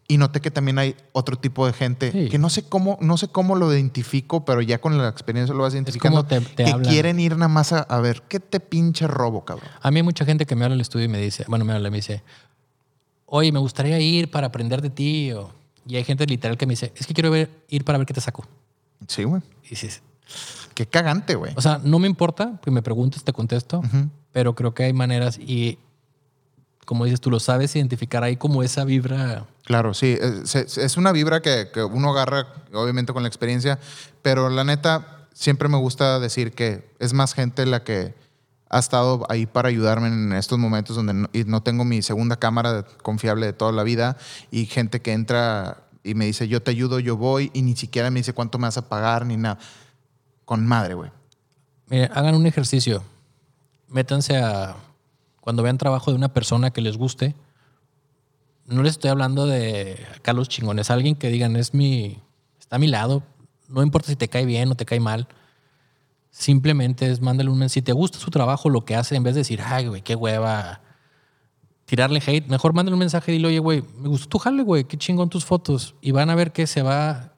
Y 0.09 0.19
noté 0.19 0.41
que 0.41 0.51
también 0.51 0.79
hay 0.79 0.97
otro 1.13 1.37
tipo 1.37 1.65
de 1.67 1.73
gente 1.73 2.11
Sí. 2.13 2.29
que 2.29 2.39
no 2.39 2.51
sé 2.51 2.65
cómo, 2.69 2.99
no 3.01 3.17
sé 3.17 3.29
cómo 3.29 3.55
lo 3.57 3.73
identifico, 3.73 4.45
pero 4.45 4.61
ya 4.61 4.79
con 4.81 4.99
la 4.99 5.09
experiencia 5.09 5.55
lo 5.55 5.63
vas 5.63 5.75
identificando. 5.75 6.25
te- 6.25 6.41
te 6.41 6.65
que 6.65 6.71
hablan. 6.71 6.91
quieren 6.91 7.21
ir 7.21 7.33
nada 7.37 7.49
más 7.49 7.73
a, 7.73 7.81
a 7.81 8.01
ver, 8.01 8.23
¿qué 8.29 8.39
te 8.41 8.61
pinche 8.61 9.07
robo, 9.07 9.45
cabrón? 9.45 9.69
A 9.81 9.91
mí 9.91 9.99
hay 10.01 10.03
mucha 10.03 10.25
gente 10.25 10.45
que 10.45 10.55
me 10.57 10.65
habla 10.65 10.75
al 10.75 10.81
estudio 10.81 11.05
y 11.07 11.09
me 11.09 11.19
dice, 11.19 11.45
bueno, 11.49 11.65
me 11.65 11.73
habla 11.73 11.89
y 11.89 11.91
me 11.93 11.99
dice, 11.99 12.23
oye, 13.27 13.53
me 13.53 13.59
gustaría 13.61 13.99
ir 14.01 14.31
para 14.31 14.49
aprender 14.49 14.83
de 14.83 14.91
ti. 14.91 15.33
o- 15.33 15.51
y 15.87 15.97
hay 15.97 16.05
gente 16.05 16.27
literal 16.27 16.57
que 16.59 16.67
me 16.67 16.73
dice, 16.73 16.93
es 16.95 17.07
que 17.07 17.15
quiero 17.15 17.31
ver- 17.31 17.51
ir 17.69 17.85
para 17.85 17.99
ver 17.99 18.07
qué 18.07 18.15
te 18.15 18.21
saco. 18.21 18.45
Sí, 19.09 19.25
güey. 19.25 19.43
Y 19.65 19.71
dices, 19.71 20.03
Qué 20.75 20.87
cagante, 20.87 21.35
güey. 21.35 21.53
o 21.57 21.61
sea, 21.61 21.81
no 21.83 21.99
me 21.99 22.07
importa 22.07 22.61
que 22.63 22.71
me 22.71 22.83
preguntes, 22.83 23.25
te 23.25 23.33
contesto, 23.33 23.79
Ujú. 23.81 24.09
Pero 24.33 24.55
creo 24.55 24.75
que 24.75 24.85
hay 24.85 24.93
maneras 24.93 25.39
y, 25.39 25.79
como 26.85 27.05
dices, 27.05 27.21
tú 27.21 27.31
lo 27.31 27.39
sabes 27.41 27.75
identificar 27.77 28.25
ahí 28.25 28.37
como 28.37 28.63
esa 28.63 28.85
vibra. 28.85 29.47
Claro, 29.65 29.95
sí. 29.95 30.17
Es, 30.21 30.55
es- 30.57 30.79
es 30.79 30.97
una 30.97 31.13
vibra 31.13 31.41
que, 31.41 31.69
que 31.73 31.85
uno 31.85 32.11
agarra, 32.11 32.47
obviamente, 32.73 33.13
con 33.13 33.23
la 33.23 33.29
experiencia, 33.29 33.79
pero 34.23 34.49
la 34.51 34.65
neta, 34.65 35.27
siempre 35.33 35.69
me 35.69 35.77
gusta 35.79 36.19
decir 36.19 36.53
que 36.53 36.91
es 36.99 37.13
más 37.13 37.35
gente 37.35 37.65
la 37.67 37.85
que 37.85 38.15
ha 38.69 38.79
estado 38.79 39.27
ahí 39.29 39.45
para 39.47 39.69
ayudarme 39.69 40.09
en 40.09 40.33
estos 40.33 40.59
momentos 40.59 40.97
donde 40.97 41.13
no, 41.13 41.29
y 41.35 41.45
no 41.45 41.63
tengo 41.63 41.85
mi 41.85 42.01
segunda 42.01 42.37
cámara 42.37 42.87
confiable 43.03 43.45
de 43.47 43.53
toda 43.53 43.71
la 43.71 43.83
vida 43.83 44.17
y 44.51 44.65
gente 44.65 45.03
que 45.03 45.13
entra 45.13 45.85
y 46.03 46.15
me 46.15 46.25
dice, 46.25 46.49
yo 46.49 46.63
te 46.63 46.71
ayudo, 46.71 46.99
yo 46.99 47.17
voy, 47.19 47.51
y 47.53 47.61
ni 47.63 47.77
siquiera 47.77 48.11
me 48.11 48.21
dice 48.21 48.33
cuánto 48.33 48.59
me 48.59 48.67
vas 48.67 48.79
a 48.79 48.89
pagar 48.89 49.25
ni 49.27 49.37
nada. 49.37 49.59
Con 50.47 50.67
madre, 50.67 50.95
güey. 50.95 51.11
Mire, 51.89 52.11
hagan 52.15 52.35
un 52.35 52.47
ejercicio. 52.47 53.05
Métanse 53.93 54.37
a. 54.37 54.77
Cuando 55.41 55.63
vean 55.63 55.79
trabajo 55.79 56.11
de 56.11 56.17
una 56.17 56.33
persona 56.33 56.71
que 56.71 56.81
les 56.81 56.97
guste, 56.97 57.35
no 58.67 58.83
les 58.83 58.93
estoy 58.93 59.11
hablando 59.11 59.47
de 59.47 59.99
acá 60.17 60.33
los 60.33 60.49
chingones. 60.49 60.91
Alguien 60.91 61.17
que 61.17 61.29
digan, 61.29 61.57
es 61.57 61.75
mi. 61.75 62.19
Está 62.59 62.77
a 62.77 62.79
mi 62.79 62.87
lado. 62.87 63.23
No 63.69 63.83
importa 63.83 64.09
si 64.09 64.17
te 64.17 64.29
cae 64.29 64.47
bien 64.47 64.71
o 64.71 64.75
te 64.75 64.85
cae 64.85 65.01
mal. 65.01 65.29
Simplemente 66.31 67.11
es 67.11 67.21
mándale 67.21 67.51
un 67.51 67.59
mensaje. 67.59 67.81
Si 67.81 67.83
te 67.83 67.93
gusta 67.93 68.19
su 68.19 68.31
trabajo, 68.31 68.71
lo 68.71 68.85
que 68.85 68.97
hace, 68.97 69.17
en 69.17 69.23
vez 69.23 69.35
de 69.35 69.41
decir, 69.41 69.61
ay, 69.65 69.89
güey, 69.89 70.03
qué 70.03 70.15
hueva. 70.15 70.81
Tirarle 71.85 72.23
hate, 72.25 72.49
mejor 72.49 72.73
mándale 72.73 72.95
un 72.95 73.01
mensaje 73.01 73.33
y 73.33 73.37
dile, 73.37 73.49
oye, 73.49 73.59
güey, 73.59 73.83
me 73.99 74.09
gustó 74.09 74.29
tu 74.29 74.39
jale, 74.39 74.63
güey, 74.63 74.85
qué 74.85 74.97
chingón 74.97 75.29
tus 75.29 75.45
fotos. 75.45 75.95
Y 76.01 76.13
van 76.13 76.31
a 76.31 76.35
ver 76.35 76.53
que 76.53 76.67
se 76.67 76.81
va 76.83 77.35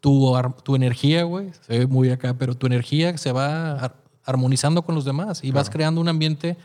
tu, 0.00 0.34
tu 0.64 0.76
energía, 0.76 1.22
güey, 1.22 1.52
se 1.62 1.78
ve 1.78 1.86
muy 1.86 2.10
acá, 2.10 2.34
pero 2.34 2.54
tu 2.54 2.66
energía 2.66 3.16
se 3.16 3.32
va 3.32 3.94
armonizando 4.26 4.82
con 4.82 4.94
los 4.94 5.04
demás 5.04 5.40
y 5.42 5.50
vas 5.52 5.70
creando 5.70 6.00
un 6.00 6.08
ambiente 6.08 6.56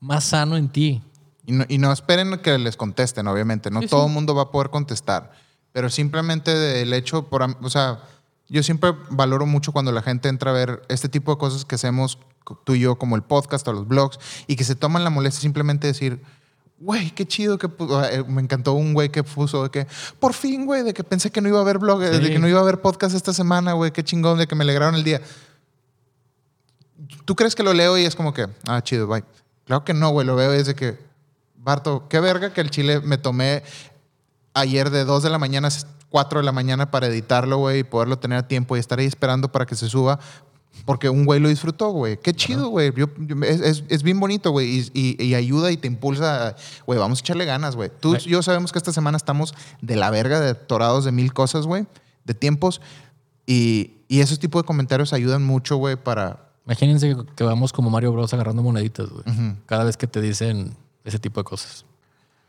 más 0.00 0.24
sano 0.24 0.56
en 0.56 0.68
ti. 0.68 1.02
Y 1.46 1.52
no, 1.52 1.64
y 1.68 1.78
no 1.78 1.90
esperen 1.90 2.38
que 2.42 2.56
les 2.58 2.76
contesten, 2.76 3.26
obviamente. 3.26 3.70
No 3.70 3.80
Sí, 3.80 3.88
todo 3.88 4.02
sí. 4.02 4.06
el 4.08 4.12
mundo 4.12 4.34
va 4.34 4.42
a 4.42 4.50
poder 4.50 4.70
contestar. 4.70 5.32
Pero 5.72 5.88
simplemente 5.90 6.82
el 6.82 6.92
hecho, 6.92 7.28
por, 7.28 7.42
o 7.62 7.70
sea, 7.70 8.00
yo 8.48 8.62
siempre 8.62 8.92
valoro 9.10 9.46
mucho 9.46 9.72
cuando 9.72 9.90
la 9.92 10.02
gente 10.02 10.28
entra 10.28 10.50
a 10.50 10.54
ver 10.54 10.82
este 10.88 11.08
tipo 11.08 11.32
de 11.32 11.38
cosas 11.38 11.64
que 11.64 11.74
hacemos 11.74 12.18
tú 12.64 12.74
y 12.74 12.80
yo, 12.80 12.96
como 12.98 13.16
el 13.16 13.22
podcast 13.22 13.66
o 13.68 13.72
los 13.72 13.86
blogs, 13.88 14.18
y 14.46 14.56
que 14.56 14.64
se 14.64 14.74
toman 14.74 15.04
la 15.04 15.10
molestia 15.10 15.40
simplemente 15.42 15.86
de 15.86 15.92
decir, 15.92 16.22
güey, 16.80 17.10
qué 17.10 17.26
chido 17.26 17.58
que 17.58 17.66
eh, 18.10 18.24
me 18.26 18.40
encantó 18.40 18.72
un 18.72 18.94
güey 18.94 19.10
que 19.10 19.22
puso 19.24 19.64
de 19.64 19.70
que, 19.70 19.86
por 20.20 20.32
fin, 20.32 20.64
güey, 20.64 20.82
de 20.82 20.94
que 20.94 21.04
pensé 21.04 21.30
que 21.30 21.40
no 21.42 21.48
iba 21.48 21.58
a 21.58 21.62
haber 21.62 21.78
blog, 21.78 22.00
de 22.00 22.18
Sí. 22.26 22.32
que 22.32 22.38
no 22.38 22.48
iba 22.48 22.58
a 22.58 22.62
haber 22.62 22.80
podcast 22.80 23.14
esta 23.14 23.32
semana, 23.34 23.72
güey, 23.74 23.90
qué 23.90 24.02
chingón, 24.04 24.38
de 24.38 24.46
que 24.46 24.54
me 24.54 24.64
alegraron 24.64 24.94
el 24.94 25.04
día. 25.04 25.20
¿Tú 27.24 27.34
crees 27.36 27.54
que 27.54 27.62
lo 27.62 27.72
leo 27.74 27.96
y 27.98 28.04
es 28.04 28.14
como 28.16 28.32
que, 28.34 28.46
ah, 28.66 28.82
chido, 28.82 29.06
bye? 29.06 29.24
Claro 29.64 29.84
que 29.84 29.94
no, 29.94 30.10
güey, 30.10 30.26
lo 30.26 30.34
veo 30.36 30.54
y 30.54 30.58
es 30.58 30.66
de 30.66 30.74
que, 30.74 30.98
Barto, 31.56 32.06
qué 32.08 32.20
verga 32.20 32.52
que 32.52 32.60
el 32.60 32.70
chile 32.70 33.00
me 33.00 33.18
tomé 33.18 33.62
ayer 34.54 34.90
de 34.90 35.04
2 35.04 35.22
de 35.22 35.30
la 35.30 35.38
mañana 35.38 35.68
a 35.68 35.70
4 36.10 36.40
de 36.40 36.44
la 36.44 36.52
mañana 36.52 36.90
para 36.90 37.06
editarlo, 37.08 37.58
güey, 37.58 37.80
y 37.80 37.84
poderlo 37.84 38.18
tener 38.18 38.38
a 38.38 38.48
tiempo 38.48 38.76
y 38.76 38.80
estar 38.80 38.98
ahí 38.98 39.06
esperando 39.06 39.52
para 39.52 39.66
que 39.66 39.74
se 39.74 39.88
suba. 39.88 40.18
Porque 40.86 41.08
un 41.10 41.24
güey 41.26 41.40
lo 41.40 41.48
disfrutó, 41.48 41.90
güey. 41.90 42.18
Qué 42.18 42.32
chido, 42.32 42.68
güey. 42.68 42.92
Es, 43.42 43.60
es- 43.60 43.84
es 43.88 44.02
bien 44.02 44.18
bonito, 44.20 44.50
güey. 44.52 44.78
Y, 44.78 44.90
y- 45.18 45.22
y 45.24 45.34
ayuda 45.34 45.70
y 45.72 45.76
te 45.76 45.86
impulsa. 45.88 46.54
Güey, 46.86 46.98
vamos 46.98 47.18
a 47.18 47.20
echarle 47.20 47.44
ganas, 47.44 47.74
güey. 47.76 47.90
Tú 48.00 48.14
y 48.14 48.20
yo 48.30 48.42
sabemos 48.42 48.70
que 48.72 48.78
esta 48.78 48.92
semana 48.92 49.16
estamos 49.16 49.54
de 49.82 49.96
la 49.96 50.08
verga, 50.10 50.40
de 50.40 50.50
atorados 50.50 51.04
de 51.04 51.12
mil 51.12 51.32
cosas, 51.34 51.66
güey. 51.66 51.86
De 52.24 52.32
tiempos. 52.34 52.80
Y, 53.44 53.96
y 54.08 54.20
esos 54.20 54.38
tipos 54.38 54.62
de 54.62 54.66
comentarios 54.66 55.12
ayudan 55.12 55.44
mucho, 55.44 55.76
güey, 55.76 55.96
para... 55.96 56.47
Imagínense 56.68 57.16
que- 57.34 57.44
vamos 57.44 57.72
como 57.72 57.88
Mario 57.88 58.12
Bros 58.12 58.34
agarrando 58.34 58.62
moneditas, 58.62 59.08
güey. 59.08 59.24
Cada 59.64 59.84
vez 59.84 59.96
que 59.96 60.06
te 60.06 60.20
dicen 60.20 60.76
ese 61.02 61.18
tipo 61.18 61.40
de 61.40 61.44
cosas. 61.44 61.86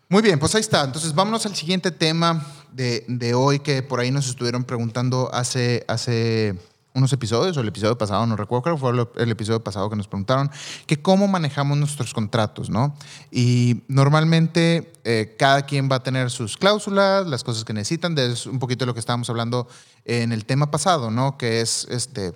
Muy 0.10 0.22
bien, 0.22 0.38
pues 0.40 0.54
ahí 0.56 0.62
está. 0.62 0.84
Entonces 0.84 1.16
vámonos 1.16 1.46
al 1.46 1.56
siguiente 1.56 1.90
tema 1.92 2.46
de, 2.74 3.06
de 3.08 3.34
hoy 3.34 3.60
que 3.60 3.82
por 3.82 4.02
ahí 4.02 4.12
nos 4.12 4.28
estuvieron 4.28 4.66
preguntando 4.66 5.30
hace, 5.34 5.86
hace 5.88 6.60
unos 6.94 7.14
episodios, 7.14 7.56
o 7.56 7.62
el 7.62 7.70
episodio 7.70 7.98
pasado, 7.98 8.26
no 8.26 8.36
recuerdo, 8.36 8.64
creo 8.64 8.76
que 8.76 8.82
fue 8.82 9.24
el 9.24 9.32
episodio 9.32 9.64
pasado 9.64 9.90
que 9.90 9.96
nos 9.96 10.10
preguntaron, 10.10 10.52
que 10.86 11.02
cómo 11.02 11.30
manejamos 11.30 11.78
nuestros 11.78 12.14
contratos, 12.14 12.70
¿no? 12.70 12.94
Y 13.32 13.84
normalmente 13.88 14.92
eh, 15.06 15.36
cada 15.40 15.62
quien 15.62 15.88
va 15.90 15.98
a 15.98 16.04
tener 16.04 16.30
sus 16.30 16.58
cláusulas, 16.58 17.26
las 17.26 17.46
cosas 17.46 17.64
que 17.64 17.72
necesitan, 17.72 18.18
es 18.18 18.46
un 18.48 18.60
poquito 18.60 18.84
de 18.84 18.88
lo 18.88 18.94
que 18.96 19.00
estábamos 19.00 19.30
hablando 19.30 19.68
en 20.04 20.34
el 20.34 20.44
tema 20.44 20.72
pasado, 20.72 21.10
¿no? 21.10 21.38
Que 21.38 21.62
es 21.62 21.88
este 21.90 22.34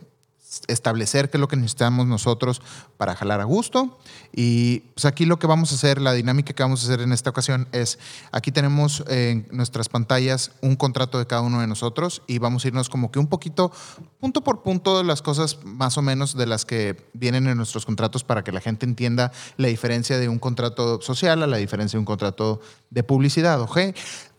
establecer 0.68 1.30
qué 1.30 1.38
es 1.38 1.42
lo 1.42 1.48
que 1.48 1.56
necesitamos 1.56 2.08
nosotros 2.08 2.62
para 2.98 3.16
jalar 3.16 3.42
a 3.42 3.44
gusto. 3.44 4.00
Y 4.32 4.80
pues 4.96 5.06
aquí 5.06 5.26
lo 5.26 5.40
que 5.40 5.48
vamos 5.48 5.72
a 5.72 5.76
hacer, 5.76 6.02
la 6.02 6.14
dinámica 6.14 6.54
que 6.54 6.64
vamos 6.64 6.84
a 6.84 6.86
hacer 6.86 7.02
en 7.02 7.12
esta 7.12 7.30
ocasión 7.30 7.68
es, 7.72 8.00
aquí 8.32 8.52
tenemos 8.52 9.04
en 9.08 9.48
nuestras 9.52 9.90
pantallas 9.90 10.52
un 10.62 10.76
contrato 10.76 11.20
de 11.20 11.28
cada 11.28 11.42
uno 11.42 11.62
de 11.62 11.68
nosotros 11.68 12.22
y 12.28 12.40
vamos 12.40 12.66
a 12.66 12.68
irnos 12.70 12.90
como 12.90 13.12
que 13.12 13.20
un 13.20 13.28
poquito, 13.28 13.72
punto 14.20 14.44
por 14.44 14.64
punto, 14.64 14.98
de 14.98 15.04
las 15.04 15.22
cosas 15.22 15.60
más 15.64 15.98
o 15.98 16.02
menos 16.02 16.36
de 16.36 16.46
las 16.46 16.66
que 16.66 17.10
vienen 17.14 17.48
en 17.48 17.58
nuestros 17.58 17.86
contratos 17.86 18.24
para 18.24 18.44
que 18.44 18.52
la 18.52 18.62
gente 18.62 18.86
entienda 18.86 19.32
la 19.58 19.68
diferencia 19.68 20.18
de 20.18 20.30
un 20.30 20.40
contrato 20.40 21.02
social 21.02 21.44
a 21.44 21.48
la 21.48 21.58
diferencia 21.58 21.98
de 21.98 22.00
un 22.00 22.06
contrato 22.06 22.62
de 22.90 23.04
publicidad. 23.04 23.62
¿ok? 23.62 23.80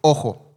Ojo, 0.00 0.53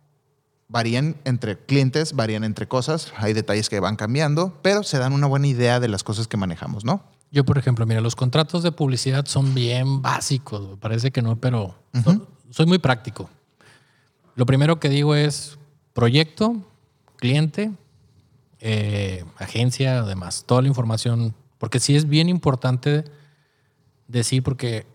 varían 0.68 1.16
entre 1.24 1.58
clientes, 1.58 2.14
varían 2.14 2.44
entre 2.44 2.68
cosas, 2.68 3.14
hay 3.18 3.34
detalles 3.34 3.70
que 3.70 3.80
van 3.80 3.96
cambiando, 3.96 4.58
pero 4.62 4.84
se 4.84 4.98
dan 4.98 5.14
una 5.14 5.28
buena 5.28 5.48
idea 5.48 5.80
de 5.80 5.88
las 5.88 6.04
cosas 6.04 6.28
que 6.28 6.38
manejamos, 6.38 6.84
¿no? 6.84 7.04
Yo, 7.32 7.46
por 7.46 7.58
ejemplo, 7.58 7.86
mira, 7.86 8.02
los 8.02 8.16
contratos 8.16 8.64
de 8.64 8.72
publicidad 8.72 9.26
son 9.26 9.54
bien 9.54 10.02
básicos, 10.02 10.78
parece 10.80 11.12
que 11.12 11.22
no, 11.22 11.36
pero 11.38 11.76
soy 12.50 12.66
muy 12.66 12.80
práctico. 12.80 13.30
Lo 14.36 14.46
primero 14.46 14.80
que 14.80 14.90
digo 14.90 15.16
es 15.16 15.58
proyecto, 15.94 16.56
cliente, 17.18 17.72
eh, 18.60 19.26
agencia, 19.38 20.00
además, 20.00 20.46
toda 20.46 20.62
la 20.62 20.68
información, 20.68 21.34
porque 21.58 21.80
sí 21.80 21.96
es 21.96 22.08
bien 22.08 22.30
importante 22.30 23.04
decir, 24.08 24.44
porque 24.44 24.86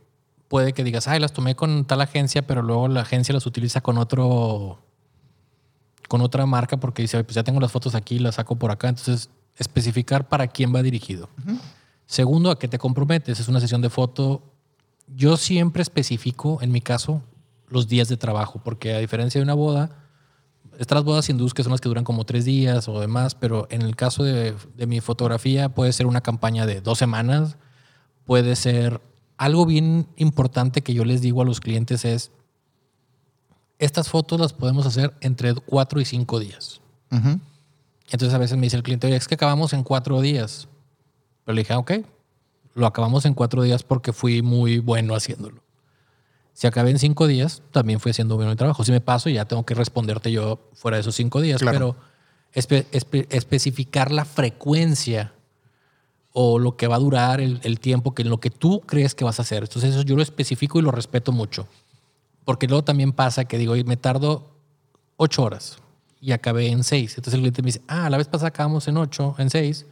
puede 0.49 0.73
que 0.73 0.85
digas, 0.85 1.09
ay, 1.09 1.21
las 1.21 1.33
tomé 1.33 1.55
con 1.55 1.85
tal 1.85 2.01
agencia, 2.01 2.47
pero 2.47 2.63
luego 2.63 2.89
la 2.89 3.03
agencia 3.03 3.35
las 3.35 3.47
utiliza 3.47 3.81
con 3.81 3.99
otro 3.99 4.79
con 6.13 6.21
otra 6.21 6.45
marca 6.45 6.77
porque 6.77 7.01
dice, 7.01 7.25
pues 7.25 7.37
ya 7.37 7.43
tengo 7.43 7.59
las 7.59 7.73
fotos 7.73 7.95
aquí, 7.95 8.19
las 8.19 8.35
saco 8.35 8.57
por 8.57 8.71
acá. 8.71 8.91
Entonces, 8.91 9.31
especificar 9.57 10.29
para 10.29 10.47
quién 10.47 10.71
va 10.75 10.83
dirigido. 10.83 11.31
Segundo, 12.05 12.51
a 12.51 12.59
qué 12.59 12.69
te 12.69 12.77
comprometes. 12.77 13.41
Es 13.41 13.49
una 13.49 13.61
sesión 13.61 13.81
de 13.81 13.89
foto. 13.89 14.43
Yo 15.17 15.39
siempre 15.39 15.81
especifico, 15.81 16.59
en 16.61 16.71
mi 16.71 16.83
caso, 16.83 17.23
los 17.67 17.89
días 17.89 18.11
de 18.11 18.19
trabajo, 18.19 18.61
porque 18.63 18.93
a 18.93 18.99
diferencia 18.99 19.39
de 19.39 19.43
una 19.43 19.55
boda, 19.55 19.89
estas 20.79 21.03
bodas 21.03 21.31
hindús 21.31 21.55
que 21.55 21.63
son 21.63 21.73
las 21.73 21.81
que 21.81 21.89
duran 21.89 22.05
como 22.05 22.27
tres 22.27 22.45
días 22.45 22.89
o 22.89 23.01
demás, 23.01 23.35
pero 23.35 23.67
en 23.71 23.81
el 23.81 23.97
caso 23.97 24.23
de, 24.23 24.55
de 24.77 24.87
mi 24.87 25.01
fotografía 25.01 25.71
puede 25.71 25.95
ser 25.95 26.05
una 26.05 26.21
campaña 26.21 26.67
de 26.67 26.83
dos 26.83 26.99
semanas, 26.99 27.57
puede 28.27 28.55
ser 28.55 29.01
algo 29.39 29.65
bien 29.65 30.09
importante 30.17 30.83
que 30.83 30.93
yo 30.93 31.07
les 31.07 31.23
digo 31.23 31.41
a 31.41 31.47
los 31.47 31.61
clientes 31.61 32.05
es, 32.05 32.33
estas 33.83 34.09
fotos 34.09 34.41
las 34.41 34.53
podemos 34.53 34.87
hacer 34.87 35.13
entre 35.21 35.55
cuatro 35.55 36.01
y 36.01 36.05
cinco 36.05 36.39
días. 36.39 36.81
Entonces 37.11 38.33
a 38.33 38.39
veces 38.39 38.57
me 38.57 38.63
dice 38.63 38.77
el 38.77 38.85
cliente, 38.85 39.09
oye, 39.09 39.17
es 39.17 39.27
que 39.27 39.35
acabamos 39.35 39.73
en 39.73 39.83
cuatro 39.83 40.21
días. 40.21 40.69
Pero 41.45 41.57
le 41.57 41.63
dije, 41.63 41.73
ah, 41.73 41.79
ok, 41.79 41.93
lo 42.75 42.87
acabamos 42.87 43.25
en 43.25 43.35
cuatro 43.35 43.63
días 43.63 43.83
porque 43.83 44.13
fui 44.13 44.41
muy 44.41 44.79
bueno 44.79 45.17
haciéndolo. 45.17 45.63
Si 46.53 46.69
acabé 46.69 46.91
en 46.91 47.01
cinco 47.01 47.27
días, 47.27 47.63
también 47.73 47.99
fui 47.99 48.11
haciendo 48.11 48.37
bueno 48.37 48.53
el 48.53 48.57
trabajo. 48.57 48.85
Si 48.85 48.93
me 48.93 49.01
paso, 49.01 49.29
ya 49.29 49.47
tengo 49.47 49.67
que 49.67 49.75
responderte 49.75 50.31
yo 50.31 50.61
fuera 50.75 50.97
de 50.97 51.01
esos 51.01 51.17
cinco 51.17 51.41
días. 51.41 51.61
Pero 51.65 51.97
especificar 52.53 54.13
la 54.13 54.25
frecuencia 54.25 55.33
o 56.33 56.61
lo 56.61 56.77
que 56.77 56.87
va 56.87 56.97
a 56.97 57.01
durar 57.01 57.41
el, 57.41 57.61
el, 57.65 57.81
tiempo 57.81 58.15
que 58.15 58.23
lo 58.23 58.39
que 58.39 58.51
tú 58.51 58.81
crees 58.87 59.17
que 59.17 59.25
vas 59.25 59.41
a 59.41 59.43
hacer. 59.43 59.65
Entonces 59.65 59.91
eso 59.95 60.03
yo 60.03 60.15
lo 60.15 60.23
especifico 60.23 60.79
y 60.79 60.83
lo 60.83 60.93
respeto 60.93 61.33
mucho. 61.33 61.67
Porque 62.45 62.67
luego 62.67 62.83
también 62.85 63.13
pasa 63.13 63.45
que 63.45 63.59
digo, 63.59 63.75
me 63.87 63.97
tardo 63.97 64.51
ocho 65.17 65.43
horas 65.45 65.79
y 66.21 66.33
acabé 66.33 66.69
en 66.69 66.85
seis. 66.85 67.13
Entonces 67.17 67.35
el 67.35 67.41
cliente 67.41 67.63
me 67.63 67.67
dice, 67.67 67.83
ah, 67.89 68.09
la 68.11 68.17
vez 68.17 68.29
pasada 68.29 68.49
acabamos 68.49 68.89
en 68.89 68.97
ocho, 68.97 69.35
en 69.39 69.51
seis, 69.51 69.87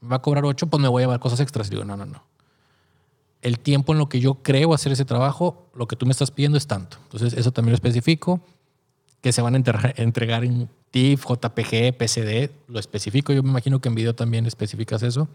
me 0.00 0.08
va 0.08 0.16
a 0.16 0.22
cobrar 0.22 0.44
ocho, 0.44 0.66
pues 0.66 0.80
me 0.80 0.88
voy 0.88 1.02
a 1.02 1.06
llevar 1.06 1.20
cosas 1.20 1.40
extras. 1.40 1.68
Y 1.68 1.70
digo, 1.70 1.84
no, 1.84 1.96
no, 1.96 2.06
no. 2.06 2.22
El 3.40 3.58
tiempo 3.58 3.92
en 3.92 3.98
lo 3.98 4.08
que 4.08 4.20
yo 4.20 4.34
creo 4.42 4.74
hacer 4.74 4.92
ese 4.92 5.04
trabajo, 5.04 5.66
lo 5.74 5.88
que 5.88 5.96
tú 5.96 6.06
me 6.06 6.12
estás 6.12 6.30
pidiendo 6.30 6.58
es 6.58 6.66
tanto. 6.66 6.98
Entonces 7.04 7.32
eso 7.34 7.52
también 7.52 7.72
lo 7.72 7.76
especifico, 7.76 8.40
que 9.20 9.32
se 9.32 9.42
van 9.42 9.54
a 9.54 9.58
entregar 9.96 10.44
en 10.44 10.68
TIFF, 10.92 11.24
JPG, 11.24 11.96
PCD, 11.96 12.50
lo 12.68 12.78
especifico. 12.78 13.32
Yo 13.32 13.42
me 13.42 13.50
imagino 13.50 13.80
que 13.80 13.88
en 13.88 13.94
video 13.94 14.14
también 14.14 14.46
especificas 14.46 15.02
eso. 15.02 15.28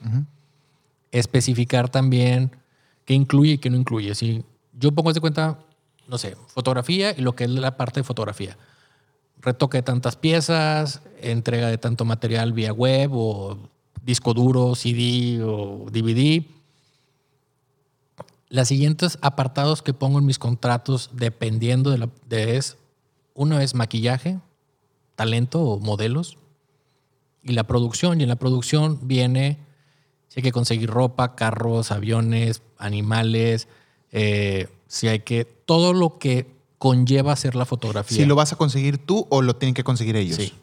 Especificar 1.12 1.90
también 1.90 2.52
qué 3.06 3.14
incluye 3.14 3.54
y 3.54 3.58
qué 3.58 3.70
no 3.70 3.78
incluye. 3.78 4.14
Si 4.16 4.44
yo 4.74 4.92
pongo 4.92 5.12
de 5.12 5.20
cuenta 5.20 5.60
no 6.08 6.18
sé, 6.18 6.36
fotografía 6.48 7.14
y 7.18 7.22
lo 7.22 7.36
que 7.36 7.44
es 7.44 7.50
la 7.50 7.78
parte 7.78 8.00
de 8.00 8.04
fotografía. 8.04 8.58
Retoque 9.40 9.78
de 9.78 9.84
tantas 9.84 10.16
piezas, 10.16 11.02
entrega 11.22 11.68
de 11.68 11.78
tanto 11.78 12.06
material 12.06 12.54
vía 12.54 12.74
web 12.74 13.12
o 13.14 13.58
disco 14.04 14.34
duro, 14.34 14.74
CD 14.76 15.44
o 15.44 15.86
DVD. 15.92 16.46
Las 18.50 18.70
siguientes 18.70 19.20
apartados 19.22 19.82
que 19.82 19.94
pongo 19.94 20.20
en 20.20 20.26
mis 20.26 20.40
contratos, 20.40 21.12
dependiendo 21.14 21.92
de, 21.92 21.98
la, 21.98 22.10
de 22.28 22.58
es, 22.58 22.78
uno 23.34 23.60
es 23.60 23.76
maquillaje, 23.76 24.40
talento 25.16 25.62
o 25.62 25.80
modelos, 25.80 26.38
y 27.44 27.54
la 27.54 27.66
producción. 27.66 28.20
Y 28.20 28.24
en 28.24 28.30
la 28.30 28.38
producción 28.38 29.00
viene, 29.08 29.60
si 30.30 30.40
hay 30.40 30.44
que 30.44 30.52
conseguir 30.52 30.90
ropa, 30.90 31.36
carros, 31.36 31.92
aviones, 31.92 32.62
animales, 32.78 33.68
eh, 34.12 34.70
si 34.88 35.08
hay 35.08 35.20
que, 35.20 35.46
todo 35.46 35.94
lo 35.94 36.18
que 36.18 36.58
conlleva 36.78 37.34
hacer 37.34 37.56
la 37.56 37.66
fotografía. 37.66 38.18
Si 38.18 38.26
lo 38.26 38.36
vas 38.36 38.54
a 38.54 38.56
conseguir 38.56 38.98
tú 38.98 39.28
o 39.30 39.42
lo 39.42 39.56
tienen 39.56 39.74
que 39.74 39.84
conseguir 39.84 40.16
ellos. 40.16 40.38
Sí. 40.38 40.54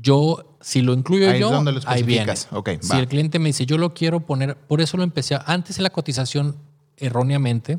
Yo, 0.00 0.56
si 0.60 0.82
lo 0.82 0.92
incluyo 0.92 1.30
ahí 1.30 1.40
yo, 1.40 1.46
es 1.46 1.52
donde 1.52 1.72
lo 1.72 1.80
ahí 1.86 2.02
viene. 2.02 2.32
Okay, 2.50 2.78
si 2.80 2.96
el 2.96 3.08
cliente 3.08 3.38
me 3.38 3.48
dice, 3.48 3.66
yo 3.66 3.78
lo 3.78 3.94
quiero 3.94 4.20
poner, 4.20 4.56
por 4.56 4.80
eso 4.80 4.96
lo 4.96 5.02
empecé, 5.02 5.38
antes 5.46 5.78
en 5.78 5.84
la 5.84 5.90
cotización, 5.90 6.56
erróneamente, 6.96 7.78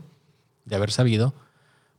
de 0.66 0.76
haber 0.76 0.92
sabido, 0.92 1.34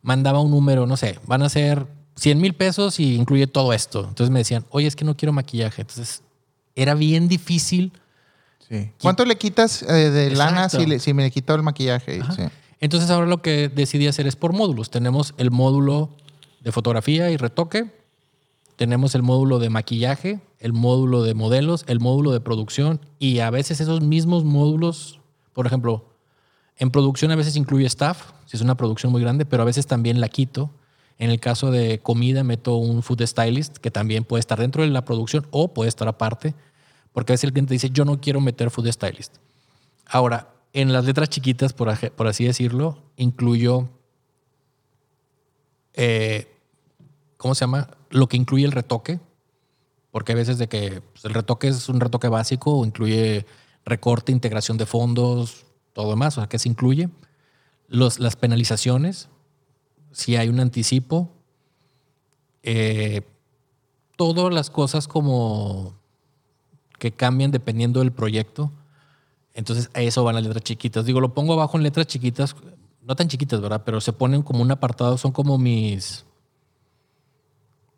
mandaba 0.02 0.40
un 0.40 0.50
número, 0.50 0.86
no 0.86 0.96
sé, 0.96 1.18
van 1.26 1.42
a 1.42 1.48
ser 1.48 1.86
100 2.16 2.40
mil 2.40 2.54
pesos 2.54 2.98
y 3.00 3.14
incluye 3.14 3.46
todo 3.46 3.72
esto. 3.72 4.00
Entonces 4.08 4.30
me 4.30 4.40
decían, 4.40 4.64
oye, 4.70 4.86
es 4.86 4.96
que 4.96 5.04
no 5.04 5.16
quiero 5.16 5.32
maquillaje. 5.32 5.82
Entonces 5.82 6.22
era 6.74 6.94
bien 6.94 7.28
difícil. 7.28 7.92
Sí. 8.68 8.90
¿Cuánto 9.00 9.24
le 9.24 9.36
quitas 9.38 9.82
eh, 9.82 10.10
de 10.10 10.30
lana 10.30 10.68
si, 10.68 10.98
si, 10.98 11.14
me 11.14 11.22
le 11.22 11.30
quito 11.30 11.54
el 11.54 11.62
maquillaje? 11.62 12.20
Sí. 12.36 12.42
Entonces 12.80 13.10
ahora 13.10 13.26
lo 13.26 13.42
que 13.42 13.68
decidí 13.68 14.06
hacer 14.06 14.26
es 14.26 14.36
por 14.36 14.52
módulos. 14.52 14.90
Tenemos 14.90 15.34
el 15.36 15.50
módulo 15.50 16.10
de 16.60 16.72
fotografía 16.72 17.30
y 17.30 17.36
retoque, 17.36 17.90
tenemos 18.76 19.14
el 19.14 19.22
módulo 19.22 19.58
de 19.58 19.70
maquillaje, 19.70 20.40
el 20.60 20.72
módulo 20.72 21.22
de 21.22 21.34
modelos, 21.34 21.84
el 21.88 21.98
módulo 21.98 22.30
de 22.30 22.40
producción 22.40 23.00
y 23.18 23.40
a 23.40 23.50
veces 23.50 23.80
esos 23.80 24.00
mismos 24.02 24.44
módulos, 24.44 25.18
por 25.52 25.66
ejemplo, 25.66 26.04
en 26.76 26.90
producción 26.90 27.32
a 27.32 27.36
veces 27.36 27.56
incluye 27.56 27.86
staff, 27.86 28.30
si 28.46 28.56
es 28.56 28.62
una 28.62 28.76
producción 28.76 29.10
muy 29.10 29.20
grande, 29.20 29.44
pero 29.44 29.62
a 29.62 29.66
veces 29.66 29.86
también 29.86 30.20
la 30.20 30.28
quito. 30.28 30.70
En 31.18 31.30
el 31.30 31.40
caso 31.40 31.72
de 31.72 31.98
comida 31.98 32.44
meto 32.44 32.76
un 32.76 33.02
food 33.02 33.26
stylist 33.26 33.78
que 33.78 33.90
también 33.90 34.22
puede 34.22 34.38
estar 34.40 34.60
dentro 34.60 34.84
de 34.84 34.88
la 34.88 35.04
producción 35.04 35.44
o 35.50 35.74
puede 35.74 35.88
estar 35.88 36.06
aparte, 36.06 36.54
porque 37.12 37.32
a 37.32 37.34
veces 37.34 37.44
el 37.44 37.52
cliente 37.52 37.74
dice, 37.74 37.90
yo 37.90 38.04
no 38.04 38.20
quiero 38.20 38.40
meter 38.40 38.70
food 38.70 38.92
stylist. 38.92 39.38
Ahora, 40.06 40.54
en 40.72 40.92
las 40.92 41.04
letras 41.04 41.28
chiquitas, 41.28 41.72
por, 41.72 41.88
así 41.88 42.44
decirlo, 42.44 43.02
incluyo, 43.16 43.88
eh, 45.94 46.46
¿cómo 47.36 47.54
se 47.54 47.60
llama? 47.60 47.90
Lo 48.10 48.28
que 48.28 48.36
incluye 48.36 48.64
el 48.64 48.72
retoque, 48.72 49.20
porque 50.10 50.32
a 50.32 50.36
veces 50.36 50.58
de 50.58 50.68
que 50.68 51.02
pues, 51.12 51.24
el 51.24 51.34
retoque 51.34 51.68
es 51.68 51.88
un 51.88 52.00
retoque 52.00 52.28
básico, 52.28 52.84
incluye 52.84 53.46
recorte, 53.84 54.32
integración 54.32 54.76
de 54.76 54.86
fondos, 54.86 55.66
todo 55.92 56.10
demás, 56.10 56.36
o 56.36 56.40
sea, 56.40 56.48
¿qué 56.48 56.58
se 56.58 56.68
incluye? 56.68 57.08
Los, 57.88 58.18
las 58.18 58.36
penalizaciones, 58.36 59.28
si 60.12 60.36
hay 60.36 60.48
un 60.48 60.60
anticipo, 60.60 61.30
eh, 62.62 63.22
todas 64.16 64.52
las 64.52 64.68
cosas 64.70 65.08
como 65.08 65.94
que 66.98 67.12
cambian 67.12 67.50
dependiendo 67.50 68.00
del 68.00 68.12
proyecto 68.12 68.72
entonces 69.54 69.90
a 69.94 70.00
eso 70.00 70.24
van 70.24 70.36
las 70.36 70.44
letras 70.44 70.62
chiquitas. 70.64 71.04
Digo, 71.04 71.20
lo 71.20 71.34
pongo 71.34 71.52
abajo 71.54 71.76
en 71.76 71.82
letras 71.82 72.06
chiquitas, 72.06 72.54
no 73.02 73.16
tan 73.16 73.28
chiquitas, 73.28 73.60
¿verdad? 73.60 73.82
Pero 73.84 74.00
se 74.00 74.12
ponen 74.12 74.42
como 74.42 74.62
un 74.62 74.70
apartado, 74.70 75.18
son 75.18 75.32
como 75.32 75.58
mis, 75.58 76.24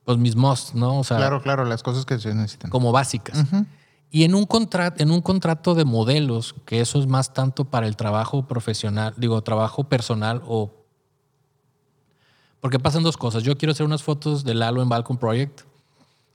pues 0.05 0.19
mis 0.19 0.37
must, 0.37 0.75
¿no? 0.75 1.01
O 1.01 1.05
sea, 1.05 1.17
claro, 1.17 1.43
claro, 1.43 1.65
las 1.65 1.83
cosas 1.83 2.07
que 2.07 2.19
se 2.19 2.35
necesitan. 2.35 2.71
Como 2.71 2.93
básicas. 2.93 3.45
Y 4.11 4.25
en 4.25 4.35
un, 4.35 4.45
contrato, 4.45 5.03
en 5.03 5.13
un 5.13 5.21
contrato 5.21 5.75
de 5.77 5.85
modelos, 5.85 6.57
que 6.65 6.81
eso 6.81 6.99
es 6.99 7.07
más 7.07 7.33
tanto 7.33 7.67
para 7.67 7.87
el 7.87 7.97
trabajo 7.97 8.47
profesional, 8.49 9.15
digo, 9.17 9.41
trabajo 9.43 9.85
personal 9.85 10.43
o... 10.47 10.73
Porque 12.61 12.79
pasan 12.79 13.03
dos 13.03 13.17
cosas. 13.17 13.43
Yo 13.43 13.57
quiero 13.57 13.73
hacer 13.73 13.87
unas 13.87 14.03
fotos 14.03 14.45
del 14.45 14.59
Lalo 14.59 14.83
en 14.83 14.89
Balcon 14.89 15.17
Project 15.17 15.63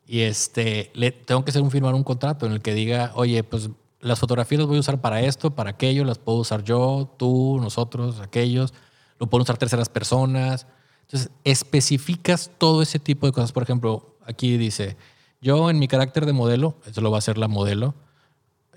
Y 0.07 0.21
este, 0.21 0.89
le 0.95 1.11
tengo 1.11 1.43
que 1.43 1.51
hacer 1.51 1.61
un 1.61 1.69
firmar 1.69 1.93
un 1.93 2.03
contrato 2.03 2.45
en 2.45 2.53
el 2.53 2.61
que 2.61 2.73
diga, 2.73 3.11
oye, 3.13 3.43
pues 3.43 3.69
las 4.05 4.19
fotografías 4.19 4.59
las 4.59 4.67
voy 4.67 4.77
a 4.77 4.81
usar 4.81 5.01
para 5.01 5.21
esto, 5.21 5.55
para 5.55 5.71
aquello, 5.71 6.05
las 6.05 6.19
puedo 6.19 6.37
usar 6.37 6.63
yo, 6.63 7.09
tú, 7.17 7.59
nosotros, 7.59 8.19
aquellos, 8.19 8.73
lo 9.19 9.27
pueden 9.27 9.41
usar 9.41 9.57
terceras 9.57 9.89
personas. 9.89 10.67
Entonces, 11.01 11.31
especificas 11.43 12.51
todo 12.59 12.83
ese 12.83 12.99
tipo 12.99 13.25
de 13.25 13.33
cosas. 13.33 13.51
Por 13.51 13.63
ejemplo, 13.63 14.15
aquí 14.23 14.57
dice, 14.57 14.95
yo 15.41 15.71
en 15.71 15.79
mi 15.79 15.87
carácter 15.87 16.27
de 16.27 16.33
modelo, 16.33 16.75
eso 16.85 17.01
lo 17.01 17.09
va 17.09 17.17
a 17.17 17.19
hacer 17.19 17.39
la 17.39 17.47
modelo, 17.47 17.95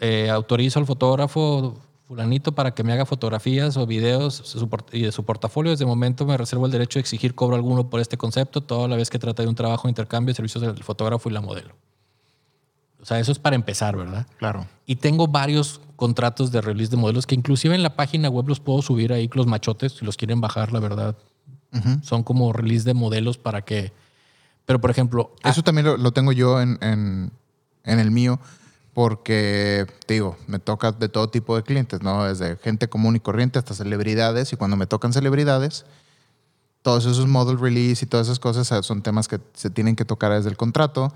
eh, 0.01 0.31
autorizo 0.31 0.79
al 0.79 0.87
fotógrafo 0.87 1.79
fulanito 2.07 2.53
para 2.53 2.73
que 2.73 2.83
me 2.83 2.95
haga 2.95 3.05
fotografías 3.05 3.77
o 3.77 3.87
videos 3.87 4.57
y 4.93 5.03
de 5.03 5.13
su 5.13 5.25
portafolio. 5.25 5.73
Desde 5.73 5.85
el 5.85 5.89
momento 5.89 6.25
me 6.25 6.39
reservo 6.39 6.65
el 6.65 6.73
derecho 6.73 6.99
de 6.99 7.03
exigir 7.03 7.35
cobro 7.35 7.55
alguno 7.55 7.91
por 7.91 8.01
este 8.01 8.17
concepto, 8.17 8.63
toda 8.63 8.89
la 8.89 8.97
vez 8.97 9.11
que 9.11 9.19
trata 9.19 9.43
de 9.43 9.49
un 9.51 9.55
trabajo 9.55 9.89
de 9.89 9.91
intercambio 9.91 10.33
de 10.33 10.37
servicios 10.37 10.63
del 10.63 10.83
fotógrafo 10.83 11.29
y 11.29 11.33
la 11.35 11.43
modelo. 11.43 11.75
O 13.01 13.05
sea, 13.05 13.21
eso 13.21 13.33
es 13.33 13.39
para 13.39 13.57
empezar, 13.57 13.97
¿verdad? 13.97 14.27
Claro. 14.39 14.67
Y 14.87 14.97
tengo 14.97 15.29
varios 15.29 15.81
contratos 15.97 16.51
de 16.51 16.61
release 16.61 16.91
de 16.91 16.97
modelos 16.97 17.27
que 17.27 17.35
inclusive 17.35 17.75
en 17.75 17.83
la 17.83 17.95
página 17.95 18.29
web 18.29 18.49
los 18.49 18.61
puedo 18.61 18.83
subir 18.83 19.13
ahí, 19.13 19.31
los 19.33 19.47
machotes, 19.47 19.93
si 19.93 20.05
los 20.05 20.17
quieren 20.17 20.41
bajar, 20.41 20.73
la 20.73 20.81
verdad. 20.81 21.17
Son 22.03 22.23
como 22.23 22.53
release 22.53 22.85
de 22.85 22.95
modelos 22.95 23.37
para 23.37 23.63
que... 23.63 23.93
Pero, 24.65 24.81
por 24.81 24.91
ejemplo... 24.91 25.35
Eso 25.45 25.63
también 25.63 26.03
lo, 26.03 26.13
tengo 26.13 26.33
yo 26.33 26.61
en, 26.61 26.79
en, 26.81 27.31
en 27.85 27.99
el 27.99 28.11
mío 28.11 28.41
porque, 28.95 29.87
te 30.07 30.15
digo, 30.15 30.37
me 30.49 30.59
toca 30.59 30.91
de 30.93 31.09
todo 31.09 31.29
tipo 31.29 31.55
de 31.55 31.63
clientes, 31.63 32.03
¿no? 32.03 32.25
Desde 32.25 32.57
gente 32.57 32.89
común 32.89 33.15
y 33.15 33.21
corriente 33.21 33.59
hasta 33.59 33.73
celebridades. 33.73 34.53
Y 34.53 34.57
cuando 34.57 34.77
me 34.77 34.89
tocan 34.89 35.13
celebridades, 35.13 35.85
todos 36.83 37.07
esos 37.07 37.29
model 37.29 37.61
release 37.61 38.05
y 38.05 38.09
todas 38.09 38.27
esas 38.27 38.41
cosas 38.41 38.85
son 38.85 39.03
temas 39.03 39.29
que 39.29 39.39
se 39.55 39.71
tienen 39.71 39.95
que 39.95 40.05
tocar 40.05 40.33
desde 40.33 40.51
el 40.51 40.57
contrato 40.57 41.13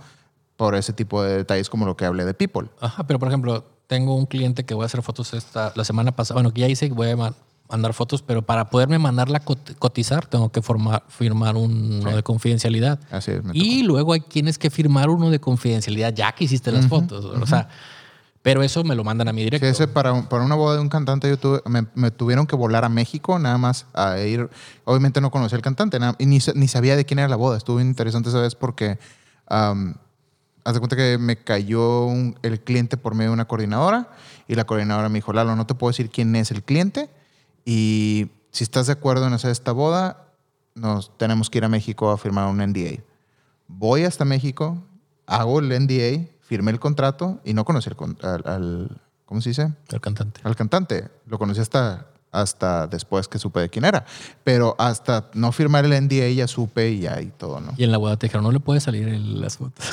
por 0.62 0.76
ese 0.76 0.92
tipo 0.92 1.24
de 1.24 1.38
detalles 1.38 1.68
como 1.68 1.86
lo 1.86 1.96
que 1.96 2.04
hablé 2.04 2.24
de 2.24 2.34
People. 2.34 2.68
Ajá, 2.80 3.04
pero 3.04 3.18
por 3.18 3.26
ejemplo, 3.26 3.64
tengo 3.88 4.14
un 4.14 4.26
cliente 4.26 4.64
que 4.64 4.74
voy 4.74 4.84
a 4.84 4.86
hacer 4.86 5.02
fotos 5.02 5.34
esta, 5.34 5.72
la 5.74 5.82
semana 5.82 6.12
pasada, 6.12 6.36
bueno, 6.36 6.54
que 6.54 6.60
ya 6.60 6.68
hice, 6.68 6.88
voy 6.90 7.10
a 7.10 7.34
mandar 7.68 7.92
fotos, 7.94 8.22
pero 8.22 8.42
para 8.42 8.70
poderme 8.70 8.96
mandarla 9.00 9.40
cotizar 9.40 10.24
tengo 10.26 10.52
que 10.52 10.62
formar, 10.62 11.02
firmar 11.08 11.56
uno 11.56 12.14
de 12.14 12.22
confidencialidad. 12.22 13.00
Así 13.10 13.32
es. 13.32 13.42
Y 13.54 13.82
luego 13.82 14.12
hay 14.12 14.20
quienes 14.20 14.56
que 14.56 14.70
firmar 14.70 15.10
uno 15.10 15.30
de 15.30 15.40
confidencialidad 15.40 16.14
ya 16.14 16.30
que 16.30 16.44
hiciste 16.44 16.70
las 16.70 16.86
fotos. 16.86 17.24
O 17.24 17.44
sea, 17.44 17.68
pero 18.42 18.62
eso 18.62 18.84
me 18.84 18.94
lo 18.94 19.02
mandan 19.02 19.26
a 19.26 19.32
mi 19.32 19.42
directo. 19.42 19.66
Sí, 19.66 19.72
ese 19.72 19.88
para, 19.88 20.28
para 20.28 20.44
una 20.44 20.54
boda 20.54 20.76
de 20.76 20.80
un 20.80 20.90
cantante 20.90 21.28
yo 21.28 21.40
tuve, 21.40 21.60
me, 21.66 22.12
tuvieron 22.12 22.46
que 22.46 22.54
volar 22.54 22.84
a 22.84 22.88
México 22.88 23.36
nada 23.40 23.58
más 23.58 23.86
a 23.94 24.16
ir. 24.20 24.48
Obviamente 24.84 25.20
no 25.20 25.32
conocía 25.32 25.56
al 25.56 25.62
cantante 25.62 25.98
nada, 25.98 26.14
y 26.20 26.26
ni, 26.26 26.38
ni, 26.54 26.68
sabía 26.68 26.94
de 26.94 27.04
quién 27.04 27.18
era 27.18 27.28
la 27.28 27.34
boda. 27.34 27.56
Estuvo 27.56 27.80
interesante 27.80 28.28
esa 28.28 28.40
vez 28.40 28.54
porque 28.54 29.00
haz 30.64 30.74
de 30.74 30.80
cuenta 30.80 30.96
que 30.96 31.18
me 31.18 31.36
cayó 31.36 32.08
el 32.42 32.60
cliente 32.60 32.96
por 32.96 33.14
medio 33.14 33.30
de 33.30 33.34
una 33.34 33.46
coordinadora 33.46 34.08
y 34.48 34.54
la 34.54 34.64
coordinadora 34.64 35.08
me 35.08 35.18
dijo, 35.18 35.32
Lalo, 35.32 35.56
no 35.56 35.66
te 35.66 35.74
puedo 35.74 35.90
decir 35.90 36.10
quién 36.10 36.34
es 36.36 36.50
el 36.50 36.62
cliente 36.62 37.10
y 37.64 38.30
si 38.50 38.64
estás 38.64 38.86
de 38.86 38.92
acuerdo 38.92 39.26
en 39.26 39.32
hacer 39.32 39.50
esta 39.50 39.72
boda, 39.72 40.26
nos 40.74 41.16
tenemos 41.18 41.50
que 41.50 41.58
ir 41.58 41.64
a 41.64 41.68
México 41.68 42.10
a 42.10 42.18
firmar 42.18 42.48
un 42.48 42.58
NDA. 42.58 43.02
Voy 43.68 44.04
hasta 44.04 44.24
México, 44.24 44.82
hago 45.26 45.60
el 45.60 45.68
NDA, 45.68 46.28
firmé 46.40 46.70
el 46.70 46.80
contrato 46.80 47.40
y 47.44 47.54
no 47.54 47.64
conocí 47.64 47.90
al, 48.22 48.42
al 48.44 49.00
¿cómo 49.24 49.40
se 49.40 49.50
dice? 49.50 49.72
Al 49.90 50.00
cantante. 50.00 50.40
Al 50.44 50.56
cantante. 50.56 51.08
Lo 51.26 51.38
conocí 51.38 51.60
hasta 51.60 52.11
hasta 52.33 52.87
después 52.87 53.28
que 53.28 53.39
supe 53.39 53.61
de 53.61 53.68
quién 53.68 53.85
era. 53.85 54.05
Pero 54.43 54.74
hasta 54.78 55.30
no 55.35 55.53
firmar 55.53 55.85
el 55.85 55.93
NDA 55.93 56.30
ya 56.30 56.49
supe 56.49 56.91
y 56.91 57.01
ya 57.01 57.20
y 57.20 57.26
todo, 57.26 57.61
¿no? 57.61 57.74
Y 57.76 57.85
en 57.85 57.93
la 57.93 57.99
boda 57.99 58.16
te 58.16 58.26
dijeron, 58.26 58.43
no 58.43 58.51
le 58.51 58.59
puede 58.59 58.80
salir 58.80 59.07
en 59.07 59.41
las 59.41 59.59
fotos. 59.59 59.85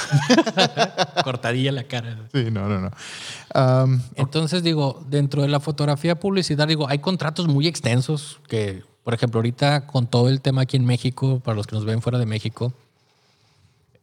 Cortadilla 1.23 1.73
la 1.73 1.83
cara. 1.83 2.17
Sí, 2.33 2.49
no, 2.49 2.67
no, 2.67 2.79
no. 2.79 3.99
Entonces, 4.15 4.63
digo, 4.63 5.03
dentro 5.09 5.41
de 5.41 5.49
la 5.49 5.59
fotografía 5.59 6.19
publicidad, 6.19 6.67
digo, 6.67 6.87
hay 6.87 6.99
contratos 6.99 7.47
muy 7.47 7.67
extensos 7.67 8.39
que, 8.47 8.83
por 9.03 9.13
ejemplo, 9.13 9.39
ahorita 9.39 9.85
con 9.85 10.07
todo 10.07 10.29
el 10.29 10.41
tema 10.41 10.61
aquí 10.61 10.77
en 10.77 10.85
México, 10.85 11.41
para 11.41 11.55
los 11.57 11.67
que 11.67 11.75
nos 11.75 11.83
ven 11.83 12.01
fuera 12.01 12.17
de 12.17 12.25
México, 12.25 12.73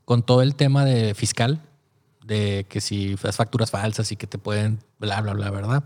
con 0.04 0.22
todo 0.22 0.42
el 0.42 0.54
tema 0.54 0.84
de 0.84 1.14
fiscal, 1.14 1.62
de 2.22 2.66
que 2.68 2.80
si 2.80 3.16
las 3.22 3.36
facturas 3.36 3.70
falsas 3.70 4.12
y 4.12 4.16
que 4.16 4.26
te 4.26 4.36
pueden, 4.36 4.80
bla, 4.98 5.22
bla, 5.22 5.32
bla, 5.32 5.50
¿verdad? 5.50 5.84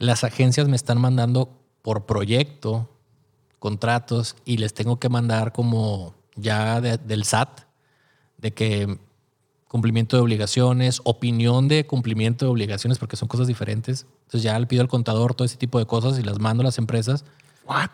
Las 0.00 0.24
agencias 0.24 0.66
me 0.66 0.76
están 0.76 1.00
mandando 1.00 1.56
por 1.82 2.06
proyecto 2.06 2.88
contratos 3.58 4.34
y 4.46 4.56
les 4.56 4.72
tengo 4.72 4.98
que 4.98 5.10
mandar 5.10 5.52
como 5.52 6.14
ya 6.34 6.80
del 6.80 7.24
SAT, 7.24 7.60
de 8.38 8.52
que 8.52 8.98
cumplimiento 9.68 10.16
de 10.16 10.22
obligaciones, 10.22 11.02
opinión 11.04 11.68
de 11.68 11.86
cumplimiento 11.86 12.46
de 12.46 12.50
obligaciones, 12.50 12.98
porque 12.98 13.16
son 13.16 13.28
cosas 13.28 13.46
diferentes. 13.46 14.06
Entonces 14.22 14.42
ya 14.42 14.58
le 14.58 14.66
pido 14.66 14.80
al 14.80 14.88
contador 14.88 15.34
todo 15.34 15.44
ese 15.44 15.58
tipo 15.58 15.78
de 15.78 15.84
cosas 15.84 16.18
y 16.18 16.22
las 16.22 16.40
mando 16.40 16.62
a 16.62 16.64
las 16.64 16.78
empresas. 16.78 17.26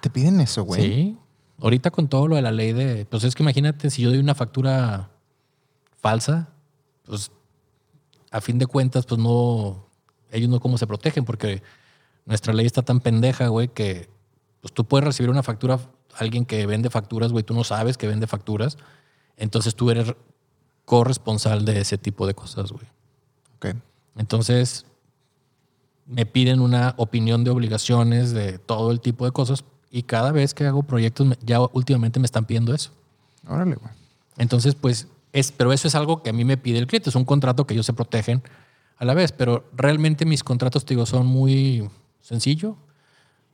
¿Te 0.01 0.09
piden 0.09 0.41
eso, 0.41 0.63
güey? 0.63 0.81
Sí. 0.81 1.19
Ahorita 1.61 1.91
con 1.91 2.07
todo 2.09 2.29
lo 2.29 2.37
de 2.37 2.43
la 2.43 2.53
ley 2.53 2.73
de... 2.73 3.05
Pues 3.05 3.25
es 3.25 3.35
que 3.35 3.43
imagínate, 3.43 3.91
si 3.91 4.03
yo 4.03 4.11
doy 4.11 4.21
una 4.21 4.37
factura 4.37 5.11
falsa, 6.01 6.51
pues 7.05 7.33
a 8.31 8.41
fin 8.41 8.59
de 8.59 8.67
cuentas, 8.67 9.05
pues 9.07 9.21
no... 9.21 9.85
Ellos 10.31 10.49
no 10.49 10.61
cómo 10.61 10.79
se 10.79 10.87
protegen, 10.87 11.25
porque 11.25 11.63
nuestra 12.27 12.53
ley 12.53 12.66
está 12.66 12.83
tan 12.83 13.01
pendeja, 13.01 13.49
güey, 13.49 13.68
que 13.68 14.09
pues, 14.61 14.74
tú 14.74 14.85
puedes 14.85 15.05
recibir 15.05 15.31
una 15.31 15.43
factura, 15.43 15.79
alguien 16.18 16.45
que 16.45 16.66
vende 16.66 16.91
facturas, 16.91 17.33
güey, 17.33 17.45
tú 17.45 17.55
no 17.55 17.64
sabes 17.64 17.97
que 17.97 18.09
vende 18.09 18.27
facturas. 18.27 18.77
Entonces 19.37 19.74
tú 19.74 19.91
eres 19.91 20.14
corresponsal 20.85 21.64
de 21.64 21.81
ese 21.81 21.99
tipo 21.99 22.27
de 22.27 22.35
cosas, 22.35 22.72
güey. 22.72 22.87
Ok. 23.57 23.77
Entonces 24.16 24.87
me 26.07 26.27
piden 26.27 26.61
una 26.61 26.95
opinión 26.97 27.45
de 27.45 27.51
obligaciones 27.51 28.33
de 28.33 28.59
todo 28.59 28.91
el 28.91 29.01
tipo 29.01 29.24
de 29.24 29.33
cosas 29.33 29.64
y 29.91 30.03
cada 30.03 30.33
vez 30.33 30.55
que 30.55 30.66
hago 30.66 30.83
proyectos, 30.83 31.39
ya 31.43 31.61
últimamente 31.61 32.20
me 32.20 32.27
están 32.27 32.45
pidiendo 32.45 32.74
eso. 32.74 32.91
Órale, 33.47 33.77
güey. 33.77 33.93
Entonces, 34.39 34.74
pues, 34.74 35.09
es, 35.33 35.53
pero 35.53 35.72
eso 35.72 35.89
es 35.89 35.95
algo 35.95 36.22
que 36.22 36.31
a 36.31 36.33
mí 36.33 36.45
me 36.45 36.57
pide 36.57 36.79
el 36.79 36.87
cliente, 36.87 37.11
es 37.11 37.16
un 37.16 37.24
contrato 37.24 37.66
que 37.66 37.74
ellos 37.74 37.87
se 37.87 37.93
protegen 37.93 38.43
a 38.99 39.05
la 39.05 39.14
vez, 39.14 39.33
pero 39.33 39.64
realmente 39.74 40.24
mis 40.24 40.43
contratos, 40.43 40.85
te 40.85 40.95
digo, 40.95 41.07
son 41.07 41.27
muy 41.27 41.89
Sencillo. 42.27 42.77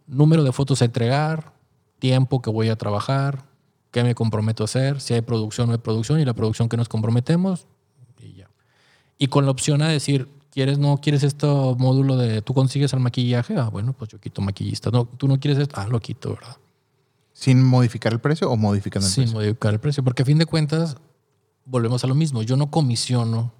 Número 0.06 0.44
de 0.44 0.50
fotos 0.50 0.80
a 0.80 0.86
entregar, 0.86 1.52
tiempo 1.98 2.40
que 2.40 2.48
voy 2.48 2.70
a 2.70 2.76
trabajar, 2.76 3.44
qué 3.90 4.02
me 4.02 4.14
comprometo 4.14 4.64
a 4.64 4.64
hacer, 4.64 5.02
si 5.02 5.12
hay 5.12 5.20
producción 5.20 5.66
o 5.66 5.66
no 5.66 5.72
hay 5.74 5.78
producción 5.78 6.20
y 6.20 6.24
la 6.24 6.32
producción 6.32 6.70
que 6.70 6.78
nos 6.78 6.88
comprometemos 6.88 7.66
y 8.18 8.32
ya. 8.32 8.48
Y 9.18 9.26
con 9.26 9.44
la 9.44 9.50
opción 9.50 9.82
a 9.82 9.88
decir, 9.88 10.26
¿quieres 10.50 10.78
no 10.78 11.02
quieres 11.02 11.22
este 11.22 11.46
módulo 11.46 12.16
de 12.16 12.40
tú 12.40 12.54
consigues 12.54 12.94
el 12.94 13.00
maquillaje? 13.00 13.58
Ah, 13.58 13.68
bueno, 13.68 13.92
pues 13.92 14.10
yo 14.10 14.18
quito 14.18 14.40
maquillista. 14.40 14.90
No, 14.90 15.04
tú 15.04 15.28
no 15.28 15.38
quieres 15.38 15.58
esto, 15.58 15.78
ah, 15.78 15.86
lo 15.86 16.00
quito, 16.00 16.30
¿verdad? 16.30 16.56
¿Sin 17.34 17.62
modificar 17.62 18.14
el 18.14 18.20
precio 18.20 18.50
o 18.50 18.56
modificando 18.56 19.06
el 19.06 19.12
precio? 19.12 19.26
Sin 19.26 19.34
modificar 19.34 19.74
el 19.74 19.80
precio, 19.80 20.02
porque 20.02 20.22
a 20.22 20.24
fin 20.24 20.38
de 20.38 20.46
cuentas 20.46 20.96
volvemos 21.66 22.04
a 22.04 22.06
lo 22.06 22.14
mismo. 22.14 22.42
Yo 22.42 22.56
no 22.56 22.70
comisiono 22.70 23.52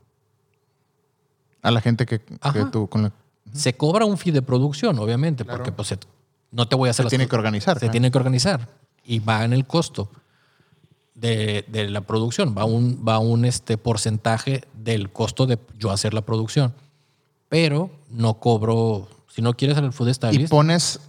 a 1.61 1.71
la 1.71 1.83
gente 1.83 2.07
que, 2.07 2.21
que 2.21 2.65
tú 2.73 2.89
con 2.89 3.03
la 3.03 3.13
se 3.53 3.75
cobra 3.75 4.05
un 4.05 4.19
fee 4.19 4.33
de 4.33 4.43
producción, 4.43 4.99
obviamente, 4.99 5.45
porque 5.45 5.73
pues, 5.73 5.95
no 6.51 6.69
te 6.69 6.77
voy 6.77 6.89
a 6.89 6.91
hacer... 6.91 7.07
Se 7.07 7.11
tiene 7.11 7.29
que 7.29 7.37
organizar. 7.37 7.79
Se 7.79 7.89
tiene 7.89 8.11
que 8.11 8.19
organizar 8.19 8.69
y 9.05 9.19
va 9.19 9.45
en 9.45 9.53
el 9.53 9.67
costo 9.67 10.11
de, 11.15 11.65
la 11.91 12.01
producción, 12.03 12.55
va 12.57 12.65
un, 12.65 13.05
va 13.07 13.19
un 13.19 13.45
este, 13.45 13.79
porcentaje 13.79 14.65
del 14.75 15.11
costo 15.11 15.47
de 15.47 15.59
yo 15.79 15.91
hacer 15.91 16.15
la 16.15 16.23
producción. 16.23 16.75
Pero 17.49 17.91
no 18.11 18.35
cobro, 18.35 19.09
si 19.29 19.43
no 19.43 19.55
quieres 19.55 19.77
hacer 19.77 19.85
el 19.85 19.93
food 19.93 20.13
stylist... 20.13 20.41
Y 20.41 20.47
pones 20.49 21.01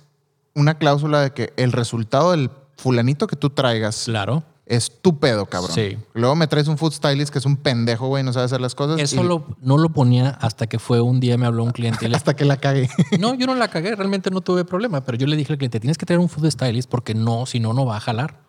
una 0.53 0.77
cláusula 0.77 1.21
de 1.21 1.31
que 1.31 1.53
el 1.57 1.71
resultado 1.71 2.31
del 2.31 2.51
fulanito 2.75 3.27
que 3.27 3.35
tú 3.35 3.49
traigas... 3.49 4.05
Claro 4.05 4.43
Estúpido, 4.65 5.45
cabrón. 5.45 5.73
Sí. 5.73 5.97
Luego 6.13 6.35
me 6.35 6.47
traes 6.47 6.69
un 6.69 6.77
food 6.77 6.93
stylist 6.93 7.33
que 7.33 7.39
es 7.39 7.45
un 7.45 7.57
pendejo, 7.57 8.07
güey, 8.07 8.23
no 8.23 8.31
sabe 8.31 8.45
hacer 8.45 8.61
las 8.61 8.75
cosas. 8.75 8.99
Eso 8.99 9.21
no 9.59 9.77
lo 9.77 9.89
ponía 9.89 10.29
hasta 10.29 10.67
que 10.67 10.79
fue 10.79 11.01
un 11.01 11.19
día 11.19 11.37
me 11.37 11.45
habló 11.45 11.63
un 11.63 11.71
cliente. 11.71 12.07
Y 12.07 12.13
hasta 12.15 12.33
que 12.35 12.45
la 12.45 12.57
cagué. 12.57 12.89
no, 13.19 13.33
yo 13.33 13.45
no 13.45 13.55
la 13.55 13.67
cagué, 13.67 13.95
realmente 13.95 14.31
no 14.31 14.39
tuve 14.39 14.63
problema, 14.63 15.03
pero 15.03 15.17
yo 15.17 15.27
le 15.27 15.35
dije 15.35 15.51
al 15.51 15.57
cliente, 15.57 15.81
tienes 15.81 15.97
que 15.97 16.05
tener 16.05 16.19
un 16.19 16.29
food 16.29 16.49
stylist 16.49 16.89
porque 16.89 17.13
no, 17.13 17.45
si 17.45 17.59
no, 17.59 17.73
no 17.73 17.85
va 17.85 17.97
a 17.97 17.99
jalar. 17.99 18.39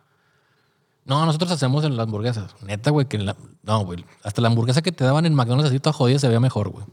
No, 1.04 1.26
nosotros 1.26 1.50
hacemos 1.50 1.84
en 1.84 1.96
las 1.96 2.06
hamburguesas. 2.06 2.54
Neta, 2.62 2.90
güey, 2.90 3.06
que 3.06 3.18
la, 3.18 3.36
no, 3.62 3.84
güey. 3.84 4.04
Hasta 4.22 4.40
la 4.40 4.48
hamburguesa 4.48 4.82
que 4.82 4.92
te 4.92 5.04
daban 5.04 5.26
en 5.26 5.34
McDonald's 5.34 5.68
así 5.68 5.80
toda 5.80 5.92
jodida 5.92 6.18
se 6.18 6.28
veía 6.28 6.40
mejor, 6.40 6.70
güey. 6.70 6.86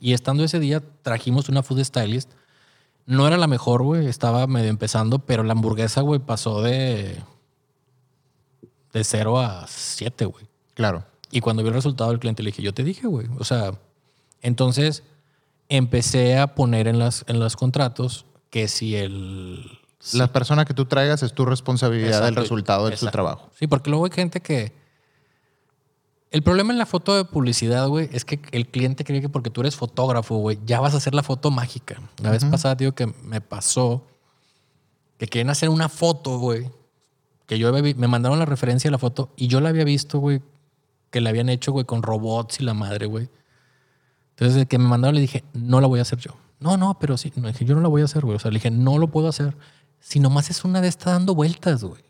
Y 0.00 0.12
estando 0.12 0.44
ese 0.44 0.58
día, 0.58 0.82
trajimos 1.02 1.48
una 1.48 1.62
food 1.62 1.82
stylist. 1.84 2.32
No 3.06 3.26
era 3.26 3.38
la 3.38 3.46
mejor, 3.46 3.82
güey. 3.82 4.06
Estaba 4.06 4.46
medio 4.46 4.68
empezando, 4.68 5.20
pero 5.20 5.44
la 5.44 5.52
hamburguesa, 5.52 6.02
güey, 6.02 6.20
pasó 6.20 6.60
de 6.60 7.22
de 8.94 9.04
0 9.04 9.40
a 9.40 9.66
7, 9.68 10.24
güey. 10.24 10.46
Claro. 10.72 11.04
Y 11.30 11.40
cuando 11.40 11.62
vi 11.62 11.68
el 11.68 11.74
resultado 11.74 12.10
del 12.10 12.20
cliente 12.20 12.42
le 12.42 12.48
dije, 12.48 12.62
yo 12.62 12.72
te 12.72 12.84
dije, 12.84 13.06
güey. 13.06 13.26
O 13.38 13.44
sea, 13.44 13.74
entonces 14.40 15.02
empecé 15.68 16.38
a 16.38 16.54
poner 16.54 16.86
en, 16.86 16.98
las, 16.98 17.24
en 17.28 17.40
los 17.40 17.56
contratos 17.56 18.24
que 18.50 18.68
si 18.68 18.96
el... 18.96 19.78
La 20.12 20.28
persona 20.32 20.64
que 20.64 20.74
tú 20.74 20.84
traigas 20.84 21.22
es 21.22 21.32
tu 21.32 21.44
responsabilidad 21.44 22.22
del 22.22 22.36
resultado 22.36 22.88
de 22.88 22.96
tu 22.96 23.06
trabajo. 23.06 23.50
Sí, 23.58 23.66
porque 23.66 23.90
luego 23.90 24.04
hay 24.04 24.10
gente 24.12 24.40
que 24.40 24.72
El 26.30 26.42
problema 26.42 26.72
en 26.72 26.78
la 26.78 26.84
foto 26.84 27.16
de 27.16 27.24
publicidad, 27.24 27.88
güey, 27.88 28.10
es 28.12 28.24
que 28.24 28.38
el 28.52 28.68
cliente 28.68 29.02
cree 29.02 29.22
que 29.22 29.30
porque 29.30 29.50
tú 29.50 29.62
eres 29.62 29.76
fotógrafo, 29.76 30.36
güey, 30.36 30.58
ya 30.66 30.78
vas 30.78 30.94
a 30.94 30.98
hacer 30.98 31.14
la 31.14 31.22
foto 31.22 31.50
mágica. 31.50 32.00
La 32.22 32.30
vez 32.30 32.44
pasada, 32.44 32.74
digo 32.74 32.92
que 32.92 33.06
me 33.06 33.40
pasó 33.40 34.04
que 35.18 35.26
quieren 35.26 35.50
hacer 35.50 35.68
una 35.68 35.88
foto, 35.88 36.38
güey, 36.38 36.70
que 37.46 37.58
yo 37.58 37.72
me 37.72 38.08
mandaron 38.08 38.38
la 38.38 38.46
referencia 38.46 38.88
de 38.88 38.92
la 38.92 38.98
foto 38.98 39.32
y 39.36 39.48
yo 39.48 39.60
la 39.60 39.68
había 39.68 39.84
visto, 39.84 40.18
güey, 40.18 40.40
que 41.10 41.20
la 41.20 41.30
habían 41.30 41.48
hecho, 41.48 41.72
güey, 41.72 41.84
con 41.84 42.02
robots 42.02 42.60
y 42.60 42.64
la 42.64 42.74
madre, 42.74 43.06
güey. 43.06 43.28
Entonces, 44.30 44.62
el 44.62 44.66
que 44.66 44.78
me 44.78 44.88
mandaron 44.88 45.14
le 45.14 45.20
dije, 45.20 45.44
no 45.52 45.80
la 45.80 45.86
voy 45.86 46.00
a 46.00 46.02
hacer 46.02 46.18
yo. 46.18 46.32
No, 46.58 46.76
no, 46.76 46.98
pero 46.98 47.16
sí. 47.16 47.32
No, 47.36 47.46
dije, 47.46 47.64
yo 47.64 47.74
no 47.74 47.80
la 47.80 47.88
voy 47.88 48.02
a 48.02 48.06
hacer, 48.06 48.24
güey. 48.24 48.36
O 48.36 48.38
sea, 48.38 48.50
le 48.50 48.56
dije, 48.56 48.70
no 48.70 48.98
lo 48.98 49.08
puedo 49.08 49.28
hacer. 49.28 49.56
Si 50.00 50.18
nomás 50.18 50.50
es 50.50 50.64
una 50.64 50.80
de 50.80 50.88
estas 50.88 51.12
dando 51.12 51.34
vueltas, 51.34 51.84
güey. 51.84 52.02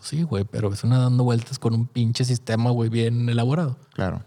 Sí, 0.00 0.22
güey, 0.22 0.44
pero 0.44 0.72
es 0.72 0.84
una 0.84 0.98
dando 0.98 1.24
vueltas 1.24 1.58
con 1.58 1.74
un 1.74 1.86
pinche 1.86 2.24
sistema, 2.24 2.70
güey, 2.70 2.90
bien 2.90 3.28
elaborado. 3.28 3.78
Claro. 3.94 4.22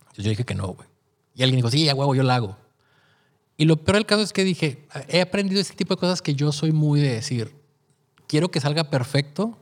Entonces 0.00 0.24
yo 0.24 0.30
dije 0.30 0.44
que 0.44 0.54
no, 0.54 0.68
güey. 0.68 0.88
Y 1.34 1.42
alguien 1.42 1.58
dijo, 1.58 1.70
sí, 1.70 1.88
a 1.90 1.94
huevo, 1.94 2.14
yo 2.14 2.22
la 2.22 2.36
hago. 2.36 2.56
Y 3.58 3.66
lo 3.66 3.76
peor 3.76 3.96
del 3.96 4.06
caso 4.06 4.22
es 4.22 4.32
que 4.32 4.44
dije, 4.44 4.88
he 5.08 5.20
aprendido 5.20 5.60
ese 5.60 5.74
tipo 5.74 5.94
de 5.94 6.00
cosas 6.00 6.22
que 6.22 6.34
yo 6.34 6.52
soy 6.52 6.72
muy 6.72 7.00
de 7.00 7.10
decir, 7.10 7.54
quiero 8.26 8.50
que 8.50 8.60
salga 8.60 8.84
perfecto, 8.84 9.56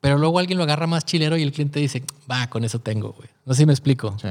pero 0.00 0.18
luego 0.18 0.38
alguien 0.38 0.58
lo 0.58 0.64
agarra 0.64 0.86
más 0.86 1.04
chilero 1.04 1.36
y 1.36 1.42
el 1.42 1.52
cliente 1.52 1.80
dice, 1.80 2.04
va, 2.30 2.48
con 2.48 2.64
eso 2.64 2.78
tengo, 2.78 3.12
güey. 3.12 3.28
No 3.44 3.54
sé 3.54 3.62
si 3.62 3.66
me 3.66 3.72
explico. 3.72 4.16
Sí. 4.20 4.28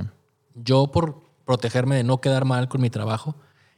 Yo 0.55 0.87
por 0.91 1.21
protegerme 1.45 1.95
de 1.95 2.03
no 2.03 2.19
quedar 2.19 2.45
mal 2.45 2.67
con 2.67 2.81
mi 2.81 2.89
trabajo, 2.89 3.35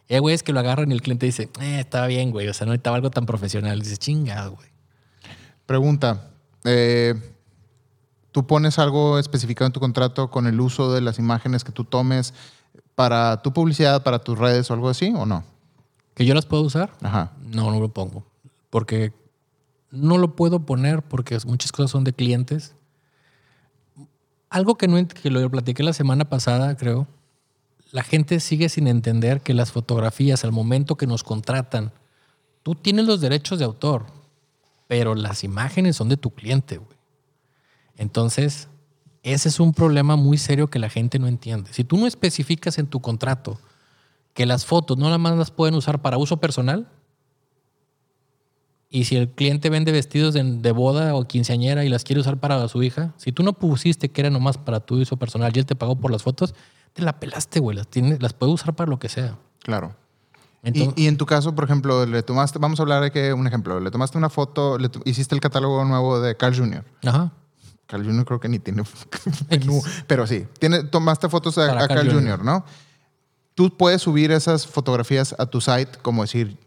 eh, 0.08 0.20
güey, 0.20 0.34
es 0.34 0.44
que 0.44 0.54
lo 0.54 0.60
agarran 0.60 0.92
y 0.92 0.94
el 0.96 1.02
cliente 1.02 1.26
dice, 1.26 1.50
eh, 1.62 1.80
estaba 1.80 2.08
bien, 2.08 2.32
güey. 2.32 2.48
O 2.48 2.54
sea, 2.54 2.66
no 2.66 2.72
necesitaba 2.72 2.96
algo 2.96 3.12
tan 3.12 3.26
profesional. 3.26 3.80
Dice, 3.80 3.98
chingado, 3.98 4.54
güey. 4.54 4.70
Pregunta. 5.66 6.32
eh, 6.64 7.14
¿Tú 8.32 8.46
pones 8.46 8.78
algo 8.78 9.18
especificado 9.18 9.66
en 9.68 9.74
tu 9.74 9.80
contrato 9.80 10.30
con 10.30 10.46
el 10.46 10.60
uso 10.62 10.94
de 10.94 11.02
las 11.02 11.18
imágenes 11.18 11.64
que 11.64 11.72
tú 11.72 11.84
tomes 11.84 12.34
para 12.94 13.42
tu 13.42 13.54
publicidad, 13.54 14.04
para 14.04 14.20
tus 14.20 14.38
redes 14.38 14.70
o 14.70 14.74
algo 14.76 14.90
así 14.90 15.12
o 15.16 15.26
no? 15.26 15.44
¿Que 16.14 16.26
yo 16.26 16.36
las 16.36 16.46
puedo 16.46 16.64
usar? 16.64 16.92
Ajá. 17.02 17.32
No, 17.42 17.72
no 17.72 17.80
lo 17.80 17.90
pongo. 17.90 18.24
Porque 18.70 19.14
no 19.92 20.18
lo 20.18 20.36
puedo 20.36 20.66
poner 20.66 21.02
porque 21.02 21.38
muchas 21.46 21.72
cosas 21.72 21.92
son 21.92 22.04
de 22.04 22.14
clientes. 22.14 22.76
Algo 24.50 24.78
que, 24.78 24.88
no, 24.88 25.08
que 25.08 25.30
lo 25.30 25.50
platiqué 25.50 25.84
la 25.84 25.94
semana 25.94 26.26
pasada, 26.26 26.76
creo. 26.76 27.08
La 27.92 28.04
gente 28.04 28.40
sigue 28.40 28.70
sin 28.70 28.88
entender 28.88 29.42
que 29.42 29.54
las 29.54 29.72
fotografías, 29.72 30.44
al 30.44 30.52
momento 30.52 30.96
que 30.96 31.08
nos 31.08 31.24
contratan, 31.24 31.92
tú 32.64 32.76
tienes 32.76 33.06
los 33.06 33.22
derechos 33.22 33.60
de 33.60 33.66
autor, 33.66 34.06
pero 34.88 35.16
las 35.16 35.44
imágenes 35.44 35.96
son 35.96 36.10
de 36.10 36.18
tu 36.18 36.32
cliente, 36.32 36.78
güey. 36.78 36.98
Entonces, 37.96 38.70
ese 39.24 39.50
es 39.50 39.60
un 39.60 39.74
problema 39.74 40.16
muy 40.16 40.38
serio 40.38 40.70
que 40.70 40.80
la 40.80 40.90
gente 40.90 41.20
no 41.20 41.28
entiende. 41.28 41.74
Si 41.74 41.84
tú 41.84 41.98
no 41.98 42.08
especificas 42.08 42.78
en 42.78 42.88
tu 42.88 43.02
contrato 43.02 43.60
que 44.34 44.46
las 44.46 44.66
fotos 44.66 44.98
no 44.98 45.06
nada 45.06 45.18
más 45.18 45.38
las 45.38 45.52
pueden 45.52 45.76
usar 45.76 46.02
para 46.02 46.18
uso 46.18 46.38
personal, 46.38 46.88
y 48.90 49.06
si 49.06 49.16
el 49.16 49.30
cliente 49.30 49.70
vende 49.70 49.92
vestidos 49.92 50.34
de, 50.34 50.44
de 50.44 50.72
boda 50.72 51.16
o 51.16 51.28
quinceañera 51.28 51.86
y 51.86 51.90
las 51.90 52.04
quiere 52.04 52.22
usar 52.22 52.38
para 52.38 52.68
su 52.68 52.82
hija, 52.82 53.14
si 53.18 53.32
tú 53.32 53.44
no 53.44 53.54
pusiste 53.54 54.10
que 54.10 54.22
era 54.22 54.30
nomás 54.32 54.58
para 54.58 54.80
tu 54.80 55.00
uso 55.00 55.18
personal 55.18 55.52
y 55.56 55.60
él 55.60 55.66
te 55.66 55.76
pagó 55.76 55.96
por 55.96 56.12
las 56.12 56.24
fotos, 56.24 56.56
te 56.94 57.04
la 57.04 57.20
pelaste, 57.20 57.60
güey. 57.60 57.78
Las, 57.78 57.88
tienes, 57.88 58.22
las 58.22 58.34
puedes 58.34 58.56
usar 58.56 58.76
para 58.76 58.90
lo 58.90 58.98
que 58.98 59.08
sea. 59.08 59.38
Claro. 59.60 59.96
Entonces, 60.64 60.94
y, 60.98 61.04
y 61.04 61.08
en 61.08 61.18
tu 61.18 61.26
caso, 61.26 61.54
por 61.54 61.66
ejemplo, 61.66 62.06
le 62.06 62.24
tomaste, 62.24 62.58
vamos 62.60 62.80
a 62.80 62.84
hablar 62.84 63.04
de 63.04 63.12
que 63.12 63.32
un 63.32 63.46
ejemplo, 63.46 63.80
le 63.80 63.92
tomaste 63.92 64.18
una 64.18 64.30
foto, 64.30 64.78
le 64.78 64.90
hiciste 65.06 65.36
el 65.36 65.42
catálogo 65.42 65.86
nuevo 65.86 66.20
de 66.20 66.36
Carl 66.36 66.56
Jr. 66.56 66.84
ajá. 67.06 67.32
Carl 67.86 68.06
Jr. 68.06 68.24
creo 68.24 68.40
que 68.40 68.50
ni 68.50 68.60
tiene 68.60 68.84
pero 70.08 70.28
sí, 70.28 70.46
tiene, 70.60 70.84
tomaste 70.84 71.28
fotos 71.28 71.58
a, 71.58 71.68
Para 71.68 71.86
a 71.86 71.88
Carl 71.88 72.02
Carl 72.02 72.12
Jr., 72.12 72.38
Jr., 72.38 72.46
¿no? 72.46 72.66
Tú 73.56 73.76
puedes 73.76 74.02
subir 74.02 74.32
esas 74.32 74.68
fotografías 74.68 75.36
a 75.40 75.48
tu 75.48 75.60
site, 75.60 75.98
como 76.02 76.22
decir, 76.22 76.58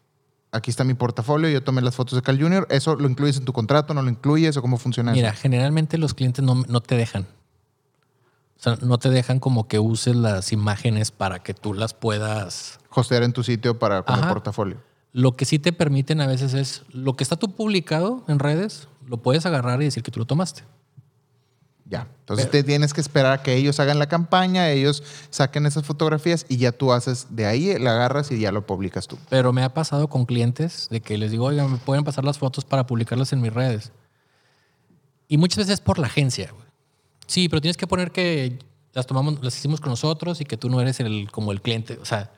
aquí 0.53 0.71
está 0.71 0.85
mi 0.85 0.95
portafolio, 0.95 1.49
yo 1.49 1.63
tomé 1.65 1.81
las 1.83 1.97
fotos 1.97 2.15
de 2.17 2.23
Carl 2.23 2.41
Jr., 2.41 2.67
¿eso 2.71 2.95
lo 2.95 3.09
incluyes 3.09 3.39
en 3.39 3.45
tu 3.45 3.53
contrato, 3.53 3.95
no 3.95 4.03
lo 4.03 4.11
incluyes 4.11 4.57
o 4.57 4.63
cómo 4.63 4.79
funciona 4.79 5.13
Mira, 5.13 5.31
eso? 5.31 5.41
generalmente 5.41 5.99
los 5.99 6.15
clientes 6.15 6.45
no, 6.45 6.63
no 6.69 6.81
te 6.81 6.97
dejan. 6.97 7.23
O 7.23 8.63
sea, 8.63 8.79
no 8.81 8.99
te 8.99 9.11
dejan 9.11 9.41
como 9.41 9.67
que 9.67 9.81
uses 9.81 10.15
las 10.15 10.53
imágenes 10.53 11.11
para 11.11 11.41
que 11.43 11.53
tú 11.53 11.75
las 11.75 11.95
puedas 11.95 12.79
Hostear 12.91 13.25
en 13.25 13.33
tu 13.33 13.43
sitio 13.43 13.79
para 13.79 14.03
como 14.03 14.19
Ajá. 14.21 14.29
portafolio. 14.29 14.77
Lo 15.13 15.35
que 15.37 15.45
sí 15.47 15.59
te 15.59 15.73
permiten 15.73 16.21
a 16.21 16.27
veces 16.27 16.55
es 16.55 16.83
lo 16.91 17.17
que 17.17 17.25
está 17.25 17.37
tú 17.37 17.55
publicado 17.57 18.23
en 18.29 18.39
redes, 18.39 18.89
lo 19.07 19.17
puedes 19.17 19.47
agarrar 19.47 19.83
y 19.83 19.87
decir 19.87 20.03
que 20.03 20.11
tú 20.11 20.21
lo 20.21 20.27
tomaste. 20.27 20.63
Ya. 21.93 22.09
Entonces 22.21 22.51
te 22.51 22.63
tienes 22.63 22.95
que 22.95 23.03
esperar 23.03 23.33
a 23.33 23.43
que 23.43 23.55
ellos 23.55 23.79
hagan 23.79 23.99
la 23.99 24.07
campaña, 24.09 24.71
ellos 24.71 25.03
saquen 25.29 25.67
esas 25.67 25.85
fotografías 25.85 26.47
y 26.49 26.57
ya 26.57 26.73
tú 26.73 26.91
haces 26.91 27.27
de 27.29 27.45
ahí, 27.45 27.79
la 27.79 27.93
agarras 27.93 28.31
y 28.31 28.41
ya 28.41 28.51
lo 28.51 28.67
publicas 28.67 29.07
tú. 29.07 29.19
Pero 29.29 29.53
me 29.53 29.63
ha 29.63 29.75
pasado 29.75 30.09
con 30.09 30.25
clientes 30.25 30.89
de 30.91 31.03
que 31.03 31.19
les 31.19 31.31
digo, 31.33 31.45
oigan, 31.45 31.71
me 31.71 31.77
pueden 31.77 32.03
pasar 32.03 32.25
las 32.25 32.39
fotos 32.39 32.65
para 32.65 32.87
publicarlas 32.87 33.35
en 33.35 33.43
mis 33.43 33.53
redes. 33.53 33.93
Y 35.29 35.37
muchas 35.37 35.59
veces 35.59 35.75
es 35.75 35.81
por 35.83 35.99
la 35.99 36.07
agencia. 36.07 36.51
güey. 36.51 36.65
Sí, 37.27 37.51
pero 37.51 37.61
tienes 37.61 37.77
que 37.77 37.87
poner 37.87 38.11
que 38.11 38.59
las 38.95 39.07
tomamos, 39.07 39.45
las 39.45 39.55
hicimos 39.55 39.83
con 39.83 39.91
nosotros 39.91 40.41
y 40.41 40.47
que 40.47 40.57
tú 40.57 40.71
no 40.71 40.81
eres 40.81 40.99
el, 41.01 41.31
como 41.31 41.53
el 41.53 41.61
cliente. 41.61 41.99
O 42.01 42.07
sea, 42.07 42.31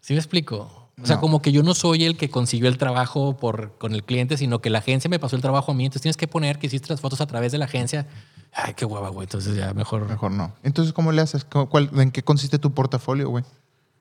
¿sí 0.00 0.14
me 0.14 0.18
explico? 0.18 0.79
O 1.02 1.06
sea, 1.06 1.16
No. 1.16 1.20
como 1.22 1.40
que 1.42 1.52
yo 1.52 1.62
no 1.62 1.74
soy 1.74 2.04
el 2.04 2.16
que 2.16 2.28
consiguió 2.30 2.68
el 2.68 2.76
trabajo 2.78 3.36
por, 3.36 3.72
con 3.78 3.94
el 3.94 4.04
cliente, 4.04 4.36
sino 4.36 4.60
que 4.60 4.68
la 4.70 4.78
agencia 4.80 5.08
me 5.08 5.18
pasó 5.18 5.36
el 5.36 5.42
trabajo 5.42 5.72
a 5.72 5.74
mí. 5.74 5.84
Entonces 5.84 6.02
tienes 6.02 6.16
que 6.16 6.28
poner 6.28 6.58
que 6.58 6.66
hiciste 6.66 6.88
las 6.92 7.00
fotos 7.00 7.20
a 7.20 7.26
través 7.26 7.52
de 7.52 7.58
la 7.58 7.64
agencia. 7.64 8.06
Ay, 8.52 8.74
qué 8.74 8.84
hueva, 8.84 9.08
güey. 9.08 9.24
Entonces 9.24 9.56
ya 9.56 9.72
mejor. 9.74 10.08
Mejor 10.08 10.30
no. 10.32 10.52
Entonces, 10.62 10.92
¿cómo 10.92 11.12
le 11.12 11.22
haces? 11.22 11.44
¿Cómo- 11.44 11.68
cuál- 11.68 11.90
¿En 11.94 12.10
qué 12.10 12.22
consiste 12.22 12.58
tu 12.58 12.72
portafolio, 12.74 13.28
güey? 13.30 13.44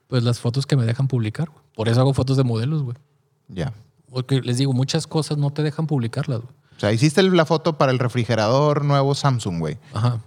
Pues 0.08 0.24
las 0.24 0.40
fotos 0.40 0.66
que 0.66 0.76
me 0.76 0.86
dejan 0.86 1.08
publicar. 1.08 1.50
güey. 1.50 1.62
Por 1.76 1.88
eso 1.88 2.02
hago 2.02 2.14
fotos 2.14 2.36
de 2.38 2.44
modelos, 2.44 2.82
güey. 2.84 2.98
Ya. 3.48 3.74
Porque 4.12 4.42
les 4.42 4.58
digo, 4.58 4.74
muchas 4.74 5.06
cosas 5.08 5.38
no 5.38 5.52
te 5.52 5.62
dejan 5.64 5.86
publicarlas, 5.88 6.40
güey. 6.42 6.52
O 6.76 6.80
sea, 6.80 6.92
hiciste 6.92 7.22
la 7.24 7.46
foto 7.46 7.78
para 7.78 7.92
el 7.92 8.00
refrigerador 8.00 8.84
nuevo 8.86 9.14
Samsung, 9.14 9.60
güey. 9.60 9.78
Ajá. 9.94 10.20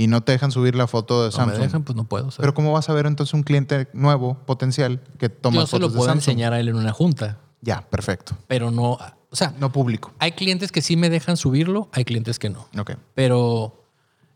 Y 0.00 0.06
no 0.06 0.22
te 0.22 0.30
dejan 0.30 0.52
subir 0.52 0.76
la 0.76 0.86
foto 0.86 1.22
de 1.24 1.26
No 1.30 1.32
Samsung. 1.32 1.58
me 1.58 1.64
dejan, 1.64 1.82
pues 1.82 1.96
no 1.96 2.04
puedo. 2.04 2.28
Pero 2.36 2.54
¿cómo 2.54 2.72
vas 2.72 2.88
a 2.88 2.92
ver 2.92 3.06
entonces 3.06 3.34
un 3.34 3.42
cliente 3.42 3.88
nuevo, 3.92 4.38
potencial, 4.46 5.00
que 5.18 5.28
toma 5.28 5.56
yo 5.56 5.66
se 5.66 5.70
fotos 5.72 5.80
lo 5.80 5.88
de 5.88 5.96
puedo 5.96 6.08
Samsung? 6.08 6.18
enseñar 6.30 6.52
a 6.52 6.60
él 6.60 6.68
en 6.68 6.76
una 6.76 6.92
junta, 6.92 7.38
Ya, 7.62 7.80
perfecto. 7.90 8.36
pero 8.46 8.70
no, 8.70 8.92
o 8.92 9.34
sea, 9.36 9.52
No 9.58 9.72
público. 9.72 10.12
hay 10.20 10.32
clientes 10.32 10.70
que 10.70 10.82
sí 10.82 10.96
me 10.96 11.10
dejan 11.10 11.36
subirlo, 11.36 11.88
hay 11.92 12.04
clientes 12.04 12.38
que 12.38 12.48
no. 12.48 12.68
Ok. 12.78 12.92
Pero 13.16 13.82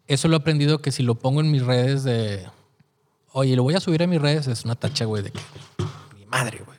eso 0.09 0.27
lo 0.27 0.35
he 0.35 0.41
aprendido 0.41 0.83
que 0.83 0.91
si 0.91 1.05
lo 1.05 1.15
pongo 1.15 1.41
en 1.41 1.53
mis 1.53 1.63
redes 1.65 2.03
de, 2.03 2.45
oye, 3.31 3.55
lo 3.55 3.63
voy 3.63 3.75
a 3.75 3.81
subir 3.81 4.03
a 4.03 4.09
mis 4.09 4.21
redes, 4.21 4.49
es 4.49 4.65
una 4.65 4.75
tacha, 4.75 5.05
güey, 5.05 5.23
de 5.23 5.31
que 5.31 5.41
mi 6.19 6.27
madre, 6.27 6.61
güey. 6.67 6.79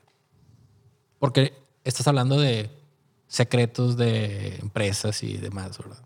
Porque 1.19 1.53
estás 1.85 2.05
hablando 2.07 2.38
de 2.38 2.69
secretos 3.27 3.95
de 3.95 4.57
empresas 4.61 5.23
y 5.23 5.38
demás, 5.38 5.77
¿verdad? 5.77 6.03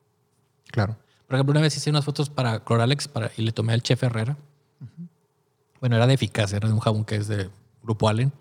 Claro. 0.71 0.95
Por 1.27 1.35
ejemplo, 1.35 1.51
una 1.51 1.61
vez 1.61 1.75
hice 1.75 1.89
unas 1.89 2.05
fotos 2.05 2.29
para 2.29 2.63
Cloralex 2.63 3.07
para, 3.09 3.31
y 3.37 3.41
le 3.41 3.51
tomé 3.51 3.73
al 3.73 3.83
chef 3.83 4.01
Herrera. 4.01 4.37
Bueno, 5.79 5.97
era 5.97 6.07
de 6.07 6.13
eficaz, 6.13 6.53
era 6.53 6.67
de 6.67 6.73
un 6.73 6.79
jabón 6.79 7.03
que 7.05 7.17
es 7.17 7.27
de 7.27 7.49
Grupo 7.83 8.07
Allen. 8.07 8.31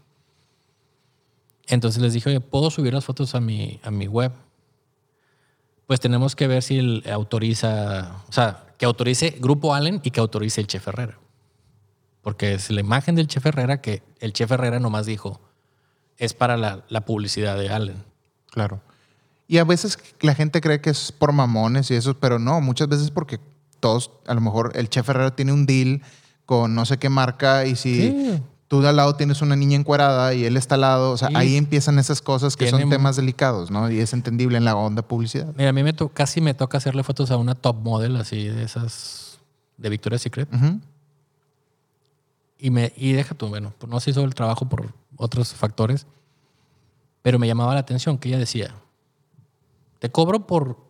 Entonces 1.66 2.00
les 2.00 2.12
dije, 2.12 2.30
oye, 2.30 2.40
¿puedo 2.40 2.70
subir 2.70 2.94
las 2.94 3.04
fotos 3.04 3.34
a 3.34 3.40
mi, 3.40 3.80
a 3.82 3.90
mi 3.90 4.06
web? 4.06 4.32
Pues 5.86 6.00
tenemos 6.00 6.36
que 6.36 6.46
ver 6.46 6.62
si 6.62 6.78
él 6.78 7.02
autoriza, 7.12 8.22
o 8.28 8.32
sea, 8.32 8.66
que 8.78 8.86
autorice 8.86 9.36
Grupo 9.40 9.74
Allen 9.74 10.00
y 10.04 10.12
que 10.12 10.20
autorice 10.20 10.60
el 10.60 10.68
chef 10.68 10.86
Herrera. 10.86 11.18
Porque 12.22 12.54
es 12.54 12.70
la 12.70 12.80
imagen 12.80 13.16
del 13.16 13.26
chef 13.26 13.46
Herrera 13.46 13.80
que 13.80 14.02
el 14.20 14.32
chef 14.32 14.50
Herrera 14.50 14.78
nomás 14.78 15.06
dijo, 15.06 15.40
es 16.18 16.34
para 16.34 16.56
la, 16.56 16.84
la 16.88 17.04
publicidad 17.04 17.58
de 17.58 17.68
Allen. 17.68 18.04
Claro. 18.50 18.80
Y 19.48 19.58
a 19.58 19.64
veces 19.64 19.98
la 20.20 20.34
gente 20.34 20.60
cree 20.60 20.80
que 20.80 20.90
es 20.90 21.12
por 21.12 21.32
mamones 21.32 21.90
y 21.90 21.94
eso, 21.94 22.14
pero 22.18 22.38
no, 22.38 22.60
muchas 22.60 22.88
veces 22.88 23.10
porque 23.10 23.38
todos, 23.80 24.10
a 24.26 24.34
lo 24.34 24.40
mejor 24.40 24.72
el 24.74 24.88
chef 24.88 25.08
Herrera 25.08 25.34
tiene 25.36 25.52
un 25.52 25.66
deal 25.66 26.02
con 26.46 26.74
no 26.74 26.84
sé 26.86 26.98
qué 26.98 27.08
marca 27.08 27.64
y 27.66 27.76
si 27.76 27.94
Sí. 28.10 28.42
tú 28.68 28.80
de 28.80 28.88
al 28.88 28.96
lado 28.96 29.14
tienes 29.14 29.42
una 29.42 29.54
niña 29.54 29.76
encuerada 29.76 30.34
y 30.34 30.44
él 30.44 30.56
está 30.56 30.74
al 30.74 30.80
lado, 30.80 31.12
o 31.12 31.16
sea, 31.16 31.28
Sí. 31.28 31.34
ahí 31.36 31.56
empiezan 31.56 31.98
esas 32.00 32.20
cosas 32.22 32.56
que 32.56 32.68
son 32.70 32.88
temas 32.90 33.14
delicados, 33.16 33.70
¿no? 33.70 33.88
Y 33.90 34.00
es 34.00 34.12
entendible 34.12 34.56
en 34.58 34.64
la 34.64 34.74
onda 34.74 35.02
publicidad. 35.02 35.52
Mira, 35.56 35.70
a 35.70 35.72
mí 35.72 35.82
me 35.84 35.92
to- 35.92 36.08
casi 36.08 36.40
me 36.40 36.54
toca 36.54 36.78
hacerle 36.78 37.04
fotos 37.04 37.30
a 37.30 37.36
una 37.36 37.54
top 37.54 37.76
model 37.76 38.16
así 38.16 38.48
de 38.48 38.64
esas 38.64 39.38
de 39.76 39.88
Victoria's 39.90 40.22
Secret. 40.22 40.48
Y, 42.58 42.70
me, 42.70 42.92
y 42.96 43.12
deja 43.12 43.34
tú, 43.34 43.48
bueno, 43.48 43.72
pues 43.78 43.90
no 43.90 44.00
se 44.00 44.10
hizo 44.10 44.24
el 44.24 44.34
trabajo 44.34 44.68
por 44.68 44.92
otros 45.16 45.52
factores, 45.54 46.06
pero 47.22 47.38
me 47.38 47.46
llamaba 47.46 47.74
la 47.74 47.80
atención 47.80 48.16
que 48.18 48.30
ella 48.30 48.38
decía, 48.38 48.74
te 49.98 50.10
cobro 50.10 50.46
por 50.46 50.86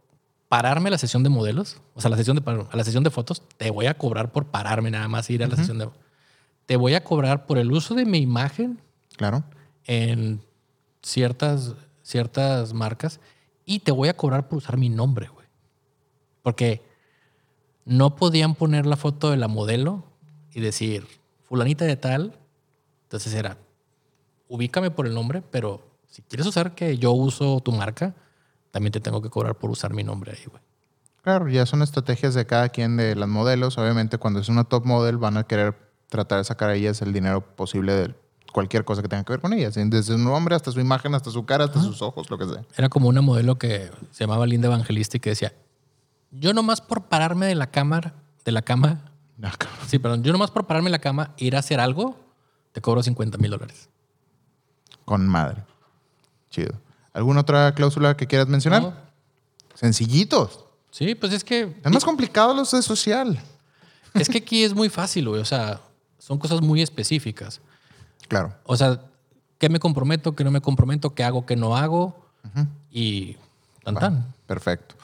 pararme 0.49 0.89
a 0.89 0.93
la 0.93 0.99
sesión 0.99 1.23
de 1.23 1.28
modelos, 1.28 1.81
o 1.95 2.01
sea, 2.01 2.11
la 2.11 2.16
sesión 2.16 2.37
de, 2.37 2.69
a 2.70 2.77
la 2.77 2.85
sesión 2.85 3.05
de 3.05 3.11
fotos, 3.11 3.43
te 3.57 3.70
voy 3.70 3.87
a 3.87 3.99
cobrar 3.99 4.33
por 4.33 4.47
pararme 4.47 4.91
nada 4.91 5.09
más, 5.09 5.28
ir 5.31 5.43
a 5.43 5.49
la 5.49 5.57
sesión 5.57 5.78
de... 5.78 5.89
Te 6.66 6.77
voy 6.77 6.95
a 6.95 7.05
cobrar 7.05 7.47
por 7.47 7.59
el 7.59 7.73
uso 7.73 7.95
de 7.95 8.05
mi 8.05 8.19
imagen 8.19 8.81
Claro. 9.16 9.45
en 9.85 10.43
ciertas, 11.03 11.74
ciertas 12.03 12.73
marcas 12.74 13.20
y 13.65 13.81
te 13.81 13.93
voy 13.93 14.09
a 14.09 14.16
cobrar 14.16 14.49
por 14.49 14.59
usar 14.59 14.77
mi 14.77 14.89
nombre, 14.89 15.28
güey. 15.28 15.47
Porque 16.43 16.83
no 17.85 18.16
podían 18.16 18.55
poner 18.55 18.87
la 18.87 18.97
foto 18.97 19.31
de 19.31 19.37
la 19.37 19.49
modelo 19.49 20.05
y 20.53 20.61
decir, 20.61 21.07
fulanita 21.43 21.85
de 21.85 21.97
tal. 21.97 22.39
Entonces 23.05 23.35
era, 23.35 23.59
ubícame 24.49 24.91
por 24.91 25.07
el 25.07 25.15
nombre, 25.15 25.43
pero 25.43 25.97
si 26.09 26.23
quieres 26.23 26.47
usar 26.47 26.74
que 26.74 26.99
yo 26.99 27.12
uso 27.12 27.61
tu 27.61 27.73
marca, 27.73 28.15
también 28.77 28.93
te 28.93 29.01
tengo 29.01 29.23
que 29.23 29.31
cobrar 29.31 29.55
por 29.55 29.70
usar 29.70 29.94
mi 29.94 30.05
nombre 30.05 30.32
ahí, 30.32 30.44
güey. 30.51 30.62
Claro, 31.23 31.48
ya 31.48 31.65
son 31.65 31.81
estrategias 31.81 32.35
de 32.35 32.44
cada 32.44 32.69
quien 32.69 32.98
de 32.98 33.16
las 33.16 33.27
modelos. 33.27 33.78
Obviamente, 33.78 34.19
cuando 34.19 34.39
es 34.39 34.51
una 34.51 34.65
top 34.65 34.85
model, 34.85 35.16
van 35.16 35.39
a 35.39 35.44
querer 35.44 35.74
tratar 36.11 36.36
de 36.36 36.44
sacar 36.44 36.69
a 36.69 36.74
ellas 36.74 37.01
el 37.01 37.15
dinero 37.15 37.40
posible 37.57 37.94
de 37.94 38.15
cualquier 38.53 38.85
cosa 38.85 39.01
que 39.01 39.09
tenga 39.09 39.24
que 39.24 39.32
ver 39.32 39.40
con 39.40 39.55
ellas. 39.55 39.77
Desde 39.77 40.03
su 40.03 40.19
nombre 40.19 40.55
hasta 40.55 40.73
su 40.73 40.78
imagen, 40.78 41.15
hasta 41.15 41.31
su 41.31 41.47
cara, 41.47 41.65
hasta 41.65 41.81
sus 41.81 42.03
ojos, 42.03 42.28
lo 42.28 42.36
que 42.36 42.44
sea. 42.44 42.66
Era 42.77 42.90
como 42.90 43.09
una 43.09 43.23
modelo 43.23 43.57
que 43.57 43.90
se 44.11 44.24
llamaba 44.24 44.47
Linda 44.47 44.66
Evangelista 44.66 45.16
y 45.16 45.20
que 45.20 45.31
decía, 45.31 45.55
yo 46.32 46.53
nomás 46.53 46.82
por 46.82 47.05
pararme 47.07 47.47
de 47.47 47.55
la 47.55 47.70
cámara, 47.70 48.12
de 48.44 48.53
la 48.53 48.61
cama, 48.61 49.11
Ah, 49.43 49.53
sí, 49.86 49.98
perdón, 49.98 50.23
yo 50.23 50.32
nomás 50.32 50.51
por 50.51 50.66
pararme 50.66 50.89
de 50.89 50.93
la 50.93 50.98
cama, 50.98 51.35
ir 51.39 51.57
a 51.57 51.61
hacer 51.61 51.81
algo, 51.81 52.16
te 52.73 52.82
cobro 52.82 53.03
50 53.03 53.39
mil 53.39 53.51
dólares. 53.51 53.89
Con 55.05 55.27
madre. 55.27 55.65
Chido. 56.51 56.74
¿Alguna 57.17 57.41
otra 57.41 57.75
cláusula 57.75 58.15
que 58.15 58.27
quieras 58.27 58.47
mencionar? 58.47 58.83
¿No? 58.83 58.93
Sencillitos. 59.75 60.65
Sí, 60.91 61.15
pues 61.15 61.33
es 61.33 61.43
que 61.43 61.75
Es 61.83 61.91
más 61.91 62.05
complicado 62.05 62.53
los 62.55 62.71
de 62.71 62.83
social. 62.83 63.41
es 64.15 64.29
que 64.29 64.39
aquí 64.39 64.63
es 64.65 64.75
muy 64.75 64.91
fácil, 64.91 65.29
güey. 65.29 65.41
O 65.41 65.45
sea, 65.47 65.81
son 66.19 66.39
cosas 66.39 66.61
muy 66.61 66.83
específicas. 66.83 67.61
Claro. 68.29 68.53
O 68.65 68.77
sea, 68.77 69.01
¿qué 69.59 69.71
me 69.71 69.79
comprometo, 69.81 70.35
qué 70.37 70.45
no 70.45 70.51
me 70.51 70.61
comprometo, 70.61 71.15
qué 71.15 71.25
hago, 71.25 71.47
qué 71.47 71.57
no 71.57 71.75
hago? 71.75 72.15
Y 72.91 73.37
tan 73.83 73.95
tan. 73.95 74.35
Perfecto. 74.47 74.95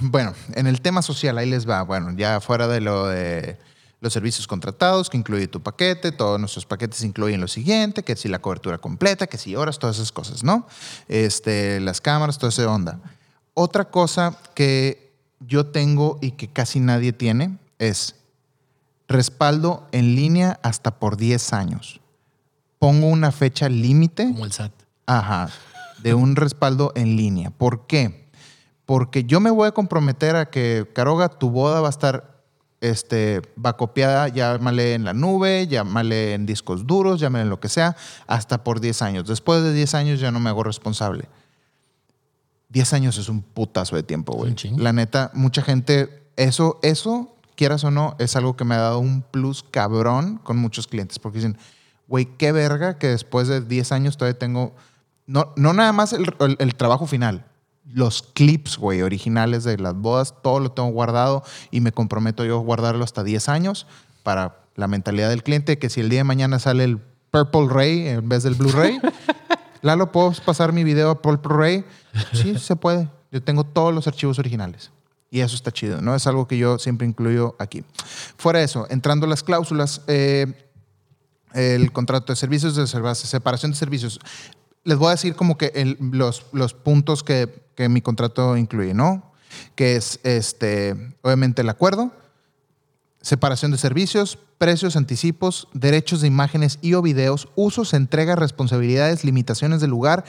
Bueno, 0.00 0.32
en 0.54 0.66
el 0.66 0.80
tema 0.80 1.02
social, 1.02 1.36
ahí 1.36 1.50
les 1.50 1.68
va. 1.68 1.82
Bueno, 1.82 2.12
ya 2.16 2.40
fuera 2.40 2.66
de 2.66 2.80
lo 2.80 3.06
de 3.08 3.58
los 4.00 4.12
servicios 4.12 4.46
contratados, 4.46 5.10
que 5.10 5.16
incluye 5.16 5.48
tu 5.48 5.60
paquete, 5.60 6.12
todos 6.12 6.38
nuestros 6.38 6.66
paquetes 6.66 7.02
incluyen 7.02 7.40
lo 7.40 7.48
siguiente, 7.48 8.04
que 8.04 8.14
si 8.16 8.28
la 8.28 8.38
cobertura 8.38 8.78
completa, 8.78 9.26
que 9.26 9.38
si 9.38 9.56
horas, 9.56 9.78
todas 9.78 9.96
esas 9.96 10.12
cosas, 10.12 10.44
¿no? 10.44 10.66
Este, 11.08 11.80
las 11.80 12.00
cámaras, 12.00 12.38
toda 12.38 12.50
esa 12.50 12.70
onda. 12.70 13.00
Otra 13.54 13.86
cosa 13.86 14.38
que 14.54 15.12
yo 15.40 15.66
tengo 15.66 16.18
y 16.20 16.32
que 16.32 16.48
casi 16.48 16.78
nadie 16.80 17.12
tiene 17.12 17.58
es 17.78 18.14
respaldo 19.08 19.88
en 19.92 20.14
línea 20.14 20.60
hasta 20.62 20.98
por 20.98 21.16
10 21.16 21.52
años. 21.52 22.00
Pongo 22.78 23.08
una 23.08 23.32
fecha 23.32 23.68
límite. 23.68 24.24
Como 24.24 24.44
el 24.44 24.52
SAT. 24.52 24.72
Ajá, 25.06 25.50
de 26.02 26.14
un 26.14 26.36
respaldo 26.36 26.92
en 26.94 27.16
línea. 27.16 27.50
¿Por 27.50 27.86
qué? 27.86 28.28
Porque 28.86 29.24
yo 29.24 29.40
me 29.40 29.50
voy 29.50 29.68
a 29.68 29.72
comprometer 29.72 30.36
a 30.36 30.50
que, 30.50 30.88
Caroga, 30.94 31.28
tu 31.28 31.50
boda 31.50 31.80
va 31.80 31.88
a 31.88 31.90
estar 31.90 32.37
este, 32.80 33.42
va 33.64 33.76
copiada, 33.76 34.28
llámale 34.28 34.94
en 34.94 35.04
la 35.04 35.12
nube, 35.14 35.66
llámale 35.66 36.34
en 36.34 36.46
discos 36.46 36.86
duros, 36.86 37.18
llámale 37.20 37.42
en 37.44 37.50
lo 37.50 37.60
que 37.60 37.68
sea, 37.68 37.96
hasta 38.26 38.62
por 38.64 38.80
10 38.80 39.02
años. 39.02 39.26
Después 39.26 39.62
de 39.62 39.72
10 39.72 39.94
años 39.94 40.20
ya 40.20 40.30
no 40.30 40.40
me 40.40 40.48
hago 40.50 40.62
responsable. 40.62 41.28
10 42.70 42.92
años 42.92 43.16
es 43.18 43.28
un 43.28 43.42
putazo 43.42 43.96
de 43.96 44.02
tiempo, 44.02 44.32
güey. 44.34 44.50
La 44.76 44.92
neta, 44.92 45.30
mucha 45.34 45.62
gente, 45.62 46.22
eso, 46.36 46.78
eso, 46.82 47.34
quieras 47.56 47.82
o 47.84 47.90
no, 47.90 48.14
es 48.18 48.36
algo 48.36 48.56
que 48.56 48.64
me 48.64 48.74
ha 48.74 48.78
dado 48.78 48.98
un 48.98 49.22
plus 49.22 49.62
cabrón 49.70 50.38
con 50.38 50.58
muchos 50.58 50.86
clientes, 50.86 51.18
porque 51.18 51.38
dicen, 51.38 51.56
güey, 52.06 52.26
qué 52.36 52.52
verga 52.52 52.98
que 52.98 53.08
después 53.08 53.48
de 53.48 53.60
10 53.62 53.92
años 53.92 54.16
todavía 54.18 54.38
tengo, 54.38 54.74
no, 55.26 55.52
no 55.56 55.72
nada 55.72 55.92
más 55.92 56.12
el, 56.12 56.26
el- 56.40 56.56
el 56.58 56.74
trabajo 56.74 57.06
final, 57.06 57.46
los 57.92 58.22
clips, 58.22 58.78
güey, 58.78 59.02
originales 59.02 59.64
de 59.64 59.78
las 59.78 59.94
bodas, 59.94 60.34
todo 60.42 60.60
lo 60.60 60.72
tengo 60.72 60.90
guardado 60.90 61.42
y 61.70 61.80
me 61.80 61.92
comprometo 61.92 62.44
yo 62.44 62.56
a 62.56 62.62
guardarlo 62.62 63.04
hasta 63.04 63.24
10 63.24 63.48
años 63.48 63.86
para 64.22 64.60
la 64.74 64.88
mentalidad 64.88 65.30
del 65.30 65.42
cliente, 65.42 65.78
que 65.78 65.90
si 65.90 66.00
el 66.00 66.08
día 66.08 66.20
de 66.20 66.24
mañana 66.24 66.58
sale 66.58 66.84
el 66.84 66.98
Purple 67.30 67.68
Ray 67.68 68.08
en 68.08 68.28
vez 68.28 68.42
del 68.42 68.54
Blu-ray, 68.54 69.00
Lalo, 69.82 70.10
¿puedo 70.12 70.32
pasar 70.44 70.72
mi 70.72 70.84
video 70.84 71.10
a 71.10 71.22
Purple 71.22 71.54
Ray? 71.56 71.84
Sí, 72.32 72.58
se 72.58 72.76
puede. 72.76 73.08
Yo 73.30 73.42
tengo 73.42 73.64
todos 73.64 73.94
los 73.94 74.06
archivos 74.06 74.38
originales. 74.38 74.90
Y 75.30 75.40
eso 75.40 75.54
está 75.54 75.70
chido, 75.70 76.00
¿no? 76.00 76.14
Es 76.14 76.26
algo 76.26 76.48
que 76.48 76.56
yo 76.56 76.78
siempre 76.78 77.06
incluyo 77.06 77.54
aquí. 77.58 77.84
Fuera 78.36 78.60
de 78.60 78.64
eso, 78.64 78.86
entrando 78.88 79.26
a 79.26 79.28
las 79.28 79.42
cláusulas, 79.42 80.00
eh, 80.06 80.70
el 81.52 81.92
contrato 81.92 82.32
de 82.32 82.36
servicios, 82.36 82.76
de 82.76 82.86
separación 82.86 83.72
de 83.72 83.76
servicios. 83.76 84.20
Les 84.88 84.96
voy 84.96 85.08
a 85.08 85.10
decir 85.10 85.34
como 85.34 85.58
que 85.58 85.96
los, 86.00 86.46
los 86.52 86.72
puntos 86.72 87.22
que, 87.22 87.62
que 87.74 87.90
mi 87.90 88.00
contrato 88.00 88.56
incluye, 88.56 88.94
¿no? 88.94 89.32
Que 89.74 89.96
es, 89.96 90.18
este, 90.22 91.14
obviamente, 91.20 91.60
el 91.60 91.68
acuerdo, 91.68 92.10
separación 93.20 93.70
de 93.70 93.76
servicios, 93.76 94.38
precios, 94.56 94.96
anticipos, 94.96 95.68
derechos 95.74 96.22
de 96.22 96.28
imágenes 96.28 96.78
y 96.80 96.94
o 96.94 97.02
videos, 97.02 97.48
usos, 97.54 97.92
entregas, 97.92 98.38
responsabilidades, 98.38 99.24
limitaciones 99.24 99.82
de 99.82 99.88
lugar, 99.88 100.24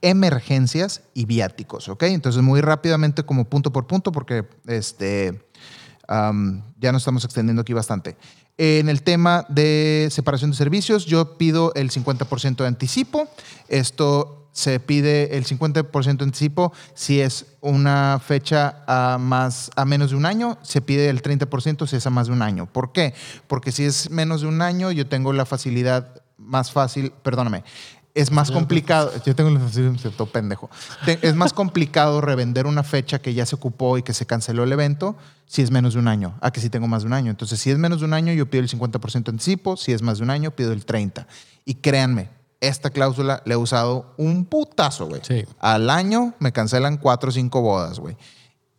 emergencias 0.00 1.02
y 1.12 1.26
viáticos, 1.26 1.88
¿ok? 1.88 2.04
Entonces, 2.04 2.40
muy 2.40 2.60
rápidamente 2.60 3.24
como 3.24 3.46
punto 3.46 3.72
por 3.72 3.88
punto, 3.88 4.12
porque 4.12 4.46
este, 4.68 5.44
am, 6.06 6.62
ya 6.78 6.92
nos 6.92 7.02
estamos 7.02 7.24
extendiendo 7.24 7.62
aquí 7.62 7.72
bastante. 7.72 8.16
En 8.56 8.88
el 8.88 9.02
tema 9.02 9.44
de 9.48 10.08
separación 10.10 10.52
de 10.52 10.56
servicios, 10.56 11.06
yo 11.06 11.36
pido 11.36 11.72
el 11.74 11.90
50% 11.90 12.56
de 12.56 12.66
anticipo. 12.68 13.28
Esto 13.68 14.48
se 14.54 14.78
pide 14.78 15.36
el 15.36 15.44
50% 15.44 16.16
de 16.18 16.24
anticipo 16.24 16.72
si 16.94 17.20
es 17.20 17.46
una 17.60 18.20
fecha 18.24 18.84
a, 18.86 19.18
más, 19.18 19.72
a 19.74 19.84
menos 19.84 20.10
de 20.10 20.16
un 20.16 20.26
año, 20.26 20.58
se 20.62 20.80
pide 20.80 21.08
el 21.08 21.20
30% 21.20 21.88
si 21.88 21.96
es 21.96 22.06
a 22.06 22.10
más 22.10 22.28
de 22.28 22.32
un 22.32 22.42
año. 22.42 22.66
¿Por 22.66 22.92
qué? 22.92 23.14
Porque 23.48 23.72
si 23.72 23.84
es 23.84 24.10
menos 24.10 24.42
de 24.42 24.46
un 24.46 24.62
año, 24.62 24.92
yo 24.92 25.08
tengo 25.08 25.32
la 25.32 25.44
facilidad 25.44 26.22
más 26.38 26.70
fácil, 26.70 27.12
perdóname, 27.22 27.64
es 28.14 28.30
más 28.30 28.52
complicado, 28.52 29.12
yo 29.26 29.34
tengo 29.34 29.50
la 29.50 29.58
facilidad, 29.58 29.96
se 29.96 30.10
todo 30.10 30.28
pendejo, 30.28 30.70
es 31.06 31.34
más 31.34 31.52
complicado 31.52 32.20
revender 32.20 32.66
una 32.66 32.84
fecha 32.84 33.20
que 33.20 33.34
ya 33.34 33.44
se 33.44 33.56
ocupó 33.56 33.98
y 33.98 34.02
que 34.02 34.14
se 34.14 34.24
canceló 34.24 34.62
el 34.62 34.72
evento 34.72 35.16
si 35.46 35.62
es 35.62 35.72
menos 35.72 35.94
de 35.94 36.00
un 36.00 36.06
año, 36.06 36.36
a 36.40 36.52
que 36.52 36.60
si 36.60 36.70
tengo 36.70 36.86
más 36.86 37.02
de 37.02 37.08
un 37.08 37.12
año. 37.12 37.30
Entonces, 37.30 37.60
si 37.60 37.70
es 37.70 37.78
menos 37.78 37.98
de 38.00 38.06
un 38.06 38.14
año, 38.14 38.32
yo 38.32 38.48
pido 38.48 38.62
el 38.62 38.70
50% 38.70 39.24
de 39.24 39.30
anticipo, 39.30 39.76
si 39.76 39.92
es 39.92 40.00
más 40.00 40.18
de 40.18 40.24
un 40.24 40.30
año, 40.30 40.52
pido 40.52 40.72
el 40.72 40.86
30%. 40.86 41.26
Y 41.64 41.74
créanme, 41.74 42.30
esta 42.60 42.90
cláusula 42.90 43.42
la 43.44 43.54
he 43.54 43.56
usado 43.56 44.14
un 44.16 44.44
putazo, 44.44 45.06
güey. 45.06 45.20
Sí. 45.24 45.44
Al 45.58 45.90
año 45.90 46.34
me 46.38 46.52
cancelan 46.52 46.96
cuatro 46.96 47.30
o 47.30 47.32
cinco 47.32 47.60
bodas, 47.60 47.98
güey. 47.98 48.16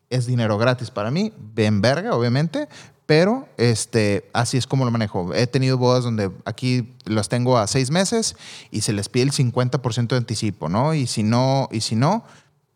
Es 0.10 0.26
dinero 0.26 0.58
gratis 0.58 0.92
para 0.92 1.12
mí, 1.12 1.34
ven 1.54 1.82
verga, 1.82 2.16
obviamente, 2.16 2.68
pero 3.06 3.48
este, 3.58 4.30
así 4.34 4.58
es 4.58 4.68
como 4.68 4.86
lo 4.86 4.92
manejo. 4.92 5.34
He 5.34 5.48
tenido 5.48 5.78
bodas 5.78 6.04
donde 6.04 6.32
aquí 6.46 6.94
las 7.06 7.30
tengo 7.30 7.58
a 7.58 7.68
seis 7.68 7.92
meses 7.92 8.36
y 8.72 8.82
se 8.82 8.94
les 8.94 9.10
pide 9.10 9.24
el 9.24 9.32
50% 9.32 10.08
de 10.08 10.18
anticipo, 10.18 10.70
¿no? 10.70 10.94
Y 10.94 11.08
si 11.08 11.24
no, 11.24 11.70
y 11.72 11.82
si 11.82 11.96
no, 11.96 12.24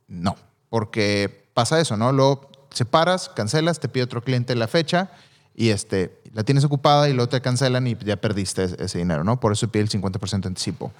no, 0.07 0.35
porque 0.69 1.49
pasa 1.53 1.79
eso, 1.79 1.97
¿no? 1.97 2.11
Luego 2.11 2.49
separas, 2.71 3.29
cancelas, 3.29 3.79
te 3.79 3.89
pide 3.89 4.03
otro 4.03 4.23
cliente 4.23 4.55
la 4.55 4.67
fecha 4.67 5.09
y 5.55 5.69
este, 5.69 6.21
la 6.33 6.43
tienes 6.43 6.63
ocupada 6.63 7.09
y 7.09 7.13
luego 7.13 7.29
te 7.29 7.41
cancelan 7.41 7.87
y 7.87 7.97
ya 8.05 8.17
perdiste 8.17 8.63
ese 8.77 8.99
dinero, 8.99 9.23
¿no? 9.23 9.39
Por 9.39 9.51
eso 9.51 9.67
pide 9.67 9.83
el 9.83 9.89
50% 9.89 10.41
de 10.41 10.47
anticipo. 10.47 10.91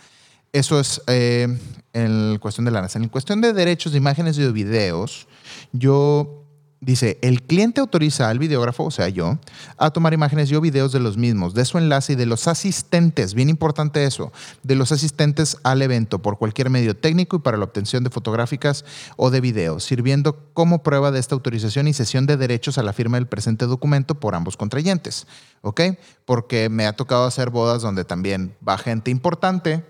Eso 0.52 0.80
es 0.80 1.02
eh, 1.06 1.48
en 1.94 2.38
cuestión 2.40 2.66
de 2.66 2.72
lanas. 2.72 2.96
En 2.96 3.08
cuestión 3.08 3.40
de 3.40 3.54
derechos 3.54 3.92
de 3.92 4.00
imágenes 4.00 4.38
y 4.40 4.42
de 4.42 4.52
videos, 4.52 5.28
yo 5.72 6.44
dice, 6.82 7.20
el 7.22 7.42
cliente 7.42 7.82
autoriza 7.82 8.30
al 8.30 8.40
videógrafo, 8.40 8.86
o 8.86 8.92
sea, 8.92 9.10
yo, 9.10 9.38
a 9.78 9.92
tomar 9.92 10.14
imágenes 10.14 10.50
y 10.50 10.56
o 10.56 10.62
videos 10.62 10.92
de 10.92 11.00
los 11.00 11.18
mismos, 11.18 11.54
de 11.54 11.66
su 11.66 11.78
enlace 11.78 12.14
y 12.14 12.16
de 12.16 12.26
los 12.26 12.48
asistentes, 12.48 13.34
bien 13.34 13.50
importante 13.50 14.06
eso, 14.06 14.32
de 14.64 14.76
los 14.76 14.92
asistentes 14.92 15.58
al 15.64 15.82
evento 15.82 16.20
por 16.20 16.38
cualquier 16.38 16.70
medio 16.70 16.96
técnico 16.96 17.36
y 17.36 17.40
para 17.40 17.58
la 17.58 17.66
obtención 17.66 18.04
de 18.04 18.10
fotográficas 18.10 18.86
o 19.18 19.30
de 19.30 19.42
videos, 19.42 19.84
sirviendo 19.84 20.52
como 20.54 20.82
prueba 20.82 21.12
de 21.12 21.20
esta 21.20 21.36
autorización 21.36 21.88
y 21.88 21.94
cesión 21.94 22.26
de 22.26 22.38
derechos 22.38 22.78
a 22.78 22.84
la 22.84 22.94
firma 22.94 23.18
del 23.18 23.28
presente 23.28 23.66
documento 23.66 24.16
por 24.16 24.36
ambos 24.36 24.56
contrayentes, 24.56 25.28
¿ok? 25.62 25.82
Porque 26.26 26.70
me 26.70 26.86
ha 26.86 26.94
tocado 26.94 27.26
hacer 27.26 27.50
bodas 27.50 27.82
donde 27.82 28.06
también 28.06 28.56
va 28.68 28.78
gente 28.78 29.12
importante, 29.12 29.84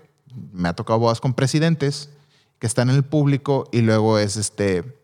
me 0.52 0.68
ha 0.68 0.74
tocado 0.74 0.98
bodas 0.98 1.20
con 1.20 1.34
presidentes 1.34 2.10
que 2.58 2.66
están 2.66 2.90
en 2.90 2.96
el 2.96 3.04
público 3.04 3.68
y 3.72 3.80
luego 3.80 4.18
es 4.18 4.36
este 4.36 4.99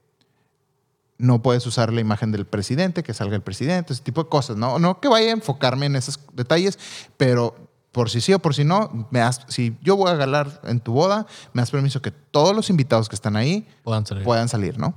no 1.18 1.42
puedes 1.42 1.66
usar 1.66 1.92
la 1.92 2.00
imagen 2.00 2.32
del 2.32 2.44
presidente, 2.46 3.02
que 3.02 3.14
salga 3.14 3.36
el 3.36 3.42
presidente, 3.42 3.92
ese 3.92 4.02
tipo 4.02 4.22
de 4.24 4.28
cosas. 4.28 4.56
No, 4.56 4.78
no 4.78 5.00
que 5.00 5.08
vaya 5.08 5.28
a 5.28 5.32
enfocarme 5.32 5.86
en 5.86 5.96
esos 5.96 6.20
detalles, 6.34 6.78
pero 7.16 7.56
por 7.92 8.10
si 8.10 8.20
sí 8.20 8.34
o 8.34 8.38
por 8.38 8.54
si 8.54 8.64
no, 8.64 9.08
me 9.10 9.20
das- 9.20 9.40
si 9.48 9.76
yo 9.82 9.96
voy 9.96 10.10
a 10.10 10.14
galar 10.16 10.60
en 10.64 10.80
tu 10.80 10.92
boda, 10.92 11.26
me 11.54 11.62
das 11.62 11.70
permiso 11.70 12.02
que 12.02 12.10
todos 12.10 12.54
los 12.54 12.68
invitados 12.68 13.08
que 13.08 13.14
están 13.14 13.36
ahí 13.36 13.66
Puedan 13.84 14.04
salir. 14.04 14.24
puedan 14.24 14.48
salir, 14.50 14.78
¿no? 14.78 14.94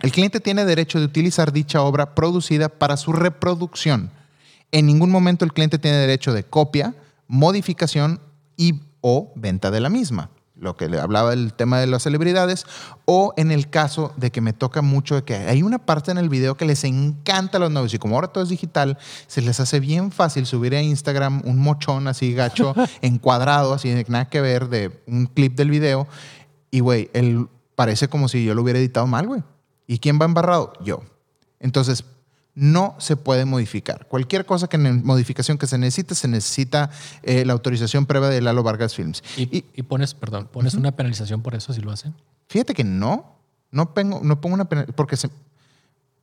El 0.00 0.12
cliente 0.12 0.40
tiene 0.40 0.64
derecho 0.64 0.98
de 0.98 1.04
utilizar 1.06 1.52
dicha 1.52 1.82
obra 1.82 2.14
producida 2.14 2.68
para 2.68 2.96
su 2.96 3.12
reproducción. 3.12 4.10
En 4.70 4.86
ningún 4.86 5.10
momento 5.10 5.44
el 5.44 5.52
cliente 5.52 5.78
tiene 5.78 5.96
derecho 5.96 6.32
de 6.32 6.44
copia, 6.44 6.94
modificación 7.26 8.20
y 8.56 8.80
o 9.00 9.32
venta 9.36 9.70
de 9.70 9.80
la 9.80 9.88
misma. 9.88 10.30
Lo 10.60 10.76
que 10.76 10.88
le 10.88 10.98
hablaba 10.98 11.30
del 11.30 11.52
tema 11.52 11.78
de 11.78 11.86
las 11.86 12.02
celebridades, 12.02 12.66
o 13.04 13.32
en 13.36 13.50
el 13.50 13.70
caso 13.70 14.12
de 14.16 14.30
que 14.30 14.40
me 14.40 14.52
toca 14.52 14.82
mucho 14.82 15.14
de 15.14 15.22
que 15.22 15.36
hay 15.36 15.62
una 15.62 15.78
parte 15.78 16.10
en 16.10 16.18
el 16.18 16.28
video 16.28 16.56
que 16.56 16.64
les 16.64 16.84
encanta 16.84 17.58
a 17.58 17.60
los 17.60 17.70
novios 17.70 17.94
y 17.94 17.98
como 17.98 18.16
ahora 18.16 18.28
todo 18.28 18.44
es 18.44 18.50
digital, 18.50 18.98
se 19.26 19.40
les 19.40 19.60
hace 19.60 19.80
bien 19.80 20.10
fácil 20.10 20.46
subir 20.46 20.74
a 20.74 20.82
Instagram 20.82 21.42
un 21.44 21.58
mochón 21.58 22.08
así 22.08 22.34
gacho, 22.34 22.74
encuadrado, 23.02 23.72
así 23.72 23.90
de 23.90 24.04
nada 24.08 24.28
que 24.28 24.40
ver, 24.40 24.68
de 24.68 25.02
un 25.06 25.26
clip 25.26 25.56
del 25.56 25.70
video. 25.70 26.06
Y 26.70 26.80
güey, 26.80 27.10
él 27.14 27.48
parece 27.74 28.08
como 28.08 28.28
si 28.28 28.44
yo 28.44 28.54
lo 28.54 28.62
hubiera 28.62 28.78
editado 28.78 29.06
mal, 29.06 29.26
güey. 29.26 29.42
¿Y 29.86 29.98
quién 29.98 30.18
va 30.20 30.24
embarrado? 30.24 30.72
Yo. 30.82 31.00
Entonces, 31.60 32.04
no 32.58 32.96
se 32.98 33.16
puede 33.16 33.44
modificar. 33.44 34.06
Cualquier 34.08 34.44
cosa 34.44 34.66
que 34.66 34.78
modificación 34.78 35.58
que 35.58 35.68
se 35.68 35.78
necesite, 35.78 36.16
se 36.16 36.26
necesita 36.26 36.90
eh, 37.22 37.44
la 37.44 37.52
autorización 37.52 38.04
previa 38.04 38.28
de 38.28 38.40
Lalo 38.40 38.64
Vargas 38.64 38.96
Films. 38.96 39.22
¿Y, 39.36 39.62
pones, 39.84 40.14
perdón, 40.14 40.48
pones 40.52 40.74
una 40.74 40.90
penalización 40.90 41.40
por 41.40 41.54
eso 41.54 41.72
si 41.72 41.80
lo 41.80 41.92
hacen? 41.92 42.14
Fíjate 42.48 42.74
que 42.74 42.82
no. 42.82 43.36
No, 43.70 43.94
pongo, 43.94 44.20
no 44.24 44.40
pongo 44.40 44.54
una 44.54 44.64
penalización 44.64 44.96
porque, 44.96 45.16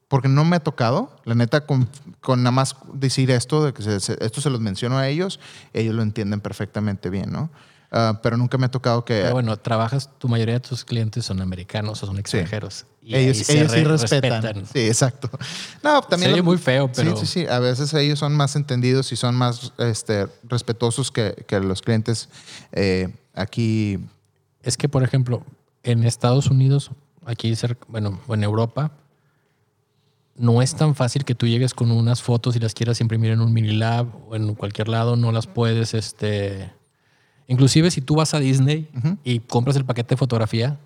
porque 0.09 0.27
no 0.27 0.43
me 0.43 0.57
ha 0.57 0.59
tocado. 0.59 1.15
La 1.23 1.35
neta, 1.35 1.65
con, 1.65 1.87
nada 2.27 2.51
más 2.51 2.75
decir 2.93 3.31
esto, 3.31 3.63
de 3.63 3.73
que 3.73 3.95
esto 3.95 4.41
se 4.41 4.49
los 4.49 4.59
menciono 4.59 4.97
a 4.97 5.07
ellos, 5.07 5.39
ellos 5.71 5.95
lo 5.95 6.01
entienden 6.01 6.41
perfectamente 6.41 7.09
bien, 7.09 7.31
¿no? 7.31 7.49
Ah, 7.97 8.19
pero 8.21 8.35
nunca 8.35 8.57
me 8.57 8.65
ha 8.65 8.69
tocado 8.69 9.05
que... 9.05 9.29
bueno, 9.31 9.55
trabajas, 9.55 10.09
tu 10.17 10.27
mayoría 10.27 10.55
de 10.55 10.59
tus 10.59 10.83
clientes 10.83 11.23
son 11.23 11.39
americanos 11.39 12.03
o 12.03 12.05
son 12.05 12.19
extranjeros. 12.19 12.85
Y 13.01 13.15
ellos, 13.15 13.49
ellos 13.49 13.71
sí 13.71 13.85
respetan. 13.85 14.65
Sí, 14.65 14.79
exacto. 14.79 15.29
No, 15.81 16.01
también... 16.01 16.35
Se 16.35 16.41
muy 16.41 16.57
feo, 16.57 16.91
pero... 16.93 17.15
Sí, 17.15 17.25
sí, 17.25 17.31
sí. 17.31 17.47
A 17.47 17.59
veces 17.59 17.93
ellos 17.93 18.19
son 18.19 18.35
más 18.35 18.57
entendidos 18.57 19.13
y 19.13 19.15
son 19.15 19.33
más 19.35 19.71
este, 19.77 20.27
respetuosos 20.43 21.09
que, 21.09 21.45
que 21.47 21.61
los 21.61 21.81
clientes 21.81 22.27
eh, 22.73 23.15
aquí. 23.33 24.05
Es 24.61 24.75
que, 24.75 24.89
por 24.89 25.01
ejemplo, 25.01 25.45
en 25.83 26.03
Estados 26.03 26.47
Unidos, 26.47 26.91
aquí, 27.25 27.53
bueno, 27.87 28.19
en 28.27 28.43
Europa, 28.43 28.91
no 30.35 30.61
es 30.61 30.75
tan 30.75 30.95
fácil 30.95 31.23
que 31.23 31.33
tú 31.33 31.47
llegues 31.47 31.73
con 31.73 31.91
unas 31.91 32.21
fotos 32.21 32.57
y 32.57 32.59
las 32.59 32.73
quieras 32.73 32.99
imprimir 32.99 33.31
en 33.31 33.39
un 33.39 33.53
mini 33.53 33.71
lab 33.71 34.07
o 34.27 34.35
en 34.35 34.53
cualquier 34.55 34.89
lado, 34.89 35.15
no 35.15 35.31
las 35.31 35.47
puedes, 35.47 35.93
este 35.93 36.73
Inclusive 37.47 37.91
si 37.91 38.01
tú 38.01 38.15
vas 38.15 38.33
a 38.33 38.39
Disney 38.39 38.89
y 39.23 39.39
compras 39.39 39.75
el 39.75 39.85
paquete 39.85 40.15
de 40.15 40.17
fotografía, 40.17 40.79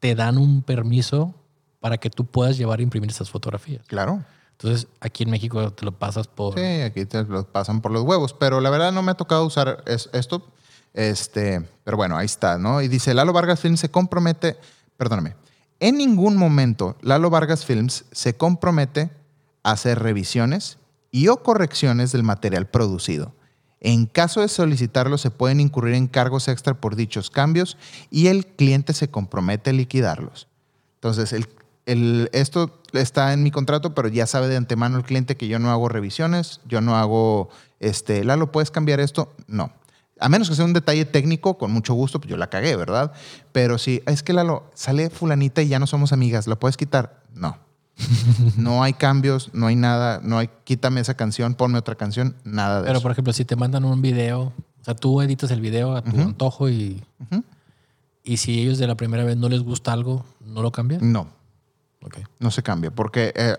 te 0.00 0.14
dan 0.14 0.38
un 0.38 0.62
permiso 0.62 1.34
para 1.80 1.98
que 1.98 2.10
tú 2.10 2.24
puedas 2.24 2.58
llevar 2.58 2.80
a 2.80 2.82
imprimir 2.82 3.10
esas 3.10 3.30
fotografías. 3.30 3.82
Claro. 3.86 4.24
Entonces, 4.52 4.88
aquí 5.00 5.22
en 5.22 5.30
México 5.30 5.72
te 5.72 5.84
lo 5.84 5.92
pasas 5.92 6.26
por... 6.26 6.54
Sí, 6.54 6.64
aquí 6.82 7.06
te 7.06 7.22
lo 7.22 7.44
pasan 7.44 7.80
por 7.80 7.92
los 7.92 8.02
huevos, 8.02 8.34
pero 8.34 8.60
la 8.60 8.70
verdad 8.70 8.92
no 8.92 9.02
me 9.02 9.12
ha 9.12 9.14
tocado 9.14 9.44
usar 9.44 9.84
esto. 9.86 10.44
Este, 10.94 11.64
pero 11.84 11.96
bueno, 11.96 12.16
ahí 12.16 12.26
está, 12.26 12.58
¿no? 12.58 12.82
Y 12.82 12.88
dice, 12.88 13.14
Lalo 13.14 13.32
Vargas 13.32 13.60
Films 13.60 13.78
se 13.78 13.90
compromete, 13.90 14.56
perdóname, 14.96 15.36
en 15.80 15.96
ningún 15.96 16.36
momento 16.36 16.96
Lalo 17.02 17.30
Vargas 17.30 17.64
Films 17.64 18.04
se 18.10 18.36
compromete 18.36 19.10
a 19.62 19.72
hacer 19.72 20.00
revisiones 20.00 20.78
y 21.12 21.28
o 21.28 21.42
correcciones 21.42 22.10
del 22.10 22.24
material 22.24 22.66
producido. 22.66 23.32
En 23.80 24.06
caso 24.06 24.40
de 24.40 24.48
solicitarlo, 24.48 25.18
se 25.18 25.30
pueden 25.30 25.60
incurrir 25.60 25.94
en 25.94 26.08
cargos 26.08 26.48
extra 26.48 26.74
por 26.74 26.96
dichos 26.96 27.30
cambios 27.30 27.76
y 28.10 28.26
el 28.26 28.46
cliente 28.46 28.92
se 28.92 29.08
compromete 29.08 29.70
a 29.70 29.72
liquidarlos. 29.72 30.48
Entonces, 30.96 31.32
esto 32.32 32.82
está 32.92 33.32
en 33.32 33.42
mi 33.42 33.50
contrato, 33.50 33.94
pero 33.94 34.08
ya 34.08 34.26
sabe 34.26 34.48
de 34.48 34.56
antemano 34.56 34.98
el 34.98 35.04
cliente 35.04 35.36
que 35.36 35.48
yo 35.48 35.58
no 35.58 35.70
hago 35.70 35.88
revisiones, 35.88 36.60
yo 36.66 36.80
no 36.80 36.96
hago, 36.96 37.50
este, 37.78 38.24
Lalo, 38.24 38.50
¿puedes 38.50 38.70
cambiar 38.70 38.98
esto? 38.98 39.32
No. 39.46 39.72
A 40.20 40.28
menos 40.28 40.48
que 40.48 40.56
sea 40.56 40.64
un 40.64 40.72
detalle 40.72 41.04
técnico, 41.04 41.56
con 41.56 41.70
mucho 41.70 41.94
gusto, 41.94 42.18
pues 42.18 42.28
yo 42.28 42.36
la 42.36 42.50
cagué, 42.50 42.74
¿verdad? 42.74 43.12
Pero 43.52 43.78
si 43.78 44.02
es 44.06 44.24
que 44.24 44.32
Lalo, 44.32 44.68
sale 44.74 45.08
fulanita 45.10 45.62
y 45.62 45.68
ya 45.68 45.78
no 45.78 45.86
somos 45.86 46.12
amigas, 46.12 46.48
¿lo 46.48 46.58
puedes 46.58 46.76
quitar? 46.76 47.22
No. 47.32 47.56
no 48.56 48.82
hay 48.82 48.92
cambios, 48.92 49.50
no 49.52 49.66
hay 49.66 49.76
nada, 49.76 50.20
no 50.22 50.38
hay 50.38 50.48
quítame 50.64 51.00
esa 51.00 51.14
canción, 51.14 51.54
ponme 51.54 51.78
otra 51.78 51.94
canción, 51.94 52.36
nada 52.44 52.82
de 52.82 52.88
Pero, 52.88 53.00
por 53.00 53.12
ejemplo, 53.12 53.32
si 53.32 53.44
te 53.44 53.56
mandan 53.56 53.84
un 53.84 54.00
video, 54.00 54.52
o 54.80 54.84
sea, 54.84 54.94
tú 54.94 55.20
editas 55.20 55.50
el 55.50 55.60
video 55.60 55.96
a 55.96 56.02
tu 56.02 56.20
antojo 56.20 56.68
y. 56.68 57.02
Y 58.24 58.36
si 58.36 58.60
ellos 58.60 58.76
de 58.76 58.86
la 58.86 58.94
primera 58.94 59.24
vez 59.24 59.38
no 59.38 59.48
les 59.48 59.62
gusta 59.62 59.92
algo, 59.92 60.24
¿no 60.44 60.60
lo 60.60 60.70
cambian? 60.70 61.12
No. 61.12 61.28
No 62.38 62.50
se 62.50 62.62
cambia. 62.62 62.90
Porque 62.90 63.32
eh, 63.34 63.56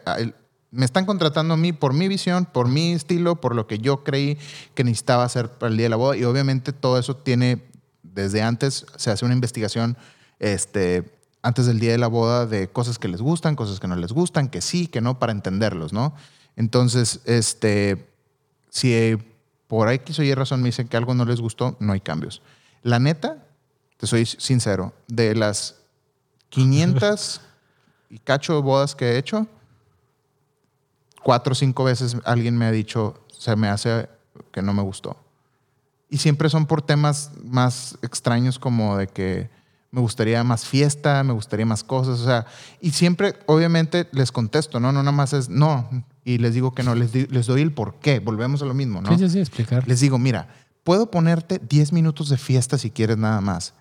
me 0.71 0.85
están 0.85 1.05
contratando 1.05 1.55
a 1.55 1.57
mí 1.57 1.73
por 1.73 1.93
mi 1.93 2.07
visión, 2.07 2.45
por 2.45 2.67
mi 2.67 2.93
estilo, 2.93 3.41
por 3.41 3.55
lo 3.55 3.67
que 3.67 3.79
yo 3.79 4.03
creí 4.03 4.37
que 4.75 4.83
necesitaba 4.83 5.23
hacer 5.23 5.49
para 5.49 5.71
el 5.71 5.77
día 5.77 5.85
de 5.85 5.89
la 5.89 5.95
boda. 5.95 6.17
Y 6.17 6.23
obviamente 6.23 6.71
todo 6.71 6.99
eso 6.99 7.15
tiene, 7.15 7.63
desde 8.03 8.41
antes, 8.41 8.85
se 8.95 9.11
hace 9.11 9.25
una 9.25 9.33
investigación 9.33 9.97
este, 10.39 11.18
antes 11.41 11.65
del 11.65 11.79
día 11.79 11.91
de 11.91 11.97
la 11.97 12.07
boda 12.07 12.45
de 12.45 12.69
cosas 12.69 12.99
que 12.99 13.07
les 13.07 13.21
gustan, 13.21 13.55
cosas 13.55 13.79
que 13.79 13.87
no 13.87 13.95
les 13.95 14.11
gustan, 14.11 14.49
que 14.49 14.61
sí, 14.61 14.87
que 14.87 15.01
no, 15.01 15.19
para 15.19 15.31
entenderlos, 15.31 15.93
¿no? 15.93 16.13
Entonces, 16.55 17.21
este, 17.25 18.09
si 18.69 19.17
por 19.67 19.87
ahí 19.87 20.01
o 20.17 20.23
Y 20.23 20.33
razón 20.33 20.61
me 20.61 20.69
dicen 20.69 20.87
que 20.87 20.97
algo 20.97 21.13
no 21.13 21.25
les 21.25 21.39
gustó, 21.39 21.77
no 21.79 21.93
hay 21.93 22.01
cambios. 22.01 22.41
La 22.81 22.99
neta, 22.99 23.45
te 23.97 24.07
soy 24.07 24.25
sincero, 24.25 24.93
de 25.07 25.35
las 25.35 25.75
500 26.49 27.41
y 28.09 28.19
cacho 28.19 28.61
bodas 28.61 28.95
que 28.95 29.11
he 29.11 29.17
hecho, 29.17 29.47
cuatro 31.23 31.51
o 31.51 31.55
cinco 31.55 31.83
veces 31.83 32.17
alguien 32.25 32.57
me 32.57 32.65
ha 32.65 32.71
dicho, 32.71 33.23
se 33.27 33.55
me 33.55 33.67
hace 33.67 34.09
que 34.51 34.61
no 34.61 34.73
me 34.73 34.81
gustó. 34.81 35.17
Y 36.09 36.17
siempre 36.17 36.49
son 36.49 36.65
por 36.65 36.81
temas 36.81 37.31
más 37.43 37.97
extraños 38.01 38.57
como 38.57 38.97
de 38.97 39.07
que 39.07 39.49
me 39.91 40.01
gustaría 40.01 40.43
más 40.43 40.65
fiesta, 40.65 41.23
me 41.23 41.33
gustaría 41.33 41.65
más 41.65 41.83
cosas, 41.83 42.19
o 42.19 42.25
sea, 42.25 42.45
y 42.79 42.91
siempre, 42.91 43.35
obviamente, 43.47 44.07
les 44.11 44.31
contesto, 44.31 44.79
¿no? 44.79 44.91
No 44.91 45.01
nada 45.01 45.11
más 45.11 45.33
es 45.33 45.49
no, 45.49 45.89
y 46.23 46.37
les 46.37 46.53
digo 46.53 46.73
que 46.73 46.83
no, 46.83 46.93
les, 46.95 47.13
les 47.13 47.47
doy 47.47 47.61
el 47.61 47.73
por 47.73 47.95
qué, 47.95 48.19
volvemos 48.19 48.61
a 48.61 48.65
lo 48.65 48.73
mismo, 48.73 49.01
¿no? 49.01 49.09
Sí, 49.09 49.17
sí, 49.17 49.29
sí, 49.29 49.39
explicar. 49.39 49.87
Les 49.87 49.99
digo, 49.99 50.19
mira, 50.19 50.47
puedo 50.83 51.09
ponerte 51.09 51.59
10 51.59 51.93
minutos 51.93 52.29
de 52.29 52.37
fiesta 52.37 52.77
si 52.77 52.91
quieres 52.91 53.17
nada 53.17 53.41
más, 53.41 53.73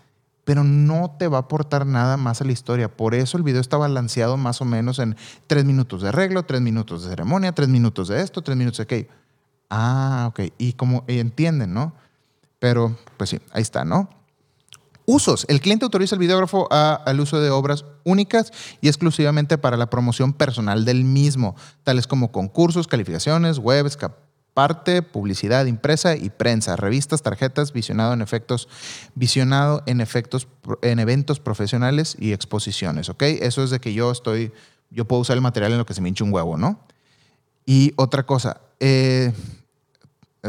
pero 0.44 0.64
no 0.64 1.14
te 1.18 1.28
va 1.28 1.36
a 1.36 1.40
aportar 1.42 1.84
nada 1.84 2.16
más 2.16 2.40
a 2.40 2.44
la 2.44 2.52
historia. 2.52 2.96
Por 2.96 3.14
eso 3.14 3.36
el 3.36 3.42
video 3.42 3.60
está 3.60 3.76
balanceado 3.76 4.38
más 4.38 4.62
o 4.62 4.64
menos 4.64 4.98
en 4.98 5.14
3 5.46 5.66
minutos 5.66 6.00
de 6.00 6.08
arreglo, 6.08 6.44
3 6.44 6.62
minutos 6.62 7.02
de 7.02 7.10
ceremonia, 7.10 7.52
3 7.52 7.68
minutos 7.68 8.08
de 8.08 8.22
esto, 8.22 8.40
3 8.40 8.56
minutos 8.56 8.78
de 8.78 8.84
aquello. 8.84 9.08
Ah, 9.68 10.24
ok, 10.30 10.52
y 10.56 10.72
como 10.72 11.04
entienden, 11.06 11.74
¿no? 11.74 11.92
Pero, 12.58 12.96
pues 13.18 13.28
sí, 13.28 13.40
ahí 13.52 13.60
está, 13.60 13.84
¿no? 13.84 14.08
Usos. 15.10 15.46
El 15.48 15.62
cliente 15.62 15.86
autoriza 15.86 16.16
el 16.16 16.18
videógrafo 16.18 16.68
al 16.70 17.18
uso 17.18 17.40
de 17.40 17.48
obras 17.48 17.86
únicas 18.04 18.52
y 18.82 18.88
exclusivamente 18.88 19.56
para 19.56 19.78
la 19.78 19.88
promoción 19.88 20.34
personal 20.34 20.84
del 20.84 21.02
mismo, 21.02 21.56
tales 21.82 22.06
como 22.06 22.30
concursos, 22.30 22.86
calificaciones, 22.86 23.56
webs, 23.56 23.96
parte, 24.52 25.00
publicidad 25.00 25.64
impresa 25.64 26.14
y 26.14 26.28
prensa, 26.28 26.76
revistas, 26.76 27.22
tarjetas, 27.22 27.72
visionado 27.72 28.12
en 28.12 28.20
efectos, 28.20 28.68
visionado 29.14 29.82
en 29.86 30.02
efectos 30.02 30.46
en 30.82 30.98
eventos 30.98 31.40
profesionales 31.40 32.14
y 32.18 32.34
exposiciones, 32.34 33.08
¿ok? 33.08 33.22
Eso 33.22 33.64
es 33.64 33.70
de 33.70 33.80
que 33.80 33.94
yo 33.94 34.10
estoy, 34.10 34.52
yo 34.90 35.06
puedo 35.06 35.22
usar 35.22 35.36
el 35.38 35.42
material 35.42 35.72
en 35.72 35.78
lo 35.78 35.86
que 35.86 35.94
se 35.94 36.02
me 36.02 36.10
hinche 36.10 36.22
un 36.22 36.34
huevo, 36.34 36.58
¿no? 36.58 36.80
Y 37.64 37.94
otra 37.96 38.26
cosa, 38.26 38.60
eh, 38.78 39.32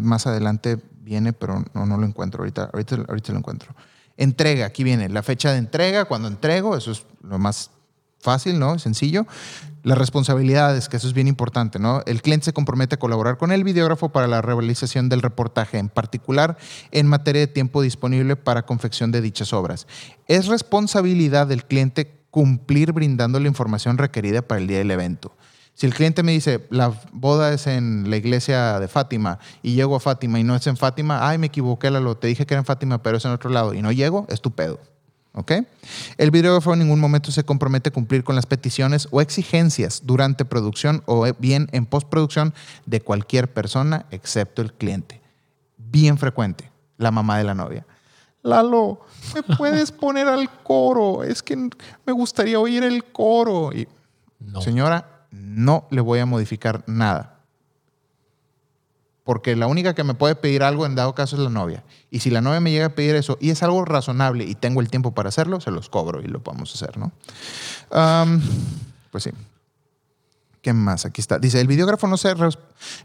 más 0.03 0.27
adelante 0.27 0.79
viene, 0.99 1.31
pero 1.31 1.63
no, 1.73 1.85
no 1.85 1.97
lo 1.97 2.05
encuentro 2.05 2.41
ahorita, 2.41 2.71
ahorita 2.73 3.31
lo 3.31 3.37
encuentro. 3.37 3.73
Entrega, 4.19 4.65
aquí 4.65 4.83
viene 4.83 5.07
la 5.07 5.23
fecha 5.23 5.51
de 5.53 5.57
entrega, 5.57 6.03
cuando 6.05 6.27
entrego, 6.27 6.75
eso 6.75 6.91
es 6.91 7.05
lo 7.23 7.39
más 7.39 7.71
fácil, 8.19 8.59
¿no? 8.59 8.77
Sencillo. 8.77 9.25
Las 9.83 9.97
responsabilidades, 9.97 10.89
que 10.89 10.97
eso 10.97 11.07
es 11.07 11.13
bien 11.13 11.29
importante, 11.29 11.79
¿no? 11.79 12.03
El 12.05 12.21
cliente 12.21 12.43
se 12.43 12.53
compromete 12.53 12.95
a 12.95 12.99
colaborar 12.99 13.37
con 13.37 13.53
el 13.53 13.63
videógrafo 13.63 14.09
para 14.09 14.27
la 14.27 14.41
realización 14.41 15.07
del 15.07 15.21
reportaje, 15.21 15.77
en 15.77 15.87
particular 15.87 16.57
en 16.91 17.07
materia 17.07 17.39
de 17.39 17.47
tiempo 17.47 17.81
disponible 17.81 18.35
para 18.35 18.65
confección 18.65 19.13
de 19.13 19.21
dichas 19.21 19.53
obras. 19.53 19.87
Es 20.27 20.47
responsabilidad 20.47 21.47
del 21.47 21.63
cliente 21.63 22.19
cumplir 22.29 22.91
brindando 22.91 23.39
la 23.39 23.47
información 23.47 23.97
requerida 23.97 24.41
para 24.41 24.59
el 24.59 24.67
día 24.67 24.79
del 24.79 24.91
evento. 24.91 25.33
Si 25.79 25.85
el 25.85 25.93
cliente 25.93 26.23
me 26.23 26.33
dice, 26.33 26.67
la 26.71 26.91
boda 27.13 27.53
es 27.53 27.65
en 27.65 28.09
la 28.09 28.17
iglesia 28.17 28.81
de 28.81 28.89
Fátima 28.89 29.39
y 29.63 29.75
llego 29.75 29.95
a 29.95 30.01
Fátima 30.01 30.37
y 30.37 30.43
no 30.43 30.53
es 30.53 30.67
en 30.67 30.75
Fátima, 30.75 31.25
ay, 31.25 31.37
me 31.37 31.47
equivoqué, 31.47 31.89
Lalo, 31.89 32.17
te 32.17 32.27
dije 32.27 32.45
que 32.45 32.53
era 32.53 32.59
en 32.59 32.65
Fátima, 32.65 33.01
pero 33.01 33.15
es 33.15 33.23
en 33.23 33.31
otro 33.31 33.49
lado 33.49 33.73
y 33.73 33.81
no 33.81 33.93
llego, 33.93 34.25
es 34.27 34.41
tu 34.41 34.51
pedo. 34.51 34.77
¿Ok? 35.31 35.53
El 36.17 36.31
videógrafo 36.31 36.73
en 36.73 36.79
ningún 36.79 36.99
momento 36.99 37.31
se 37.31 37.45
compromete 37.45 37.87
a 37.87 37.93
cumplir 37.93 38.25
con 38.25 38.35
las 38.35 38.45
peticiones 38.45 39.07
o 39.11 39.21
exigencias 39.21 40.01
durante 40.03 40.43
producción 40.43 41.01
o 41.05 41.25
bien 41.39 41.69
en 41.71 41.85
postproducción 41.85 42.53
de 42.85 42.99
cualquier 42.99 43.49
persona 43.49 44.05
excepto 44.11 44.61
el 44.61 44.73
cliente. 44.73 45.21
Bien 45.77 46.17
frecuente, 46.17 46.69
la 46.97 47.11
mamá 47.11 47.37
de 47.37 47.45
la 47.45 47.55
novia. 47.55 47.85
Lalo, 48.43 48.99
¿me 49.33 49.43
puedes 49.57 49.93
poner 49.93 50.27
al 50.27 50.51
coro? 50.61 51.23
Es 51.23 51.41
que 51.41 51.55
me 51.55 52.11
gustaría 52.11 52.59
oír 52.59 52.83
el 52.83 53.05
coro. 53.05 53.71
Y, 53.71 53.87
Señora, 54.59 55.18
no 55.31 55.87
le 55.91 56.01
voy 56.01 56.19
a 56.19 56.25
modificar 56.25 56.83
nada. 56.87 57.35
porque 59.29 59.55
la 59.55 59.67
única 59.67 59.93
que 59.93 60.03
me 60.03 60.15
puede 60.15 60.33
pedir 60.33 60.63
algo 60.63 60.87
en 60.87 60.95
dado 60.95 61.13
caso 61.13 61.35
es 61.35 61.41
la 61.43 61.51
novia. 61.51 61.83
Y 62.09 62.21
si 62.21 62.31
la 62.31 62.41
novia 62.41 62.59
me 62.61 62.71
llega 62.71 62.87
a 62.87 62.95
pedir 62.95 63.13
eso 63.13 63.37
y 63.39 63.51
es 63.51 63.61
algo 63.61 63.85
razonable 63.85 64.43
y 64.43 64.55
tengo 64.55 64.81
el 64.81 64.89
tiempo 64.89 65.13
para 65.13 65.29
hacerlo, 65.29 65.61
se 65.61 65.69
los 65.69 65.87
cobro 65.87 66.21
y 66.21 66.25
lo 66.25 66.41
podemos 66.41 66.73
hacer, 66.73 66.97
¿no? 66.97 67.11
Pues 69.11 69.23
sí. 69.25 69.29
¿Qué 70.63 70.73
más? 70.73 71.05
Aquí 71.05 71.21
está. 71.21 71.37
Dice, 71.37 71.61
el 71.61 71.67
videógrafo 71.67 72.07
no 72.07 72.17
se, 72.17 72.33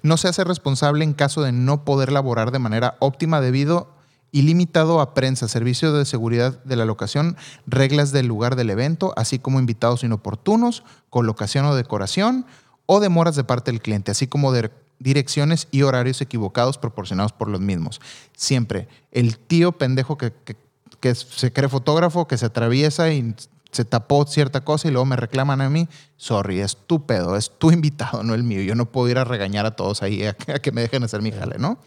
no 0.02 0.16
se 0.16 0.28
hace 0.28 0.44
responsable 0.44 1.04
en 1.04 1.12
caso 1.12 1.42
de 1.42 1.52
no 1.52 1.84
poder 1.84 2.10
laborar 2.10 2.52
de 2.52 2.58
manera 2.58 2.96
óptima 3.00 3.42
debido 3.42 3.92
y 4.34 4.42
limitado 4.42 5.00
a 5.00 5.14
prensa, 5.14 5.46
servicio 5.46 5.92
de 5.92 6.04
seguridad 6.04 6.58
de 6.64 6.74
la 6.74 6.84
locación, 6.84 7.36
reglas 7.68 8.10
del 8.10 8.26
lugar 8.26 8.56
del 8.56 8.68
evento, 8.70 9.14
así 9.16 9.38
como 9.38 9.60
invitados 9.60 10.02
inoportunos, 10.02 10.82
colocación 11.08 11.66
o 11.66 11.76
decoración 11.76 12.44
o 12.86 12.98
demoras 12.98 13.36
de 13.36 13.44
parte 13.44 13.70
del 13.70 13.80
cliente, 13.80 14.10
así 14.10 14.26
como 14.26 14.50
de 14.50 14.72
direcciones 14.98 15.68
y 15.70 15.82
horarios 15.82 16.20
equivocados 16.20 16.78
proporcionados 16.78 17.32
por 17.32 17.48
los 17.48 17.60
mismos. 17.60 18.00
Siempre 18.36 18.88
el 19.12 19.38
tío 19.38 19.70
pendejo 19.70 20.18
que, 20.18 20.32
que- 20.44 20.56
se 21.14 21.52
cree 21.52 21.68
fotógrafo, 21.68 22.26
que 22.26 22.36
se 22.36 22.46
atraviesa 22.46 23.12
y 23.12 23.36
se 23.70 23.84
tapó 23.84 24.26
cierta 24.26 24.62
cosa 24.64 24.88
y 24.88 24.90
luego 24.90 25.04
me 25.04 25.16
reclaman 25.16 25.60
a 25.60 25.68
mí, 25.70 25.86
sorry, 26.16 26.58
es 26.60 26.76
tu 26.86 27.06
pedo, 27.06 27.36
es 27.36 27.52
tu 27.58 27.70
invitado, 27.76 28.24
no 28.24 28.34
el 28.34 28.42
mío. 28.42 28.62
Yo 28.62 28.74
no 28.74 28.86
puedo 28.86 29.08
ir 29.10 29.18
a 29.18 29.24
regañar 29.24 29.64
a 29.64 29.76
todos 29.76 30.02
ahí 30.02 30.24
a 30.24 30.32
que 30.34 30.72
me 30.72 30.80
dejen 30.80 31.04
hacer 31.04 31.22
mi 31.22 31.30
jale, 31.30 31.58
¿no? 31.58 31.78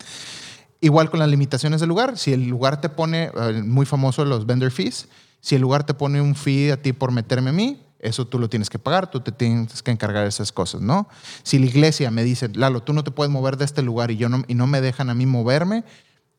Igual 0.80 1.10
con 1.10 1.20
las 1.20 1.30
limitaciones 1.30 1.80
del 1.80 1.90
lugar, 1.90 2.18
si 2.18 2.34
el 2.34 2.48
lugar 2.48 2.82
te 2.82 2.90
pone, 2.90 3.32
eh, 3.36 3.62
muy 3.64 3.86
famoso 3.86 4.24
los 4.26 4.46
vendor 4.46 4.72
fees, 4.72 5.08
si 5.42 5.56
el 5.56 5.62
lugar 5.62 5.86
te 5.86 5.94
pone 5.94 6.22
un 6.22 6.36
fee 6.36 6.72
a 6.72 6.82
ti 6.82 6.94
por 6.94 7.12
meterme 7.12 7.50
a 7.50 7.54
mí, 7.54 7.82
eso 8.00 8.28
tú 8.28 8.38
lo 8.38 8.48
tienes 8.48 8.70
que 8.70 8.78
pagar, 8.78 9.10
tú 9.10 9.22
te 9.22 9.32
tienes 9.32 9.82
que 9.82 9.90
encargar 9.92 10.24
de 10.24 10.30
esas 10.30 10.52
cosas, 10.52 10.82
¿no? 10.82 11.08
Si 11.42 11.58
la 11.58 11.66
iglesia 11.66 12.12
me 12.12 12.24
dice, 12.24 12.50
Lalo, 12.50 12.84
tú 12.84 12.94
no 12.94 13.04
te 13.04 13.10
puedes 13.12 13.32
mover 13.32 13.58
de 13.58 13.66
este 13.66 13.82
lugar 13.82 14.12
y, 14.12 14.18
yo 14.18 14.30
no, 14.30 14.44
y 14.48 14.54
no 14.54 14.68
me 14.68 14.82
dejan 14.82 15.10
a 15.10 15.16
mí 15.16 15.26
moverme, 15.26 15.84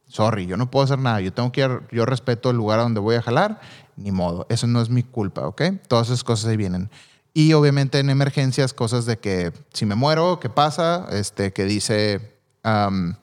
sorry, 0.06 0.46
yo 0.46 0.56
no 0.56 0.70
puedo 0.70 0.84
hacer 0.84 1.00
nada, 1.00 1.20
yo 1.20 1.32
tengo 1.32 1.50
que 1.50 1.66
ir- 1.66 1.82
yo 1.90 2.06
respeto 2.06 2.50
el 2.50 2.56
lugar 2.56 2.78
a 2.78 2.82
donde 2.82 3.00
voy 3.00 3.16
a 3.16 3.22
jalar, 3.22 3.60
ni 3.96 4.12
modo, 4.12 4.46
eso 4.48 4.68
no 4.68 4.80
es 4.80 4.88
mi 4.88 5.02
culpa, 5.02 5.46
¿ok? 5.48 5.62
Todas 5.88 6.06
esas 6.08 6.22
cosas 6.22 6.46
ahí 6.50 6.56
vienen. 6.56 6.90
Y 7.34 7.52
obviamente 7.54 7.98
en 7.98 8.10
emergencias, 8.10 8.72
cosas 8.72 9.04
de 9.04 9.18
que 9.18 9.52
si 9.72 9.84
me 9.84 9.96
muero, 9.96 10.38
¿qué 10.40 10.48
pasa? 10.48 11.06
Este, 11.10 11.52
que 11.52 11.64
dice, 11.64 12.36
am, 12.62 13.16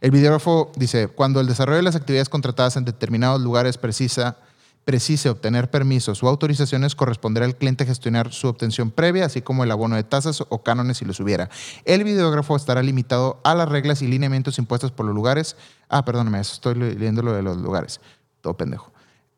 el 0.00 0.10
videógrafo 0.10 0.72
dice, 0.76 1.08
cuando 1.08 1.40
el 1.40 1.46
desarrollo 1.46 1.76
de 1.78 1.82
las 1.82 1.96
actividades 1.96 2.28
contratadas 2.28 2.76
en 2.76 2.84
determinados 2.84 3.40
lugares 3.40 3.76
precisa, 3.78 4.36
precise 4.84 5.28
obtener 5.28 5.70
permisos 5.70 6.22
o 6.22 6.28
autorizaciones, 6.28 6.94
corresponderá 6.94 7.44
al 7.46 7.54
cliente 7.54 7.84
gestionar 7.84 8.32
su 8.32 8.48
obtención 8.48 8.90
previa, 8.90 9.26
así 9.26 9.42
como 9.42 9.62
el 9.62 9.70
abono 9.70 9.96
de 9.96 10.02
tasas 10.04 10.42
o 10.48 10.62
cánones 10.62 10.96
si 10.98 11.04
los 11.04 11.20
hubiera. 11.20 11.50
El 11.84 12.02
videógrafo 12.02 12.56
estará 12.56 12.82
limitado 12.82 13.40
a 13.44 13.54
las 13.54 13.68
reglas 13.68 14.00
y 14.02 14.06
lineamientos 14.06 14.58
impuestos 14.58 14.90
por 14.90 15.04
los 15.06 15.14
lugares. 15.14 15.56
Ah, 15.88 16.04
perdóname, 16.04 16.40
estoy 16.40 16.74
le- 16.76 16.94
leyendo 16.94 17.22
lo 17.22 17.32
de 17.34 17.42
los 17.42 17.58
lugares. 17.58 18.00
Todo 18.40 18.54
pendejo. 18.56 18.90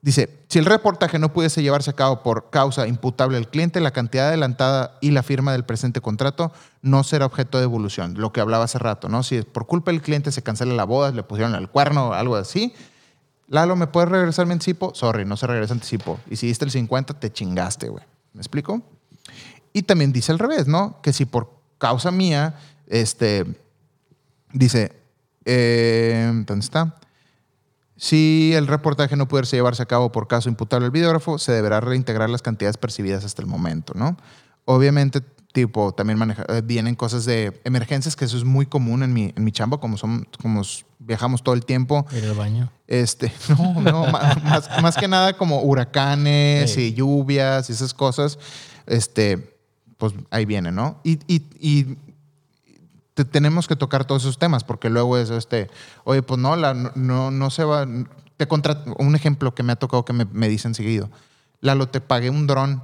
Dice, 0.03 0.45
si 0.49 0.59
el 0.59 0.65
reportaje 0.65 1.19
no 1.21 1.33
pudiese 1.33 1.63
llevarse 1.63 1.91
a 1.91 1.95
cabo 1.95 2.25
por 2.25 2.51
causa 2.51 2.89
imputable 2.89 3.39
al 3.39 3.49
cliente, 3.49 3.81
la 3.81 3.93
cantidad 3.93 4.29
adelantada 4.29 4.99
y 5.01 5.13
la 5.13 5.23
firma 5.23 5.53
del 5.53 5.65
presente 5.65 6.01
contrato 6.01 6.53
no 6.83 7.05
será 7.05 7.25
objeto 7.25 7.59
de 7.59 7.65
evolución. 7.65 8.15
Lo 8.19 8.33
que 8.33 8.41
hablaba 8.41 8.65
hace 8.65 8.79
rato, 8.79 9.09
¿no? 9.09 9.23
Si 9.23 9.43
por 9.43 9.67
culpa 9.67 9.93
del 9.93 10.03
cliente 10.03 10.33
se 10.33 10.43
cancela 10.43 10.75
la 10.75 10.85
boda, 10.85 11.13
le 11.13 11.23
pusieron 11.23 11.55
el 11.55 11.69
cuerno 11.69 12.09
o 12.09 12.13
algo 12.15 12.35
así, 12.35 12.75
Lalo, 13.53 13.77
¿me 13.77 13.87
puedes 13.87 14.09
regresar 14.09 14.47
mi 14.47 14.53
anticipo? 14.53 14.95
Sorry, 14.95 15.27
no 15.27 15.37
se 15.37 15.47
regresa 15.47 15.75
anticipo. 15.75 16.19
Y 16.31 16.37
si 16.37 16.47
diste 16.47 16.65
el 16.65 16.71
50, 16.71 17.21
te 17.21 17.31
chingaste, 17.31 17.91
güey. 17.91 18.03
¿Me 18.33 18.41
explico? 18.41 18.81
Y 19.75 19.83
también 19.83 20.11
dice 20.11 20.33
al 20.33 20.39
revés, 20.39 20.67
¿no? 20.67 21.03
Que 21.03 21.13
si 21.13 21.27
por 21.27 21.51
causa 21.77 22.11
mía, 22.11 22.55
este, 22.87 23.45
dice, 24.55 24.93
eh, 25.45 26.31
¿dónde 26.47 26.65
está? 26.65 26.97
Si 28.05 28.53
el 28.57 28.67
reportaje 28.67 29.15
no 29.15 29.29
pudiese 29.29 29.55
llevarse 29.55 29.81
a 29.81 29.87
cabo 29.87 30.11
por 30.11 30.27
caso 30.27 30.49
imputable 30.49 30.87
al 30.87 30.91
videógrafo, 30.91 31.39
se 31.39 31.53
deberá 31.53 31.81
reintegrar 31.81 32.29
las 32.29 32.43
cantidades 32.43 32.77
percibidas 32.77 33.25
hasta 33.25 33.41
el 33.43 33.47
momento, 33.47 33.93
¿no? 33.95 34.17
Obviamente, 34.65 35.21
tipo, 35.53 35.93
también 35.93 36.19
maneja- 36.19 36.45
eh, 36.49 36.63
vienen 36.65 36.97
cosas 36.97 37.25
de 37.27 37.61
emergencias, 37.63 38.17
que 38.17 38.25
eso 38.25 38.37
es 38.37 38.43
muy 38.43 38.67
común 38.67 39.05
en 39.05 39.13
mi, 39.13 39.33
en 39.37 39.45
mi 39.45 39.53
chamba, 39.53 39.79
como, 39.79 39.97
son, 39.97 40.27
como 40.43 40.63
viajamos 40.99 41.45
todo 41.45 41.55
el 41.55 41.65
tiempo. 41.65 42.05
Ir 42.11 42.25
al 42.25 42.35
baño. 42.35 42.73
Este, 42.89 43.33
no, 43.57 43.81
no, 43.81 44.07
más, 44.09 44.83
más 44.83 44.97
que 44.97 45.07
nada 45.07 45.35
como 45.37 45.63
huracanes 45.63 46.73
Sí. 46.73 46.89
y 46.89 46.95
lluvias 46.95 47.71
y 47.71 47.73
esas 47.73 47.95
cosas, 47.95 48.37
este, 48.87 49.57
pues 49.97 50.13
ahí 50.31 50.45
viene, 50.45 50.73
¿no? 50.73 50.99
Y, 51.05 51.21
y- 51.33 51.47
y 51.61 51.97
te- 53.25 53.31
tenemos 53.31 53.69
que 53.69 53.77
tocar 53.77 54.05
todos 54.05 54.23
esos 54.23 54.39
temas 54.39 54.65
porque 54.65 54.91
luego 54.91 55.17
es 55.19 55.31
este, 55.31 55.69
oye, 56.05 56.23
pues 56.23 56.39
no, 56.41 56.57
la, 56.57 56.75
no, 56.75 57.31
no 57.31 57.51
se 57.51 57.65
va, 57.65 57.87
te 58.37 58.47
contra, 58.49 58.83
un 58.99 59.15
ejemplo 59.15 59.55
que 59.55 59.63
me 59.63 59.73
ha 59.73 59.77
tocado 59.77 60.05
que 60.05 60.13
me, 60.13 60.25
me 60.27 60.49
dicen 60.49 60.75
seguido, 60.75 61.11
Lalo, 61.61 61.89
te 61.89 62.01
pagué 62.01 62.29
un 62.29 62.47
dron 62.49 62.83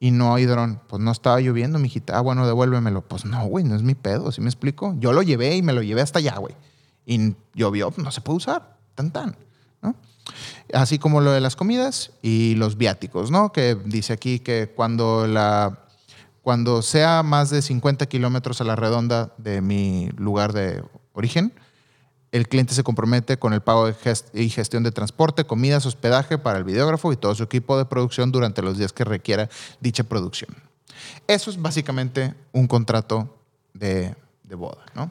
y 0.00 0.10
no 0.10 0.34
hay 0.34 0.46
dron. 0.46 0.80
Pues 0.88 1.00
no 1.00 1.12
estaba 1.12 1.40
lloviendo, 1.40 1.78
mijita. 1.78 2.18
Ah, 2.18 2.20
bueno, 2.20 2.44
devuélvemelo. 2.44 3.02
Pues 3.02 3.24
no, 3.24 3.46
güey, 3.46 3.64
no 3.64 3.76
es 3.76 3.82
mi 3.82 3.94
pedo, 3.94 4.32
¿sí 4.32 4.40
me 4.40 4.48
explico? 4.48 4.96
Yo 4.98 5.12
lo 5.12 5.22
llevé 5.22 5.54
y 5.56 5.62
me 5.62 5.72
lo 5.72 5.80
llevé 5.80 6.00
hasta 6.00 6.18
allá, 6.18 6.36
güey. 6.38 6.56
Y 7.06 7.36
llovió, 7.54 7.94
no 7.96 8.10
se 8.10 8.20
puede 8.20 8.38
usar. 8.38 8.76
Tan, 8.96 9.12
tan. 9.12 9.36
¿no? 9.80 9.94
Así 10.72 10.98
como 10.98 11.20
lo 11.20 11.30
de 11.30 11.40
las 11.40 11.54
comidas 11.54 12.10
y 12.20 12.56
los 12.56 12.76
viáticos, 12.76 13.30
¿no? 13.30 13.52
Que 13.52 13.76
dice 13.84 14.12
aquí 14.12 14.40
que 14.40 14.72
cuando 14.74 15.28
la 15.28 15.83
cuando 16.44 16.82
sea 16.82 17.22
más 17.22 17.48
de 17.48 17.62
50 17.62 18.04
kilómetros 18.04 18.60
a 18.60 18.64
la 18.64 18.76
redonda 18.76 19.32
de 19.38 19.62
mi 19.62 20.10
lugar 20.18 20.52
de 20.52 20.84
origen, 21.14 21.54
el 22.32 22.48
cliente 22.48 22.74
se 22.74 22.84
compromete 22.84 23.38
con 23.38 23.54
el 23.54 23.62
pago 23.62 23.86
de 23.86 23.94
y 24.34 24.50
gestión 24.50 24.82
de 24.82 24.92
transporte, 24.92 25.46
comidas, 25.46 25.86
hospedaje 25.86 26.36
para 26.36 26.58
el 26.58 26.64
videógrafo 26.64 27.14
y 27.14 27.16
todo 27.16 27.34
su 27.34 27.44
equipo 27.44 27.78
de 27.78 27.86
producción 27.86 28.30
durante 28.30 28.60
los 28.60 28.76
días 28.76 28.92
que 28.92 29.04
requiera 29.04 29.48
dicha 29.80 30.04
producción. 30.04 30.54
Eso 31.26 31.50
es 31.50 31.62
básicamente 31.62 32.34
un 32.52 32.66
contrato 32.66 33.38
de, 33.72 34.14
de 34.42 34.54
boda, 34.54 34.84
¿no? 34.94 35.10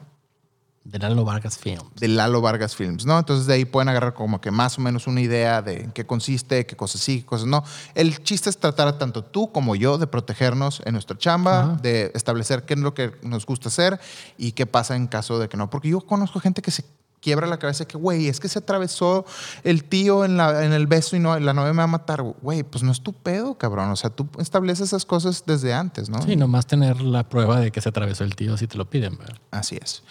De 0.84 0.98
Lalo 0.98 1.24
Vargas 1.24 1.56
Films. 1.56 1.82
de 1.96 2.08
Lalo 2.08 2.42
Vargas 2.42 2.76
Films, 2.76 3.06
¿no? 3.06 3.18
Entonces 3.18 3.46
de 3.46 3.54
ahí 3.54 3.64
pueden 3.64 3.88
agarrar 3.88 4.12
como 4.12 4.40
que 4.40 4.50
más 4.50 4.78
o 4.78 4.82
menos 4.82 5.06
una 5.06 5.22
idea 5.22 5.62
de 5.62 5.80
en 5.84 5.92
qué 5.92 6.04
consiste, 6.04 6.66
qué 6.66 6.76
cosas 6.76 7.00
sí, 7.00 7.20
qué 7.20 7.26
cosas 7.26 7.46
no. 7.46 7.64
El 7.94 8.22
chiste 8.22 8.50
es 8.50 8.58
tratar 8.58 8.98
tanto 8.98 9.24
tú 9.24 9.50
como 9.50 9.76
yo 9.76 9.96
de 9.96 10.06
protegernos 10.06 10.82
en 10.84 10.92
nuestra 10.92 11.16
chamba, 11.16 11.60
Ajá. 11.60 11.76
de 11.82 12.12
establecer 12.14 12.64
qué 12.64 12.74
es 12.74 12.80
lo 12.80 12.92
que 12.92 13.12
nos 13.22 13.46
gusta 13.46 13.70
hacer 13.70 13.98
y 14.36 14.52
qué 14.52 14.66
pasa 14.66 14.94
en 14.94 15.06
caso 15.06 15.38
de 15.38 15.48
que 15.48 15.56
no. 15.56 15.70
Porque 15.70 15.88
yo 15.88 16.00
conozco 16.02 16.38
gente 16.38 16.60
que 16.60 16.70
se 16.70 16.84
quiebra 17.24 17.46
la 17.46 17.58
cabeza 17.58 17.86
que, 17.86 17.96
güey, 17.96 18.28
es 18.28 18.38
que 18.38 18.50
se 18.50 18.58
atravesó 18.58 19.24
el 19.62 19.84
tío 19.84 20.26
en, 20.26 20.36
la, 20.36 20.62
en 20.62 20.74
el 20.74 20.86
beso 20.86 21.16
y 21.16 21.20
no, 21.20 21.38
la 21.40 21.54
novia 21.54 21.72
me 21.72 21.78
va 21.78 21.84
a 21.84 21.86
matar. 21.86 22.20
Güey, 22.20 22.64
pues 22.64 22.84
no 22.84 22.92
es 22.92 23.00
tu 23.00 23.14
pedo, 23.14 23.56
cabrón. 23.56 23.90
O 23.90 23.96
sea, 23.96 24.10
tú 24.10 24.28
estableces 24.38 24.88
esas 24.88 25.06
cosas 25.06 25.44
desde 25.46 25.72
antes, 25.72 26.10
¿no? 26.10 26.20
Sí, 26.20 26.36
nomás 26.36 26.66
tener 26.66 27.00
la 27.00 27.26
prueba 27.26 27.60
de 27.60 27.72
que 27.72 27.80
se 27.80 27.88
atravesó 27.88 28.24
el 28.24 28.36
tío 28.36 28.58
si 28.58 28.66
te 28.66 28.76
lo 28.76 28.90
piden. 28.90 29.16
¿verdad? 29.16 29.38
Así 29.50 29.78
es. 29.80 30.02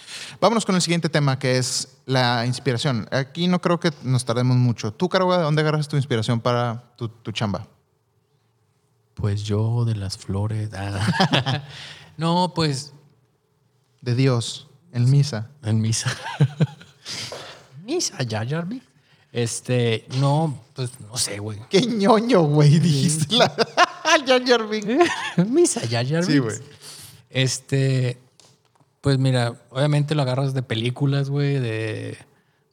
Vámonos 0.42 0.66
con 0.66 0.74
el 0.74 0.82
siguiente 0.82 1.08
tema, 1.08 1.38
que 1.38 1.60
es 1.60 2.00
la 2.08 2.48
inspiración. 2.48 3.08
Aquí 3.12 3.48
no 3.48 3.62
creo 3.62 3.80
que 3.80 3.92
nos 4.02 4.26
tardemos 4.26 4.58
mucho. 4.58 4.92
¿Tú, 4.92 5.08
Caroga, 5.08 5.38
de 5.38 5.44
dónde 5.44 5.62
agarras 5.62 5.88
tu 5.88 5.96
inspiración 5.98 6.42
para 6.42 6.96
tu, 6.98 7.10
tu 7.10 7.32
chamba? 7.32 7.68
Pues 9.14 9.44
yo 9.44 9.86
de 9.86 9.94
las 9.94 10.18
flores. 10.18 10.72
ah. 10.76 11.62
no, 12.18 12.54
pues 12.56 12.92
De 14.02 14.16
Dios, 14.16 14.68
en 14.92 15.12
misa. 15.12 15.52
en 15.62 15.80
misa. 15.80 16.10
misa, 17.86 18.22
ya, 18.24 18.46
Jarvis. 18.48 18.82
Este, 19.32 20.06
no, 20.20 20.60
pues 20.76 20.92
no 21.00 21.18
sé, 21.18 21.40
güey. 21.40 21.60
¡Qué 21.70 21.82
ñoño, 21.82 22.44
güey! 22.44 22.80
Dijiste 22.80 23.36
la... 23.36 23.50
Jar 24.28 24.46
Jar 24.46 24.62
misa, 25.48 25.82
Jarvis. 25.90 26.26
Sí, 26.28 26.38
güey. 26.38 26.58
Este, 27.32 28.20
pues 29.02 29.18
mira, 29.18 29.60
obviamente 29.72 30.14
lo 30.14 30.22
agarras 30.22 30.54
de 30.54 30.62
películas, 30.62 31.30
güey, 31.32 31.60
de, 31.60 32.18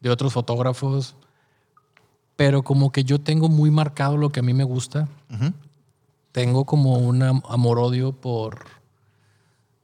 de 0.01 0.11
otros 0.11 0.33
fotógrafos. 0.35 1.15
Pero 2.37 2.63
como 2.63 2.93
que 2.93 3.05
yo 3.05 3.21
tengo 3.21 3.49
muy 3.49 3.71
marcado 3.71 4.17
lo 4.19 4.31
que 4.31 4.41
a 4.41 4.43
mí 4.43 4.53
me 4.55 4.65
gusta. 4.65 5.09
Tengo 6.33 6.65
como 6.65 6.95
un 6.99 7.23
am- 7.23 7.43
amor-odio 7.49 8.13
por... 8.13 8.65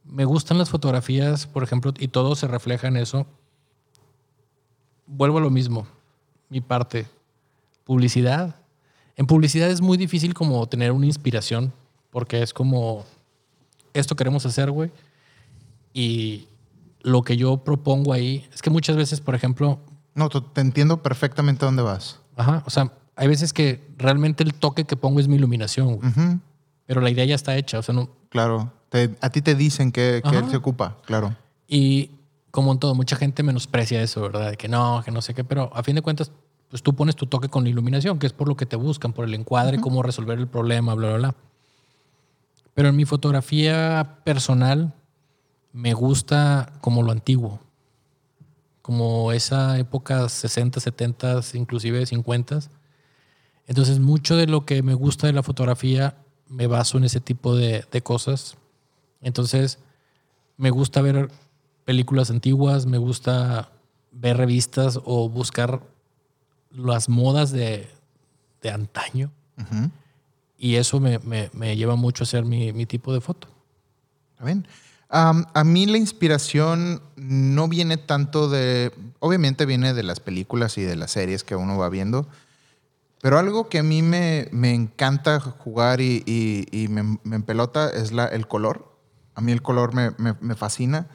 Me 0.05 0.25
gustan 0.25 0.57
las 0.57 0.69
fotografías, 0.69 1.47
por 1.47 1.63
ejemplo, 1.63 1.93
y 1.99 2.07
todo 2.07 2.35
se 2.35 2.47
refleja 2.47 2.87
en 2.87 2.97
eso. 2.97 3.25
Vuelvo 5.07 5.37
a 5.37 5.41
lo 5.41 5.49
mismo, 5.49 5.87
mi 6.49 6.61
parte. 6.61 7.05
Publicidad. 7.83 8.55
En 9.15 9.25
publicidad 9.25 9.69
es 9.69 9.81
muy 9.81 9.97
difícil 9.97 10.33
como 10.33 10.67
tener 10.67 10.91
una 10.91 11.05
inspiración, 11.05 11.73
porque 12.11 12.41
es 12.43 12.53
como, 12.53 13.05
esto 13.93 14.15
queremos 14.15 14.45
hacer, 14.45 14.69
güey. 14.71 14.91
Y 15.93 16.47
lo 17.01 17.21
que 17.23 17.37
yo 17.37 17.57
propongo 17.63 18.13
ahí, 18.13 18.47
es 18.53 18.61
que 18.61 18.69
muchas 18.69 18.95
veces, 18.95 19.21
por 19.21 19.33
ejemplo, 19.35 19.79
No, 20.15 20.29
te 20.29 20.61
entiendo 20.61 21.01
perfectamente 21.01 21.65
dónde 21.65 21.81
vas. 21.83 22.19
ajá, 22.35 22.63
o 22.65 22.69
sea, 22.69 22.91
hay 23.15 23.27
veces 23.27 23.53
que 23.53 23.87
realmente 23.97 24.43
el 24.43 24.53
toque 24.53 24.83
que 24.85 24.95
pongo 24.95 25.19
es 25.19 25.27
mi 25.27 25.35
iluminación, 25.37 25.95
güey. 25.95 26.11
Pero 26.85 27.01
la 27.01 27.09
idea 27.09 27.25
ya 27.25 27.35
está 27.35 27.55
hecha, 27.57 27.79
o 27.79 27.83
sea, 27.83 27.93
no, 27.95 28.09
Claro. 28.29 28.71
Te- 28.89 29.15
a 29.21 29.29
ti 29.29 29.41
te 29.41 29.53
dicen 29.55 29.91
que, 29.91 30.21
que 30.23 30.37
Ajá. 30.37 30.49
se 30.49 30.55
ocupa, 30.57 30.97
claro. 31.05 31.35
Y 31.67 32.11
como 32.57 32.71
en 32.71 32.79
todo, 32.79 32.95
mucha 32.95 33.15
gente 33.15 33.43
menosprecia 33.43 34.01
eso, 34.01 34.19
¿verdad? 34.19 34.49
De 34.49 34.57
que 34.57 34.67
no, 34.67 35.03
que 35.05 35.11
no 35.11 35.21
sé 35.21 35.35
qué, 35.35 35.43
pero 35.43 35.69
a 35.75 35.83
fin 35.83 35.93
de 35.93 36.01
cuentas, 36.01 36.31
pues 36.71 36.81
tú 36.81 36.95
pones 36.95 37.15
tu 37.15 37.27
toque 37.27 37.49
con 37.49 37.63
la 37.63 37.69
iluminación, 37.69 38.17
que 38.17 38.25
es 38.25 38.33
por 38.33 38.47
lo 38.47 38.57
que 38.57 38.65
te 38.65 38.75
buscan, 38.75 39.13
por 39.13 39.25
el 39.25 39.35
encuadre, 39.35 39.79
cómo 39.79 40.01
resolver 40.01 40.39
el 40.39 40.47
problema, 40.47 40.95
bla, 40.95 41.09
bla, 41.09 41.17
bla. 41.17 41.35
Pero 42.73 42.89
en 42.89 42.95
mi 42.95 43.05
fotografía 43.05 44.21
personal 44.23 44.95
me 45.71 45.93
gusta 45.93 46.73
como 46.81 47.03
lo 47.03 47.11
antiguo, 47.11 47.59
como 48.81 49.33
esa 49.33 49.77
época 49.77 50.27
60, 50.27 50.79
70, 50.79 51.41
inclusive 51.53 52.07
50. 52.07 52.61
Entonces 53.67 53.99
mucho 53.99 54.35
de 54.35 54.47
lo 54.47 54.65
que 54.65 54.81
me 54.81 54.95
gusta 54.95 55.27
de 55.27 55.33
la 55.33 55.43
fotografía 55.43 56.17
me 56.47 56.65
baso 56.65 56.97
en 56.97 57.03
ese 57.03 57.19
tipo 57.19 57.55
de, 57.55 57.85
de 57.91 58.01
cosas. 58.01 58.57
Entonces 59.21 59.77
me 60.57 60.71
gusta 60.71 61.03
ver 61.03 61.29
películas 61.87 62.29
antiguas, 62.29 62.85
me 62.85 62.97
gusta 62.97 63.71
ver 64.11 64.35
revistas 64.35 64.99
o 65.05 65.29
buscar 65.29 65.81
las 66.69 67.07
modas 67.07 67.53
de, 67.53 67.87
de 68.61 68.71
antaño. 68.71 69.31
Y 70.57 70.75
eso 70.75 70.99
me, 70.99 71.19
me, 71.19 71.49
me, 71.53 71.77
lleva 71.77 71.95
mucho 71.95 72.23
a 72.23 72.25
hacer 72.25 72.43
mi, 72.43 72.73
mi 72.73 72.85
tipo 72.85 73.13
de 73.13 73.21
foto. 73.21 73.47
bien? 74.43 74.67
Um, 75.13 75.45
a 75.53 75.63
mí 75.63 75.85
la 75.85 75.97
inspiración 75.97 77.01
no 77.15 77.69
viene 77.69 77.95
tanto 77.95 78.49
de, 78.49 78.91
obviamente 79.19 79.65
viene 79.65 79.93
de 79.93 80.03
las 80.03 80.19
películas 80.19 80.77
y 80.77 80.81
de 80.81 80.97
las 80.97 81.11
series 81.11 81.45
que 81.45 81.55
uno 81.55 81.77
va 81.77 81.87
viendo, 81.87 82.27
pero 83.21 83.39
algo 83.39 83.69
que 83.69 83.79
a 83.79 83.83
mí 83.83 84.01
me, 84.01 84.49
me 84.51 84.73
encanta 84.73 85.39
jugar 85.39 86.01
y, 86.01 86.21
y, 86.25 86.67
y 86.69 86.89
me, 86.89 87.17
me, 87.23 87.37
empelota 87.37 87.89
es 87.91 88.11
la, 88.11 88.25
el 88.25 88.45
color. 88.45 88.93
A 89.35 89.39
mí 89.39 89.53
el 89.53 89.61
color 89.61 89.93
me, 89.93 90.11
me 90.17 90.55
fascina. 90.55 91.07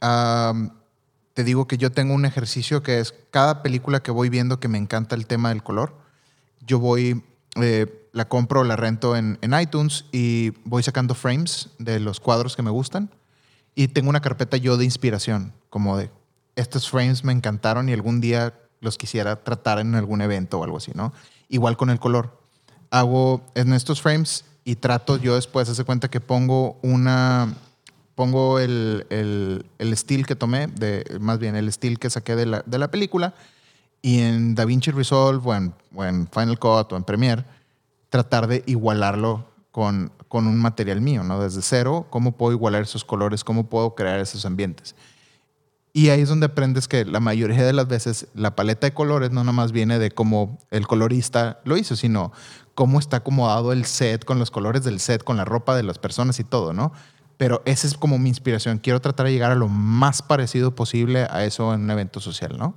Te 0.00 1.44
digo 1.44 1.66
que 1.66 1.76
yo 1.76 1.92
tengo 1.92 2.14
un 2.14 2.24
ejercicio 2.24 2.82
que 2.82 2.98
es 3.00 3.14
cada 3.30 3.62
película 3.62 4.02
que 4.02 4.10
voy 4.10 4.28
viendo 4.28 4.58
que 4.58 4.68
me 4.68 4.78
encanta 4.78 5.14
el 5.14 5.26
tema 5.26 5.50
del 5.50 5.62
color, 5.62 5.94
yo 6.66 6.78
voy, 6.78 7.22
eh, 7.56 8.08
la 8.12 8.26
compro, 8.26 8.64
la 8.64 8.76
rento 8.76 9.16
en, 9.16 9.38
en, 9.42 9.52
iTunes 9.58 10.06
y 10.12 10.54
voy 10.64 10.82
sacando 10.82 11.14
frames 11.14 11.68
de 11.78 12.00
los 12.00 12.20
cuadros 12.20 12.56
que 12.56 12.62
me 12.62 12.70
gustan 12.70 13.10
y 13.74 13.88
tengo 13.88 14.08
una 14.08 14.20
carpeta 14.20 14.56
yo 14.56 14.78
de 14.78 14.86
inspiración, 14.86 15.52
como 15.68 15.98
de 15.98 16.10
estos 16.56 16.88
frames 16.90 17.22
me 17.22 17.32
encantaron 17.32 17.88
y 17.88 17.92
algún 17.92 18.20
día 18.20 18.54
los 18.80 18.96
quisiera 18.96 19.44
tratar 19.44 19.78
en 19.78 19.94
algún 19.94 20.22
evento 20.22 20.58
o 20.58 20.64
algo 20.64 20.78
así, 20.78 20.92
¿no? 20.94 21.12
Igual 21.48 21.76
con 21.76 21.90
el 21.90 22.00
color. 22.00 22.40
Hago 22.90 23.44
en 23.54 23.72
estos 23.72 24.00
frames 24.00 24.44
y 24.64 24.76
trato 24.76 25.18
yo 25.18 25.34
después, 25.34 25.68
hace 25.68 25.84
cuenta 25.84 26.08
que 26.08 26.20
pongo 26.20 26.78
una, 26.82 27.54
pongo 28.16 28.58
el, 28.58 29.06
el, 29.10 29.66
el 29.78 29.92
estilo 29.92 30.24
que 30.24 30.34
tomé, 30.34 30.66
de, 30.66 31.04
más 31.20 31.38
bien 31.38 31.54
el 31.54 31.68
estilo 31.68 31.98
que 32.00 32.10
saqué 32.10 32.34
de 32.34 32.46
la, 32.46 32.64
de 32.66 32.78
la, 32.78 32.90
película, 32.90 33.34
y 34.02 34.20
en 34.20 34.54
DaVinci 34.56 34.90
Resolve 34.90 35.42
o 35.44 35.54
en, 35.54 35.74
o 35.94 36.04
en, 36.04 36.26
Final 36.26 36.58
Cut 36.58 36.92
o 36.92 36.96
en 36.96 37.04
Premiere, 37.04 37.44
tratar 38.08 38.48
de 38.48 38.64
igualarlo 38.66 39.46
con, 39.70 40.10
con 40.28 40.46
un 40.46 40.58
material 40.58 41.02
mío, 41.02 41.22
¿no? 41.22 41.40
Desde 41.40 41.60
cero, 41.60 42.06
cómo 42.08 42.32
puedo 42.32 42.52
igualar 42.52 42.82
esos 42.82 43.04
colores, 43.04 43.44
cómo 43.44 43.68
puedo 43.68 43.94
crear 43.94 44.18
esos 44.18 44.46
ambientes. 44.46 44.96
Y 45.92 46.08
ahí 46.08 46.22
es 46.22 46.28
donde 46.28 46.46
aprendes 46.46 46.88
que 46.88 47.04
la 47.04 47.20
mayoría 47.20 47.64
de 47.64 47.72
las 47.72 47.86
veces 47.86 48.28
la 48.34 48.56
paleta 48.56 48.86
de 48.86 48.94
colores 48.94 49.30
no 49.30 49.40
nada 49.44 49.52
más 49.52 49.72
viene 49.72 49.98
de 49.98 50.10
cómo 50.10 50.58
el 50.70 50.86
colorista 50.86 51.60
lo 51.64 51.76
hizo, 51.76 51.96
sino 51.96 52.32
cómo 52.74 52.98
está 52.98 53.18
acomodado 53.18 53.72
el 53.72 53.84
set 53.84 54.24
con 54.24 54.38
los 54.38 54.50
colores 54.50 54.84
del 54.84 55.00
set, 55.00 55.22
con 55.24 55.36
la 55.36 55.44
ropa 55.44 55.74
de 55.74 55.82
las 55.82 55.98
personas 55.98 56.38
y 56.40 56.44
todo, 56.44 56.72
¿no? 56.72 56.92
Pero 57.36 57.62
esa 57.66 57.86
es 57.86 57.96
como 57.96 58.18
mi 58.18 58.28
inspiración. 58.28 58.78
Quiero 58.78 59.00
tratar 59.00 59.26
de 59.26 59.32
llegar 59.32 59.52
a 59.52 59.54
lo 59.54 59.68
más 59.68 60.22
parecido 60.22 60.74
posible 60.74 61.26
a 61.30 61.44
eso 61.44 61.74
en 61.74 61.82
un 61.82 61.90
evento 61.90 62.20
social, 62.20 62.56
¿no? 62.58 62.74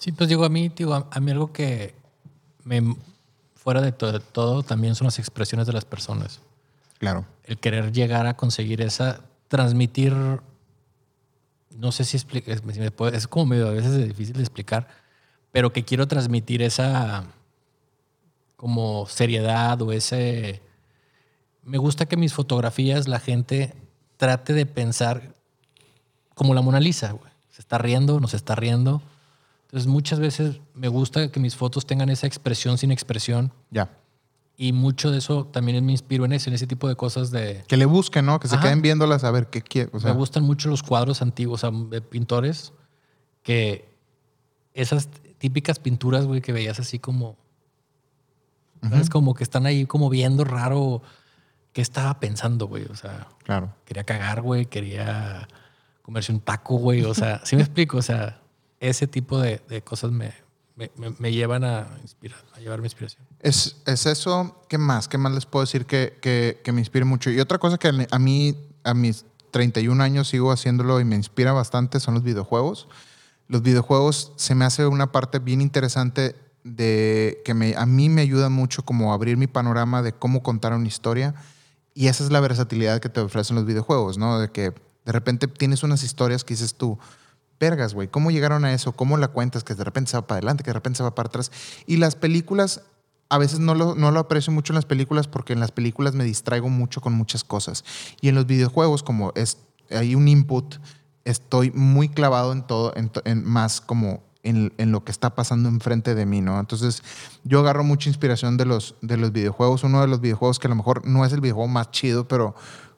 Sí, 0.00 0.12
pues 0.12 0.28
digo, 0.28 0.44
a 0.44 0.48
mí, 0.48 0.68
digo, 0.68 0.94
a, 0.94 1.20
mí 1.20 1.30
algo 1.30 1.52
que 1.52 1.94
me, 2.64 2.96
fuera 3.54 3.80
de 3.80 3.92
todo, 3.92 4.12
de 4.12 4.20
todo, 4.20 4.62
también 4.62 4.94
son 4.94 5.06
las 5.06 5.18
expresiones 5.18 5.66
de 5.66 5.72
las 5.72 5.84
personas. 5.84 6.40
Claro. 6.98 7.24
El 7.44 7.58
querer 7.58 7.92
llegar 7.92 8.26
a 8.26 8.36
conseguir 8.36 8.82
esa, 8.82 9.20
transmitir, 9.48 10.12
no 11.70 11.92
sé 11.92 12.04
si 12.04 12.16
explica, 12.16 12.52
es 12.52 13.28
como 13.28 13.46
medio 13.46 13.68
a 13.68 13.72
veces 13.72 13.96
difícil 14.06 14.34
de 14.34 14.42
explicar, 14.42 14.88
pero 15.52 15.72
que 15.72 15.84
quiero 15.84 16.08
transmitir 16.08 16.62
esa 16.62 17.24
como 18.56 19.06
seriedad 19.06 19.80
o 19.82 19.92
ese... 19.92 20.62
Me 21.62 21.78
gusta 21.78 22.06
que 22.06 22.16
mis 22.16 22.34
fotografías 22.34 23.08
la 23.08 23.20
gente 23.20 23.74
trate 24.16 24.52
de 24.52 24.66
pensar 24.66 25.34
como 26.34 26.54
la 26.54 26.62
Mona 26.62 26.80
Lisa, 26.80 27.12
güey. 27.12 27.32
Se 27.50 27.60
está 27.60 27.78
riendo, 27.78 28.20
no 28.20 28.28
se 28.28 28.36
está 28.36 28.54
riendo. 28.54 29.02
Entonces, 29.66 29.86
muchas 29.86 30.20
veces 30.20 30.60
me 30.74 30.88
gusta 30.88 31.30
que 31.30 31.40
mis 31.40 31.56
fotos 31.56 31.86
tengan 31.86 32.08
esa 32.08 32.26
expresión 32.26 32.78
sin 32.78 32.90
expresión. 32.92 33.52
Ya. 33.70 33.90
Y 34.56 34.72
mucho 34.72 35.10
de 35.10 35.18
eso 35.18 35.46
también 35.46 35.84
me 35.84 35.92
inspiro 35.92 36.24
en 36.24 36.32
eso, 36.32 36.48
en 36.48 36.54
ese 36.54 36.66
tipo 36.66 36.88
de 36.88 36.94
cosas 36.94 37.30
de... 37.30 37.64
Que 37.66 37.76
le 37.76 37.86
busquen, 37.86 38.26
¿no? 38.26 38.38
Que 38.38 38.46
se 38.46 38.58
queden 38.58 38.82
viéndolas 38.82 39.24
a 39.24 39.30
ver 39.32 39.48
qué. 39.48 39.88
O 39.92 39.98
sea. 39.98 40.12
Me 40.12 40.16
gustan 40.16 40.44
mucho 40.44 40.68
los 40.68 40.82
cuadros 40.82 41.22
antiguos, 41.22 41.64
o 41.64 41.70
sea, 41.70 41.80
de 41.88 42.00
pintores, 42.00 42.72
que 43.42 43.88
esas 44.72 45.08
típicas 45.38 45.80
pinturas, 45.80 46.26
güey, 46.26 46.40
que 46.40 46.52
veías 46.52 46.78
así 46.78 46.98
como... 46.98 47.36
Es 48.92 49.08
como 49.08 49.32
que 49.32 49.42
están 49.42 49.64
ahí 49.64 49.86
como 49.86 50.10
viendo 50.10 50.44
raro 50.44 51.00
qué 51.74 51.82
estaba 51.82 52.18
pensando, 52.20 52.66
güey. 52.66 52.86
O 52.86 52.96
sea, 52.96 53.26
claro. 53.42 53.74
quería 53.84 54.04
cagar, 54.04 54.40
güey, 54.40 54.64
quería 54.64 55.46
comerse 56.00 56.32
un 56.32 56.40
taco, 56.40 56.76
güey. 56.76 57.04
O 57.04 57.12
sea, 57.12 57.42
sí 57.44 57.56
me 57.56 57.62
explico. 57.62 57.98
O 57.98 58.02
sea, 58.02 58.40
ese 58.80 59.06
tipo 59.06 59.38
de, 59.38 59.60
de 59.68 59.82
cosas 59.82 60.12
me, 60.12 60.32
me, 60.76 60.90
me, 61.18 61.32
llevan 61.32 61.64
a, 61.64 61.88
inspirar, 62.00 62.38
a 62.54 62.60
llevarme 62.60 62.86
inspiración. 62.86 63.26
Es, 63.40 63.76
es, 63.86 64.06
eso. 64.06 64.62
¿Qué 64.68 64.78
más? 64.78 65.08
¿Qué 65.08 65.18
más 65.18 65.32
les 65.32 65.44
puedo 65.44 65.64
decir 65.64 65.84
que, 65.84 66.16
que, 66.22 66.60
que 66.64 66.72
me 66.72 66.80
inspire 66.80 67.04
mucho? 67.04 67.30
Y 67.30 67.40
otra 67.40 67.58
cosa 67.58 67.76
que 67.76 67.88
a 67.88 68.18
mí, 68.18 68.56
a 68.84 68.94
mis 68.94 69.26
31 69.50 70.02
años 70.02 70.28
sigo 70.28 70.52
haciéndolo 70.52 71.00
y 71.00 71.04
me 71.04 71.16
inspira 71.16 71.52
bastante 71.52 71.98
son 71.98 72.14
los 72.14 72.22
videojuegos. 72.22 72.88
Los 73.48 73.62
videojuegos 73.62 74.32
se 74.36 74.54
me 74.54 74.64
hace 74.64 74.86
una 74.86 75.10
parte 75.10 75.40
bien 75.40 75.60
interesante 75.60 76.36
de 76.62 77.42
que 77.44 77.52
me, 77.52 77.74
a 77.76 77.84
mí 77.84 78.08
me 78.08 78.22
ayuda 78.22 78.48
mucho 78.48 78.84
como 78.84 79.12
abrir 79.12 79.36
mi 79.36 79.48
panorama 79.48 80.02
de 80.02 80.12
cómo 80.12 80.42
contar 80.42 80.72
una 80.72 80.86
historia 80.86 81.34
y 81.94 82.08
esa 82.08 82.24
es 82.24 82.30
la 82.30 82.40
versatilidad 82.40 83.00
que 83.00 83.08
te 83.08 83.20
ofrecen 83.20 83.56
los 83.56 83.64
videojuegos, 83.64 84.18
¿no? 84.18 84.40
De 84.40 84.50
que 84.50 84.72
de 85.04 85.12
repente 85.12 85.46
tienes 85.46 85.82
unas 85.82 86.02
historias 86.02 86.44
que 86.44 86.54
dices 86.54 86.74
tú, 86.74 86.98
vergas, 87.60 87.94
güey, 87.94 88.08
¿cómo 88.08 88.30
llegaron 88.30 88.64
a 88.64 88.74
eso? 88.74 88.92
¿Cómo 88.92 89.16
la 89.16 89.28
cuentas? 89.28 89.64
Que 89.64 89.74
de 89.74 89.84
repente 89.84 90.10
se 90.10 90.16
va 90.16 90.26
para 90.26 90.38
adelante, 90.38 90.64
que 90.64 90.70
de 90.70 90.74
repente 90.74 90.98
se 90.98 91.02
va 91.02 91.14
para 91.14 91.28
atrás. 91.28 91.52
Y 91.86 91.98
las 91.98 92.16
películas, 92.16 92.82
a 93.28 93.38
veces 93.38 93.60
no 93.60 93.74
lo, 93.74 93.94
no 93.94 94.10
lo 94.10 94.20
aprecio 94.20 94.52
mucho 94.52 94.72
en 94.72 94.76
las 94.76 94.86
películas 94.86 95.28
porque 95.28 95.52
en 95.52 95.60
las 95.60 95.70
películas 95.70 96.14
me 96.14 96.24
distraigo 96.24 96.68
mucho 96.68 97.00
con 97.00 97.12
muchas 97.12 97.44
cosas. 97.44 97.84
Y 98.20 98.28
en 98.28 98.34
los 98.34 98.46
videojuegos, 98.46 99.02
como 99.02 99.32
es, 99.36 99.58
hay 99.90 100.14
un 100.14 100.26
input, 100.26 100.76
estoy 101.24 101.70
muy 101.70 102.08
clavado 102.08 102.52
en 102.52 102.66
todo, 102.66 102.92
en, 102.96 103.10
en 103.24 103.44
más 103.44 103.80
como 103.80 104.22
en, 104.44 104.72
en, 104.78 104.92
lo 104.92 105.04
que 105.04 105.10
está 105.10 105.34
pasando 105.34 105.68
enfrente 105.68 106.14
de 106.14 106.26
mí, 106.26 106.40
¿no? 106.40 106.60
Entonces, 106.60 107.02
yo 107.42 107.60
agarro 107.60 107.82
mucha 107.82 108.08
inspiración 108.08 108.56
de 108.56 108.64
los, 108.64 108.94
de 109.00 109.16
los 109.16 109.32
videojuegos. 109.32 109.82
Uno 109.82 110.00
de 110.00 110.06
los 110.06 110.20
videojuegos 110.20 110.58
que 110.58 110.68
a 110.68 110.70
lo 110.70 110.76
mejor 110.76 111.06
no 111.06 111.24
es 111.24 111.32
el 111.32 111.40
videojuego 111.40 111.68
más 111.68 111.90
chido, 111.90 112.28
pero 112.28 112.54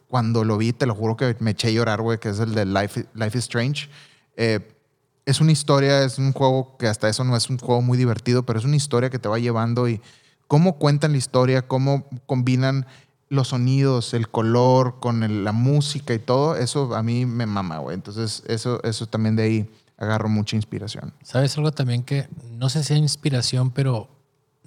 cuando 0.08 0.44
lo 0.44 0.58
vi, 0.58 0.72
te 0.72 0.86
lo 0.86 0.94
juro 0.94 1.16
que 1.16 1.36
me 1.40 1.52
eché 1.52 1.68
a 1.68 1.70
llorar, 1.70 2.02
güey, 2.02 2.18
que 2.18 2.28
es 2.28 2.38
el 2.38 2.54
de 2.54 2.66
Life, 2.66 3.06
Life 3.14 3.38
is 3.38 3.44
Strange. 3.44 3.88
Eh, 4.36 4.76
es 5.24 5.40
una 5.40 5.52
historia, 5.52 6.04
es 6.04 6.18
un 6.18 6.32
juego 6.32 6.76
que 6.78 6.86
hasta 6.86 7.08
eso 7.08 7.24
no 7.24 7.36
es 7.36 7.50
un 7.50 7.58
juego 7.58 7.82
muy 7.82 7.98
divertido, 7.98 8.44
pero 8.44 8.58
es 8.58 8.64
una 8.64 8.76
historia 8.76 9.10
que 9.10 9.18
te 9.18 9.28
va 9.28 9.38
llevando 9.38 9.88
y 9.88 10.00
cómo 10.46 10.78
cuentan 10.78 11.12
la 11.12 11.18
historia, 11.18 11.66
cómo 11.66 12.06
combinan 12.26 12.86
los 13.28 13.48
sonidos, 13.48 14.14
el 14.14 14.28
color 14.28 15.00
con 15.00 15.24
el, 15.24 15.42
la 15.42 15.50
música 15.52 16.14
y 16.14 16.18
todo, 16.20 16.56
eso 16.56 16.94
a 16.94 17.02
mí 17.02 17.26
me 17.26 17.46
mama, 17.46 17.78
güey. 17.78 17.94
Entonces, 17.94 18.44
eso, 18.46 18.80
eso 18.84 19.06
también 19.06 19.34
de 19.34 19.42
ahí 19.42 19.70
agarro 19.96 20.28
mucha 20.28 20.56
inspiración. 20.56 21.14
¿Sabes 21.22 21.56
algo 21.56 21.72
también 21.72 22.02
que 22.02 22.28
no 22.50 22.68
sé 22.68 22.84
si 22.84 22.94
es 22.94 22.98
inspiración, 22.98 23.70
pero 23.70 24.08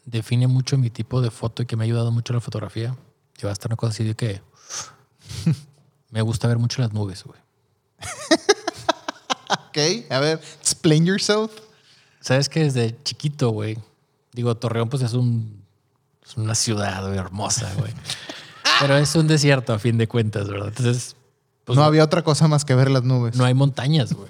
define 0.06 0.48
mucho 0.48 0.78
mi 0.78 0.90
tipo 0.90 1.22
de 1.22 1.32
foto 1.32 1.64
y 1.64 1.66
que 1.66 1.76
me 1.76 1.84
ha 1.84 1.86
ayudado 1.86 2.12
mucho 2.12 2.34
la 2.34 2.40
fotografía? 2.40 2.96
Que 3.34 3.46
va 3.46 3.52
a 3.52 3.54
estar 3.54 3.70
una 3.70 3.78
cosa 3.78 3.92
así 3.92 4.04
de 4.04 4.16
que 4.16 4.42
me 6.10 6.22
gusta 6.22 6.48
ver 6.48 6.58
mucho 6.58 6.82
las 6.82 6.94
nubes, 6.94 7.24
güey. 7.24 7.40
ok, 9.50 10.12
a 10.12 10.20
ver, 10.20 10.42
explain 10.60 11.06
yourself. 11.06 11.52
Sabes 12.22 12.50
que 12.50 12.62
desde 12.64 13.02
chiquito, 13.04 13.50
güey, 13.50 13.78
digo, 14.34 14.56
Torreón 14.56 14.90
pues 14.90 15.04
es, 15.04 15.14
un, 15.14 15.64
es 16.26 16.38
una 16.38 16.56
ciudad 16.56 17.14
hermosa, 17.14 17.72
güey. 17.78 17.94
Pero 18.80 18.98
es 18.98 19.16
un 19.16 19.28
desierto 19.28 19.74
a 19.74 19.80
fin 19.80 19.98
de 19.98 20.08
cuentas, 20.08 20.48
¿verdad? 20.48 20.70
Entonces... 20.70 21.16
Pues, 21.66 21.78
no 21.78 21.84
había 21.84 22.04
otra 22.04 22.24
cosa 22.24 22.48
más 22.48 22.66
que 22.66 22.74
ver 22.74 22.90
las 22.90 23.04
nubes. 23.04 23.36
No 23.36 23.46
hay 23.46 23.54
montañas, 23.54 24.14
güey. 24.14 24.28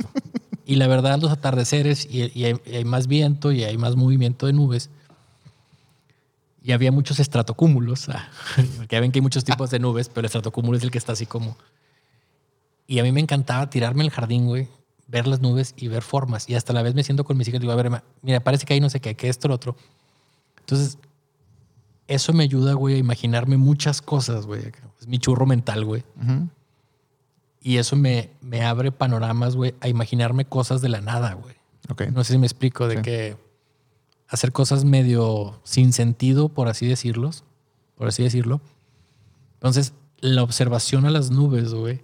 Y 0.69 0.75
la 0.75 0.85
verdad, 0.85 1.17
los 1.17 1.31
atardeceres, 1.31 2.07
y, 2.11 2.43
hay, 2.43 2.85
más 2.85 3.07
viento 3.07 3.51
y 3.51 3.63
hay 3.63 3.75
más 3.79 3.95
movimiento 3.95 4.45
de 4.45 4.53
nubes, 4.53 4.91
y 6.61 6.73
había 6.73 6.91
muchos 6.91 7.19
estratocúmulos, 7.19 8.07
ah, 8.09 8.29
ya 8.87 8.99
ven 8.99 9.11
que 9.11 9.17
hay 9.17 9.23
muchos 9.23 9.43
tipos 9.43 9.71
de 9.71 9.79
nubes, 9.79 10.09
pero 10.09 10.19
el 10.19 10.25
estratocúmulo 10.25 10.77
es 10.77 10.83
el 10.83 10.91
que 10.91 10.99
está 10.99 11.13
así 11.13 11.25
como... 11.25 11.57
Y 12.85 12.99
a 12.99 13.03
mí 13.03 13.11
me 13.11 13.19
encantaba 13.19 13.67
tirarme 13.67 14.03
el 14.03 14.11
jardín, 14.11 14.45
güey, 14.45 14.67
ver 15.07 15.25
las 15.25 15.41
nubes 15.41 15.73
y 15.75 15.87
ver 15.87 16.03
formas. 16.03 16.47
Y 16.47 16.53
hasta 16.53 16.71
la 16.71 16.83
vez 16.83 16.93
me 16.93 17.03
siento 17.03 17.23
con 17.23 17.35
mis 17.35 17.47
hijas 17.47 17.57
y 17.57 17.61
digo, 17.61 17.73
a 17.73 17.75
ver, 17.75 18.03
mira, 18.21 18.39
parece 18.39 18.67
que 18.67 18.75
ahí 18.75 18.79
no 18.79 18.91
sé 18.91 18.99
qué, 18.99 19.15
que 19.15 19.27
esto, 19.27 19.47
lo 19.47 19.55
otro. 19.55 19.75
Entonces, 20.59 20.99
eso 22.07 22.31
me 22.31 22.43
ayuda, 22.43 22.73
güey, 22.73 22.93
a 22.93 22.97
imaginarme 22.99 23.57
muchas 23.57 24.03
cosas, 24.03 24.45
güey. 24.45 24.71
Es 25.01 25.07
mi 25.07 25.17
churro 25.17 25.47
mental, 25.47 25.83
güey. 25.83 26.03
Y 27.61 27.77
eso 27.77 27.95
me, 27.95 28.29
me 28.41 28.63
abre 28.63 28.91
panoramas, 28.91 29.55
güey, 29.55 29.75
a 29.81 29.87
imaginarme 29.89 30.45
cosas 30.45 30.81
de 30.81 30.89
la 30.89 31.01
nada, 31.01 31.33
güey. 31.33 31.55
Ok. 31.89 32.03
No 32.13 32.23
sé 32.23 32.33
si 32.33 32.39
me 32.39 32.45
explico, 32.47 32.87
de 32.87 32.97
Sí. 32.97 33.01
que 33.01 33.37
hacer 34.27 34.51
cosas 34.51 34.85
medio 34.85 35.59
sin 35.63 35.91
sentido, 35.91 36.49
por 36.49 36.67
así 36.67 36.85
decirlos, 36.87 37.43
por 37.95 38.07
así 38.07 38.23
decirlo. 38.23 38.61
Entonces, 39.55 39.93
la 40.19 40.43
observación 40.43 41.05
a 41.05 41.09
las 41.09 41.31
nubes, 41.31 41.73
güey, 41.73 42.01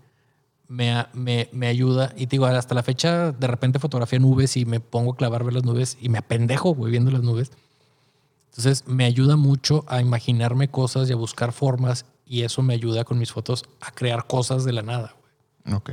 me, 0.68 1.06
me, 1.14 1.48
me 1.54 1.68
ayuda. 1.68 2.12
Y 2.18 2.28
te 2.28 2.32
digo, 2.32 2.48
hasta 2.48 2.76
la 2.76 2.84
fecha, 2.84 3.32
de 3.32 3.48
repente 3.48 3.80
fotografía 3.80 4.20
nubes 4.20 4.58
y 4.58 4.66
me 4.66 4.80
pongo 4.80 5.14
a 5.14 5.16
clavar 5.16 5.44
ver 5.44 5.54
las 5.54 5.64
nubes 5.64 5.98
y 6.02 6.10
me 6.10 6.18
apendejo, 6.18 6.74
güey, 6.74 6.92
viendo 6.92 7.12
las 7.12 7.22
nubes. 7.22 7.52
Entonces, 8.50 8.88
me 8.88 9.06
ayuda 9.06 9.36
mucho 9.36 9.84
a 9.88 10.02
imaginarme 10.02 10.70
cosas 10.70 11.10
y 11.10 11.14
a 11.14 11.18
buscar 11.18 11.52
formas. 11.52 12.06
Y 12.26 12.42
eso 12.42 12.62
me 12.64 12.74
ayuda 12.74 13.04
con 13.04 13.20
mis 13.20 13.32
fotos 13.32 13.64
a 13.82 13.92
crear 13.92 14.26
cosas 14.28 14.66
de 14.66 14.74
la 14.74 14.82
nada, 14.82 15.14
güey. 15.20 15.25
Ok. 15.72 15.92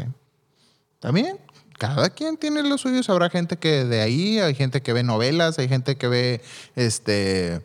También, 1.01 1.39
cada 1.79 2.11
quien 2.11 2.37
tiene 2.37 2.63
lo 2.63 2.79
suyo. 2.79 3.01
Habrá 3.09 3.31
gente 3.31 3.57
que 3.57 3.85
de 3.85 4.01
ahí, 4.01 4.39
hay 4.39 4.55
gente 4.55 4.83
que 4.83 4.93
ve 4.93 5.03
novelas, 5.03 5.59
hay 5.59 5.69
gente 5.69 5.97
que 5.97 6.09
ve 6.09 6.43
este 6.77 7.65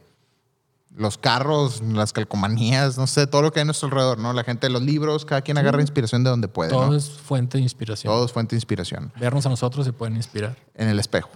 los 0.95 1.19
carros, 1.19 1.81
las 1.81 2.11
calcomanías, 2.11 2.97
no 2.97 3.05
sé, 3.05 3.27
todo 3.27 3.43
lo 3.43 3.51
que 3.51 3.59
hay 3.59 3.61
a 3.61 3.65
nuestro 3.65 3.87
alrededor, 3.87 4.17
¿no? 4.17 4.33
La 4.33 4.43
gente 4.43 4.65
de 4.65 4.73
los 4.73 4.81
libros, 4.81 5.25
cada 5.25 5.41
quien 5.41 5.59
agarra 5.59 5.79
inspiración 5.79 6.23
de 6.23 6.31
donde 6.31 6.47
puede, 6.47 6.71
Todo 6.71 6.87
¿no? 6.87 6.95
es 6.95 7.11
fuente 7.11 7.59
de 7.59 7.63
inspiración. 7.63 8.11
Todo 8.11 8.25
es 8.25 8.31
fuente 8.31 8.55
de 8.55 8.57
inspiración. 8.57 9.13
Vernos 9.19 9.45
a 9.45 9.49
nosotros 9.49 9.85
se 9.85 9.93
pueden 9.93 10.15
inspirar. 10.15 10.57
En 10.73 10.89
el 10.89 10.99
espejo. 10.99 11.29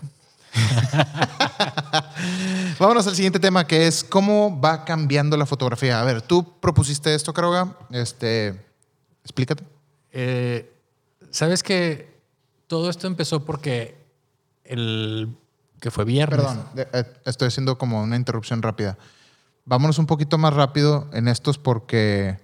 Vámonos 2.79 3.05
al 3.05 3.15
siguiente 3.15 3.39
tema 3.39 3.67
que 3.67 3.87
es 3.87 4.03
cómo 4.03 4.59
va 4.59 4.83
cambiando 4.83 5.37
la 5.37 5.45
fotografía. 5.45 6.01
A 6.01 6.03
ver, 6.03 6.23
tú 6.23 6.59
propusiste 6.59 7.13
esto, 7.13 7.31
Caroga. 7.31 7.77
Este, 7.91 8.59
explícate. 9.23 9.63
Eh, 10.11 10.67
Sabes 11.29 11.63
que 11.63 12.11
todo 12.67 12.89
esto 12.89 13.07
empezó 13.07 13.45
porque 13.45 13.95
el 14.65 15.29
que 15.79 15.91
fue 15.91 16.03
viernes. 16.03 16.39
Perdón, 16.39 16.65
eh, 16.75 17.05
estoy 17.25 17.47
haciendo 17.47 17.77
como 17.77 18.03
una 18.03 18.15
interrupción 18.17 18.61
rápida. 18.61 18.97
Vámonos 19.65 19.97
un 19.99 20.07
poquito 20.07 20.37
más 20.37 20.53
rápido 20.53 21.07
en 21.13 21.27
estos 21.27 21.57
porque 21.57 22.37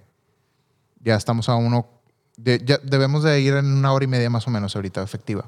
ya 1.02 1.16
estamos 1.16 1.50
a 1.50 1.56
uno. 1.56 1.88
de- 2.38 2.62
ya 2.64 2.78
debemos 2.84 3.24
de 3.24 3.42
ir 3.42 3.56
en 3.56 3.66
una 3.66 3.92
hora 3.92 4.06
y 4.06 4.08
media 4.08 4.30
más 4.30 4.48
o 4.48 4.52
menos 4.52 4.76
ahorita, 4.76 5.02
efectiva. 5.02 5.46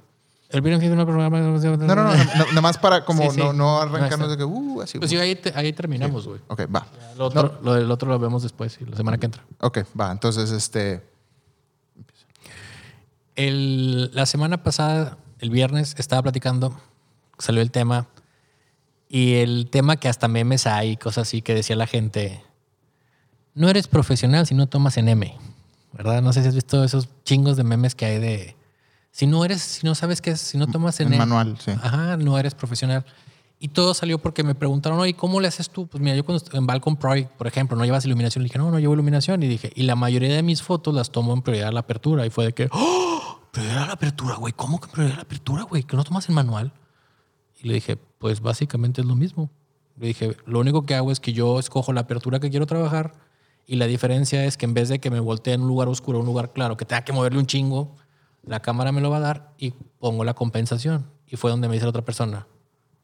El 0.50 0.62
viernes 0.62 0.84
fue 0.90 0.98
un 0.98 1.06
programa. 1.06 1.40
No, 1.40 1.58
no, 1.60 1.96
no, 1.96 2.16
nada 2.16 2.62
más 2.62 2.80
para 2.80 3.06
como 3.06 3.22
Sí, 3.24 3.30
sí. 3.36 3.38
no, 3.38 3.54
no 3.54 3.54
No, 3.54 3.82
arrancarnos 3.82 4.32
de 4.32 4.38
que, 4.38 4.44
uh, 4.44 4.82
así. 4.82 4.98
Pues 4.98 5.12
uh. 5.12 5.14
sí, 5.14 5.18
ahí, 5.20 5.36
te- 5.36 5.54
ahí 5.56 5.72
terminamos, 5.72 6.26
güey. 6.28 6.42
Ok, 6.48 6.62
va. 6.76 6.88
Lo, 7.16 7.26
otro, 7.28 7.60
lo 7.64 7.76
del 7.76 7.90
otro 7.92 8.10
lo 8.10 8.18
vemos 8.18 8.42
después, 8.42 8.74
sí, 8.74 8.86
la 8.86 8.98
semana 8.98 9.20
que 9.20 9.28
entra. 9.28 9.44
Ok, 9.62 9.80
va. 10.00 10.12
Entonces, 10.12 10.50
este. 10.50 11.08
El- 13.40 14.12
la 14.14 14.26
semana 14.26 14.64
pasada, 14.64 15.18
el 15.40 15.50
viernes, 15.50 15.96
estaba 15.98 16.22
platicando, 16.24 16.78
salió 17.38 17.62
el 17.62 17.72
tema, 17.72 18.08
y 19.08 19.36
el 19.36 19.70
tema 19.72 19.96
que 19.96 20.10
hasta 20.10 20.28
memes 20.28 20.68
hay, 20.68 20.98
cosas 20.98 21.28
así 21.28 21.42
que 21.42 21.54
decía 21.56 21.76
la 21.78 21.88
gente, 21.88 22.44
no 23.56 23.70
eres 23.70 23.88
profesional 23.88 24.46
si 24.46 24.56
no 24.56 24.68
tomas 24.68 24.98
en 24.98 25.08
M, 25.08 25.38
¿verdad? 25.94 26.22
No 26.22 26.34
sé 26.34 26.42
si 26.42 26.50
has 26.50 26.56
visto 26.56 26.84
esos 26.84 27.08
chingos 27.24 27.56
de 27.56 27.64
memes 27.64 27.96
que 27.96 28.06
hay 28.06 28.20
de, 28.20 28.56
si 29.12 29.26
no 29.26 29.46
eres, 29.46 29.62
si 29.62 29.88
no 29.88 29.96
sabes 29.96 30.22
qué 30.22 30.32
es, 30.32 30.42
si 30.42 30.58
no 30.58 30.68
tomas 30.68 31.00
en, 31.00 31.08
M, 31.08 31.18
manual, 31.18 31.58
sí. 31.64 31.72
Ajá, 31.72 32.18
no 32.18 32.38
eres 32.38 32.54
profesional. 32.56 33.06
Y 33.62 33.70
todo 33.70 33.94
salió 33.94 34.20
porque 34.20 34.44
me 34.44 34.54
preguntaron, 34.56 35.00
oye, 35.00 35.14
¿cómo 35.16 35.42
le 35.42 35.48
haces 35.50 35.70
tú? 35.70 35.88
Pues 35.88 36.02
mira, 36.02 36.16
yo 36.16 36.24
cuando 36.26 36.44
en 36.54 36.66
Balcon 36.66 36.96
Project, 36.96 37.32
por 37.38 37.46
ejemplo, 37.48 37.76
no 37.78 37.84
llevas 37.84 38.06
iluminación. 38.06 38.42
Le 38.44 38.48
dije, 38.48 38.58
no, 38.58 38.72
no 38.72 38.80
llevo 38.80 38.94
iluminación. 38.94 39.44
Y 39.44 39.50
dije, 39.50 39.70
y 39.76 39.84
la 39.84 39.98
mayoría 39.98 40.34
de 40.34 40.42
mis 40.44 40.62
fotos 40.62 40.94
las 40.96 41.10
tomo 41.12 41.34
en 41.34 41.42
prioridad 41.42 41.68
a 41.68 41.72
la 41.74 41.82
apertura. 41.82 42.26
Y 42.26 42.30
fue 42.30 42.46
de 42.46 42.54
que, 42.54 42.70
¡oh! 42.72 43.29
Prioridad 43.52 43.84
a 43.84 43.88
la 43.88 43.94
apertura, 43.94 44.36
güey. 44.36 44.54
¿Cómo 44.54 44.80
que 44.80 44.88
prioridad 44.88 45.16
a 45.16 45.18
la 45.18 45.24
apertura, 45.24 45.64
güey? 45.64 45.84
¿Que 45.84 45.98
no 45.98 46.04
tomas 46.04 46.30
en 46.30 46.36
manual? 46.36 46.74
Y 47.62 47.68
le 47.68 47.74
dije, 47.76 47.98
pues 47.98 48.42
básicamente 48.42 49.02
es 49.02 49.08
lo 49.08 49.16
mismo. 49.16 49.50
Le 49.98 50.08
dije, 50.08 50.38
lo 50.46 50.60
único 50.60 50.86
que 50.86 50.96
hago 50.96 51.12
es 51.12 51.20
que 51.20 51.34
yo 51.34 51.60
escojo 51.60 51.92
la 51.94 52.02
apertura 52.02 52.40
que 52.40 52.50
quiero 52.50 52.66
trabajar. 52.66 53.14
Y 53.66 53.76
la 53.76 53.86
diferencia 53.86 54.46
es 54.46 54.58
que 54.58 54.66
en 54.66 54.74
vez 54.74 54.90
de 54.90 55.00
que 55.00 55.12
me 55.12 55.20
voltee 55.20 55.54
en 55.54 55.62
un 55.62 55.68
lugar 55.68 55.88
oscuro 55.88 56.18
a 56.18 56.22
un 56.22 56.28
lugar 56.28 56.54
claro, 56.54 56.78
que 56.78 56.86
tenga 56.86 57.04
que 57.04 57.14
moverle 57.14 57.40
un 57.40 57.46
chingo, 57.46 57.96
la 58.44 58.62
cámara 58.62 58.92
me 58.92 59.02
lo 59.02 59.10
va 59.10 59.18
a 59.18 59.22
dar 59.22 59.54
y 59.58 59.72
pongo 59.72 60.24
la 60.24 60.34
compensación. 60.34 61.06
Y 61.28 61.36
fue 61.36 61.52
donde 61.52 61.68
me 61.68 61.76
dice 61.76 61.86
la 61.86 61.90
otra 61.90 62.04
persona, 62.04 62.48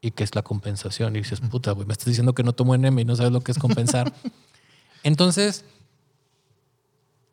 ¿y 0.02 0.12
qué 0.12 0.24
es 0.24 0.34
la 0.36 0.42
compensación? 0.42 1.16
Y 1.16 1.20
dices, 1.20 1.42
puta, 1.42 1.72
güey, 1.72 1.86
me 1.86 1.94
estás 1.94 2.08
diciendo 2.08 2.34
que 2.34 2.44
no 2.44 2.54
tomo 2.54 2.76
NM 2.76 2.98
y 3.00 3.06
no 3.06 3.16
sabes 3.16 3.32
lo 3.32 3.42
que 3.42 3.52
es 3.52 3.60
compensar. 3.60 4.14
Entonces, 5.04 5.66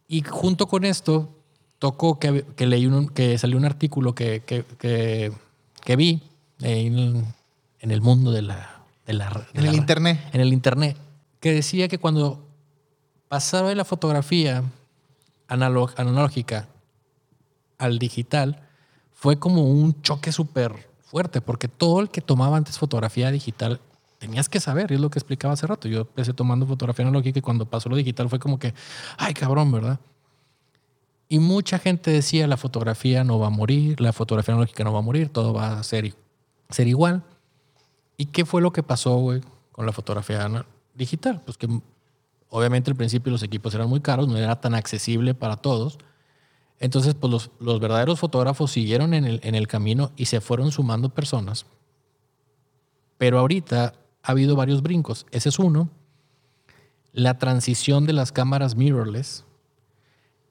y 0.09 0.22
junto 0.22 0.66
con 0.66 0.84
esto, 0.84 1.41
tocó 1.82 2.20
que, 2.20 2.44
que 2.54 2.64
leí 2.68 2.86
un, 2.86 3.09
que 3.09 3.36
salió 3.38 3.56
un 3.56 3.64
artículo 3.64 4.14
que, 4.14 4.44
que, 4.46 4.64
que, 4.78 5.96
vi 5.96 6.22
en, 6.60 7.26
en 7.80 7.90
el 7.90 8.00
mundo 8.00 8.30
de 8.30 8.42
la... 8.42 8.84
De 9.04 9.14
la 9.14 9.28
de 9.52 9.59
En 9.60 9.66
el 9.66 9.74
internet. 9.74 10.20
en 10.32 10.40
el 10.40 10.52
internet, 10.52 10.96
que 11.40 11.52
decía 11.52 11.88
que 11.88 11.98
cuando 11.98 12.46
pasaba 13.26 13.70
de 13.70 13.74
la 13.74 13.84
fotografía 13.84 14.62
analog- 15.48 15.94
analógica 15.96 16.68
al 17.78 17.98
digital, 17.98 18.60
fue 19.12 19.40
como 19.40 19.64
un 19.64 20.00
choque 20.02 20.30
súper 20.30 20.88
fuerte, 21.00 21.40
porque 21.40 21.66
todo 21.66 21.98
el 21.98 22.10
que 22.10 22.20
tomaba 22.20 22.56
antes 22.59 22.78
fotografía 22.78 23.32
digital 23.32 23.80
tenías 24.20 24.48
que 24.48 24.60
saber, 24.60 24.92
y 24.92 24.94
es 24.94 25.00
lo 25.00 25.10
que 25.10 25.18
explicaba 25.18 25.54
hace 25.54 25.66
rato. 25.66 25.88
Yo 25.88 26.02
empecé 26.02 26.32
tomando 26.32 26.64
fotografía 26.64 27.04
analógica 27.04 27.40
y 27.40 27.42
cuando 27.42 27.66
pasó 27.66 27.88
lo 27.88 27.96
digital 27.96 28.28
fue 28.28 28.38
como 28.38 28.60
que, 28.60 28.72
ay 29.18 29.34
cabrón, 29.34 29.72
¿verdad? 29.72 29.98
Y 31.32 31.38
mucha 31.38 31.78
gente 31.78 32.10
decía, 32.10 32.46
la 32.46 32.59
fotografía 32.59 33.24
no 33.24 33.38
va 33.38 33.46
a 33.46 33.50
morir, 33.50 34.02
la 34.02 34.12
fotografía 34.12 34.52
analógica 34.52 34.84
no 34.84 34.92
va 34.92 34.98
a 34.98 35.02
morir, 35.02 35.30
todo 35.30 35.54
va 35.54 35.78
a 35.78 35.82
ser, 35.82 36.14
ser 36.68 36.88
igual. 36.88 37.22
¿Y 38.18 38.26
qué 38.26 38.44
fue 38.44 38.60
lo 38.60 38.70
que 38.70 38.82
pasó, 38.82 39.40
con 39.70 39.86
la 39.86 39.92
fotografía 39.92 40.66
digital? 40.92 41.40
Pues 41.42 41.56
que 41.56 41.66
obviamente 42.50 42.90
al 42.90 42.98
principio 42.98 43.32
los 43.32 43.42
equipos 43.42 43.74
eran 43.74 43.88
muy 43.88 44.00
caros, 44.00 44.28
no 44.28 44.36
era 44.36 44.60
tan 44.60 44.74
accesible 44.74 45.32
para 45.32 45.56
todos. 45.56 45.96
Entonces, 46.78 47.14
pues 47.14 47.30
los, 47.32 47.50
los 47.60 47.80
verdaderos 47.80 48.20
fotógrafos 48.20 48.70
siguieron 48.70 49.14
en 49.14 49.24
el, 49.24 49.40
en 49.42 49.54
el 49.54 49.66
camino 49.66 50.12
y 50.18 50.26
se 50.26 50.42
fueron 50.42 50.70
sumando 50.70 51.09
personas. 51.09 51.64
Pero 53.16 53.38
ahorita 53.38 53.94
ha 54.22 54.30
habido 54.30 54.54
varios 54.54 54.82
brincos. 54.82 55.24
Ese 55.30 55.48
es 55.48 55.59
uno. 55.59 55.88
La 57.14 57.38
transición 57.38 58.04
de 58.04 58.12
las 58.12 58.32
cámaras 58.32 58.76
mirrorless, 58.76 59.46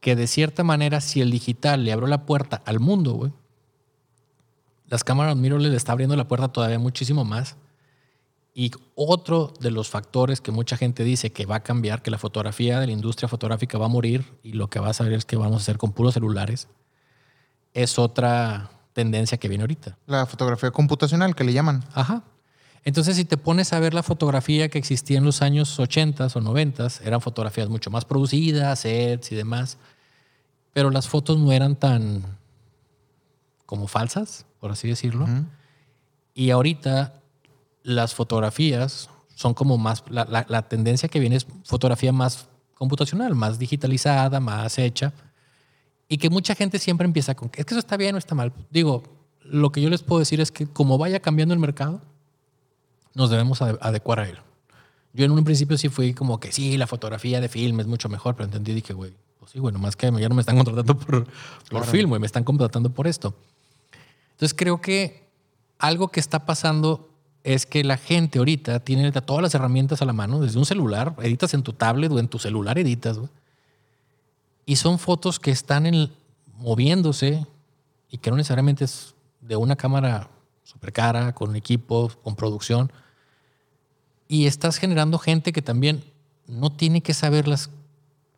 que 0.01 0.15
de 0.15 0.27
cierta 0.27 0.63
manera, 0.63 0.99
si 0.99 1.21
el 1.21 1.31
digital 1.31 1.85
le 1.85 1.93
abrió 1.93 2.07
la 2.07 2.25
puerta 2.25 2.61
al 2.65 2.79
mundo, 2.79 3.13
güey, 3.13 3.31
las 4.87 5.05
cámaras 5.05 5.37
mirrorless 5.37 5.71
le 5.71 5.77
está 5.77 5.93
abriendo 5.93 6.17
la 6.17 6.27
puerta 6.27 6.49
todavía 6.49 6.79
muchísimo 6.79 7.23
más. 7.23 7.55
Y 8.53 8.71
otro 8.95 9.53
de 9.61 9.71
los 9.71 9.89
factores 9.89 10.41
que 10.41 10.51
mucha 10.51 10.75
gente 10.75 11.05
dice 11.05 11.31
que 11.31 11.45
va 11.45 11.57
a 11.57 11.63
cambiar, 11.63 12.01
que 12.01 12.11
la 12.11 12.17
fotografía 12.17 12.81
de 12.81 12.87
la 12.87 12.91
industria 12.91 13.29
fotográfica 13.29 13.77
va 13.77 13.85
a 13.85 13.89
morir 13.89 14.25
y 14.43 14.53
lo 14.53 14.69
que 14.69 14.81
va 14.81 14.89
a 14.89 14.93
saber 14.93 15.13
es 15.13 15.23
que 15.23 15.37
vamos 15.37 15.61
a 15.61 15.63
hacer 15.63 15.77
con 15.77 15.93
puros 15.93 16.15
celulares, 16.15 16.67
es 17.73 17.97
otra 17.97 18.71
tendencia 18.91 19.37
que 19.37 19.47
viene 19.47 19.63
ahorita. 19.63 19.97
La 20.07 20.25
fotografía 20.25 20.71
computacional 20.71 21.35
que 21.35 21.45
le 21.45 21.53
llaman. 21.53 21.85
Ajá. 21.93 22.23
Entonces, 22.83 23.15
si 23.15 23.25
te 23.25 23.37
pones 23.37 23.73
a 23.73 23.79
ver 23.79 23.93
la 23.93 24.01
fotografía 24.03 24.69
que 24.69 24.79
existía 24.79 25.17
en 25.19 25.23
los 25.23 25.41
años 25.41 25.79
80 25.79 26.27
o 26.33 26.41
90, 26.41 26.87
eran 27.03 27.21
fotografías 27.21 27.69
mucho 27.69 27.91
más 27.91 28.05
producidas, 28.05 28.79
sets 28.79 29.31
y 29.31 29.35
demás, 29.35 29.77
pero 30.73 30.89
las 30.89 31.07
fotos 31.07 31.37
no 31.37 31.51
eran 31.51 31.75
tan 31.75 32.23
como 33.65 33.87
falsas, 33.87 34.45
por 34.59 34.71
así 34.71 34.87
decirlo. 34.87 35.27
Y 36.33 36.49
ahorita 36.49 37.13
las 37.83 38.13
fotografías 38.15 39.09
son 39.35 39.53
como 39.53 39.77
más, 39.77 40.03
la, 40.09 40.25
la- 40.25 40.45
la 40.49 40.67
tendencia 40.67 41.09
que 41.09 41.19
viene 41.19 41.35
es 41.35 41.45
fotografía 41.63 42.11
más 42.11 42.47
computacional, 42.75 43.35
más 43.35 43.59
digitalizada, 43.59 44.39
más 44.39 44.77
hecha. 44.79 45.13
Y 46.07 46.17
que 46.17 46.29
mucha 46.29 46.55
gente 46.55 46.79
siempre 46.79 47.05
empieza 47.05 47.35
con 47.35 47.49
es 47.55 47.65
que 47.65 47.73
eso 47.73 47.79
está 47.79 47.95
bien 47.95 48.15
o 48.15 48.17
está 48.17 48.33
mal. 48.35 48.51
Digo, 48.71 49.03
lo 49.43 49.71
que 49.71 49.81
yo 49.81 49.89
les 49.89 50.01
puedo 50.03 50.19
decir 50.19 50.41
es 50.41 50.51
que 50.51 50.65
como 50.67 50.97
vaya 50.97 51.19
cambiando 51.21 51.53
el 51.53 51.59
mercado, 51.59 52.01
nos 53.13 53.29
debemos 53.29 53.61
ade- 53.61 53.77
adecuar 53.81 54.19
a 54.19 54.29
él. 54.29 54.37
Yo 55.13 55.25
en 55.25 55.31
un 55.31 55.43
principio 55.43 55.77
sí 55.77 55.89
fui 55.89 56.13
como 56.13 56.39
que 56.39 56.51
sí, 56.51 56.77
la 56.77 56.87
fotografía 56.87 57.41
de 57.41 57.49
film 57.49 57.79
es 57.81 57.87
mucho 57.87 58.07
mejor, 58.09 58.35
pero 58.35 58.45
entendí 58.45 58.71
y 58.71 58.75
dije, 58.75 58.93
güey, 58.93 59.13
pues 59.39 59.51
sí, 59.51 59.59
bueno, 59.59 59.77
más 59.79 59.95
que 59.95 60.05
ya 60.19 60.29
no 60.29 60.35
me 60.35 60.41
están 60.41 60.55
contratando 60.55 60.97
por, 60.97 61.27
por 61.69 61.85
film, 61.85 62.09
güey, 62.09 62.19
me 62.21 62.27
están 62.27 62.43
contratando 62.43 62.89
por 62.91 63.07
esto. 63.07 63.33
Entonces 64.31 64.53
creo 64.57 64.79
que 64.79 65.27
algo 65.79 66.07
que 66.09 66.19
está 66.19 66.45
pasando 66.45 67.09
es 67.43 67.65
que 67.65 67.83
la 67.83 67.97
gente 67.97 68.37
ahorita 68.39 68.79
tiene 68.81 69.11
todas 69.11 69.41
las 69.41 69.53
herramientas 69.55 70.01
a 70.01 70.05
la 70.05 70.13
mano, 70.13 70.39
desde 70.39 70.59
un 70.59 70.65
celular, 70.65 71.15
editas 71.21 71.53
en 71.55 71.63
tu 71.63 71.73
tablet 71.73 72.11
o 72.11 72.19
en 72.19 72.27
tu 72.27 72.37
celular 72.39 72.77
editas, 72.77 73.17
güey. 73.17 73.29
Y 74.65 74.75
son 74.77 74.99
fotos 74.99 75.39
que 75.39 75.51
están 75.51 75.85
en- 75.87 76.11
moviéndose 76.57 77.45
y 78.09 78.17
que 78.19 78.29
no 78.29 78.37
necesariamente 78.37 78.85
es 78.85 79.15
de 79.41 79.55
una 79.55 79.75
cámara 79.75 80.29
súper 80.63 80.93
cara, 80.93 81.33
con 81.33 81.55
equipo, 81.55 82.11
con 82.23 82.35
producción, 82.35 82.91
y 84.31 84.47
estás 84.47 84.77
generando 84.77 85.19
gente 85.19 85.51
que 85.51 85.61
también 85.61 86.05
no 86.47 86.71
tiene 86.71 87.01
que 87.01 87.13
saber 87.13 87.49
las, 87.49 87.69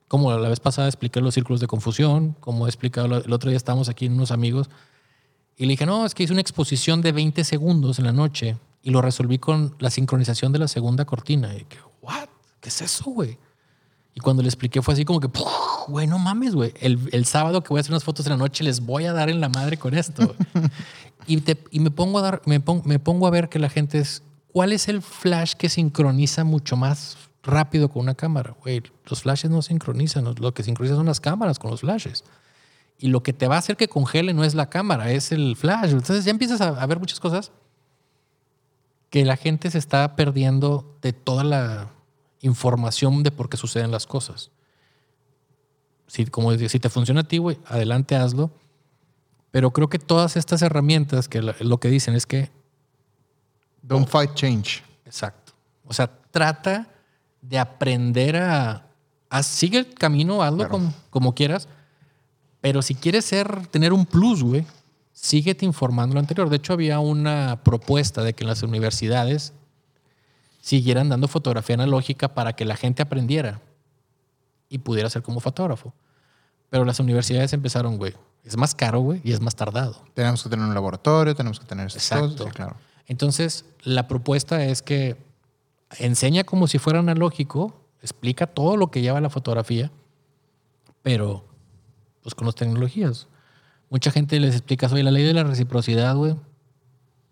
como 0.07 0.35
la 0.35 0.49
vez 0.49 0.59
pasada 0.59 0.87
expliqué 0.87 1.21
los 1.21 1.35
círculos 1.35 1.59
de 1.59 1.67
confusión, 1.67 2.35
como 2.39 2.65
he 2.65 2.69
explicado 2.69 3.05
el 3.19 3.31
otro 3.31 3.51
día 3.51 3.57
estábamos 3.57 3.89
aquí 3.89 4.07
en 4.07 4.13
unos 4.13 4.31
amigos, 4.31 4.71
y 5.55 5.67
le 5.67 5.73
dije, 5.73 5.85
no, 5.85 6.03
es 6.03 6.15
que 6.15 6.23
hice 6.23 6.33
una 6.33 6.41
exposición 6.41 7.03
de 7.03 7.11
20 7.11 7.43
segundos 7.43 7.99
en 7.99 8.05
la 8.05 8.11
noche 8.11 8.57
y 8.81 8.89
lo 8.89 9.03
resolví 9.03 9.37
con 9.37 9.75
la 9.77 9.91
sincronización 9.91 10.51
de 10.51 10.57
la 10.57 10.67
segunda 10.67 11.05
cortina. 11.05 11.53
Y 11.53 11.65
que, 11.65 11.77
¿what? 12.01 12.27
¿Qué 12.59 12.69
es 12.69 12.81
eso, 12.81 13.11
güey? 13.11 13.37
Y 14.15 14.19
cuando 14.19 14.41
le 14.41 14.47
expliqué 14.47 14.81
fue 14.81 14.95
así 14.95 15.05
como 15.05 15.19
que, 15.19 15.29
güey, 15.89 16.07
no 16.07 16.17
mames, 16.17 16.55
güey. 16.55 16.73
El, 16.81 17.07
el, 17.11 17.25
sábado 17.25 17.61
que 17.61 17.69
voy 17.69 17.77
a 17.77 17.81
hacer 17.81 17.91
unas 17.91 18.03
fotos 18.03 18.25
en 18.25 18.31
la 18.31 18.37
noche 18.37 18.63
les 18.63 18.79
voy 18.79 19.05
a 19.05 19.13
dar 19.13 19.29
en 19.29 19.39
la 19.39 19.49
madre 19.49 19.77
con 19.77 19.93
esto. 19.93 20.35
y, 21.27 21.37
te, 21.41 21.63
y 21.69 21.79
me, 21.81 21.91
pongo 21.91 22.17
a 22.17 22.23
dar, 22.23 22.41
me, 22.45 22.59
me 22.83 22.97
pongo 22.97 23.27
a 23.27 23.29
ver 23.29 23.47
que 23.47 23.59
la 23.59 23.69
gente 23.69 23.99
es, 23.99 24.23
¿cuál 24.53 24.71
es 24.71 24.87
el 24.87 25.01
flash 25.01 25.53
que 25.53 25.67
sincroniza 25.67 26.43
mucho 26.45 26.77
más 26.77 27.17
rápido 27.41 27.89
con 27.89 28.03
una 28.03 28.13
cámara? 28.13 28.55
Güey, 28.61 28.83
los 29.05 29.23
flashes 29.23 29.51
no 29.51 29.61
sincronizan. 29.61 30.33
Lo 30.39 30.53
que 30.53 30.63
sincronizan 30.63 30.97
son 30.97 31.07
las 31.07 31.19
cámaras 31.19 31.59
con 31.59 31.71
los 31.71 31.81
flashes. 31.81 32.23
Y 32.99 33.07
lo 33.07 33.23
que 33.23 33.33
te 33.33 33.47
va 33.47 33.55
a 33.55 33.59
hacer 33.59 33.75
que 33.75 33.89
congele 33.89 34.33
no 34.33 34.45
es 34.45 34.53
la 34.53 34.69
cámara, 34.69 35.11
es 35.11 35.31
el 35.31 35.57
flash. 35.57 35.89
Entonces 35.89 36.23
ya 36.23 36.31
empiezas 36.31 36.61
a, 36.61 36.85
ver 36.85 36.99
muchas 36.99 37.19
cosas 37.19 37.51
que 39.09 39.25
la 39.25 39.35
gente 39.35 39.69
se 39.71 39.79
está 39.79 40.15
perdiendo 40.15 40.97
de 41.01 41.13
toda 41.13 41.43
la 41.43 41.89
información 42.39 43.23
de 43.23 43.31
por 43.31 43.49
qué 43.49 43.57
suceden 43.57 43.91
las 43.91 44.05
cosas. 44.05 44.51
Si, 46.07 46.25
como 46.27 46.55
si 46.55 46.79
te 46.79 46.89
funciona 46.89 47.21
a 47.21 47.27
ti, 47.27 47.41
adelante 47.65 48.15
hazlo. 48.15 48.51
Pero 49.49 49.71
creo 49.71 49.89
que 49.89 49.99
todas 49.99 50.37
estas 50.37 50.61
herramientas 50.61 51.27
que 51.27 51.41
lo 51.41 51.79
que 51.79 51.89
dicen 51.89 52.13
es 52.13 52.27
que... 52.27 52.51
Don't 53.83 54.07
fight 54.07 54.33
change. 54.33 54.81
Exacto. 55.05 55.53
O 55.85 55.93
sea, 55.93 56.09
trata 56.31 56.87
de 57.41 57.59
aprender 57.59 58.37
a... 58.37 58.87
sigue 59.43 59.79
el 59.79 59.93
camino, 59.93 60.41
hazlo 60.41 60.69
como, 60.69 60.93
como 61.09 61.35
quieras, 61.35 61.67
pero 62.61 62.81
si 62.81 62.95
quieres 62.95 63.25
ser, 63.25 63.67
tener 63.67 63.91
un 63.91 64.05
plus, 64.05 64.41
güey, 64.41 64.65
síguete 65.11 65.65
informando 65.65 66.13
lo 66.13 66.21
anterior. 66.21 66.49
De 66.49 66.55
hecho, 66.55 66.73
había 66.73 66.99
una 66.99 67.61
propuesta 67.63 68.23
de 68.23 68.33
que 68.33 68.45
en 68.45 68.47
las 68.47 68.63
universidades 68.63 69.53
siguieran 70.61 71.09
dando 71.09 71.27
fotografía 71.27 71.75
analógica 71.75 72.33
para 72.33 72.53
que 72.53 72.63
la 72.63 72.77
gente 72.77 73.01
aprendiera 73.03 73.59
y 74.69 74.77
pudiera 74.77 75.09
ser 75.09 75.21
como 75.21 75.41
fotógrafo. 75.41 75.93
Pero 76.69 76.85
las 76.85 76.99
universidades 77.01 77.51
empezaron, 77.51 77.97
güey, 77.97 78.13
es 78.45 78.57
más 78.57 78.73
caro, 78.73 79.01
güey, 79.01 79.21
y 79.23 79.33
es 79.33 79.41
más 79.41 79.55
tardado. 79.55 80.01
Tenemos 80.13 80.41
que 80.41 80.49
tener 80.49 80.65
un 80.65 80.73
laboratorio, 80.73 81.35
tenemos 81.35 81.59
que 81.59 81.65
tener 81.65 81.85
Exacto. 81.85 82.45
claro. 82.45 82.75
Entonces, 83.07 83.65
la 83.83 84.07
propuesta 84.07 84.63
es 84.65 84.81
que 84.81 85.17
enseña 85.99 86.43
como 86.43 86.67
si 86.67 86.79
fuera 86.79 86.99
analógico, 86.99 87.81
explica 88.01 88.47
todo 88.47 88.77
lo 88.77 88.91
que 88.91 89.01
lleva 89.01 89.21
la 89.21 89.29
fotografía, 89.29 89.91
pero 91.01 91.45
pues 92.21 92.35
con 92.35 92.45
las 92.45 92.55
tecnologías. 92.55 93.27
Mucha 93.89 94.11
gente 94.11 94.39
les 94.39 94.55
explica, 94.55 94.87
oye, 94.87 95.03
la 95.03 95.11
ley 95.11 95.23
de 95.23 95.33
la 95.33 95.43
reciprocidad, 95.43 96.15
güey. 96.15 96.35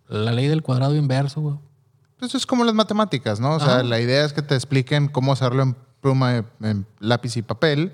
La 0.08 0.32
ley 0.32 0.48
del 0.48 0.62
cuadrado 0.62 0.96
inverso, 0.96 1.42
güey. 1.42 1.56
Pues 2.20 2.36
es 2.36 2.46
como 2.46 2.64
las 2.66 2.76
matemáticas, 2.76 3.40
¿no? 3.40 3.56
O 3.56 3.60
sea, 3.60 3.82
la 3.82 4.00
idea 4.00 4.24
es 4.26 4.34
que 4.34 4.44
te 4.44 4.54
expliquen 4.54 5.08
cómo 5.08 5.34
hacerlo 5.34 5.64
en 5.64 5.76
pluma, 6.02 6.46
en 6.62 6.86
lápiz 7.00 7.36
y 7.38 7.42
papel 7.42 7.94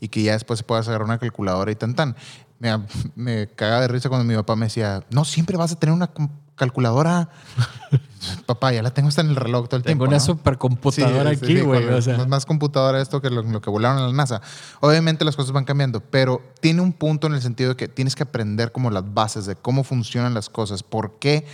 y 0.00 0.08
que 0.08 0.22
ya 0.22 0.32
después 0.32 0.58
se 0.58 0.64
pueda 0.64 0.82
sacar 0.82 1.02
una 1.02 1.18
calculadora 1.18 1.70
y 1.70 1.74
tan 1.74 1.94
tan. 1.94 2.16
Me, 2.58 2.70
me 3.14 3.48
cagaba 3.48 3.82
de 3.82 3.88
risa 3.88 4.08
cuando 4.08 4.24
mi 4.24 4.34
papá 4.34 4.56
me 4.56 4.66
decía, 4.66 5.04
no, 5.10 5.26
siempre 5.26 5.58
vas 5.58 5.72
a 5.72 5.76
tener 5.76 5.94
una 5.94 6.10
calculadora. 6.56 7.28
Papá, 8.46 8.72
ya 8.72 8.82
la 8.82 8.90
tengo 8.92 9.08
hasta 9.08 9.20
en 9.20 9.28
el 9.28 9.36
reloj 9.36 9.68
todo 9.68 9.76
el 9.76 9.84
tiempo. 9.84 10.04
Tengo 10.04 10.16
una 10.16 10.20
supercomputadora 10.20 11.30
aquí, 11.30 11.60
güey. 11.60 11.84
o 11.84 12.02
sea. 12.02 12.24
Más 12.26 12.44
computadora 12.44 13.00
esto 13.00 13.20
que 13.20 13.30
lo, 13.30 13.60
que 13.60 13.70
volaron 13.70 13.98
en 13.98 14.06
la 14.06 14.12
NASA. 14.12 14.40
Obviamente 14.80 15.24
las 15.24 15.36
cosas 15.36 15.52
van 15.52 15.64
cambiando, 15.64 16.00
pero 16.00 16.42
tiene 16.60 16.80
un 16.80 16.92
punto 16.92 17.26
en 17.26 17.34
el 17.34 17.42
sentido 17.42 17.70
de 17.70 17.76
que 17.76 17.88
tienes 17.88 18.16
que 18.16 18.24
aprender 18.24 18.72
como 18.72 18.90
las 18.90 19.14
bases 19.14 19.46
de 19.46 19.54
cómo 19.54 19.84
funcionan 19.84 20.34
las 20.34 20.48
cosas. 20.48 20.82
¿Por 20.82 21.18
qué? 21.18 21.46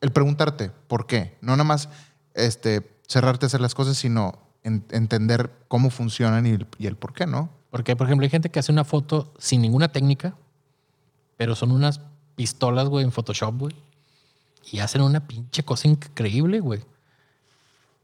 El 0.00 0.12
preguntarte, 0.12 0.70
¿por 0.86 1.06
qué? 1.06 1.36
No 1.40 1.52
nada 1.52 1.64
más 1.64 1.88
este, 2.34 2.98
cerrarte 3.08 3.46
a 3.46 3.48
hacer 3.48 3.60
las 3.60 3.74
cosas, 3.74 3.96
sino 3.96 4.38
entender 4.62 5.50
cómo 5.68 5.90
funcionan 5.90 6.46
y 6.46 6.50
el, 6.50 6.66
y 6.78 6.86
el 6.86 6.96
por 6.96 7.12
qué, 7.12 7.26
¿no? 7.26 7.50
Porque, 7.70 7.96
por 7.96 8.06
ejemplo, 8.06 8.24
hay 8.24 8.30
gente 8.30 8.50
que 8.50 8.60
hace 8.60 8.70
una 8.70 8.84
foto 8.84 9.32
sin 9.38 9.60
ninguna 9.60 9.88
técnica, 9.88 10.36
pero 11.36 11.54
son 11.54 11.72
unas 11.72 12.00
pistolas, 12.36 12.88
güey, 12.88 13.04
en 13.04 13.12
Photoshop, 13.12 13.58
güey 13.58 13.74
y 14.70 14.78
hacen 14.80 15.02
una 15.02 15.26
pinche 15.26 15.62
cosa 15.62 15.88
increíble, 15.88 16.60
güey. 16.60 16.80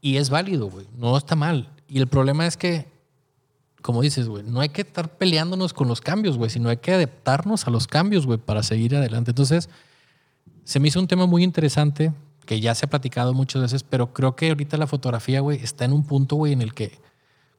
Y 0.01 0.17
es 0.17 0.29
válido, 0.29 0.69
güey. 0.69 0.87
No 0.97 1.17
está 1.17 1.35
mal. 1.35 1.69
Y 1.87 1.99
el 1.99 2.07
problema 2.07 2.47
es 2.47 2.57
que, 2.57 2.87
como 3.81 4.01
dices, 4.01 4.27
güey, 4.27 4.43
no 4.43 4.59
hay 4.59 4.69
que 4.69 4.81
estar 4.81 5.17
peleándonos 5.17 5.73
con 5.73 5.87
los 5.87 6.01
cambios, 6.01 6.37
güey, 6.37 6.49
sino 6.49 6.69
hay 6.69 6.77
que 6.77 6.93
adaptarnos 6.93 7.67
a 7.67 7.71
los 7.71 7.87
cambios, 7.87 8.25
güey, 8.25 8.39
para 8.39 8.63
seguir 8.63 8.95
adelante. 8.95 9.31
Entonces, 9.31 9.69
se 10.63 10.79
me 10.79 10.87
hizo 10.87 10.99
un 10.99 11.07
tema 11.07 11.25
muy 11.25 11.43
interesante 11.43 12.13
que 12.45 12.59
ya 12.59 12.73
se 12.75 12.85
ha 12.85 12.89
platicado 12.89 13.33
muchas 13.33 13.61
veces, 13.61 13.83
pero 13.83 14.13
creo 14.13 14.35
que 14.35 14.49
ahorita 14.49 14.77
la 14.77 14.87
fotografía, 14.87 15.39
güey, 15.41 15.61
está 15.63 15.85
en 15.85 15.93
un 15.93 16.03
punto, 16.03 16.35
güey, 16.35 16.53
en 16.53 16.61
el 16.61 16.73
que 16.73 16.99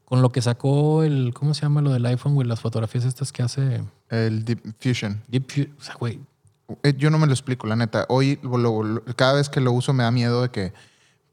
con 0.04 0.20
lo 0.20 0.30
que 0.30 0.42
sacó 0.42 1.04
el, 1.04 1.32
¿cómo 1.32 1.54
se 1.54 1.62
llama 1.62 1.80
lo 1.80 1.92
del 1.92 2.04
iPhone, 2.04 2.34
güey? 2.34 2.46
Las 2.46 2.60
fotografías 2.60 3.04
estas 3.04 3.32
que 3.32 3.42
hace... 3.42 3.82
El 4.10 4.44
Deep 4.44 4.74
Fusion. 4.78 5.22
Deep 5.28 5.50
Fusion, 5.50 5.76
o 5.78 5.82
sea, 5.82 5.94
güey, 5.94 6.20
yo 6.97 7.10
no 7.10 7.18
me 7.18 7.26
lo 7.26 7.32
explico, 7.32 7.66
la 7.66 7.76
neta. 7.76 8.06
Hoy, 8.09 8.39
cada 9.16 9.34
vez 9.34 9.48
que 9.48 9.60
lo 9.60 9.72
uso, 9.72 9.93
me 9.93 10.05
da 10.05 10.10
miedo 10.10 10.43
de 10.43 10.51
que 10.51 10.72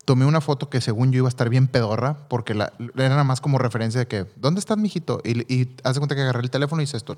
tomé 0.05 0.25
una 0.25 0.41
foto 0.41 0.69
que 0.69 0.81
según 0.81 1.11
yo 1.11 1.19
iba 1.19 1.27
a 1.27 1.29
estar 1.29 1.49
bien 1.49 1.67
pedorra, 1.67 2.27
porque 2.29 2.53
era 2.53 3.09
nada 3.09 3.23
más 3.23 3.41
como 3.41 3.57
referencia 3.57 3.99
de 3.99 4.07
que, 4.07 4.25
¿dónde 4.35 4.59
estás, 4.59 4.77
mijito? 4.77 5.21
Y, 5.23 5.41
y 5.53 5.75
hace 5.83 5.99
cuenta 5.99 6.15
que 6.15 6.21
agarré 6.21 6.41
el 6.41 6.49
teléfono 6.49 6.81
y 6.81 6.85
hice 6.85 6.97
esto. 6.97 7.15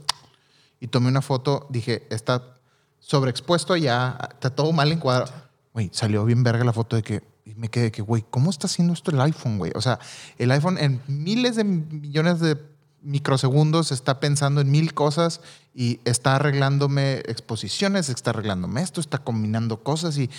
Y 0.79 0.87
tomé 0.87 1.07
una 1.07 1.21
foto, 1.21 1.67
dije, 1.69 2.07
está 2.09 2.55
sobreexpuesto 2.99 3.75
ya, 3.75 4.17
está 4.33 4.49
todo 4.49 4.71
mal 4.71 4.91
encuadrado. 4.91 5.31
Güey, 5.73 5.89
salió 5.93 6.25
bien 6.25 6.43
verga 6.43 6.63
la 6.63 6.73
foto 6.73 6.95
de 6.95 7.03
que, 7.03 7.23
y 7.45 7.55
me 7.55 7.69
quedé 7.69 7.91
que, 7.91 8.01
güey, 8.01 8.25
¿cómo 8.29 8.49
está 8.49 8.67
haciendo 8.67 8.93
esto 8.93 9.11
el 9.11 9.21
iPhone, 9.21 9.57
güey? 9.57 9.71
O 9.75 9.81
sea, 9.81 9.99
el 10.37 10.51
iPhone 10.51 10.77
en 10.77 11.01
miles 11.07 11.55
de 11.55 11.63
millones 11.63 12.39
de 12.39 12.57
microsegundos 13.01 13.91
está 13.91 14.19
pensando 14.19 14.61
en 14.61 14.71
mil 14.71 14.93
cosas 14.93 15.41
y 15.73 15.99
está 16.05 16.35
arreglándome 16.35 17.19
exposiciones, 17.19 18.09
está 18.09 18.31
arreglándome 18.31 18.81
esto, 18.81 19.01
está 19.01 19.19
combinando 19.19 19.83
cosas 19.83 20.17
y 20.17 20.29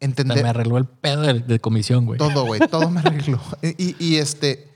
entender. 0.00 0.42
Me 0.42 0.48
arregló 0.48 0.78
el 0.78 0.86
pedo 0.86 1.22
de, 1.22 1.60
comisión, 1.60 2.06
güey. 2.06 2.18
Todo, 2.18 2.44
güey, 2.44 2.60
todo 2.60 2.90
me 2.90 3.00
arregló. 3.04 3.40
Y, 3.62 4.16
este. 4.16 4.68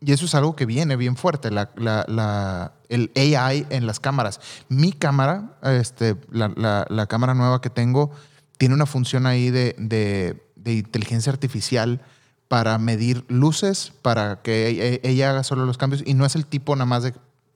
Y 0.00 0.12
eso 0.12 0.26
es 0.26 0.34
algo 0.34 0.54
que 0.54 0.66
viene 0.66 0.96
bien 0.96 1.16
fuerte, 1.16 1.50
la, 1.50 2.72
el 2.88 3.10
AI 3.16 3.66
en 3.70 3.86
las 3.86 4.00
cámaras. 4.00 4.40
Mi 4.68 4.92
cámara, 4.92 5.56
este, 5.62 6.16
la, 6.30 7.06
cámara 7.08 7.34
nueva 7.34 7.60
que 7.60 7.70
tengo, 7.70 8.10
tiene 8.58 8.74
una 8.74 8.86
función 8.86 9.26
ahí 9.26 9.50
de, 9.50 9.74
de 9.78 10.72
inteligencia 10.72 11.32
artificial 11.32 12.02
para 12.54 12.78
medir 12.78 13.24
luces, 13.26 13.92
para 14.00 14.40
que 14.40 14.68
e, 14.68 14.94
e, 14.94 15.00
ella 15.02 15.30
haga 15.30 15.42
solo 15.42 15.66
los 15.66 15.76
cambios 15.76 16.04
y 16.06 16.14
no 16.14 16.24
es 16.24 16.36
el 16.36 16.46
tipo 16.46 16.76
nada 16.76 16.86
más 16.86 17.02
de, 17.02 17.12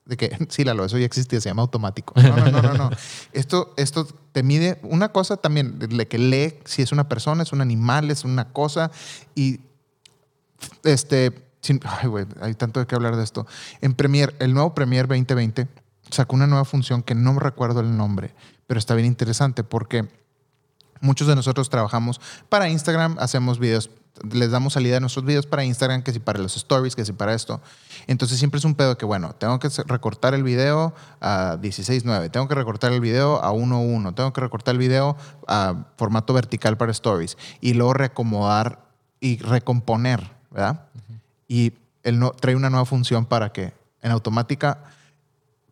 de 0.07 0.16
que, 0.16 0.37
sí, 0.49 0.65
Lalo, 0.65 0.85
eso 0.85 0.99
ya 0.99 1.07
existía, 1.07 1.41
se 1.41 1.49
llama 1.49 1.62
automático. 1.62 2.15
No, 2.20 2.37
no, 2.37 2.51
no, 2.51 2.62
no. 2.62 2.75
no. 2.75 2.91
Esto, 3.33 3.75
esto 3.77 4.09
te 4.33 4.43
mide 4.43 4.81
una 4.83 5.11
cosa 5.11 5.37
también, 5.37 5.79
de 5.79 6.09
que 6.09 6.19
lee 6.19 6.59
si 6.65 6.83
es 6.83 6.91
una 6.91 7.09
persona, 7.09 7.45
es 7.45 7.53
un 7.53 7.61
animal, 7.61 8.11
es 8.11 8.25
una 8.25 8.53
cosa 8.53 8.91
y 9.37 9.61
este, 10.83 11.47
ay, 11.85 12.09
güey, 12.09 12.27
hay 12.41 12.55
tanto 12.55 12.81
de 12.81 12.89
qué 12.89 12.97
hablar 12.97 13.15
de 13.15 13.23
esto. 13.23 13.47
En 13.81 13.95
Premiere, 13.95 14.35
el 14.41 14.53
nuevo 14.53 14.75
Premiere 14.75 15.07
2020 15.07 15.69
sacó 16.11 16.35
una 16.35 16.49
nueva 16.49 16.65
función 16.65 17.05
que 17.05 17.15
no 17.15 17.39
recuerdo 17.39 17.79
el 17.79 17.97
nombre, 17.97 18.35
pero 18.66 18.81
está 18.81 18.97
bien 18.97 19.07
interesante 19.07 19.62
porque 19.62 20.09
muchos 21.01 21.29
de 21.29 21.37
nosotros 21.37 21.70
trabajamos 21.70 22.20
para 22.49 22.69
Instagram, 22.69 23.16
hacemos 23.20 23.61
videos 23.61 23.91
les 24.31 24.51
damos 24.51 24.73
salida 24.73 24.97
a 24.97 25.01
nuestros 25.01 25.24
videos 25.24 25.47
para 25.47 25.65
Instagram, 25.65 26.03
que 26.03 26.12
si 26.12 26.19
para 26.19 26.39
los 26.39 26.57
stories, 26.57 26.95
que 26.95 27.05
si 27.05 27.12
para 27.12 27.35
esto. 27.35 27.61
Entonces 28.07 28.39
siempre 28.39 28.59
es 28.59 28.65
un 28.65 28.74
pedo 28.74 28.97
que, 28.99 29.05
bueno, 29.05 29.35
tengo 29.35 29.59
que 29.59 29.69
recortar 29.86 30.35
el 30.35 30.43
video 30.43 30.95
a 31.20 31.57
16.9, 31.61 32.31
tengo 32.31 32.49
que 32.49 32.55
recortar 32.55 32.93
el 32.93 33.01
video 33.01 33.43
a 33.43 33.53
1.1, 33.53 34.15
tengo 34.15 34.32
que 34.32 34.40
recortar 34.40 34.74
el 34.74 34.78
video 34.78 35.16
a 35.47 35.86
formato 35.97 36.35
vertical 36.35 36.77
para 36.77 36.93
stories 36.93 37.36
y 37.61 37.74
luego 37.74 37.95
reacomodar 37.95 38.85
y 39.20 39.39
recomponer, 39.39 40.31
¿verdad? 40.51 40.86
Y 41.47 41.73
él 42.03 42.19
no, 42.19 42.31
trae 42.31 42.57
una 42.57 42.70
nueva 42.70 42.85
función 42.85 43.27
para 43.27 43.53
que 43.53 43.73
en 44.03 44.12
automática 44.12 44.85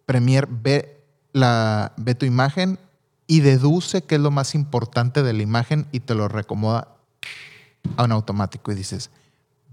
Premiere 0.04 0.46
ve, 0.50 1.00
la, 1.32 1.92
ve 1.96 2.14
tu 2.14 2.26
imagen 2.26 2.78
y 3.26 3.40
deduce 3.40 4.02
qué 4.02 4.16
es 4.16 4.20
lo 4.20 4.30
más 4.30 4.54
importante 4.54 5.22
de 5.22 5.32
la 5.32 5.42
imagen 5.42 5.86
y 5.92 6.00
te 6.00 6.14
lo 6.14 6.28
recomoda 6.28 6.95
a 7.96 8.04
un 8.04 8.12
automático 8.12 8.72
y 8.72 8.74
dices, 8.74 9.10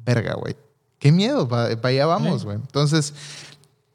verga, 0.06 0.36
güey, 0.36 0.56
qué 1.00 1.12
miedo, 1.12 1.48
para 1.48 1.68
allá 1.68 2.06
vamos, 2.06 2.46
güey. 2.46 2.58
Entonces, 2.58 3.14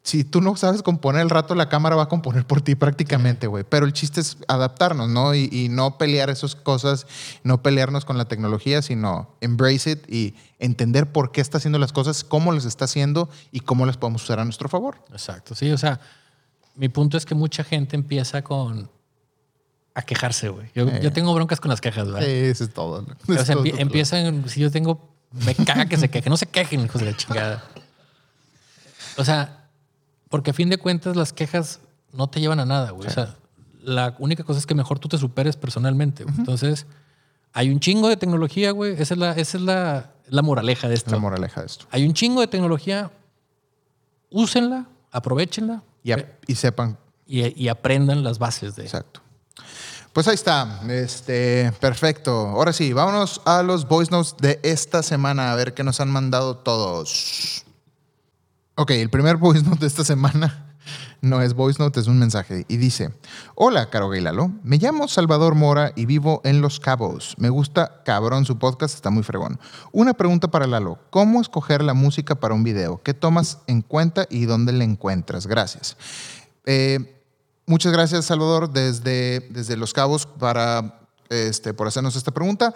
si 0.03 0.25
tú 0.25 0.41
no 0.41 0.57
sabes 0.57 0.83
componer 0.83 1.21
el 1.21 1.29
rato, 1.29 1.55
la 1.55 1.69
cámara 1.69 1.95
va 1.95 2.05
a 2.05 2.09
componer 2.09 2.47
por 2.47 2.63
ti 2.63 2.75
prácticamente, 2.75 3.47
güey. 3.47 3.65
Pero 3.69 3.85
el 3.85 3.93
chiste 3.93 4.21
es 4.21 4.39
adaptarnos, 4.49 5.09
¿no? 5.09 5.35
Y, 5.35 5.51
y, 5.53 5.69
no 5.69 5.99
pelear 5.99 6.31
esas 6.31 6.55
cosas, 6.55 7.07
no 7.45 7.63
pelearnos 7.63 8.07
con 8.07 8.17
la 8.17 8.25
tecnología, 8.27 8.81
sino 8.81 9.35
embrace 9.43 9.93
it 9.93 10.11
y 10.11 10.35
entender 10.59 11.13
por 11.13 11.31
qué 11.31 11.43
está 11.43 11.59
haciendo 11.59 11.79
las 11.79 11.93
cosas, 11.93 12.25
cómo 12.25 12.53
las 12.53 12.65
está 12.65 12.87
haciendo 12.87 13.29
y 13.53 13.61
cómo 13.61 13.85
las 13.85 13.99
podemos 13.99 14.23
usar 14.25 14.41
a 14.41 14.45
nuestro 14.45 14.71
favor. 14.71 14.97
Exacto, 15.13 15.55
sí, 15.55 15.71
o 15.73 15.79
sea, 15.79 16.01
mi 16.75 16.89
punto 16.89 17.19
es 17.19 17.27
que 17.27 17.35
mucha 17.35 17.63
gente 17.63 17.97
empieza 17.97 18.43
con 18.43 18.91
a 19.99 20.03
quejarse, 20.03 20.49
güey. 20.49 20.71
Yo, 20.75 20.87
Eh. 20.89 21.01
yo 21.03 21.13
tengo 21.13 21.35
broncas 21.35 21.61
con 21.61 21.71
las 21.71 21.81
quejas, 21.81 22.07
Sí, 22.07 22.13
¿verdad? 22.13 22.29
eso 22.29 22.65
es 22.65 22.73
todo. 22.73 23.05
o 23.29 23.33
Es 23.33 23.43
sea, 23.47 23.55
todo, 23.57 23.65
empie- 23.65 23.71
todo. 23.73 23.81
empiezan, 23.81 24.49
si 24.49 24.61
yo 24.61 24.71
tengo, 24.71 25.09
me 25.33 25.55
caga 25.55 25.87
que 25.87 25.97
se 25.97 26.09
quejen, 26.09 26.31
no 26.31 26.37
se 26.37 26.47
quejen, 26.47 26.81
hijos 26.85 27.01
de 27.01 27.11
la 27.11 27.17
chingada. 27.17 27.65
O 29.17 29.25
sea, 29.25 29.69
porque 30.29 30.51
a 30.51 30.55
fin 30.55 30.69
de 30.71 30.79
cuentas 30.79 31.17
las 31.17 31.33
quejas 31.33 31.81
no 32.13 32.29
te 32.29 32.41
llevan 32.41 32.61
a 32.61 32.65
nada, 32.67 32.91
güey. 32.93 33.09
O 33.09 33.11
sea, 33.11 33.37
la 33.83 34.15
única 34.19 34.45
cosa 34.45 34.59
es 34.59 34.67
que 34.67 34.75
mejor 34.75 34.99
tú 34.99 35.09
te 35.09 35.19
superes 35.19 35.57
personalmente. 35.57 36.25
Entonces, 36.39 36.87
hay 37.53 37.71
un 37.71 37.81
chingo 37.81 38.09
de 38.09 38.17
tecnología, 38.17 38.71
güey. 38.71 38.93
Esa 39.01 39.15
es 39.15 39.19
la, 39.19 39.33
esa 39.33 39.57
es 39.59 39.63
la, 39.65 40.13
la 40.29 40.43
moraleja 40.43 40.89
de 40.89 40.95
esto. 40.95 41.11
la 41.11 41.19
moraleja 41.19 41.61
de 41.63 41.67
esto. 41.67 41.87
Hay 41.91 42.07
un 42.07 42.13
chingo 42.15 42.41
de 42.41 42.47
tecnología, 42.47 43.11
úsenla, 44.31 44.87
aprovechenla 45.11 45.83
Y, 46.05 46.13
a- 46.13 46.39
y 46.47 46.55
sepan 46.55 46.97
y, 47.27 47.63
y 47.63 47.69
aprendan 47.69 48.23
las 48.23 48.39
bases 48.39 48.77
de 48.77 48.85
Exacto. 48.85 49.21
Pues 50.13 50.27
ahí 50.29 50.35
está. 50.35 50.81
Este, 50.89 51.73
perfecto. 51.81 52.33
Ahora 52.33 52.73
sí, 52.73 52.93
vámonos 52.93 53.41
a 53.45 53.63
los 53.63 53.87
voice 53.87 54.11
notes 54.11 54.35
de 54.39 54.61
esta 54.63 55.03
semana 55.03 55.53
a 55.53 55.55
ver 55.55 55.75
qué 55.75 55.85
nos 55.85 56.01
han 56.01 56.11
mandado 56.11 56.57
todos. 56.57 57.65
Ok, 58.75 58.91
el 58.93 59.11
primer 59.11 59.37
voice 59.39 59.63
note 59.63 59.81
de 59.81 59.87
esta 59.87 60.05
semana 60.05 60.69
no 61.21 61.43
es 61.43 61.55
voice 61.55 61.83
note, 61.83 62.01
es 62.01 62.07
un 62.07 62.19
mensaje. 62.19 62.65
Y 62.69 62.77
dice: 62.77 63.13
Hola, 63.55 63.91
Caro 63.91 64.09
Gay 64.09 64.21
Lalo. 64.21 64.53
Me 64.63 64.79
llamo 64.79 65.09
Salvador 65.09 65.55
Mora 65.55 65.93
y 65.97 66.07
vivo 66.07 66.41
en 66.45 66.61
Los 66.61 66.81
Cabos. 66.81 67.35
Me 67.39 67.49
gusta 67.51 68.03
cabrón 68.05 68.45
su 68.45 68.59
podcast, 68.59 68.95
está 68.95 69.11
muy 69.11 69.23
fregón. 69.23 69.59
Una 69.93 70.15
pregunta 70.15 70.49
para 70.49 70.67
Lalo: 70.67 70.99
¿Cómo 71.11 71.41
escoger 71.41 71.83
la 71.83 71.95
música 71.95 72.37
para 72.37 72.55
un 72.55 72.63
video? 72.63 73.03
¿Qué 73.03 73.15
tomas 73.15 73.59
en 73.67 73.83
cuenta 73.83 74.27
y 74.31 74.47
dónde 74.47 74.73
la 74.73 74.85
encuentras? 74.85 75.47
Gracias. 75.47 75.97
Eh, 76.67 77.18
muchas 77.69 77.93
gracias, 77.93 78.25
Salvador, 78.25 78.71
desde, 78.71 79.41
desde 79.51 79.77
Los 79.77 79.93
Cabos 79.93 80.27
para, 80.27 81.01
este, 81.29 81.75
por 81.75 81.87
hacernos 81.87 82.17
esta 82.17 82.33
pregunta. 82.33 82.75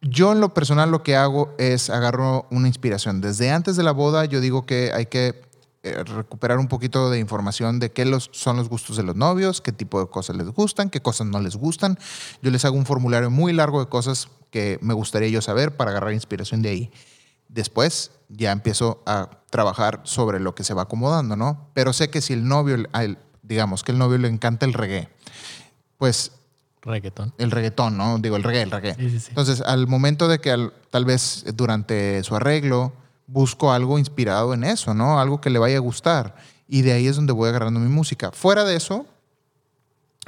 Yo 0.00 0.32
en 0.32 0.40
lo 0.40 0.54
personal 0.54 0.90
lo 0.90 1.02
que 1.02 1.16
hago 1.16 1.54
es 1.58 1.90
agarro 1.90 2.46
una 2.50 2.68
inspiración. 2.68 3.20
Desde 3.20 3.50
antes 3.50 3.76
de 3.76 3.82
la 3.82 3.92
boda 3.92 4.24
yo 4.24 4.40
digo 4.40 4.64
que 4.64 4.92
hay 4.94 5.06
que 5.06 5.42
eh, 5.82 6.04
recuperar 6.04 6.58
un 6.58 6.68
poquito 6.68 7.10
de 7.10 7.18
información 7.18 7.78
de 7.78 7.90
qué 7.90 8.04
los, 8.04 8.28
son 8.32 8.56
los 8.56 8.68
gustos 8.68 8.96
de 8.96 9.02
los 9.02 9.16
novios, 9.16 9.60
qué 9.60 9.72
tipo 9.72 10.00
de 10.00 10.08
cosas 10.08 10.36
les 10.36 10.48
gustan, 10.48 10.90
qué 10.90 11.00
cosas 11.00 11.26
no 11.26 11.40
les 11.40 11.56
gustan. 11.56 11.98
Yo 12.42 12.50
les 12.50 12.64
hago 12.64 12.76
un 12.76 12.86
formulario 12.86 13.30
muy 13.30 13.52
largo 13.52 13.80
de 13.80 13.88
cosas 13.88 14.28
que 14.50 14.78
me 14.80 14.94
gustaría 14.94 15.28
yo 15.28 15.42
saber 15.42 15.76
para 15.76 15.90
agarrar 15.90 16.12
inspiración 16.12 16.62
de 16.62 16.68
ahí. 16.68 16.90
Después 17.48 18.10
ya 18.28 18.52
empiezo 18.52 19.02
a 19.06 19.30
trabajar 19.50 20.00
sobre 20.04 20.40
lo 20.40 20.54
que 20.54 20.64
se 20.64 20.74
va 20.74 20.82
acomodando, 20.82 21.36
¿no? 21.36 21.68
Pero 21.72 21.92
sé 21.92 22.10
que 22.10 22.20
si 22.20 22.32
el 22.32 22.46
novio, 22.46 22.74
él, 22.74 23.18
digamos 23.46 23.82
que 23.82 23.92
el 23.92 23.98
novio 23.98 24.18
le 24.18 24.28
encanta 24.28 24.66
el 24.66 24.72
reggae, 24.72 25.08
pues 25.98 26.32
reggaetón. 26.82 27.32
el 27.38 27.50
reggaetón, 27.50 27.96
¿no? 27.96 28.18
Digo, 28.18 28.36
el 28.36 28.42
reggae, 28.42 28.62
el 28.62 28.70
reggae. 28.70 28.94
Sí, 28.96 29.10
sí, 29.10 29.18
sí. 29.20 29.26
Entonces, 29.30 29.60
al 29.60 29.86
momento 29.88 30.28
de 30.28 30.38
que 30.40 30.50
al- 30.52 30.72
tal 30.90 31.04
vez 31.04 31.44
durante 31.54 32.22
su 32.24 32.36
arreglo 32.36 32.92
busco 33.26 33.72
algo 33.72 33.98
inspirado 33.98 34.54
en 34.54 34.62
eso, 34.64 34.94
¿no? 34.94 35.18
Algo 35.20 35.40
que 35.40 35.50
le 35.50 35.58
vaya 35.58 35.76
a 35.76 35.80
gustar. 35.80 36.36
Y 36.68 36.82
de 36.82 36.92
ahí 36.92 37.06
es 37.08 37.16
donde 37.16 37.32
voy 37.32 37.48
agarrando 37.48 37.80
mi 37.80 37.88
música. 37.88 38.30
Fuera 38.32 38.64
de 38.64 38.76
eso, 38.76 39.06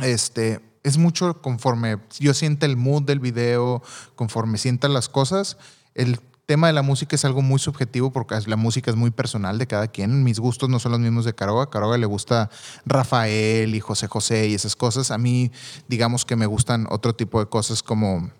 este, 0.00 0.60
es 0.82 0.98
mucho 0.98 1.40
conforme 1.42 1.98
yo 2.18 2.34
sienta 2.34 2.66
el 2.66 2.76
mood 2.76 3.02
del 3.02 3.20
video, 3.20 3.82
conforme 4.14 4.58
sienta 4.58 4.88
las 4.88 5.08
cosas. 5.08 5.56
El 5.94 6.20
tema 6.48 6.66
de 6.68 6.72
la 6.72 6.80
música 6.80 7.14
es 7.14 7.26
algo 7.26 7.42
muy 7.42 7.58
subjetivo 7.58 8.10
porque 8.10 8.34
la 8.46 8.56
música 8.56 8.90
es 8.90 8.96
muy 8.96 9.10
personal 9.10 9.58
de 9.58 9.66
cada 9.66 9.86
quien. 9.88 10.24
Mis 10.24 10.38
gustos 10.38 10.70
no 10.70 10.78
son 10.80 10.92
los 10.92 11.00
mismos 11.00 11.26
de 11.26 11.34
Caroga. 11.34 11.68
Caroga 11.68 11.98
le 11.98 12.06
gusta 12.06 12.48
Rafael 12.86 13.74
y 13.74 13.80
José 13.80 14.06
José 14.08 14.48
y 14.48 14.54
esas 14.54 14.74
cosas. 14.74 15.10
A 15.10 15.18
mí, 15.18 15.52
digamos 15.88 16.24
que 16.24 16.36
me 16.36 16.46
gustan 16.46 16.86
otro 16.88 17.14
tipo 17.14 17.38
de 17.38 17.50
cosas 17.50 17.82
como 17.82 18.30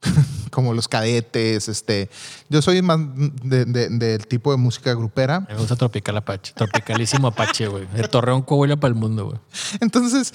como 0.52 0.72
los 0.72 0.86
cadetes, 0.86 1.68
este, 1.68 2.08
yo 2.48 2.62
soy 2.62 2.80
más 2.80 3.00
de- 3.42 3.64
de- 3.64 3.88
del 3.88 4.24
tipo 4.28 4.52
de 4.52 4.56
música 4.56 4.94
grupera, 4.94 5.40
Me 5.40 5.56
gusta 5.56 5.74
Tropical 5.74 6.16
Apache. 6.16 6.52
Tropicalísimo 6.54 7.26
Apache, 7.26 7.66
güey. 7.66 7.86
De 7.88 8.06
Torreón, 8.06 8.42
Coahuila 8.42 8.76
para 8.76 8.90
el 8.90 8.94
mundo, 8.94 9.24
güey. 9.26 9.38
Entonces, 9.80 10.32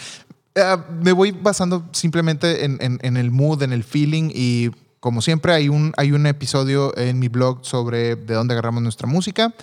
eh, 0.56 0.78
me 1.02 1.14
voy 1.14 1.32
basando 1.32 1.88
simplemente 1.94 2.66
en, 2.66 2.78
en- 2.82 3.00
en 3.02 3.16
el 3.16 3.32
mood, 3.32 3.64
en 3.64 3.72
el 3.72 3.86
feeling 3.86 4.30
y 4.36 4.72
como 5.04 5.22
siempre 5.22 5.52
hay 5.52 5.68
un, 5.68 5.92
hay 5.98 6.14
un 6.14 6.26
episodio 6.28 6.98
en 6.98 7.20
mi 7.20 7.28
blog 7.28 7.66
sobre 7.66 8.16
de 8.16 8.36
dónde 8.36 8.54
agarramos 8.54 8.82
nuestra 8.84 9.06
música 9.06 9.54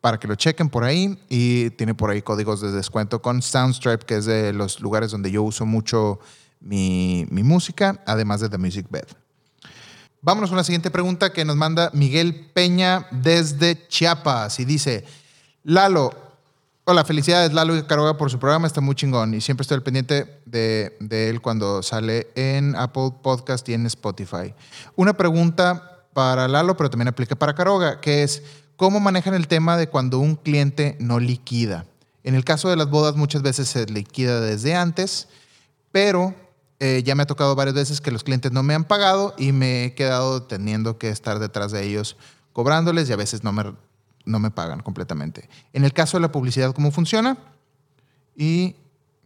para 0.00 0.20
que 0.20 0.28
lo 0.28 0.36
chequen 0.36 0.68
por 0.68 0.84
ahí 0.84 1.18
y 1.28 1.70
tiene 1.70 1.96
por 1.96 2.10
ahí 2.10 2.22
códigos 2.22 2.60
de 2.60 2.70
descuento 2.70 3.20
con 3.20 3.42
Soundstripe, 3.42 4.06
que 4.06 4.18
es 4.18 4.26
de 4.26 4.52
los 4.52 4.78
lugares 4.78 5.10
donde 5.10 5.32
yo 5.32 5.42
uso 5.42 5.66
mucho 5.66 6.20
mi, 6.60 7.26
mi 7.30 7.42
música, 7.42 8.00
además 8.06 8.40
de 8.40 8.48
The 8.48 8.58
Music 8.58 8.86
Bed. 8.88 9.08
Vámonos 10.22 10.50
con 10.50 10.56
la 10.56 10.62
siguiente 10.62 10.92
pregunta 10.92 11.32
que 11.32 11.44
nos 11.44 11.56
manda 11.56 11.90
Miguel 11.92 12.48
Peña 12.54 13.08
desde 13.10 13.88
Chiapas 13.88 14.60
y 14.60 14.66
dice, 14.66 15.04
Lalo, 15.64 16.14
hola, 16.88 17.04
felicidades 17.04 17.52
Lalo 17.52 17.76
y 17.76 17.82
Caroga 17.82 18.16
por 18.16 18.30
su 18.30 18.38
programa, 18.38 18.68
está 18.68 18.80
muy 18.80 18.94
chingón 18.94 19.34
y 19.34 19.40
siempre 19.40 19.62
estoy 19.62 19.74
al 19.74 19.82
pendiente 19.82 20.40
de, 20.46 20.96
él 21.10 21.40
cuando 21.40 21.82
sale 21.82 22.28
en 22.36 22.76
Apple 22.76 23.10
Podcast 23.22 23.68
y 23.68 23.74
en 23.74 23.86
Spotify. 23.86 24.54
Una 24.94 25.16
pregunta 25.16 26.04
para 26.12 26.46
Lalo, 26.46 26.76
pero 26.76 26.88
también 26.88 27.08
aplica 27.08 27.34
para 27.34 27.56
Caroga, 27.56 28.00
que 28.00 28.22
es, 28.22 28.44
¿cómo 28.76 29.00
manejan 29.00 29.34
el 29.34 29.48
tema 29.48 29.76
de 29.76 29.88
cuando 29.88 30.20
un 30.20 30.36
cliente 30.36 30.96
no 31.00 31.18
liquida? 31.18 31.86
En 32.22 32.36
el 32.36 32.44
caso 32.44 32.68
de 32.68 32.76
las 32.76 32.88
bodas 32.88 33.16
muchas 33.16 33.42
veces 33.42 33.68
se 33.68 33.86
liquida 33.86 34.40
desde 34.40 34.76
antes, 34.76 35.26
pero 35.90 36.36
eh, 36.78 37.02
ya 37.04 37.16
me 37.16 37.24
ha 37.24 37.26
tocado 37.26 37.56
varias 37.56 37.74
veces 37.74 38.00
que 38.00 38.12
los 38.12 38.22
clientes 38.22 38.52
no 38.52 38.62
me 38.62 38.74
han 38.74 38.84
pagado 38.84 39.34
y 39.36 39.50
me 39.50 39.86
he 39.86 39.94
quedado 39.96 40.44
teniendo 40.44 40.98
que 40.98 41.08
estar 41.08 41.40
detrás 41.40 41.72
de 41.72 41.82
ellos 41.82 42.16
cobrándoles 42.52 43.10
y 43.10 43.12
a 43.12 43.16
veces 43.16 43.42
no 43.42 43.52
me, 43.52 43.74
no 44.26 44.38
me 44.38 44.50
pagan 44.50 44.80
completamente. 44.82 45.48
En 45.72 45.84
el 45.84 45.92
caso 45.94 46.18
de 46.18 46.20
la 46.20 46.30
publicidad, 46.32 46.74
¿cómo 46.74 46.90
funciona? 46.90 47.38
¿Y 48.36 48.76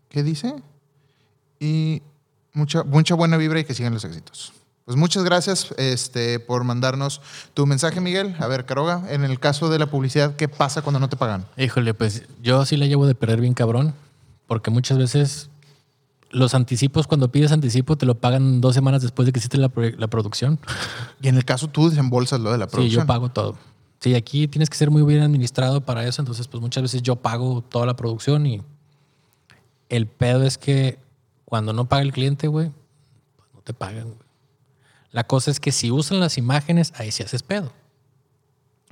qué 0.09 0.23
dice? 0.23 0.55
Y 1.59 2.03
mucha, 2.53 2.85
mucha 2.85 3.15
buena 3.15 3.37
vibra 3.37 3.61
y 3.61 3.65
que 3.65 3.75
sigan 3.75 3.93
los 3.95 4.05
éxitos. 4.05 4.53
Pues 4.85 4.97
muchas 4.97 5.23
gracias 5.25 5.73
este, 5.79 6.41
por 6.41 6.65
mandarnos 6.65 7.21
tu 7.55 7.67
mensaje, 7.67 8.01
Miguel. 8.01 8.35
A 8.41 8.47
ver, 8.47 8.67
Caroga, 8.67 9.05
en 9.09 9.25
el 9.25 9.39
caso 9.39 9.69
de 9.69 9.79
la 9.79 9.87
publicidad, 9.87 10.37
¿qué 10.37 10.49
pasa 10.49 10.83
cuando 10.83 10.99
no 11.01 11.09
te 11.09 11.17
pagan? 11.17 11.47
Híjole, 11.57 11.95
pues 11.95 12.25
yo 12.43 12.65
sí 12.67 12.77
la 12.77 12.87
llevo 12.87 13.07
de 13.07 13.15
perder 13.15 13.41
bien 13.41 13.55
cabrón, 13.55 13.95
porque 14.47 14.71
muchas 14.71 14.99
veces 14.99 15.49
los 16.31 16.55
anticipos, 16.55 17.07
cuando 17.07 17.31
pides 17.31 17.53
anticipo, 17.53 17.97
te 17.97 18.07
lo 18.07 18.17
pagan 18.17 18.61
dos 18.61 18.75
semanas 18.75 19.03
después 19.03 19.27
de 19.27 19.33
que 19.33 19.39
hiciste 19.39 19.59
la, 19.59 19.71
la 19.97 20.07
producción. 20.09 20.59
Y 21.21 21.29
en 21.29 21.37
el 21.37 21.45
caso 21.45 21.69
tú 21.69 21.89
desembolsas 21.91 22.41
lo 22.41 22.51
de 22.51 22.59
la 22.59 22.67
Sí, 22.67 22.71
producción. 22.73 23.03
yo 23.03 23.07
pago 23.07 23.29
todo. 23.31 23.57
Sí, 24.01 24.15
aquí 24.15 24.49
tienes 24.49 24.71
que 24.71 24.77
ser 24.79 24.91
muy 24.91 25.03
bien 25.03 25.21
administrado 25.23 25.83
para 25.83 26.07
eso, 26.07 26.23
entonces 26.23 26.49
pues 26.49 26.61
muchas 26.61 26.83
veces 26.83 27.03
yo 27.03 27.17
pago 27.17 27.63
toda 27.63 27.85
la 27.87 27.97
producción 27.97 28.47
y 28.47 28.63
el 29.91 30.07
pedo 30.07 30.45
es 30.45 30.57
que 30.57 30.99
cuando 31.45 31.73
no 31.73 31.87
paga 31.89 32.03
el 32.03 32.13
cliente, 32.13 32.49
güey, 32.49 32.71
pues 33.37 33.49
no 33.55 33.61
te 33.61 33.75
pagan, 33.75 34.05
güey. 34.05 34.19
La 35.13 35.25
cosa 35.25 35.51
es 35.51 35.61
que 35.61 35.73
si 35.73 35.91
usan 35.91 36.21
las 36.21 36.39
imágenes, 36.39 36.93
ahí 36.97 37.11
sí 37.11 37.23
haces 37.25 37.43
pedo. 37.43 37.73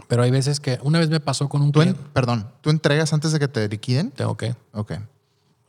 Pero 0.09 0.23
hay 0.23 0.31
veces 0.31 0.59
que 0.61 0.79
una 0.83 0.99
vez 0.99 1.09
me 1.11 1.21
pasó 1.21 1.49
con 1.49 1.63
un 1.63 1.71
Tú 1.73 1.81
en- 1.81 1.93
cliente, 1.93 2.11
perdón, 2.13 2.51
¿tú 2.61 2.71
entregas 2.71 3.13
antes 3.13 3.33
de 3.33 3.39
que 3.39 3.49
te 3.49 3.69
liquiden? 3.69 4.11
tengo 4.11 4.37
que 4.37 4.57
Ok. 4.73 4.93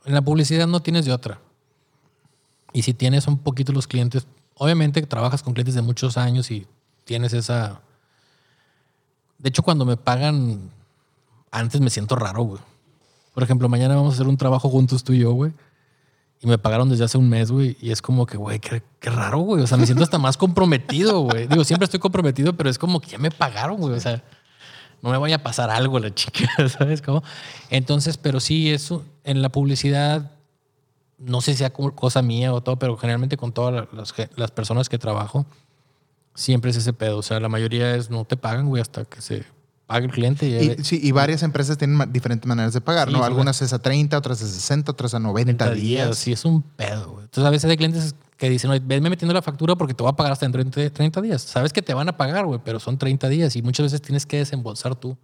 En 0.05 0.13
la 0.13 0.21
publicidad 0.21 0.65
no 0.67 0.81
tienes 0.81 1.05
de 1.05 1.11
otra. 1.13 1.39
Y 2.73 2.81
si 2.81 2.93
tienes 2.93 3.27
un 3.27 3.37
poquito 3.37 3.71
los 3.73 3.85
clientes, 3.87 4.25
obviamente 4.55 5.01
trabajas 5.03 5.43
con 5.43 5.53
clientes 5.53 5.75
de 5.75 5.81
muchos 5.81 6.17
años 6.17 6.51
y 6.51 6.67
tienes 7.05 7.31
esa... 7.33 7.81
De 9.39 9.49
hecho, 9.49 9.63
cuando 9.63 9.85
me 9.85 9.97
pagan, 9.97 10.69
antes 11.51 11.81
me 11.81 11.89
siento 11.89 12.15
raro, 12.15 12.43
güey. 12.43 12.61
Por 13.33 13.43
ejemplo, 13.43 13.67
mañana 13.69 13.95
vamos 13.95 14.13
a 14.13 14.15
hacer 14.15 14.27
un 14.27 14.37
trabajo 14.37 14.69
juntos 14.69 15.03
tú 15.03 15.13
y 15.13 15.19
yo, 15.19 15.31
güey. 15.31 15.51
Y 16.41 16.47
me 16.47 16.57
pagaron 16.57 16.89
desde 16.89 17.03
hace 17.05 17.17
un 17.17 17.27
mes, 17.29 17.51
güey. 17.51 17.75
Y 17.81 17.91
es 17.91 18.01
como 18.01 18.25
que, 18.25 18.37
güey, 18.37 18.59
qué, 18.59 18.81
qué 18.99 19.09
raro, 19.09 19.39
güey. 19.39 19.63
O 19.63 19.67
sea, 19.67 19.77
me 19.77 19.85
siento 19.85 20.03
hasta 20.03 20.17
más 20.17 20.37
comprometido, 20.37 21.21
güey. 21.21 21.47
Digo, 21.47 21.63
siempre 21.63 21.85
estoy 21.85 21.99
comprometido, 21.99 22.53
pero 22.55 22.69
es 22.69 22.77
como 22.77 22.99
que 23.01 23.07
ya 23.09 23.17
me 23.17 23.31
pagaron, 23.31 23.77
güey. 23.77 23.93
O 23.95 23.99
sea, 23.99 24.23
no 25.01 25.09
me 25.09 25.17
vaya 25.17 25.37
a 25.37 25.43
pasar 25.43 25.69
algo 25.69 25.99
la 25.99 26.13
chica, 26.13 26.47
¿sabes 26.69 27.01
cómo? 27.01 27.23
Entonces, 27.69 28.17
pero 28.17 28.39
sí, 28.39 28.69
eso 28.71 29.05
en 29.23 29.41
la 29.41 29.49
publicidad, 29.49 30.31
no 31.17 31.39
sé 31.41 31.51
si 31.53 31.59
sea 31.59 31.71
cosa 31.71 32.21
mía 32.21 32.53
o 32.53 32.61
todo, 32.61 32.77
pero 32.77 32.97
generalmente 32.97 33.37
con 33.37 33.51
todas 33.53 33.73
la- 33.73 33.87
las, 33.93 34.13
las 34.35 34.51
personas 34.51 34.87
que 34.89 34.97
trabajo, 34.97 35.45
siempre 36.39 36.71
es 36.71 36.77
ese 36.77 36.93
pedo. 36.93 37.17
O 37.17 37.21
sea, 37.23 37.39
la 37.39 37.49
mayoría 37.49 37.95
es 37.95 38.09
no 38.09 38.25
te 38.25 38.37
pagan, 38.37 38.67
güey, 38.67 38.81
hasta 38.81 39.05
que 39.05 39.21
se 39.21 39.43
paga 39.85 40.05
el 40.05 40.11
cliente 40.11 40.47
y, 40.47 40.55
Y, 40.79 40.83
sí, 40.83 40.99
y 41.01 41.11
varias 41.11 41.41
empresas 41.43 41.77
tienen 41.77 42.11
diferentes 42.13 42.47
maneras 42.47 42.73
de 42.73 42.81
pagar, 42.81 43.07
Sí, 43.07 43.13
¿no? 43.13 43.23
Algunas 43.23 43.61
es 43.61 43.73
a 43.73 43.79
30, 43.79 44.17
otras 44.17 44.41
a 44.41 44.47
60, 44.47 44.91
otras 44.91 45.13
a 45.13 45.19
90, 45.19 45.65
30 45.65 45.73
días. 45.75 46.17
Sí, 46.17 46.31
es 46.31 46.45
un 46.45 46.61
pedo, 46.61 47.11
güey. 47.11 47.23
Entonces 47.25 47.45
a 47.47 47.49
veces 47.49 47.69
hay 47.69 47.77
clientes 47.77 48.15
que 48.37 48.49
dicen, 48.49 48.69
oye, 48.71 48.81
venme 48.85 49.09
metiendo 49.09 49.33
la 49.33 49.41
factura 49.41 49.75
porque 49.75 49.93
te 49.93 50.01
voy 50.03 50.11
a 50.11 50.15
pagar 50.15 50.31
hasta 50.31 50.47
dentro 50.47 50.63
de 50.81 50.89
30 50.89 51.21
días. 51.21 51.41
Sabes 51.41 51.73
que 51.73 51.81
te 51.81 51.93
van 51.93 52.07
a 52.07 52.15
pagar, 52.17 52.45
güey, 52.45 52.59
pero 52.63 52.79
son 52.79 52.97
30 52.97 53.27
días 53.29 53.55
y 53.55 53.61
muchas 53.61 53.85
veces 53.85 54.01
tienes 54.01 54.25
que 54.25 54.37
desembolsar 54.37 54.95
tú. 54.95 55.17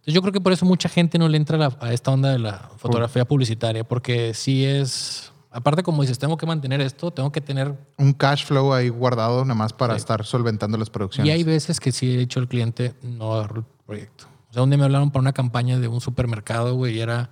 Entonces 0.00 0.14
yo 0.14 0.20
creo 0.22 0.32
que 0.32 0.40
por 0.40 0.52
eso 0.52 0.66
mucha 0.66 0.88
gente 0.88 1.18
no 1.18 1.28
le 1.28 1.36
entra 1.36 1.56
a, 1.56 1.60
la- 1.60 1.76
a 1.80 1.92
esta 1.92 2.10
onda 2.10 2.30
de 2.32 2.38
la 2.40 2.70
fotografía 2.78 3.24
publicitaria, 3.24 3.84
porque 3.84 4.34
sí 4.34 4.64
es... 4.64 5.31
Aparte, 5.52 5.82
como 5.82 6.00
dices, 6.02 6.18
tengo 6.18 6.36
que 6.38 6.46
mantener 6.46 6.80
esto, 6.80 7.10
tengo 7.10 7.30
que 7.30 7.40
tener 7.42 7.76
Un 7.98 8.12
cash 8.14 8.44
flow 8.46 8.72
ahí 8.72 8.88
guardado 8.88 9.44
nada 9.44 9.54
más 9.54 9.72
para 9.72 9.94
Sí. 9.94 9.98
estar 9.98 10.24
solventando 10.24 10.78
las 10.78 10.88
producciones. 10.88 11.28
Y 11.28 11.32
hay 11.32 11.44
veces 11.44 11.78
que 11.78 11.92
sí 11.92 12.14
he 12.14 12.18
dicho 12.18 12.40
al 12.40 12.48
cliente, 12.48 12.94
no 13.02 13.34
agarro 13.34 13.58
el 13.60 13.64
proyecto. 13.86 14.24
O 14.50 14.52
sea, 14.52 14.62
un 14.62 14.70
día 14.70 14.78
me 14.78 14.84
hablaron 14.84 15.10
para 15.10 15.20
una 15.20 15.32
campaña 15.32 15.78
de 15.78 15.88
un 15.88 16.00
supermercado, 16.00 16.74
güey, 16.74 16.96
y 16.96 17.00
era, 17.00 17.30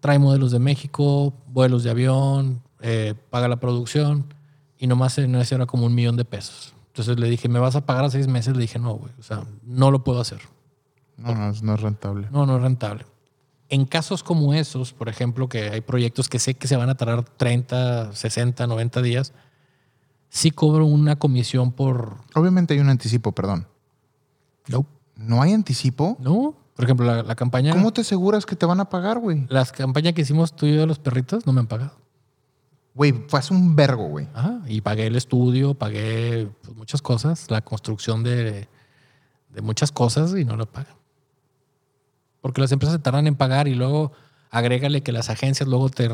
trae 0.00 0.18
modelos 0.18 0.50
de 0.50 0.58
México, 0.58 1.34
vuelos 1.48 1.84
de 1.84 1.90
avión, 1.90 2.62
eh, 2.80 3.14
paga 3.30 3.48
la 3.48 3.60
producción, 3.60 4.32
y 4.78 4.86
nomás 4.86 5.18
en 5.18 5.34
ese 5.34 5.54
era 5.54 5.66
como 5.66 5.84
un 5.86 5.94
millón 5.94 6.16
de 6.16 6.24
pesos. 6.24 6.74
Entonces 6.88 7.18
le 7.20 7.28
dije, 7.28 7.48
¿me 7.48 7.58
vas 7.58 7.76
a 7.76 7.84
pagar 7.86 8.04
a 8.06 8.10
seis 8.10 8.26
meses? 8.28 8.54
Le 8.54 8.62
dije, 8.62 8.78
no, 8.78 8.94
güey, 8.94 9.12
o 9.18 9.22
sea, 9.22 9.44
no 9.62 9.90
lo 9.90 10.02
puedo 10.04 10.20
hacer. 10.20 10.40
No, 11.18 11.34
no, 11.34 11.52
no 11.62 11.74
es 11.74 11.80
rentable. 11.82 12.28
No, 12.32 12.46
no 12.46 12.56
es 12.56 12.62
rentable. 12.62 13.04
En 13.70 13.86
casos 13.86 14.22
como 14.22 14.52
esos, 14.52 14.92
por 14.92 15.08
ejemplo, 15.08 15.48
que 15.48 15.70
hay 15.70 15.80
proyectos 15.80 16.28
que 16.28 16.38
sé 16.38 16.54
que 16.54 16.68
se 16.68 16.76
van 16.76 16.90
a 16.90 16.96
tardar 16.96 17.24
30, 17.24 18.14
60, 18.14 18.66
90 18.66 19.02
días, 19.02 19.32
sí 20.28 20.50
cobro 20.50 20.84
una 20.86 21.16
comisión 21.16 21.72
por... 21.72 22.16
Obviamente 22.34 22.74
hay 22.74 22.80
un 22.80 22.88
anticipo, 22.88 23.32
perdón. 23.32 23.66
No, 24.66 24.86
¿No 25.16 25.42
hay 25.42 25.52
anticipo? 25.52 26.16
no. 26.20 26.56
Por 26.74 26.86
ejemplo, 26.86 27.04
la, 27.04 27.22
la 27.22 27.34
campaña... 27.34 27.72
¿Cómo 27.72 27.92
te 27.92 28.00
aseguras 28.00 28.46
que 28.46 28.56
te 28.56 28.64
van 28.64 28.80
a 28.80 28.88
pagar, 28.88 29.18
güey? 29.18 29.44
Las 29.50 29.70
campañas 29.70 30.14
que 30.14 30.22
hicimos 30.22 30.56
tú 30.56 30.64
y 30.64 30.74
yo 30.74 30.80
de 30.80 30.86
los 30.86 30.98
perritos 30.98 31.44
no 31.46 31.52
me 31.52 31.60
han 31.60 31.66
pagado. 31.66 31.92
Güey, 32.94 33.12
fue 33.28 33.38
hace 33.38 33.52
un 33.52 33.76
vergo, 33.76 34.08
güey. 34.08 34.28
Ajá, 34.34 34.60
y 34.66 34.80
pagué 34.80 35.06
el 35.06 35.16
estudio, 35.16 35.74
pagué 35.74 36.48
pues, 36.62 36.74
muchas 36.76 37.02
cosas, 37.02 37.50
la 37.50 37.60
construcción 37.60 38.22
de, 38.22 38.66
de 39.50 39.60
muchas 39.60 39.92
cosas 39.92 40.34
y 40.36 40.44
no 40.46 40.56
lo 40.56 40.64
pagan. 40.64 40.94
Porque 42.40 42.60
las 42.60 42.72
empresas 42.72 42.96
se 42.96 43.02
tardan 43.02 43.26
en 43.26 43.34
pagar 43.34 43.68
y 43.68 43.74
luego 43.74 44.12
agrégale 44.50 45.02
que 45.02 45.12
las 45.12 45.30
agencias 45.30 45.68
luego 45.68 45.88
te 45.90 46.08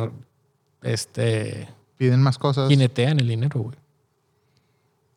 este, 0.83 1.69
Piden 1.97 2.23
más 2.23 2.39
cosas. 2.39 2.69
jinetean 2.69 3.19
el 3.21 3.29
dinero, 3.29 3.61
güey. 3.61 3.77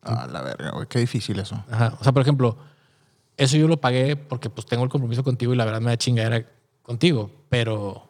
Ah, 0.02 0.26
la 0.30 0.42
verga, 0.42 0.70
güey. 0.70 0.86
Qué 0.88 0.98
difícil 0.98 1.38
eso. 1.38 1.62
Ajá. 1.70 1.96
O 2.00 2.04
sea, 2.04 2.12
por 2.12 2.22
ejemplo, 2.22 2.56
eso 3.36 3.56
yo 3.56 3.68
lo 3.68 3.80
pagué 3.80 4.16
porque 4.16 4.48
pues 4.48 4.66
tengo 4.66 4.84
el 4.84 4.90
compromiso 4.90 5.22
contigo 5.22 5.52
y 5.52 5.56
la 5.56 5.64
verdad 5.64 5.80
me 5.80 5.90
da 5.90 5.96
chingadera 5.96 6.46
contigo. 6.82 7.30
Pero 7.48 8.08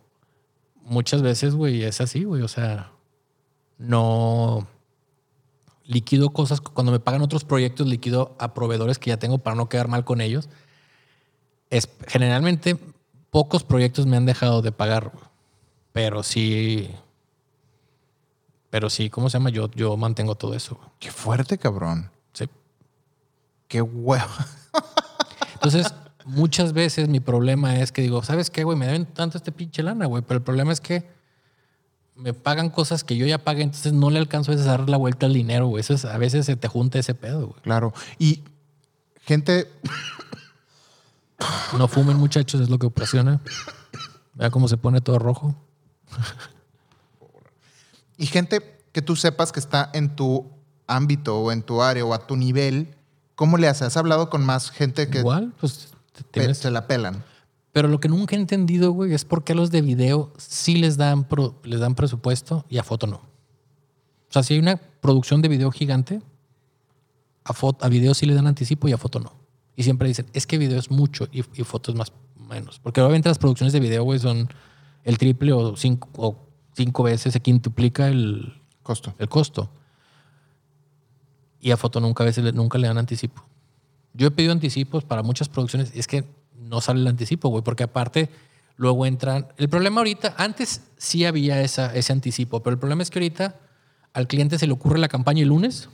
muchas 0.82 1.22
veces, 1.22 1.55
güey, 1.55 1.82
es 1.82 2.01
así, 2.01 2.24
güey. 2.24 2.43
O 2.43 2.48
sea, 2.48 2.93
no 3.78 4.68
liquido 5.85 6.31
cosas. 6.31 6.60
Cuando 6.60 6.93
me 6.93 7.01
pagan 7.01 7.22
otros 7.22 7.44
proyectos, 7.44 7.89
liquido 7.89 8.36
a 8.39 8.55
proveedores 8.55 8.98
que 8.98 9.10
ya 9.10 9.18
tengo 9.18 9.39
para 9.39 9.56
no 9.56 9.68
quedar 9.68 9.89
mal 9.89 10.05
con 10.05 10.20
ellos. 10.20 10.48
Es, 11.70 11.89
generalmente, 12.06 12.78
pocos 13.31 13.65
proyectos 13.65 14.07
me 14.07 14.16
han 14.16 14.27
dejado 14.27 14.62
de 14.62 14.73
pagar, 14.73 15.11
güey. 15.12 15.24
Pero 15.93 16.23
sí. 16.23 16.90
Pero 18.70 18.89
sí, 18.90 19.11
¿cómo 19.11 19.28
se 19.28 19.39
llama? 19.39 19.51
Yo, 19.51 19.70
yo 19.73 19.97
mantengo 19.97 20.35
todo 20.36 20.55
eso, 20.55 20.77
güey. 20.77 20.89
Qué 20.98 21.11
fuerte, 21.11 21.59
cabrón. 21.59 22.11
Sí. 22.32 22.48
Qué 23.69 23.82
huevo. 23.82 24.31
Entonces, 25.55 25.93
muchas 26.24 26.73
veces 26.73 27.09
mi 27.09 27.19
problema 27.20 27.81
es 27.81 27.90
que 27.93 28.02
digo, 28.02 28.23
¿sabes 28.23 28.51
qué, 28.51 28.62
güey? 28.65 28.78
Me 28.78 28.86
deben 28.86 29.07
tanto 29.07 29.36
este 29.39 29.51
pinche 29.52 29.82
lana, 29.82 30.07
güey. 30.07 30.23
Pero 30.23 30.39
el 30.39 30.44
problema 30.44 30.73
es 30.73 30.81
que 30.81 31.09
me 32.15 32.32
pagan 32.35 32.70
cosas 32.70 33.02
que 33.02 33.16
yo 33.16 33.27
ya 33.27 33.39
pagué, 33.39 33.62
entonces 33.62 33.93
no 33.93 34.11
le 34.11 34.19
alcanzo 34.19 34.52
a 34.52 34.55
veces 34.55 34.69
a 34.69 34.73
dar 34.77 34.89
la 34.90 34.97
vuelta 34.98 35.27
al 35.27 35.32
dinero, 35.32 35.66
güey. 35.69 35.81
Eso 35.81 35.94
es- 35.94 36.05
a 36.05 36.19
veces 36.19 36.47
se 36.47 36.55
te 36.57 36.69
junta 36.69 36.98
ese 36.98 37.15
pedo, 37.15 37.48
güey. 37.48 37.61
Claro. 37.62 37.93
Y 38.19 38.44
gente, 39.23 39.69
No 41.79 41.89
fumen, 41.89 42.17
muchachos, 42.17 42.61
es 42.61 42.69
lo 42.71 42.79
que 42.79 42.87
ocasiona. 42.87 43.41
Vea 44.35 44.51
cómo 44.51 44.69
se 44.69 44.77
pone 44.77 45.01
todo 45.01 45.19
rojo. 45.19 45.55
y 48.17 48.27
gente 48.27 48.81
que 48.93 49.03
tú 49.03 49.17
sepas 49.17 49.53
que 49.53 49.61
está 49.61 49.91
en 49.95 50.15
tu 50.17 50.51
ámbito 50.87 51.39
o 51.41 51.53
en 51.53 51.62
tu 51.62 51.83
área 51.83 52.05
o 52.05 52.12
a 52.15 52.27
tu 52.27 52.37
nivel, 52.37 52.95
¿cómo 53.37 53.57
le 53.57 53.69
haces? 53.69 53.83
¿Has 53.83 53.97
hablado 53.97 54.29
con 54.31 54.45
más 54.45 54.71
gente 54.71 55.09
que 55.09 55.19
Igual, 55.21 55.53
pues 55.61 55.89
tienes- 56.33 56.59
se 56.59 56.71
la 56.71 56.87
pelan? 56.87 57.25
Pero 57.73 57.87
lo 57.87 58.01
que 58.01 58.09
nunca 58.09 58.35
he 58.35 58.39
entendido, 58.39 58.91
güey, 58.91 59.15
es 59.15 59.25
por 59.25 59.45
qué 59.45 59.53
a 59.53 59.57
los 59.57 59.71
de 59.71 59.81
video 59.81 60.33
sí 60.37 60.75
les 60.77 60.97
dan, 60.97 61.23
pro- 61.25 61.55
les 61.62 61.79
dan 61.79 61.95
presupuesto 61.95 62.65
y 62.69 62.79
a 62.79 62.83
foto 62.83 63.07
no. 63.07 63.17
O 63.17 64.33
sea, 64.33 64.43
si 64.43 64.55
hay 64.55 64.61
una 64.61 64.77
producción 64.77 65.41
de 65.41 65.49
video 65.49 65.71
gigante, 65.71 66.21
a, 67.45 67.53
foto, 67.53 67.85
a 67.85 67.89
video 67.89 68.12
sí 68.15 68.27
le 68.27 68.35
dan 68.35 68.49
anticipo 68.49 68.89
y 68.89 68.93
a 68.93 68.99
foto 68.99 69.21
no. 69.21 69.33
Y 69.77 69.83
siempre 69.83 70.09
dicen, 70.09 70.27
es 70.33 70.47
que 70.47 70.59
video 70.59 70.79
es 70.79 70.91
mucho 70.91 71.29
y, 71.33 71.39
y 71.59 71.65
foto 71.65 71.91
es 71.93 71.97
más 71.97 72.13
menos. 72.37 72.79
Porque 72.81 73.01
obviamente 73.01 73.29
las 73.29 73.39
producciones 73.39 73.73
de 73.73 73.81
video, 73.81 74.03
güey, 74.05 74.19
son 74.19 74.49
el 75.05 75.17
triple 75.19 75.53
o 75.53 75.77
cinco, 75.77 76.09
o 76.17 76.47
cinco 76.75 77.03
veces, 77.05 77.33
se 77.33 77.41
quintuplica 77.41 78.09
el, 78.09 78.61
Costo. 78.83 79.15
el 79.19 79.29
costo. 79.29 79.71
Y 81.61 81.71
a 81.71 81.77
foto 81.77 82.01
nunca, 82.01 82.23
a 82.25 82.27
veces 82.27 82.43
le- 82.45 82.53
nunca 82.53 82.79
le 82.79 82.89
dan 82.89 82.99
anticipo. 82.99 83.45
Yo 84.15 84.27
he 84.29 84.31
pedido 84.31 84.53
anticipos 84.53 85.05
para 85.05 85.23
muchas 85.23 85.49
producciones 85.49 85.93
y 85.95 85.99
es 86.01 86.07
que 86.07 86.25
no 86.57 86.81
sale 86.81 87.01
el 87.01 87.07
anticipo, 87.07 87.49
güey, 87.49 87.63
porque 87.63 87.85
aparte 87.85 88.29
luego 88.77 89.07
entran... 89.07 89.49
El 89.57 89.69
problema 89.69 90.01
ahorita, 90.01 90.35
antes 90.39 90.83
sí 90.97 91.25
había 91.25 91.61
esa, 91.63 91.95
ese 91.95 92.13
anticipo, 92.13 92.63
pero 92.63 92.75
el 92.75 92.79
problema 92.81 93.03
es 93.03 93.11
que 93.11 93.19
ahorita 93.19 93.61
al 94.13 94.27
cliente 94.27 94.59
se 94.59 94.67
le 94.67 94.73
ocurre 94.73 94.99
la 94.99 95.09
campaña 95.09 95.43
el 95.43 95.49
lunes 95.49 95.89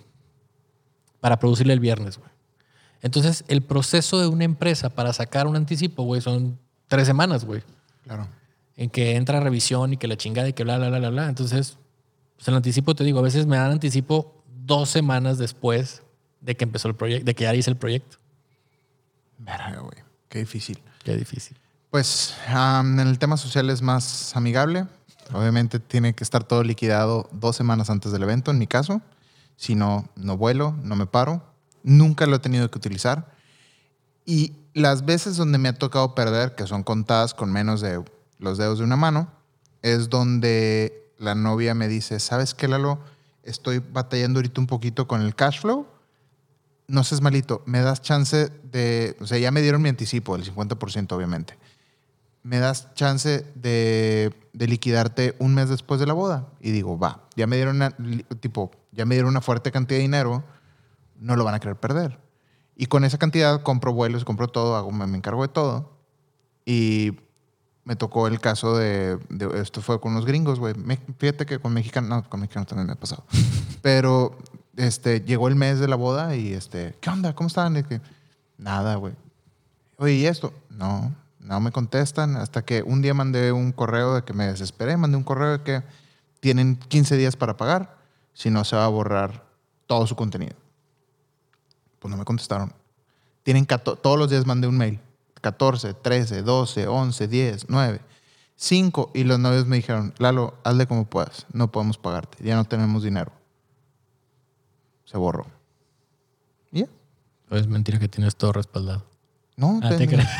para 1.20 1.39
producirle 1.39 1.73
el 1.73 1.81
viernes, 1.81 2.19
güey. 2.19 2.31
Entonces, 3.06 3.44
el 3.48 3.62
proceso 3.62 4.20
de 4.20 4.26
una 4.26 4.44
empresa 4.44 4.90
para 4.90 5.12
sacar 5.12 5.46
un 5.46 5.56
anticipo, 5.56 6.02
güey, 6.02 6.20
son 6.20 6.58
tres 6.88 7.06
semanas, 7.06 7.44
güey 7.44 7.62
Claro. 8.04 8.28
en 8.76 8.90
que 8.90 9.16
entra 9.16 9.40
revisión 9.40 9.92
y 9.92 9.96
que 9.96 10.06
la 10.06 10.16
chingada 10.16 10.48
y 10.48 10.52
que 10.52 10.62
bla, 10.64 10.76
bla, 10.78 10.88
bla, 10.90 10.98
bla, 10.98 11.10
bla. 11.10 11.28
Entonces, 11.28 11.78
pues 12.36 12.46
el 12.48 12.54
anticipo, 12.54 12.94
te 12.94 13.04
digo, 13.04 13.18
a 13.18 13.22
veces 13.22 13.46
me 13.46 13.56
dan 13.56 13.70
anticipo 13.72 14.34
dos 14.64 14.90
semanas 14.90 15.38
después 15.38 16.02
de 16.40 16.56
que 16.56 16.64
empezó 16.64 16.88
el 16.88 16.94
proyecto, 16.94 17.24
de 17.24 17.34
que 17.34 17.44
ya 17.44 17.54
hice 17.54 17.70
el 17.70 17.76
proyecto. 17.76 18.18
Verga, 19.38 19.80
güey. 19.80 19.98
Qué 20.28 20.40
difícil. 20.40 20.78
Qué 21.04 21.16
difícil. 21.16 21.56
Pues 21.90 22.34
am, 22.48 22.98
en 23.00 23.08
el 23.08 23.18
tema 23.18 23.36
social 23.36 23.70
es 23.70 23.80
más 23.82 24.36
amigable. 24.36 24.86
Obviamente 25.32 25.78
tiene 25.80 26.14
que 26.14 26.22
estar 26.24 26.44
todo 26.44 26.62
liquidado 26.62 27.28
dos 27.32 27.56
semanas 27.56 27.90
antes 27.90 28.12
del 28.12 28.22
evento, 28.22 28.50
en 28.50 28.58
mi 28.58 28.66
caso. 28.66 29.00
Si 29.56 29.74
no, 29.74 30.08
no 30.16 30.36
vuelo, 30.36 30.76
no 30.82 30.96
me 30.96 31.06
paro. 31.06 31.42
Nunca 31.86 32.26
lo 32.26 32.34
he 32.34 32.38
tenido 32.40 32.68
que 32.68 32.78
utilizar. 32.78 33.32
Y 34.24 34.54
las 34.74 35.04
veces 35.04 35.36
donde 35.36 35.56
me 35.56 35.68
ha 35.68 35.72
tocado 35.72 36.16
perder, 36.16 36.56
que 36.56 36.66
son 36.66 36.82
contadas 36.82 37.32
con 37.32 37.52
menos 37.52 37.80
de 37.80 38.02
los 38.40 38.58
dedos 38.58 38.78
de 38.78 38.84
una 38.84 38.96
mano, 38.96 39.30
es 39.82 40.10
donde 40.10 41.12
la 41.16 41.36
novia 41.36 41.74
me 41.74 41.86
dice, 41.86 42.18
¿sabes 42.18 42.54
qué, 42.54 42.66
Lalo? 42.66 42.98
Estoy 43.44 43.78
batallando 43.78 44.40
ahorita 44.40 44.60
un 44.60 44.66
poquito 44.66 45.06
con 45.06 45.22
el 45.22 45.36
cash 45.36 45.60
flow. 45.60 45.86
No 46.88 47.04
seas 47.04 47.20
malito, 47.20 47.62
me 47.66 47.80
das 47.80 48.02
chance 48.02 48.50
de... 48.64 49.16
O 49.20 49.26
sea, 49.28 49.38
ya 49.38 49.52
me 49.52 49.62
dieron 49.62 49.80
mi 49.80 49.88
anticipo, 49.88 50.34
el 50.34 50.42
50% 50.44 51.12
obviamente. 51.12 51.56
Me 52.42 52.58
das 52.58 52.92
chance 52.94 53.46
de, 53.54 54.34
de 54.52 54.66
liquidarte 54.66 55.36
un 55.38 55.54
mes 55.54 55.68
después 55.68 56.00
de 56.00 56.06
la 56.06 56.14
boda. 56.14 56.48
Y 56.60 56.72
digo, 56.72 56.98
va, 56.98 57.22
ya 57.36 57.46
me 57.46 57.54
dieron 57.54 57.76
una, 57.76 57.94
tipo, 58.40 58.72
ya 58.90 59.06
me 59.06 59.14
dieron 59.14 59.30
una 59.30 59.40
fuerte 59.40 59.70
cantidad 59.70 59.98
de 59.98 60.02
dinero, 60.02 60.42
no 61.18 61.36
lo 61.36 61.44
van 61.44 61.55
a 61.55 61.60
querer 61.60 61.76
perder. 61.76 62.18
Y 62.76 62.86
con 62.86 63.05
esa 63.05 63.18
cantidad 63.18 63.62
compro 63.62 63.93
vuelos, 63.93 64.24
compro 64.24 64.48
todo, 64.48 64.90
me, 64.90 65.16
encargo 65.16 65.43
de 65.43 65.48
todo. 65.48 65.97
Y 66.64 67.12
me 67.84 67.97
tocó 67.97 68.26
el 68.26 68.40
caso 68.40 68.76
de, 68.76 69.18
de- 69.30 69.60
esto 69.60 69.80
fue 69.80 70.01
con 70.01 70.12
unos 70.12 70.26
gringos, 70.26 70.59
güey. 70.59 70.74
Fíjate 71.18 71.47
que 71.47 71.59
con 71.59 71.72
mexicanos, 71.72 72.10
no, 72.10 72.28
con 72.28 72.40
mexicanos 72.40 72.68
también 72.68 72.86
me 72.86 72.93
ha 72.93 72.97
pasado. 72.97 73.24
Pero 73.82 74.36
este, 74.76 75.20
llegó 75.22 75.48
el 75.48 75.55
mes 75.56 75.78
de 75.80 75.88
la 75.88 75.97
boda 75.97 76.36
y 76.36 76.52
este, 76.52 76.94
¿qué 77.01 77.09
onda? 77.09 77.34
¿Cómo 77.34 77.47
están? 77.47 77.82
Nada, 78.59 78.97
güey. 78.97 79.14
Oye, 79.97 80.14
¿y 80.14 80.26
esto? 80.26 80.52
No, 80.68 81.14
no 81.38 81.60
me 81.60 81.72
contestan. 81.72 82.36
Hasta 82.36 82.62
que 82.62 82.82
un 82.82 83.01
día 83.01 83.14
mandé 83.14 83.52
un 83.52 83.72
correo 83.72 84.14
de 84.14 84.22
que 84.22 84.34
me 84.34 84.47
desesperé, 84.47 84.97
mandé 84.98 85.16
un 85.16 85.24
correo 85.24 85.52
de 85.59 85.62
que 85.62 85.82
tienen 86.40 86.76
15 86.76 87.16
días 87.16 87.36
para 87.36 87.56
pagar, 87.56 87.97
si 88.34 88.51
no 88.51 88.64
se 88.64 88.76
va 88.76 88.84
a 88.84 88.88
borrar 88.88 89.47
todo 89.86 90.06
su 90.06 90.14
contenido. 90.14 90.55
Pues 92.06 92.12
no 92.12 92.18
me 92.18 92.24
contestaron. 92.24 92.72
Tienen 93.42 93.64
14 93.64 94.00
todos 94.00 94.16
los 94.16 94.30
días 94.30 94.46
mandé 94.46 94.68
un 94.68 94.78
mail. 94.78 95.00
14, 95.40 95.92
13, 95.94 96.42
12, 96.42 96.86
11, 96.86 97.26
10, 97.26 97.66
9, 97.68 98.00
5. 98.54 99.10
Y 99.12 99.24
los 99.24 99.40
novios 99.40 99.66
me 99.66 99.74
dijeron, 99.74 100.14
Lalo, 100.18 100.54
hazle 100.62 100.86
como 100.86 101.04
puedas. 101.04 101.46
No 101.52 101.72
podemos 101.72 101.98
pagarte. 101.98 102.38
Ya 102.44 102.54
no 102.54 102.64
tenemos 102.64 103.02
dinero. 103.02 103.32
Se 105.04 105.18
borró. 105.18 105.46
¿Y 106.70 106.80
ya? 106.82 106.86
Es 107.50 107.66
mentira 107.66 107.98
que 107.98 108.06
tienes 108.06 108.36
todo 108.36 108.52
respaldado. 108.52 109.04
No, 109.56 109.80
Ah, 109.82 109.88
te 109.96 110.06
creas. 110.06 110.30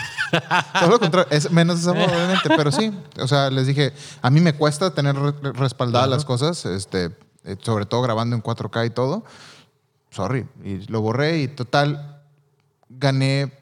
todo 0.79 0.89
lo 0.91 1.01
contrario. 1.01 1.29
Es 1.33 1.51
menos 1.51 1.81
esa 1.81 1.91
obviamente, 1.91 2.49
pero 2.57 2.71
sí. 2.71 2.93
O 3.21 3.27
sea, 3.27 3.51
les 3.51 3.67
dije, 3.67 3.93
a 4.23 4.31
mí 4.31 4.41
me 4.41 4.55
cuesta 4.55 4.95
tener 4.95 5.17
re- 5.17 5.53
respaldadas 5.53 6.09
las 6.09 6.25
cosas, 6.25 6.65
este, 6.67 7.07
eh, 7.43 7.57
sobre 7.61 7.87
todo 7.87 8.03
grabando 8.03 8.37
en 8.37 8.43
4K 8.43 8.87
y 8.87 8.91
todo. 8.91 9.25
Sorry. 10.17 10.47
Y 10.65 10.79
lo 10.91 11.03
borré 11.03 11.43
y 11.43 11.49
total, 11.49 12.23
gané 12.89 13.53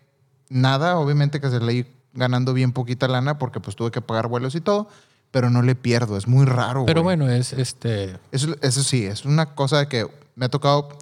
nada. 0.48 0.98
Obviamente 0.98 1.40
que 1.40 1.51
se 1.51 1.59
leí 1.59 1.85
ganando 2.12 2.52
bien 2.55 2.70
poquita 2.72 3.09
lana 3.09 3.39
porque 3.39 3.59
pues 3.59 3.74
tuve 3.74 3.90
que 3.90 4.01
pagar 4.01 4.28
vuelos 4.28 4.55
y 4.55 4.60
todo, 4.60 4.89
pero 5.32 5.51
no 5.51 5.62
le 5.62 5.74
pierdo. 5.74 6.16
Es 6.16 6.28
muy 6.28 6.47
raro. 6.47 6.86
Pero 6.86 7.02
güey. 7.02 7.16
bueno, 7.16 7.32
es 7.32 7.52
este. 7.52 8.16
Eso, 8.31 8.55
eso 8.62 8.85
sí, 8.85 9.05
es 9.05 9.24
una 9.24 9.55
cosa 9.56 9.78
de 9.78 9.89
que 9.89 10.06
me 10.36 10.47
ha 10.47 10.48
tocado 10.48 10.97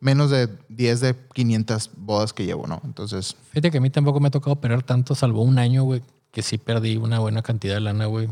menos 0.00 0.30
de 0.30 0.48
10 0.68 1.00
de 1.00 1.16
500 1.32 1.90
bodas 1.96 2.32
que 2.32 2.44
llevo, 2.44 2.66
¿no? 2.66 2.80
Entonces, 2.84 3.36
Fíjate 3.50 3.70
que 3.70 3.78
a 3.78 3.80
mí 3.80 3.88
tampoco 3.88 4.18
me 4.18 4.28
ha 4.28 4.30
tocado 4.32 4.54
operar 4.54 4.82
tanto, 4.82 5.14
salvo 5.14 5.42
un 5.42 5.60
año, 5.60 5.84
güey, 5.84 6.02
que 6.32 6.42
sí 6.42 6.58
perdí 6.58 6.96
una 6.96 7.20
buena 7.20 7.42
cantidad 7.42 7.74
de 7.74 7.80
lana, 7.82 8.06
güey. 8.06 8.28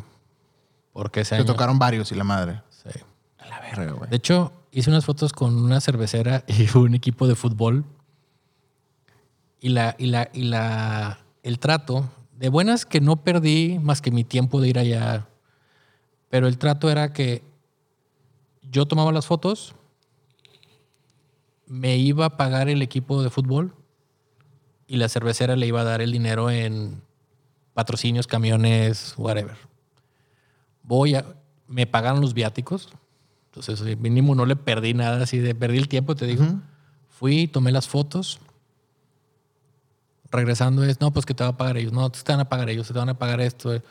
Porque 0.92 1.20
ese 1.20 1.36
te 1.36 1.42
año. 1.42 1.44
tocaron 1.44 1.78
varios 1.78 2.10
y 2.10 2.16
la 2.16 2.24
madre. 2.24 2.60
Sí. 2.70 2.98
A 3.38 3.46
la 3.46 3.60
verga, 3.60 3.92
güey. 3.92 4.10
De 4.10 4.16
hecho, 4.16 4.52
hice 4.72 4.90
unas 4.90 5.04
fotos 5.04 5.32
con 5.32 5.56
una 5.56 5.80
cervecera 5.80 6.44
y 6.48 6.76
un 6.76 6.94
equipo 6.94 7.26
de 7.26 7.34
fútbol. 7.34 7.84
Y 9.60 9.70
la, 9.70 9.94
y 9.98 10.06
la, 10.06 10.30
y 10.32 10.44
la, 10.44 11.20
el 11.42 11.58
trato, 11.58 12.10
de 12.36 12.48
buenas 12.48 12.86
que 12.86 13.02
no 13.02 13.22
perdí 13.22 13.78
más 13.78 14.00
que 14.00 14.10
mi 14.10 14.24
tiempo 14.24 14.60
de 14.60 14.68
ir 14.68 14.78
allá. 14.78 15.28
Pero 16.30 16.46
el 16.46 16.56
trato 16.56 16.88
era 16.90 17.12
que 17.12 17.42
yo 18.62 18.86
tomaba 18.86 19.12
las 19.12 19.26
fotos, 19.26 19.74
me 21.66 21.98
iba 21.98 22.24
a 22.24 22.36
pagar 22.36 22.68
el 22.68 22.80
equipo 22.82 23.22
de 23.22 23.30
fútbol 23.30 23.74
y 24.86 24.96
la 24.96 25.08
cervecera 25.08 25.54
le 25.54 25.66
iba 25.66 25.82
a 25.82 25.84
dar 25.84 26.00
el 26.00 26.12
dinero 26.12 26.50
en 26.50 27.02
patrocinios, 27.74 28.26
camiones, 28.26 29.14
whatever. 29.16 29.56
Voy 30.82 31.14
a, 31.14 31.24
me 31.68 31.86
pagaron 31.86 32.20
los 32.20 32.34
viáticos, 32.34 32.88
entonces 33.50 33.80
eh, 33.86 33.96
mínimo 33.96 34.34
no 34.34 34.46
le 34.46 34.54
perdí 34.54 34.94
nada 34.94 35.24
así 35.24 35.38
de 35.38 35.54
perdí 35.54 35.78
el 35.78 35.88
tiempo, 35.88 36.14
te 36.14 36.26
digo. 36.26 36.44
Fui, 37.08 37.48
tomé 37.48 37.72
las 37.72 37.88
fotos. 37.88 38.38
Regresando 40.30 40.84
es, 40.84 41.00
no, 41.00 41.10
pues 41.12 41.26
que 41.26 41.34
te 41.34 41.42
van 41.42 41.54
a 41.54 41.56
pagar 41.56 41.76
ellos. 41.76 41.92
No, 41.92 42.08
te 42.10 42.20
van 42.30 42.40
a 42.40 42.48
pagar 42.48 42.70
ellos, 42.70 42.86
te 42.86 42.92
van 42.92 43.08
a 43.08 43.18
pagar 43.18 43.40
esto. 43.40 43.82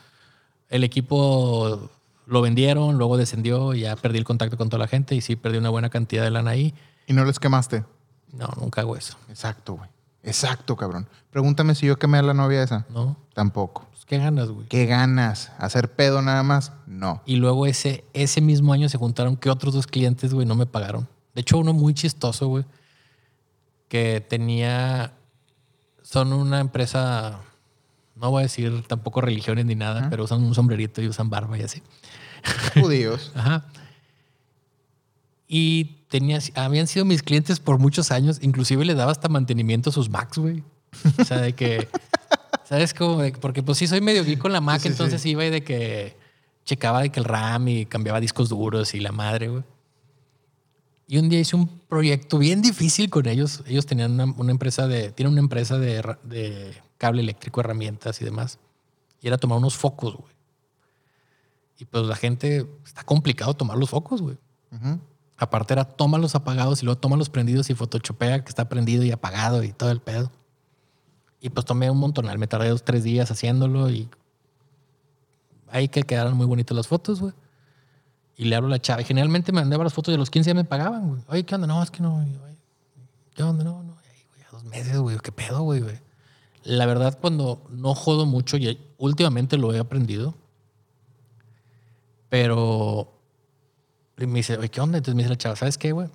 El 0.70 0.84
equipo 0.84 1.90
lo 2.26 2.40
vendieron, 2.40 2.96
luego 2.96 3.18
descendió 3.18 3.74
y 3.74 3.80
ya 3.80 3.96
perdí 3.96 4.18
el 4.18 4.24
contacto 4.24 4.56
con 4.56 4.70
toda 4.70 4.78
la 4.78 4.88
gente 4.88 5.14
y 5.14 5.20
sí 5.20 5.36
perdí 5.36 5.58
una 5.58 5.68
buena 5.68 5.90
cantidad 5.90 6.24
de 6.24 6.30
lana 6.30 6.52
ahí. 6.52 6.74
Y 7.06 7.12
no 7.12 7.24
les 7.26 7.38
quemaste. 7.38 7.84
No, 8.32 8.48
nunca 8.58 8.80
hago 8.80 8.96
eso. 8.96 9.18
Exacto, 9.28 9.74
güey. 9.74 9.90
Exacto, 10.22 10.76
cabrón. 10.76 11.06
Pregúntame 11.30 11.74
si 11.74 11.86
yo 11.86 11.98
quemé 11.98 12.18
a 12.18 12.22
la 12.22 12.34
novia 12.34 12.62
esa. 12.62 12.86
¿No? 12.88 13.16
Tampoco. 13.34 13.89
¿Qué 14.10 14.18
ganas, 14.18 14.48
güey? 14.48 14.66
¿Qué 14.66 14.86
ganas? 14.86 15.52
¿Hacer 15.56 15.92
pedo 15.92 16.20
nada 16.20 16.42
más? 16.42 16.72
No. 16.84 17.22
Y 17.26 17.36
luego 17.36 17.64
ese, 17.66 18.02
ese 18.12 18.40
mismo 18.40 18.72
año 18.72 18.88
se 18.88 18.98
juntaron 18.98 19.36
que 19.36 19.50
otros 19.50 19.72
dos 19.72 19.86
clientes, 19.86 20.34
güey, 20.34 20.48
no 20.48 20.56
me 20.56 20.66
pagaron. 20.66 21.06
De 21.32 21.42
hecho, 21.42 21.58
uno 21.58 21.72
muy 21.72 21.94
chistoso, 21.94 22.48
güey, 22.48 22.64
que 23.86 24.20
tenía, 24.28 25.12
son 26.02 26.32
una 26.32 26.58
empresa, 26.58 27.38
no 28.16 28.32
voy 28.32 28.40
a 28.40 28.42
decir 28.42 28.82
tampoco 28.88 29.20
religiones 29.20 29.64
ni 29.66 29.76
nada, 29.76 30.08
pero 30.10 30.24
usan 30.24 30.42
un 30.42 30.56
sombrerito 30.56 31.00
y 31.00 31.06
usan 31.06 31.30
barba 31.30 31.56
y 31.56 31.62
así. 31.62 31.80
Judíos. 32.82 33.30
Ajá. 33.36 33.66
Y 35.46 35.84
tenía, 36.08 36.40
habían 36.56 36.88
sido 36.88 37.04
mis 37.04 37.22
clientes 37.22 37.60
por 37.60 37.78
muchos 37.78 38.10
años, 38.10 38.40
inclusive 38.42 38.84
le 38.84 38.96
daba 38.96 39.12
hasta 39.12 39.28
mantenimiento 39.28 39.90
a 39.90 39.92
sus 39.92 40.10
Macs, 40.10 40.38
güey. 40.38 40.64
O 41.16 41.24
sea, 41.24 41.40
de 41.40 41.52
que, 41.52 41.88
¿sabes 42.64 42.94
cómo? 42.94 43.22
Porque 43.40 43.62
pues 43.62 43.78
sí 43.78 43.86
soy 43.86 44.00
medio 44.00 44.24
geek 44.24 44.38
con 44.38 44.52
la 44.52 44.60
Mac, 44.60 44.80
Sí, 44.80 44.82
sí, 44.82 44.88
entonces 44.88 45.22
sí. 45.22 45.30
iba 45.30 45.44
y 45.44 45.50
de 45.50 45.62
que 45.62 46.16
checaba 46.64 47.02
de 47.02 47.10
que 47.10 47.20
el 47.20 47.24
RAM 47.24 47.68
y 47.68 47.86
cambiaba 47.86 48.20
discos 48.20 48.48
duros 48.48 48.94
y 48.94 49.00
la 49.00 49.12
madre, 49.12 49.48
güey. 49.48 49.64
Y 51.10 51.18
un 51.18 51.28
día 51.28 51.40
hice 51.40 51.56
un 51.56 51.66
proyecto 51.88 52.38
bien 52.38 52.62
difícil 52.62 53.10
con 53.10 53.26
ellos. 53.26 53.64
Ellos 53.66 53.84
tenían 53.84 54.12
una, 54.12 54.26
una 54.26 54.52
empresa 54.52 54.86
de, 54.86 55.10
tienen 55.10 55.32
una 55.32 55.40
empresa 55.40 55.76
de, 55.76 56.76
cable 56.98 57.22
eléctrico, 57.22 57.60
herramientas 57.60 58.22
y 58.22 58.24
demás. 58.24 58.60
Y 59.20 59.26
era 59.26 59.36
tomar 59.36 59.58
unos 59.58 59.76
focos, 59.76 60.14
güey. 60.14 60.32
Y 61.80 61.84
pues 61.86 62.04
la 62.04 62.14
gente, 62.14 62.64
está 62.86 63.02
complicado 63.02 63.54
tomar 63.54 63.76
los 63.76 63.90
focos, 63.90 64.22
güey. 64.22 64.36
Aparte 65.36 65.72
era 65.74 65.84
toma 65.84 66.16
los 66.16 66.36
apagados 66.36 66.80
y 66.82 66.84
luego 66.84 67.00
toma 67.00 67.16
los 67.16 67.28
prendidos 67.28 67.70
y 67.70 67.74
photoshopea 67.74 68.44
que 68.44 68.48
está 68.50 68.68
prendido 68.68 69.02
y 69.02 69.10
apagado 69.10 69.64
y 69.64 69.72
todo 69.72 69.90
el 69.90 70.00
pedo. 70.00 70.30
Y 71.40 71.50
pues 71.50 71.64
tomé 71.64 71.90
un 71.90 71.98
montonal, 71.98 72.38
me 72.38 72.46
tardé 72.46 72.68
dos, 72.68 72.82
tres 72.84 73.02
días 73.02 73.30
haciéndolo 73.30 73.88
y 73.90 74.08
ahí 75.68 75.88
que 75.88 76.02
quedaron 76.02 76.36
muy 76.36 76.46
bonitas 76.46 76.76
las 76.76 76.86
fotos, 76.88 77.20
güey. 77.20 77.32
Y 78.36 78.44
le 78.44 78.56
hablo 78.56 78.68
a 78.68 78.70
la 78.72 78.78
chava. 78.80 79.00
Y 79.00 79.04
generalmente 79.04 79.52
me 79.52 79.60
mandaba 79.60 79.84
las 79.84 79.92
fotos 79.94 80.12
y 80.12 80.14
a 80.14 80.18
los 80.18 80.30
15 80.30 80.50
ya 80.50 80.54
me 80.54 80.64
pagaban, 80.64 81.08
güey. 81.08 81.22
Oye, 81.28 81.44
¿qué 81.44 81.54
onda? 81.54 81.66
No, 81.66 81.82
es 81.82 81.90
que 81.90 82.02
no. 82.02 82.22
Y 82.26 82.32
yo, 82.32 82.42
"Oye, 82.42 82.56
¿Qué 83.34 83.42
onda? 83.42 83.64
No, 83.64 83.82
no. 83.82 83.96
Y 84.04 84.08
ahí, 84.08 84.26
güey, 84.30 84.42
a 84.42 84.50
dos 84.50 84.64
meses, 84.64 84.98
güey. 84.98 85.18
¿Qué 85.18 85.32
pedo, 85.32 85.62
güey, 85.62 85.80
güey? 85.80 85.98
La 86.64 86.84
verdad, 86.86 87.18
cuando 87.20 87.62
no 87.70 87.94
jodo 87.94 88.26
mucho, 88.26 88.56
y 88.58 88.78
últimamente 88.98 89.56
lo 89.56 89.72
he 89.72 89.78
aprendido, 89.78 90.34
pero 92.28 93.12
y 94.18 94.26
me 94.26 94.40
dice, 94.40 94.56
oye, 94.58 94.68
¿qué 94.68 94.80
onda? 94.80 94.98
Entonces 94.98 95.14
me 95.14 95.22
dice 95.22 95.30
la 95.30 95.38
chava, 95.38 95.56
¿sabes 95.56 95.78
qué, 95.78 95.92
güey? 95.92 96.08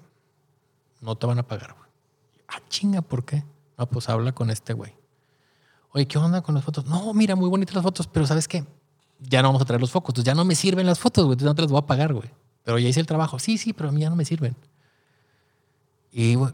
No 1.02 1.16
te 1.18 1.26
van 1.26 1.40
a 1.40 1.48
pagar, 1.48 1.74
güey. 1.74 1.90
Ah, 2.48 2.62
chinga, 2.70 3.02
¿por 3.02 3.26
qué? 3.26 3.44
No, 3.78 3.88
pues 3.88 4.08
habla 4.10 4.32
con 4.34 4.52
este 4.52 4.74
güey. 4.74 4.94
Oye, 5.96 6.06
¿qué 6.06 6.18
onda 6.18 6.42
con 6.42 6.54
las 6.54 6.64
fotos? 6.66 6.86
No, 6.86 7.14
mira, 7.14 7.38
muy 7.38 7.48
bonitas 7.48 7.74
las 7.74 7.84
fotos, 7.84 8.06
pero 8.06 8.28
¿sabes 8.28 8.50
qué? 8.50 8.66
Ya 9.22 9.42
no 9.42 9.48
vamos 9.48 9.62
a 9.62 9.66
traer 9.66 9.80
los 9.80 9.92
focos, 9.92 10.10
entonces 10.10 10.26
ya 10.26 10.36
no 10.36 10.44
me 10.44 10.54
sirven 10.54 10.86
las 10.86 11.00
fotos, 11.00 11.24
güey, 11.24 11.36
entonces 11.36 11.48
no 11.48 11.56
te 11.56 11.62
las 11.62 11.72
voy 11.72 11.80
a 11.80 11.86
pagar, 11.86 12.14
güey. 12.14 12.30
Pero 12.66 12.78
ya 12.78 12.90
hice 12.90 13.00
el 13.00 13.06
trabajo. 13.06 13.40
Sí, 13.40 13.58
sí, 13.58 13.72
pero 13.72 13.88
a 13.88 13.92
mí 13.94 14.02
ya 14.02 14.10
no 14.10 14.18
me 14.18 14.26
sirven. 14.26 14.58
Y, 16.12 16.36
güey, 16.36 16.54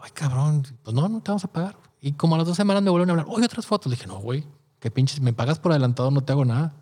ay, 0.00 0.10
cabrón, 0.14 0.64
pues 0.84 0.94
no, 0.94 1.08
no 1.08 1.20
te 1.20 1.32
vamos 1.32 1.44
a 1.44 1.48
pagar. 1.48 1.76
Y 2.00 2.12
como 2.12 2.36
a 2.36 2.38
las 2.38 2.46
dos 2.46 2.56
semanas 2.56 2.80
me 2.84 2.90
vuelven 2.90 3.10
a 3.10 3.12
hablar, 3.14 3.26
oye, 3.28 3.44
otras 3.44 3.66
fotos. 3.66 3.90
Le 3.90 3.96
dije, 3.96 4.06
no, 4.06 4.20
güey, 4.20 4.46
qué 4.78 4.88
pinches, 4.88 5.20
me 5.20 5.32
pagas 5.32 5.58
por 5.58 5.72
adelantado, 5.72 6.12
no 6.12 6.22
te 6.22 6.30
hago 6.30 6.44
nada. 6.44 6.72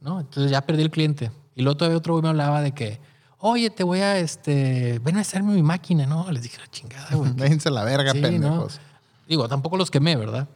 ¿no? 0.00 0.20
Entonces 0.20 0.50
ya 0.50 0.60
perdí 0.66 0.82
el 0.82 0.90
cliente. 0.90 1.30
Y 1.54 1.62
luego 1.62 1.76
todavía 1.76 1.96
otro 1.96 2.14
güey 2.14 2.22
me 2.22 2.28
hablaba 2.28 2.60
de 2.60 2.72
que, 2.72 3.00
oye, 3.38 3.70
te 3.70 3.84
voy 3.84 4.00
a, 4.00 4.18
este, 4.18 4.98
ven 4.98 5.16
a 5.16 5.20
hacerme 5.20 5.54
mi 5.54 5.62
máquina, 5.62 6.06
¿no? 6.06 6.30
Les 6.30 6.42
dije, 6.42 6.58
la 6.58 6.66
chingada, 6.68 7.14
güey. 7.14 7.32
Déjense 7.36 7.70
la 7.70 7.84
verga, 7.84 8.12
Sí, 8.12 8.20
pendejos. 8.20 8.80
Digo, 9.28 9.48
tampoco 9.48 9.76
los 9.76 9.90
quemé, 9.90 10.16
¿verdad? 10.16 10.48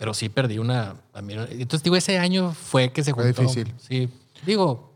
Pero 0.00 0.14
sí 0.14 0.30
perdí 0.30 0.58
una... 0.58 0.96
Entonces, 1.14 1.82
digo, 1.82 1.94
ese 1.94 2.18
año 2.18 2.54
fue 2.54 2.90
que 2.90 3.04
se 3.04 3.12
Fue 3.12 3.24
juntó. 3.34 3.42
difícil. 3.42 3.74
Sí. 3.86 4.08
Digo, 4.46 4.94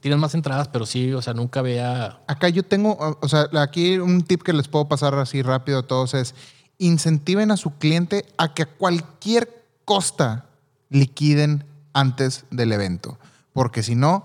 tienes 0.00 0.18
más 0.18 0.34
entradas, 0.34 0.66
pero 0.66 0.84
sí, 0.84 1.12
o 1.12 1.22
sea, 1.22 1.32
nunca 1.32 1.62
veía... 1.62 2.18
Acá 2.26 2.48
yo 2.48 2.64
tengo, 2.64 2.94
o- 2.94 3.18
o 3.22 3.28
sea, 3.28 3.48
aquí 3.62 3.98
un 3.98 4.22
tip 4.22 4.42
que 4.42 4.52
les 4.52 4.66
puedo 4.66 4.88
pasar 4.88 5.14
así 5.14 5.42
rápido 5.42 5.78
a 5.78 5.86
todos 5.86 6.12
es 6.14 6.34
incentiven 6.78 7.52
a 7.52 7.56
su 7.56 7.78
cliente 7.78 8.26
a 8.36 8.52
que 8.52 8.62
a 8.64 8.66
cualquier 8.66 9.64
costa 9.84 10.46
liquiden 10.90 11.64
antes 11.92 12.46
del 12.50 12.72
evento. 12.72 13.20
Porque 13.52 13.84
si 13.84 13.94
no, 13.94 14.24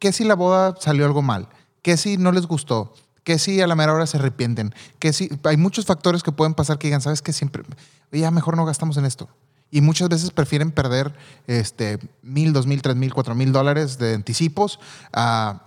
¿qué 0.00 0.12
si 0.12 0.24
la 0.24 0.34
boda 0.34 0.74
salió 0.80 1.04
algo 1.06 1.22
mal? 1.22 1.48
¿Qué 1.80 1.96
si 1.96 2.16
no 2.16 2.32
les 2.32 2.46
gustó? 2.46 2.92
¿Qué 3.26 3.40
si 3.40 3.60
a 3.60 3.66
la 3.66 3.74
mera 3.74 3.92
hora 3.92 4.06
se 4.06 4.18
arrepienten? 4.18 4.72
¿Qué 5.00 5.12
si 5.12 5.28
hay 5.42 5.56
muchos 5.56 5.84
factores 5.84 6.22
que 6.22 6.30
pueden 6.30 6.54
pasar 6.54 6.78
que 6.78 6.86
digan, 6.86 7.00
sabes 7.00 7.22
que 7.22 7.32
siempre, 7.32 7.64
ya 8.12 8.30
mejor 8.30 8.56
no 8.56 8.64
gastamos 8.64 8.96
en 8.98 9.04
esto? 9.04 9.28
Y 9.68 9.80
muchas 9.80 10.08
veces 10.08 10.30
prefieren 10.30 10.70
perder 10.70 11.12
este, 11.48 11.98
mil, 12.22 12.52
dos 12.52 12.68
mil, 12.68 12.82
tres 12.82 12.94
mil, 12.94 13.12
cuatro 13.12 13.34
mil 13.34 13.50
dólares 13.50 13.98
de 13.98 14.14
anticipos 14.14 14.78
a, 15.12 15.64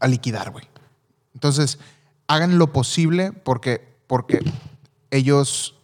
a 0.00 0.08
liquidar, 0.08 0.50
güey. 0.50 0.64
Entonces, 1.32 1.78
hagan 2.26 2.58
lo 2.58 2.72
posible 2.72 3.30
porque, 3.30 3.94
porque 4.08 4.40
ellos 5.12 5.76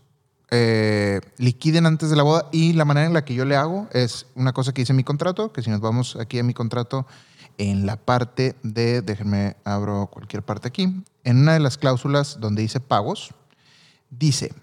eh, 0.51 1.20
liquiden 1.36 1.86
antes 1.86 2.10
de 2.10 2.16
la 2.16 2.24
boda 2.24 2.48
y 2.51 2.72
la 2.72 2.85
manera 2.85 3.06
en 3.06 3.14
la 3.14 3.24
que 3.24 3.35
yo 3.35 3.44
le 3.44 3.55
hago 3.55 3.86
es 3.93 4.26
una 4.35 4.52
cosa 4.52 4.74
que 4.74 4.82
dice 4.82 4.93
mi 4.93 5.05
contrato, 5.05 5.52
que 5.52 5.62
si 5.62 5.70
nos 5.70 5.80
vamos 5.80 6.16
aquí 6.16 6.40
a 6.40 6.43
mi 6.43 6.52
contrato 6.52 7.06
en 7.59 7.86
la 7.86 7.97
parte 7.97 8.56
de, 8.62 9.02
déjenme 9.02 9.56
abro 9.64 10.06
cualquier 10.06 10.43
parte 10.43 10.68
aquí, 10.68 11.05
en 11.24 11.39
una 11.39 11.52
de 11.52 11.60
las 11.60 11.76
cláusulas 11.76 12.39
donde 12.40 12.62
dice 12.62 12.80
pagos, 12.80 13.35
dice, 14.10 14.55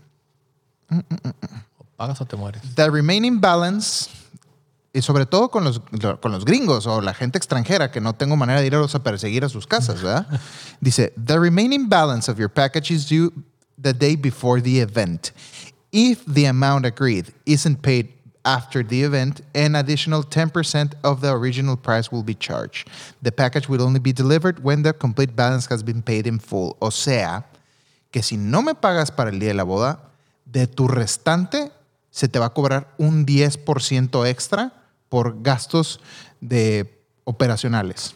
O 1.77 1.83
pagas 1.97 2.21
o 2.21 2.25
te 2.25 2.35
mueres. 2.35 2.61
The 2.75 2.89
remaining 2.89 3.39
balance, 3.39 4.09
y 4.93 5.01
sobre 5.01 5.25
todo 5.25 5.49
con 5.49 5.65
los, 5.65 5.81
con 6.21 6.31
los 6.31 6.45
gringos 6.45 6.87
o 6.87 7.01
la 7.01 7.13
gente 7.13 7.37
extranjera, 7.37 7.91
que 7.91 7.99
no 7.99 8.13
tengo 8.13 8.37
manera 8.37 8.61
de 8.61 8.67
irlos 8.67 8.95
a 8.95 9.03
perseguir 9.03 9.43
a 9.43 9.49
sus 9.49 9.67
casas, 9.67 10.01
¿verdad? 10.01 10.27
Dice, 10.79 11.13
the 11.23 11.37
remaining 11.37 11.89
balance 11.89 12.31
of 12.31 12.37
your 12.37 12.49
package 12.49 12.91
is 12.91 13.07
due 13.07 13.31
the 13.81 13.93
day 13.93 14.15
before 14.15 14.61
the 14.61 14.79
event. 14.79 15.31
If 15.91 16.25
the 16.25 16.47
amount 16.47 16.85
agreed 16.85 17.33
isn't 17.45 17.81
paid 17.81 18.15
after 18.45 18.83
the 18.83 19.03
event, 19.03 19.41
an 19.53 19.75
additional 19.75 20.23
10% 20.23 20.93
of 21.03 21.21
the 21.21 21.31
original 21.31 21.75
price 21.75 22.11
will 22.11 22.23
be 22.23 22.35
charged. 22.35 22.87
The 23.21 23.31
package 23.31 23.67
will 23.67 23.81
only 23.81 23.99
be 23.99 24.13
delivered 24.13 24.63
when 24.63 24.83
the 24.83 24.93
complete 24.93 25.35
balance 25.35 25.65
has 25.67 25.83
been 25.83 26.01
paid 26.01 26.27
in 26.27 26.39
full. 26.39 26.77
O 26.79 26.91
sea, 26.91 27.45
que 28.11 28.21
si 28.21 28.37
no 28.37 28.61
me 28.61 28.73
pagas 28.75 29.11
para 29.11 29.29
el 29.29 29.39
día 29.39 29.49
de 29.49 29.55
la 29.55 29.63
boda, 29.63 29.99
de 30.45 30.67
tu 30.67 30.87
restante 30.87 31.71
se 32.11 32.27
te 32.27 32.39
va 32.39 32.45
a 32.45 32.53
cobrar 32.53 32.93
un 32.97 33.25
10% 33.25 34.25
extra 34.25 34.71
por 35.09 35.41
gastos 35.41 35.99
de 36.39 37.03
operacionales. 37.25 38.13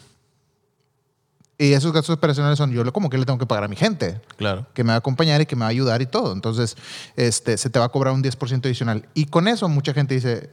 Y 1.62 1.74
esos 1.74 1.92
gastos 1.92 2.16
operacionales 2.16 2.56
son 2.56 2.72
yo 2.72 2.90
como 2.90 3.10
que 3.10 3.18
le 3.18 3.26
tengo 3.26 3.38
que 3.38 3.44
pagar 3.44 3.64
a 3.64 3.68
mi 3.68 3.76
gente, 3.76 4.18
Claro. 4.38 4.66
que 4.72 4.82
me 4.82 4.88
va 4.88 4.94
a 4.94 4.98
acompañar 4.98 5.42
y 5.42 5.46
que 5.46 5.56
me 5.56 5.60
va 5.60 5.66
a 5.66 5.68
ayudar 5.68 6.00
y 6.00 6.06
todo. 6.06 6.32
Entonces, 6.32 6.74
este, 7.16 7.58
se 7.58 7.68
te 7.68 7.78
va 7.78 7.84
a 7.84 7.88
cobrar 7.90 8.14
un 8.14 8.22
10% 8.22 8.64
adicional. 8.66 9.06
Y 9.12 9.26
con 9.26 9.46
eso 9.46 9.68
mucha 9.68 9.92
gente 9.92 10.14
dice, 10.14 10.48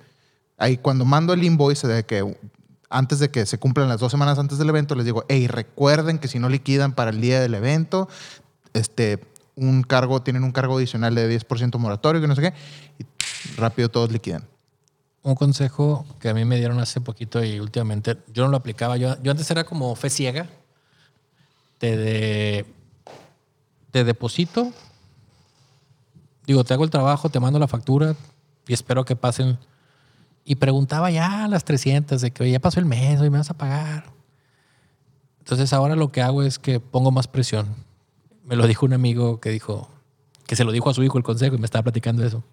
ahí 0.58 0.76
cuando 0.76 1.06
mando 1.06 1.32
el 1.32 1.46
invoice 1.46 1.88
de 1.88 2.06
que 2.06 2.36
antes 2.90 3.20
de 3.20 3.32
que 3.32 3.46
se 3.46 3.58
cumplan 3.58 3.88
las 3.88 4.02
dos 4.02 4.12
semanas 4.12 4.38
antes 4.38 4.58
del 4.58 4.68
evento, 4.68 4.96
les 4.96 5.06
digo, 5.06 5.24
hey, 5.30 5.48
recuerden 5.48 6.20
que 6.20 6.28
si 6.28 6.40
no 6.40 6.50
liquidan 6.50 6.94
para 6.94 7.12
el 7.12 7.22
día 7.22 7.40
del 7.40 7.54
evento, 7.54 8.10
este, 8.74 9.24
un 9.56 9.84
cargo, 9.84 10.22
tienen 10.24 10.44
un 10.44 10.52
cargo 10.52 10.76
adicional 10.78 11.16
de 11.16 11.40
10% 11.40 11.78
moratorio, 11.80 12.20
que 12.20 12.28
no 12.28 12.36
sé 12.36 12.42
qué, 12.42 12.54
y 13.00 13.06
rápido 13.58 13.88
todos 13.88 14.12
liquidan. 14.12 14.44
Un 15.24 15.36
consejo 15.36 16.06
que 16.20 16.28
a 16.28 16.34
mí 16.34 16.44
me 16.44 16.58
dieron 16.58 16.80
hace 16.80 17.00
poquito 17.00 17.42
y 17.42 17.62
últimamente 17.62 18.18
yo 18.34 18.44
no 18.44 18.50
lo 18.52 18.58
aplicaba. 18.58 18.98
Yo, 18.98 19.16
yo 19.24 19.32
antes 19.32 19.50
era 19.50 19.64
como 19.64 19.96
fe 19.96 20.10
ciega. 20.10 20.48
Te, 21.78 21.95
de, 21.98 22.66
te 23.91 24.04
deposito. 24.04 24.72
Digo, 26.45 26.64
te 26.64 26.74
hago 26.74 26.84
el 26.84 26.90
trabajo, 26.90 27.30
te 27.30 27.40
mando 27.40 27.60
la 27.60 27.68
factura 27.68 28.16
y 28.68 28.74
espero 28.74 29.06
que 29.06 29.16
pasen. 29.16 29.58
Y 30.45 30.56
preguntaba 30.56 31.12
ya 31.12 31.44
a 31.44 31.48
las 31.48 31.66
300 31.66 32.22
de 32.22 32.32
que 32.32 32.44
"Oye, 32.44 32.54
ya 32.54 32.60
pasó 32.60 32.80
el 32.80 32.86
mes, 32.86 33.20
hoy 33.20 33.30
me 33.30 33.38
vas 33.38 33.49
a 33.49 33.54
pagar. 33.58 34.06
Entonces 35.40 35.74
ahora 35.74 35.95
lo 35.95 36.12
que 36.12 36.22
hago 36.22 36.44
es 36.44 36.58
que 36.58 36.80
pongo 36.80 37.12
más 37.12 37.28
presión. 37.28 37.68
Me 38.45 38.56
lo 38.56 38.66
dijo 38.66 38.86
un 38.86 38.94
amigo 38.94 39.40
que 39.41 39.49
dijo, 39.49 39.90
que 40.45 40.56
se 40.56 40.64
lo 40.64 40.72
dijo 40.72 40.90
a 40.90 40.94
su 40.94 41.04
hijo 41.04 41.18
el 41.18 41.24
consejo 41.24 41.56
y 41.56 41.60
me 41.60 41.66
estaba 41.66 41.84
platicando 41.84 42.26
eso. 42.26 42.44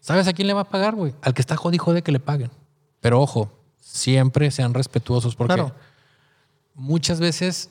¿Sabes 0.00 0.26
a 0.28 0.32
quién 0.32 0.46
le 0.48 0.54
va 0.54 0.62
a 0.62 0.68
pagar, 0.68 0.94
güey? 0.94 1.14
Al 1.22 1.34
que 1.34 1.40
está 1.42 1.56
jodido 1.56 1.84
jode 1.84 2.02
que 2.02 2.12
le 2.12 2.20
paguen. 2.20 2.50
Pero 3.00 3.20
ojo, 3.20 3.52
siempre 3.80 4.50
sean 4.52 4.74
respetuosos 4.74 5.34
porque 5.34 5.54
Claro. 5.54 5.72
muchas 6.74 7.18
veces 7.20 7.68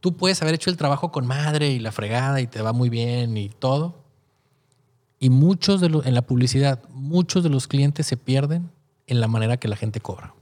tú 0.00 0.16
puedes 0.16 0.40
haber 0.42 0.54
hecho 0.54 0.70
el 0.70 0.76
trabajo 0.76 1.10
con 1.10 1.26
madre 1.26 1.70
y 1.70 1.78
la 1.78 1.92
fregada 1.92 2.40
y 2.40 2.46
te 2.46 2.62
va 2.62 2.72
muy 2.72 2.88
bien 2.88 3.36
y 3.36 3.48
todo. 3.48 3.96
Y 5.18 5.30
muchos 5.30 5.80
de 5.80 5.88
los, 5.88 6.06
en 6.06 6.14
la 6.14 6.22
publicidad, 6.22 6.80
muchos 6.90 7.42
de 7.42 7.50
los 7.50 7.66
clientes 7.66 8.06
se 8.06 8.16
pierden 8.16 8.70
en 9.06 9.20
la 9.20 9.28
manera 9.28 9.56
que 9.56 9.68
la 9.68 9.76
gente 9.76 10.00
cobra. 10.00 10.34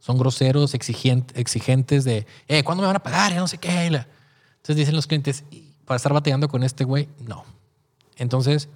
Son 0.00 0.18
groseros, 0.18 0.74
exigentes 0.74 2.04
de, 2.04 2.26
eh, 2.48 2.64
¿cuándo 2.64 2.82
me 2.82 2.86
van 2.86 2.96
a 2.96 3.02
pagar? 3.02 3.32
Ya 3.32 3.38
no 3.38 3.46
sé 3.46 3.58
qué. 3.58 3.68
y 3.68 3.86
Entonces 3.86 4.76
dicen 4.76 4.96
los 4.96 5.06
clientes, 5.06 5.44
"Y 5.50 5.74
para 5.84 5.96
estar 5.96 6.12
bateando 6.12 6.48
con 6.48 6.62
este 6.62 6.84
güey, 6.84 7.08
no. 7.20 7.44
Entonces, 8.16 8.68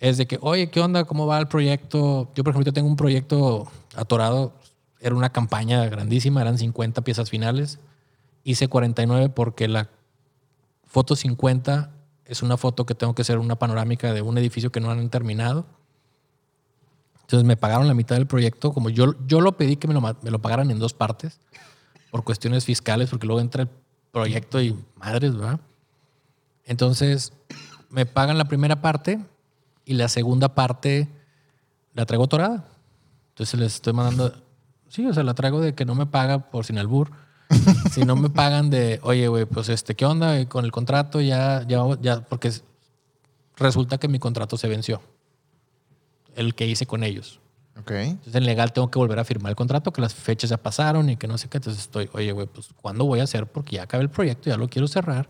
es 0.00 0.18
de 0.18 0.26
que, 0.26 0.38
oye, 0.40 0.68
¿qué 0.68 0.80
onda? 0.80 1.04
¿Cómo 1.04 1.26
va 1.26 1.38
el 1.38 1.46
proyecto? 1.46 2.28
Yo, 2.34 2.42
por 2.42 2.52
ejemplo, 2.52 2.72
tengo 2.72 2.88
un 2.88 2.96
proyecto 2.96 3.70
atorado. 3.94 4.52
Era 5.00 5.14
una 5.14 5.30
campaña 5.30 5.84
grandísima, 5.86 6.40
eran 6.40 6.58
50 6.58 7.02
piezas 7.02 7.30
finales. 7.30 7.78
Hice 8.44 8.68
49 8.68 9.28
porque 9.30 9.68
la 9.68 9.90
foto 10.84 11.16
50 11.16 11.90
es 12.24 12.42
una 12.42 12.56
foto 12.56 12.86
que 12.86 12.94
tengo 12.94 13.14
que 13.14 13.22
hacer 13.22 13.38
una 13.38 13.56
panorámica 13.56 14.12
de 14.12 14.22
un 14.22 14.38
edificio 14.38 14.72
que 14.72 14.80
no 14.80 14.90
han 14.90 15.08
terminado. 15.10 15.66
Entonces 17.22 17.46
me 17.46 17.56
pagaron 17.56 17.88
la 17.88 17.94
mitad 17.94 18.16
del 18.16 18.26
proyecto. 18.26 18.72
Como 18.72 18.90
yo, 18.90 19.14
yo 19.26 19.40
lo 19.40 19.56
pedí 19.56 19.76
que 19.76 19.88
me 19.88 19.94
lo, 19.94 20.00
me 20.00 20.30
lo 20.30 20.40
pagaran 20.40 20.70
en 20.70 20.78
dos 20.78 20.92
partes 20.92 21.40
por 22.10 22.24
cuestiones 22.24 22.64
fiscales, 22.64 23.10
porque 23.10 23.26
luego 23.26 23.40
entra 23.40 23.62
el 23.62 23.68
proyecto 24.10 24.60
y 24.60 24.78
madres, 24.96 25.34
¿verdad? 25.34 25.60
Entonces 26.64 27.32
me 27.90 28.06
pagan 28.06 28.38
la 28.38 28.44
primera 28.44 28.80
parte 28.82 29.24
y 29.84 29.94
la 29.94 30.08
segunda 30.08 30.54
parte 30.54 31.08
la 31.94 32.06
traigo 32.06 32.26
torada. 32.28 32.64
Entonces 33.30 33.58
les 33.58 33.74
estoy 33.74 33.92
mandando, 33.92 34.34
sí, 34.88 35.06
o 35.06 35.14
sea, 35.14 35.22
la 35.22 35.34
traigo 35.34 35.60
de 35.60 35.74
que 35.74 35.84
no 35.84 35.94
me 35.94 36.06
paga 36.06 36.50
por 36.50 36.64
sin 36.64 36.78
albur. 36.78 37.10
Si 37.92 38.02
no 38.04 38.16
me 38.16 38.30
pagan 38.30 38.70
de, 38.70 39.00
oye, 39.02 39.28
güey, 39.28 39.44
pues 39.44 39.68
este, 39.68 39.94
¿qué 39.94 40.04
onda 40.04 40.46
con 40.48 40.64
el 40.64 40.72
contrato? 40.72 41.20
Ya, 41.20 41.64
ya, 41.66 41.82
ya, 42.00 42.20
porque 42.22 42.48
es- 42.48 42.64
resulta 43.56 43.98
que 43.98 44.08
mi 44.08 44.18
contrato 44.18 44.56
se 44.56 44.68
venció. 44.68 45.00
El 46.34 46.54
que 46.54 46.66
hice 46.66 46.86
con 46.86 47.02
ellos. 47.04 47.40
Ok. 47.78 47.90
Entonces 47.90 48.34
en 48.34 48.44
legal 48.44 48.72
tengo 48.72 48.90
que 48.90 48.98
volver 48.98 49.18
a 49.18 49.24
firmar 49.24 49.50
el 49.50 49.56
contrato, 49.56 49.92
que 49.92 50.00
las 50.00 50.14
fechas 50.14 50.50
ya 50.50 50.56
pasaron 50.56 51.08
y 51.10 51.16
que 51.16 51.26
no 51.26 51.38
sé 51.38 51.48
qué. 51.48 51.58
Entonces 51.58 51.82
estoy, 51.82 52.08
oye, 52.12 52.32
güey, 52.32 52.46
pues 52.46 52.68
¿cuándo 52.80 53.04
voy 53.04 53.20
a 53.20 53.24
hacer? 53.24 53.46
Porque 53.46 53.76
ya 53.76 53.82
acabé 53.84 54.02
el 54.04 54.10
proyecto, 54.10 54.48
ya 54.50 54.56
lo 54.56 54.68
quiero 54.68 54.88
cerrar. 54.88 55.28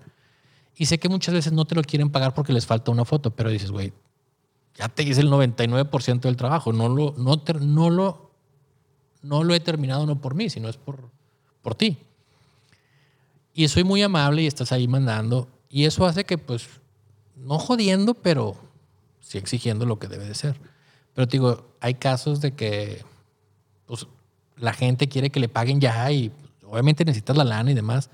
Y 0.76 0.86
sé 0.86 0.98
que 0.98 1.08
muchas 1.08 1.34
veces 1.34 1.52
no 1.52 1.64
te 1.66 1.74
lo 1.74 1.82
quieren 1.82 2.10
pagar 2.10 2.34
porque 2.34 2.52
les 2.52 2.66
falta 2.66 2.90
una 2.90 3.04
foto, 3.04 3.30
pero 3.30 3.50
dices, 3.50 3.70
güey, 3.70 3.92
ya 4.76 4.88
te 4.88 5.02
hice 5.02 5.20
el 5.20 5.28
99% 5.30 6.20
del 6.28 6.36
trabajo. 6.36 6.72
No 6.72 6.88
lo, 6.88 7.14
no, 7.18 7.42
no, 7.60 7.90
lo, 7.90 8.30
no 9.22 9.44
lo 9.44 9.54
he 9.54 9.60
terminado 9.60 10.06
no 10.06 10.20
por 10.20 10.34
mí, 10.34 10.48
sino 10.50 10.68
es 10.68 10.76
por, 10.78 11.10
por 11.62 11.74
ti. 11.74 11.98
Y 13.54 13.68
soy 13.68 13.84
muy 13.84 14.02
amable 14.02 14.42
y 14.42 14.46
estás 14.46 14.72
ahí 14.72 14.88
mandando. 14.88 15.48
Y 15.68 15.84
eso 15.84 16.06
hace 16.06 16.24
que, 16.24 16.38
pues, 16.38 16.68
no 17.36 17.58
jodiendo, 17.58 18.14
pero 18.14 18.56
sí 19.20 19.38
exigiendo 19.38 19.86
lo 19.86 19.98
que 19.98 20.08
debe 20.08 20.26
de 20.26 20.34
ser. 20.34 20.60
Pero 21.14 21.26
te 21.28 21.32
digo, 21.32 21.74
hay 21.80 21.94
casos 21.94 22.40
de 22.40 22.52
que 22.52 23.04
pues, 23.86 24.06
la 24.56 24.72
gente 24.72 25.08
quiere 25.08 25.30
que 25.30 25.40
le 25.40 25.48
paguen 25.48 25.80
ya 25.80 26.10
y 26.10 26.32
obviamente 26.66 27.04
necesitas 27.04 27.36
la 27.36 27.44
lana 27.44 27.70
y 27.70 27.74
demás. 27.74 28.10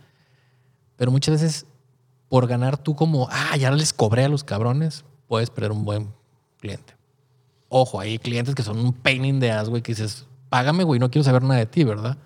Pero 0.96 1.10
muchas 1.10 1.40
veces, 1.40 1.66
por 2.28 2.46
ganar 2.46 2.76
tú 2.78 2.96
como, 2.96 3.28
ah, 3.30 3.56
ya 3.56 3.70
les 3.70 3.92
cobré 3.92 4.24
a 4.24 4.28
los 4.28 4.44
cabrones, 4.44 5.04
puedes 5.28 5.50
perder 5.50 5.72
un 5.72 5.84
buen 5.84 6.12
cliente. 6.58 6.94
Ojo, 7.68 8.00
hay 8.00 8.18
clientes 8.18 8.54
que 8.54 8.62
son 8.62 8.78
un 8.78 8.92
pain 8.92 9.24
in 9.24 9.40
the 9.40 9.50
ass, 9.50 9.68
güey, 9.68 9.82
que 9.82 9.92
dices, 9.92 10.26
págame, 10.48 10.84
güey, 10.84 10.98
no 10.98 11.10
quiero 11.10 11.24
saber 11.24 11.42
nada 11.42 11.60
de 11.60 11.66
ti, 11.66 11.84
¿verdad? 11.84 12.16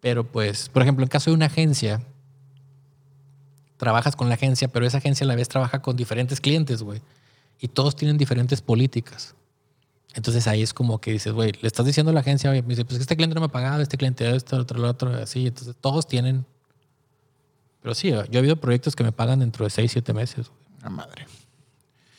Pero 0.00 0.24
pues, 0.24 0.68
por 0.68 0.82
ejemplo, 0.82 1.04
en 1.04 1.08
caso 1.08 1.30
de 1.30 1.36
una 1.36 1.46
agencia, 1.46 2.02
trabajas 3.76 4.16
con 4.16 4.28
la 4.28 4.34
agencia, 4.34 4.68
pero 4.68 4.86
esa 4.86 4.98
agencia 4.98 5.24
a 5.24 5.28
la 5.28 5.34
vez 5.34 5.48
trabaja 5.48 5.80
con 5.80 5.96
diferentes 5.96 6.40
clientes, 6.40 6.82
güey. 6.82 7.00
Y 7.60 7.68
todos 7.68 7.96
tienen 7.96 8.18
diferentes 8.18 8.60
políticas. 8.60 9.34
Entonces 10.14 10.46
ahí 10.46 10.62
es 10.62 10.72
como 10.72 11.00
que 11.00 11.12
dices, 11.12 11.32
güey, 11.32 11.52
le 11.60 11.66
estás 11.66 11.86
diciendo 11.86 12.10
a 12.10 12.12
la 12.12 12.20
agencia, 12.20 12.50
oye, 12.50 12.62
me 12.62 12.68
dice, 12.70 12.84
pues 12.84 13.00
este 13.00 13.16
cliente 13.16 13.34
no 13.34 13.40
me 13.40 13.46
ha 13.46 13.50
pagado, 13.50 13.82
este 13.82 13.96
cliente 13.96 14.34
esto, 14.34 14.56
otro, 14.56 14.78
lo 14.78 14.88
otro, 14.88 15.14
así. 15.14 15.46
Entonces 15.46 15.76
todos 15.80 16.06
tienen. 16.06 16.44
Pero 17.82 17.94
sí, 17.94 18.10
yo 18.10 18.24
he 18.32 18.38
habido 18.38 18.56
proyectos 18.56 18.96
que 18.96 19.04
me 19.04 19.12
pagan 19.12 19.40
dentro 19.40 19.64
de 19.64 19.70
seis, 19.70 19.92
siete 19.92 20.12
meses. 20.12 20.48
güey. 20.48 20.82
La 20.82 20.90
madre. 20.90 21.26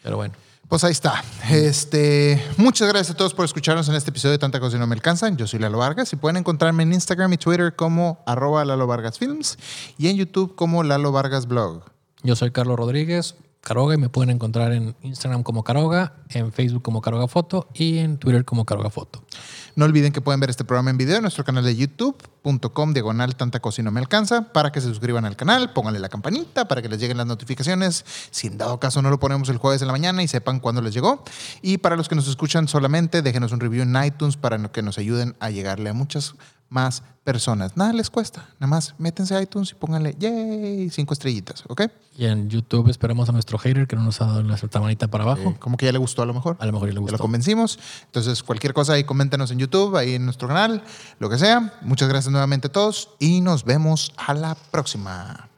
Pero 0.03 0.18
bueno. 0.18 0.34
Pues 0.70 0.84
ahí 0.84 0.91
está. 0.91 1.24
Este, 1.50 2.40
muchas 2.58 2.88
gracias 2.88 3.16
a 3.16 3.18
todos 3.18 3.34
por 3.34 3.44
escucharnos 3.44 3.90
en 3.90 3.96
este 3.96 4.12
episodio 4.12 4.34
de 4.34 4.38
Tanta 4.38 4.60
Cosa 4.60 4.78
y 4.78 4.80
No 4.80 4.86
Me 4.86 4.94
Alcanzan. 4.94 5.36
Yo 5.36 5.48
soy 5.48 5.58
Lalo 5.60 5.80
Vargas 5.80 6.14
y 6.14 6.16
pueden 6.16 6.38
encontrarme 6.38 6.84
en 6.84 6.94
Instagram 6.94 7.34
y 7.34 7.38
Twitter 7.38 7.76
como 7.76 8.22
arroba 8.28 8.64
Lalo 8.64 8.86
Vargas 8.86 9.18
Films 9.18 9.58
y 9.98 10.10
en 10.10 10.18
YouTube 10.18 10.54
como 10.54 10.84
Lalo 10.84 11.12
Vargas 11.12 11.48
Blog. 11.48 11.86
Yo 12.22 12.36
soy 12.36 12.52
Carlos 12.52 12.78
Rodríguez, 12.78 13.34
Caroga, 13.62 13.96
y 13.96 13.98
me 13.98 14.10
pueden 14.10 14.30
encontrar 14.30 14.72
en 14.72 14.96
Instagram 15.02 15.41
como 15.41 15.64
Caroga, 15.64 16.14
en 16.30 16.54
Facebook 16.54 16.84
como 16.84 17.02
Caroga 17.02 17.28
Foto 17.28 17.68
y 17.74 17.98
en 17.98 18.20
Twitter 18.20 18.46
como 18.46 18.64
Caroga 18.64 18.91
Foto. 18.91 19.24
No 19.76 19.86
olviden 19.86 20.12
que 20.12 20.22
pueden 20.22 20.40
ver 20.40 20.50
este 20.50 20.64
programa 20.64 20.90
en 20.90 20.98
video 20.98 21.18
en 21.18 21.22
nuestro 21.22 21.44
canal 21.44 21.64
de 21.64 21.76
youtube.com 21.76 22.94
diagonal 22.94 23.36
tanta 23.36 23.60
cosa 23.60 23.82
y 23.82 23.84
no 23.84 23.91
me 23.91 24.00
alcanza 24.00 24.52
para 24.54 24.72
que 24.72 24.82
se 24.82 24.88
suscriban 24.88 25.26
al 25.26 25.36
canal, 25.36 25.74
pónganle 25.74 26.00
la 26.00 26.10
campanita 26.10 26.68
para 26.68 26.82
que 26.82 26.90
les 26.90 27.00
lleguen 27.00 27.18
las 27.18 27.28
notificaciones. 27.28 28.06
Si 28.32 28.48
en 28.48 28.58
dado 28.58 28.80
caso 28.80 29.02
no 29.02 29.10
lo 29.10 29.20
ponemos 29.20 29.50
el 29.50 29.58
jueves 29.58 29.82
en 29.82 29.88
la 29.88 29.94
mañana 29.94 30.24
y 30.24 30.28
sepan 30.28 30.60
cuándo 30.60 30.82
les 30.82 30.94
llegó. 30.94 31.24
Y 31.62 31.78
para 31.78 31.96
los 31.96 32.10
que 32.10 32.16
nos 32.16 32.28
escuchan 32.28 32.68
solamente, 32.68 33.22
déjenos 33.22 33.52
un 33.52 33.60
review 33.60 33.84
en 33.84 34.04
iTunes 34.04 34.38
para 34.38 34.60
que 34.72 34.82
nos 34.82 34.98
ayuden 34.98 35.36
a 35.40 35.50
llegarle 35.50 35.90
a 35.90 35.94
muchas 35.94 36.36
más 36.70 37.04
personas. 37.24 37.76
Nada 37.78 37.94
les 37.94 38.10
cuesta, 38.10 38.48
nada 38.60 38.68
más 38.68 38.96
métense 38.98 39.36
a 39.36 39.41
iTunes 39.41 39.72
y 39.72 39.76
pónganle, 39.76 40.16
yay, 40.18 40.90
cinco 40.90 41.14
estrellitas, 41.14 41.64
¿ok? 41.68 41.84
Y 42.18 42.26
en 42.26 42.50
YouTube 42.50 42.90
esperamos 42.90 43.30
a 43.30 43.32
nuestro 43.32 43.58
hater 43.58 43.88
que 43.88 43.96
no 43.96 44.04
nos 44.04 44.20
ha 44.22 44.26
dado 44.26 44.44
nuestra 44.44 44.82
manita 44.82 45.08
para 45.08 45.24
abajo. 45.24 45.52
Eh, 45.52 45.56
como 45.60 45.78
que 45.78 45.86
ya 45.86 45.91
le 45.91 46.00
gustó 46.00 46.22
a 46.22 46.26
lo 46.26 46.34
mejor. 46.34 46.58
A 46.60 46.66
lo 46.66 46.72
mejor 46.74 46.88
ya 46.90 46.94
le 46.94 46.96
Ya 46.96 47.02
lo 47.02 47.12
gustó. 47.12 47.18
convencimos. 47.20 47.80
Entonces, 48.06 48.41
cualquier 48.44 48.74
cosa 48.74 48.94
ahí, 48.94 49.04
coméntenos 49.04 49.52
en 49.52 49.60
YouTube, 49.60 49.96
ahí 49.96 50.16
en 50.16 50.26
nuestro 50.26 50.48
canal, 50.48 50.84
lo 51.20 51.30
que 51.30 51.38
sea. 51.38 51.74
Muchas 51.82 52.10
gracias 52.10 52.32
nuevamente 52.32 52.68
a 52.68 52.72
todos 52.72 53.10
y 53.20 53.41
nos 53.41 53.64
vemos 53.64 54.12
a 54.18 54.34
la 54.34 54.56
próxima. 54.56 55.50